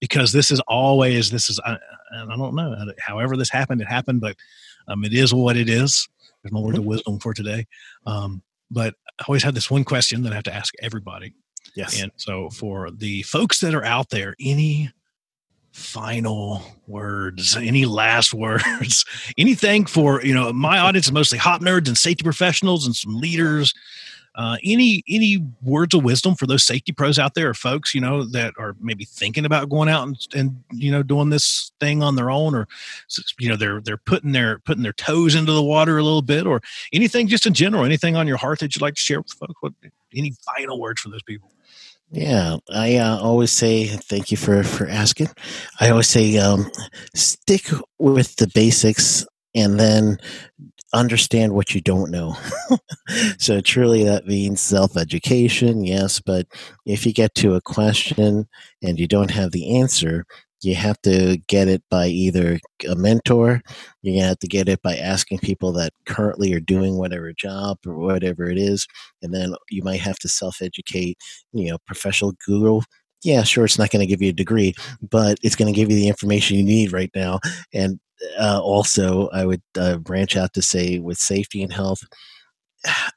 because 0.00 0.32
this 0.32 0.50
is 0.50 0.60
always 0.60 1.30
this 1.30 1.50
is 1.50 1.60
I, 1.64 1.76
I 2.14 2.36
don't 2.36 2.54
know 2.54 2.74
however 2.98 3.36
this 3.36 3.50
happened 3.50 3.80
it 3.80 3.88
happened 3.88 4.20
but 4.20 4.36
um, 4.88 5.04
it 5.04 5.14
is 5.14 5.32
what 5.32 5.56
it 5.56 5.68
is. 5.68 6.08
There's 6.42 6.52
no 6.52 6.60
word 6.60 6.74
of 6.74 6.82
mm-hmm. 6.82 6.90
wisdom 6.90 7.18
for 7.18 7.32
today. 7.32 7.66
Um, 8.06 8.42
but 8.70 8.94
I 9.20 9.24
always 9.28 9.42
have 9.42 9.54
this 9.54 9.70
one 9.70 9.84
question 9.84 10.22
that 10.22 10.32
I 10.32 10.34
have 10.34 10.44
to 10.44 10.54
ask 10.54 10.74
everybody. 10.82 11.34
Yes. 11.74 12.00
And 12.00 12.12
so 12.16 12.50
for 12.50 12.90
the 12.90 13.22
folks 13.22 13.60
that 13.60 13.74
are 13.74 13.84
out 13.84 14.10
there 14.10 14.34
any 14.38 14.90
final 15.72 16.62
words 16.86 17.56
any 17.56 17.84
last 17.84 18.32
words 18.34 19.04
anything 19.36 19.84
for 19.84 20.22
you 20.22 20.32
know 20.32 20.52
my 20.52 20.78
audience 20.78 21.06
is 21.06 21.12
mostly 21.12 21.36
hop 21.36 21.60
nerds 21.60 21.88
and 21.88 21.98
safety 21.98 22.22
professionals 22.22 22.86
and 22.86 22.94
some 22.94 23.18
leaders 23.18 23.74
uh, 24.36 24.56
any 24.64 25.02
any 25.08 25.44
words 25.62 25.94
of 25.94 26.02
wisdom 26.02 26.34
for 26.34 26.46
those 26.46 26.64
safety 26.64 26.92
pros 26.92 27.18
out 27.18 27.34
there, 27.34 27.50
or 27.50 27.54
folks 27.54 27.94
you 27.94 28.00
know 28.00 28.24
that 28.24 28.52
are 28.58 28.74
maybe 28.80 29.04
thinking 29.04 29.44
about 29.44 29.68
going 29.68 29.88
out 29.88 30.06
and, 30.06 30.16
and 30.34 30.64
you 30.72 30.90
know 30.90 31.02
doing 31.02 31.30
this 31.30 31.70
thing 31.78 32.02
on 32.02 32.16
their 32.16 32.30
own, 32.30 32.54
or 32.54 32.66
you 33.38 33.48
know 33.48 33.56
they're 33.56 33.80
they're 33.80 33.96
putting 33.96 34.32
their 34.32 34.58
putting 34.60 34.82
their 34.82 34.92
toes 34.92 35.34
into 35.34 35.52
the 35.52 35.62
water 35.62 35.98
a 35.98 36.02
little 36.02 36.22
bit, 36.22 36.46
or 36.46 36.60
anything 36.92 37.28
just 37.28 37.46
in 37.46 37.54
general, 37.54 37.84
anything 37.84 38.16
on 38.16 38.26
your 38.26 38.36
heart 38.36 38.58
that 38.58 38.74
you'd 38.74 38.82
like 38.82 38.94
to 38.94 39.00
share 39.00 39.20
with 39.20 39.32
folks? 39.32 39.54
What 39.60 39.72
any 40.14 40.34
final 40.56 40.80
words 40.80 41.00
for 41.00 41.10
those 41.10 41.22
people? 41.22 41.50
Yeah, 42.10 42.56
I 42.72 42.96
uh, 42.96 43.18
always 43.18 43.52
say 43.52 43.86
thank 43.86 44.30
you 44.30 44.36
for 44.36 44.64
for 44.64 44.88
asking. 44.88 45.28
I 45.80 45.90
always 45.90 46.08
say 46.08 46.36
um, 46.38 46.70
stick 47.14 47.66
with 47.98 48.36
the 48.36 48.48
basics 48.48 49.24
and 49.54 49.78
then 49.78 50.18
understand 50.94 51.54
what 51.54 51.74
you 51.74 51.80
don't 51.80 52.10
know. 52.10 52.36
so 53.38 53.60
truly 53.60 54.04
that 54.04 54.26
means 54.26 54.60
self-education, 54.60 55.84
yes, 55.84 56.20
but 56.20 56.46
if 56.86 57.04
you 57.06 57.12
get 57.12 57.34
to 57.36 57.54
a 57.54 57.60
question 57.60 58.46
and 58.82 58.98
you 58.98 59.06
don't 59.08 59.30
have 59.30 59.52
the 59.52 59.76
answer, 59.78 60.24
you 60.62 60.74
have 60.74 61.00
to 61.02 61.36
get 61.46 61.68
it 61.68 61.82
by 61.90 62.06
either 62.06 62.58
a 62.88 62.94
mentor, 62.94 63.60
you're 64.02 64.24
have 64.24 64.38
to 64.38 64.46
get 64.48 64.68
it 64.68 64.80
by 64.82 64.96
asking 64.96 65.38
people 65.38 65.72
that 65.72 65.92
currently 66.06 66.54
are 66.54 66.60
doing 66.60 66.96
whatever 66.96 67.32
job 67.34 67.78
or 67.86 67.94
whatever 67.96 68.48
it 68.48 68.56
is, 68.58 68.86
and 69.22 69.34
then 69.34 69.54
you 69.70 69.82
might 69.82 70.00
have 70.00 70.16
to 70.20 70.28
self-educate, 70.28 71.18
you 71.52 71.70
know, 71.70 71.78
professional 71.86 72.32
Google 72.46 72.82
yeah, 73.24 73.42
sure, 73.42 73.64
it's 73.64 73.78
not 73.78 73.90
going 73.90 74.00
to 74.00 74.06
give 74.06 74.20
you 74.20 74.28
a 74.28 74.32
degree, 74.34 74.74
but 75.00 75.38
it's 75.42 75.56
going 75.56 75.72
to 75.72 75.76
give 75.76 75.90
you 75.90 75.96
the 75.96 76.08
information 76.08 76.58
you 76.58 76.62
need 76.62 76.92
right 76.92 77.10
now. 77.14 77.40
And 77.72 77.98
uh, 78.38 78.60
also, 78.62 79.28
I 79.28 79.44
would 79.44 79.62
uh, 79.78 79.98
branch 79.98 80.36
out 80.36 80.52
to 80.54 80.62
say 80.62 80.98
with 80.98 81.18
safety 81.18 81.62
and 81.62 81.72
health, 81.72 82.00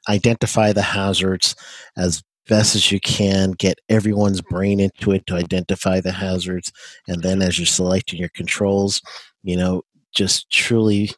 identify 0.08 0.72
the 0.72 0.82
hazards 0.82 1.54
as 1.96 2.22
best 2.48 2.74
as 2.74 2.90
you 2.90 3.00
can, 3.00 3.52
get 3.52 3.78
everyone's 3.88 4.40
brain 4.40 4.80
into 4.80 5.12
it 5.12 5.26
to 5.26 5.34
identify 5.34 6.00
the 6.00 6.12
hazards. 6.12 6.72
And 7.06 7.22
then 7.22 7.42
as 7.42 7.58
you're 7.58 7.66
selecting 7.66 8.18
your 8.18 8.30
controls, 8.30 9.02
you 9.42 9.56
know, 9.56 9.82
just 10.14 10.50
truly 10.50 11.10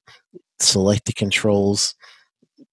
select 0.59 1.07
the 1.07 1.12
controls, 1.12 1.95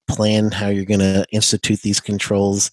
plan 0.08 0.51
how 0.51 0.70
you're 0.70 0.86
going 0.86 0.99
to 0.99 1.26
institute 1.32 1.82
these 1.82 1.99
controls, 1.99 2.72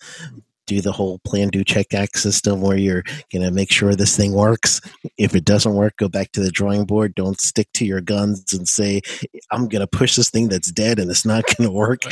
do 0.67 0.81
the 0.81 0.93
whole 0.93 1.19
plan, 1.21 1.49
do, 1.49 1.65
check, 1.65 1.95
act 1.95 2.19
system 2.19 2.61
where 2.61 2.77
you're 2.77 3.03
going 3.33 3.43
to 3.43 3.51
make 3.51 3.71
sure 3.71 3.95
this 3.95 4.17
thing 4.17 4.33
works. 4.33 4.81
If 5.19 5.35
it 5.35 5.45
doesn't 5.45 5.75
work, 5.75 5.97
go 5.97 6.09
back 6.09 6.33
to 6.33 6.41
the 6.41 6.51
drawing 6.51 6.85
board. 6.85 7.15
Don't 7.15 7.41
stick 7.41 7.69
to 7.75 7.85
your 7.85 8.01
guns 8.01 8.53
and 8.53 8.69
say, 8.69 9.03
I'm 9.51 9.69
going 9.69 9.81
to 9.81 9.87
push 9.87 10.17
this 10.17 10.31
thing 10.31 10.49
that's 10.49 10.71
dead 10.71 10.99
and 10.99 11.11
it's 11.11 11.27
not 11.27 11.45
going 11.57 11.69
to 11.69 11.75
work. 11.75 12.03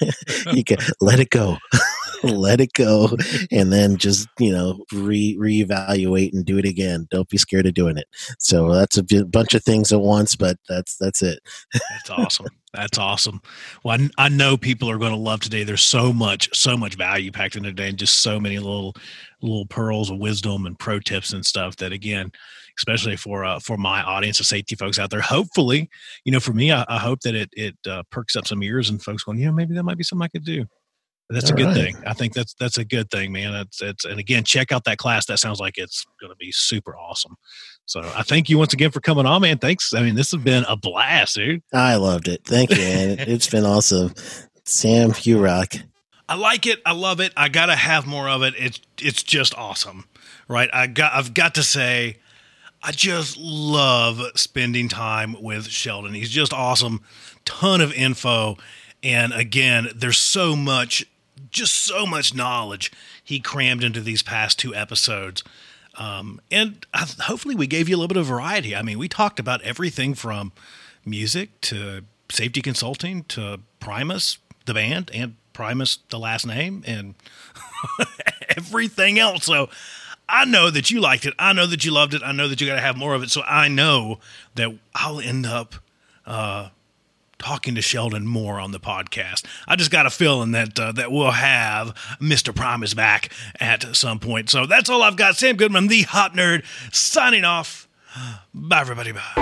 you 0.52 0.64
can 0.64 0.78
let 1.00 1.20
it 1.20 1.30
go. 1.30 1.58
let 2.22 2.60
it 2.60 2.72
go 2.74 3.10
and 3.50 3.72
then 3.72 3.96
just 3.96 4.28
you 4.38 4.52
know 4.52 4.84
re 4.92 5.36
reevaluate 5.40 6.32
and 6.32 6.44
do 6.44 6.56
it 6.56 6.64
again 6.64 7.08
don't 7.10 7.28
be 7.28 7.36
scared 7.36 7.66
of 7.66 7.74
doing 7.74 7.96
it 7.96 8.06
so 8.38 8.72
that's 8.72 8.96
a 8.96 9.24
bunch 9.24 9.54
of 9.54 9.64
things 9.64 9.92
at 9.92 10.00
once 10.00 10.36
but 10.36 10.56
that's 10.68 10.96
that's 10.98 11.20
it 11.20 11.40
that's 11.72 12.10
awesome 12.10 12.46
that's 12.72 12.98
awesome 12.98 13.40
well 13.84 13.98
I, 14.00 14.26
I 14.26 14.28
know 14.28 14.56
people 14.56 14.90
are 14.90 14.98
going 14.98 15.12
to 15.12 15.18
love 15.18 15.40
today 15.40 15.64
there's 15.64 15.82
so 15.82 16.12
much 16.12 16.48
so 16.56 16.76
much 16.76 16.94
value 16.94 17.30
packed 17.30 17.56
in 17.56 17.62
today 17.62 17.88
and 17.88 17.98
just 17.98 18.22
so 18.22 18.40
many 18.40 18.58
little 18.58 18.94
little 19.40 19.66
pearls 19.66 20.10
of 20.10 20.18
wisdom 20.18 20.66
and 20.66 20.78
pro 20.78 21.00
tips 21.00 21.32
and 21.32 21.44
stuff 21.44 21.76
that 21.76 21.92
again 21.92 22.32
especially 22.78 23.16
for 23.16 23.44
uh, 23.44 23.60
for 23.60 23.76
my 23.76 24.02
audience 24.02 24.40
of 24.40 24.46
safety 24.46 24.74
folks 24.74 24.98
out 24.98 25.10
there. 25.10 25.20
Hopefully, 25.20 25.90
you 26.24 26.32
know, 26.32 26.40
for 26.40 26.52
me, 26.52 26.72
I, 26.72 26.84
I 26.88 26.98
hope 26.98 27.20
that 27.20 27.34
it 27.34 27.50
it 27.52 27.76
uh, 27.86 28.02
perks 28.10 28.36
up 28.36 28.46
some 28.46 28.62
ears 28.62 28.90
and 28.90 29.02
folks 29.02 29.24
going, 29.24 29.38
you 29.38 29.46
know, 29.46 29.52
maybe 29.52 29.74
that 29.74 29.82
might 29.82 29.98
be 29.98 30.04
something 30.04 30.24
I 30.24 30.28
could 30.28 30.44
do. 30.44 30.66
That's 31.30 31.50
All 31.50 31.54
a 31.54 31.56
good 31.56 31.66
right. 31.66 31.74
thing. 31.74 31.96
I 32.06 32.12
think 32.12 32.34
that's 32.34 32.54
that's 32.54 32.78
a 32.78 32.84
good 32.84 33.10
thing, 33.10 33.32
man. 33.32 33.54
It's 33.54 33.80
it's 33.80 34.04
and 34.04 34.18
again, 34.20 34.44
check 34.44 34.70
out 34.70 34.84
that 34.84 34.98
class. 34.98 35.26
That 35.26 35.38
sounds 35.38 35.60
like 35.60 35.78
it's 35.78 36.04
going 36.20 36.30
to 36.30 36.36
be 36.36 36.52
super 36.52 36.96
awesome. 36.96 37.36
So 37.86 38.00
I 38.00 38.22
thank 38.22 38.48
you 38.48 38.58
once 38.58 38.72
again 38.72 38.90
for 38.90 39.00
coming 39.00 39.26
on, 39.26 39.42
man. 39.42 39.58
Thanks. 39.58 39.94
I 39.94 40.02
mean, 40.02 40.14
this 40.14 40.30
has 40.32 40.42
been 40.42 40.64
a 40.68 40.76
blast, 40.76 41.36
dude. 41.36 41.62
I 41.72 41.96
loved 41.96 42.28
it. 42.28 42.44
Thank 42.44 42.70
you, 42.70 42.76
man. 42.76 43.18
it's 43.20 43.48
been 43.48 43.64
awesome. 43.64 44.14
Sam, 44.64 45.12
you 45.22 45.38
rock. 45.42 45.74
I 46.28 46.34
like 46.34 46.66
it. 46.66 46.80
I 46.86 46.92
love 46.92 47.20
it. 47.20 47.32
I 47.36 47.48
gotta 47.48 47.76
have 47.76 48.06
more 48.06 48.28
of 48.28 48.42
it. 48.42 48.54
It's 48.56 48.80
it's 49.00 49.22
just 49.22 49.56
awesome, 49.56 50.04
right? 50.48 50.70
I 50.72 50.86
got 50.86 51.12
I've 51.14 51.34
got 51.34 51.54
to 51.56 51.62
say, 51.62 52.18
I 52.82 52.92
just 52.92 53.36
love 53.38 54.20
spending 54.34 54.88
time 54.88 55.36
with 55.40 55.66
Sheldon. 55.68 56.14
He's 56.14 56.30
just 56.30 56.52
awesome. 56.52 57.00
Ton 57.44 57.80
of 57.80 57.92
info. 57.92 58.56
And 59.02 59.32
again, 59.32 59.88
there's 59.94 60.16
so 60.18 60.54
much, 60.54 61.04
just 61.50 61.74
so 61.74 62.06
much 62.06 62.34
knowledge 62.34 62.92
he 63.22 63.40
crammed 63.40 63.84
into 63.84 64.00
these 64.00 64.22
past 64.22 64.58
two 64.58 64.74
episodes. 64.74 65.42
Um, 65.96 66.40
and 66.50 66.86
I, 66.94 67.06
hopefully, 67.22 67.54
we 67.54 67.66
gave 67.66 67.88
you 67.88 67.96
a 67.96 67.98
little 67.98 68.08
bit 68.08 68.16
of 68.16 68.26
variety. 68.26 68.74
I 68.74 68.82
mean, 68.82 68.98
we 68.98 69.08
talked 69.08 69.38
about 69.38 69.60
everything 69.62 70.14
from 70.14 70.52
music 71.04 71.60
to 71.62 72.02
safety 72.30 72.62
consulting 72.62 73.24
to 73.24 73.60
Primus, 73.80 74.38
the 74.64 74.74
band, 74.74 75.10
and 75.12 75.36
Primus, 75.52 75.98
the 76.08 76.18
last 76.18 76.46
name, 76.46 76.82
and 76.86 77.14
everything 78.56 79.18
else. 79.18 79.44
So 79.44 79.68
I 80.28 80.46
know 80.46 80.70
that 80.70 80.90
you 80.90 81.00
liked 81.00 81.26
it. 81.26 81.34
I 81.38 81.52
know 81.52 81.66
that 81.66 81.84
you 81.84 81.92
loved 81.92 82.14
it. 82.14 82.22
I 82.24 82.32
know 82.32 82.48
that 82.48 82.60
you 82.60 82.66
got 82.66 82.76
to 82.76 82.80
have 82.80 82.96
more 82.96 83.14
of 83.14 83.22
it. 83.22 83.30
So 83.30 83.42
I 83.42 83.68
know 83.68 84.18
that 84.54 84.70
I'll 84.94 85.20
end 85.20 85.46
up 85.46 85.74
uh, 86.26 86.70
talking 87.42 87.74
to 87.74 87.82
Sheldon 87.82 88.26
more 88.26 88.58
on 88.58 88.70
the 88.72 88.80
podcast. 88.80 89.44
I 89.68 89.76
just 89.76 89.90
got 89.90 90.06
a 90.06 90.10
feeling 90.10 90.52
that 90.52 90.78
uh, 90.78 90.92
that 90.92 91.12
we'll 91.12 91.32
have 91.32 91.94
Mr. 92.20 92.54
Primus 92.54 92.94
back 92.94 93.30
at 93.60 93.94
some 93.94 94.18
point. 94.18 94.48
So 94.48 94.64
that's 94.66 94.88
all 94.88 95.02
I've 95.02 95.16
got. 95.16 95.36
Sam 95.36 95.56
Goodman, 95.56 95.88
the 95.88 96.02
HOP 96.02 96.34
Nerd, 96.34 96.64
signing 96.94 97.44
off. 97.44 97.88
Bye, 98.54 98.80
everybody. 98.80 99.12
Bye. 99.12 99.32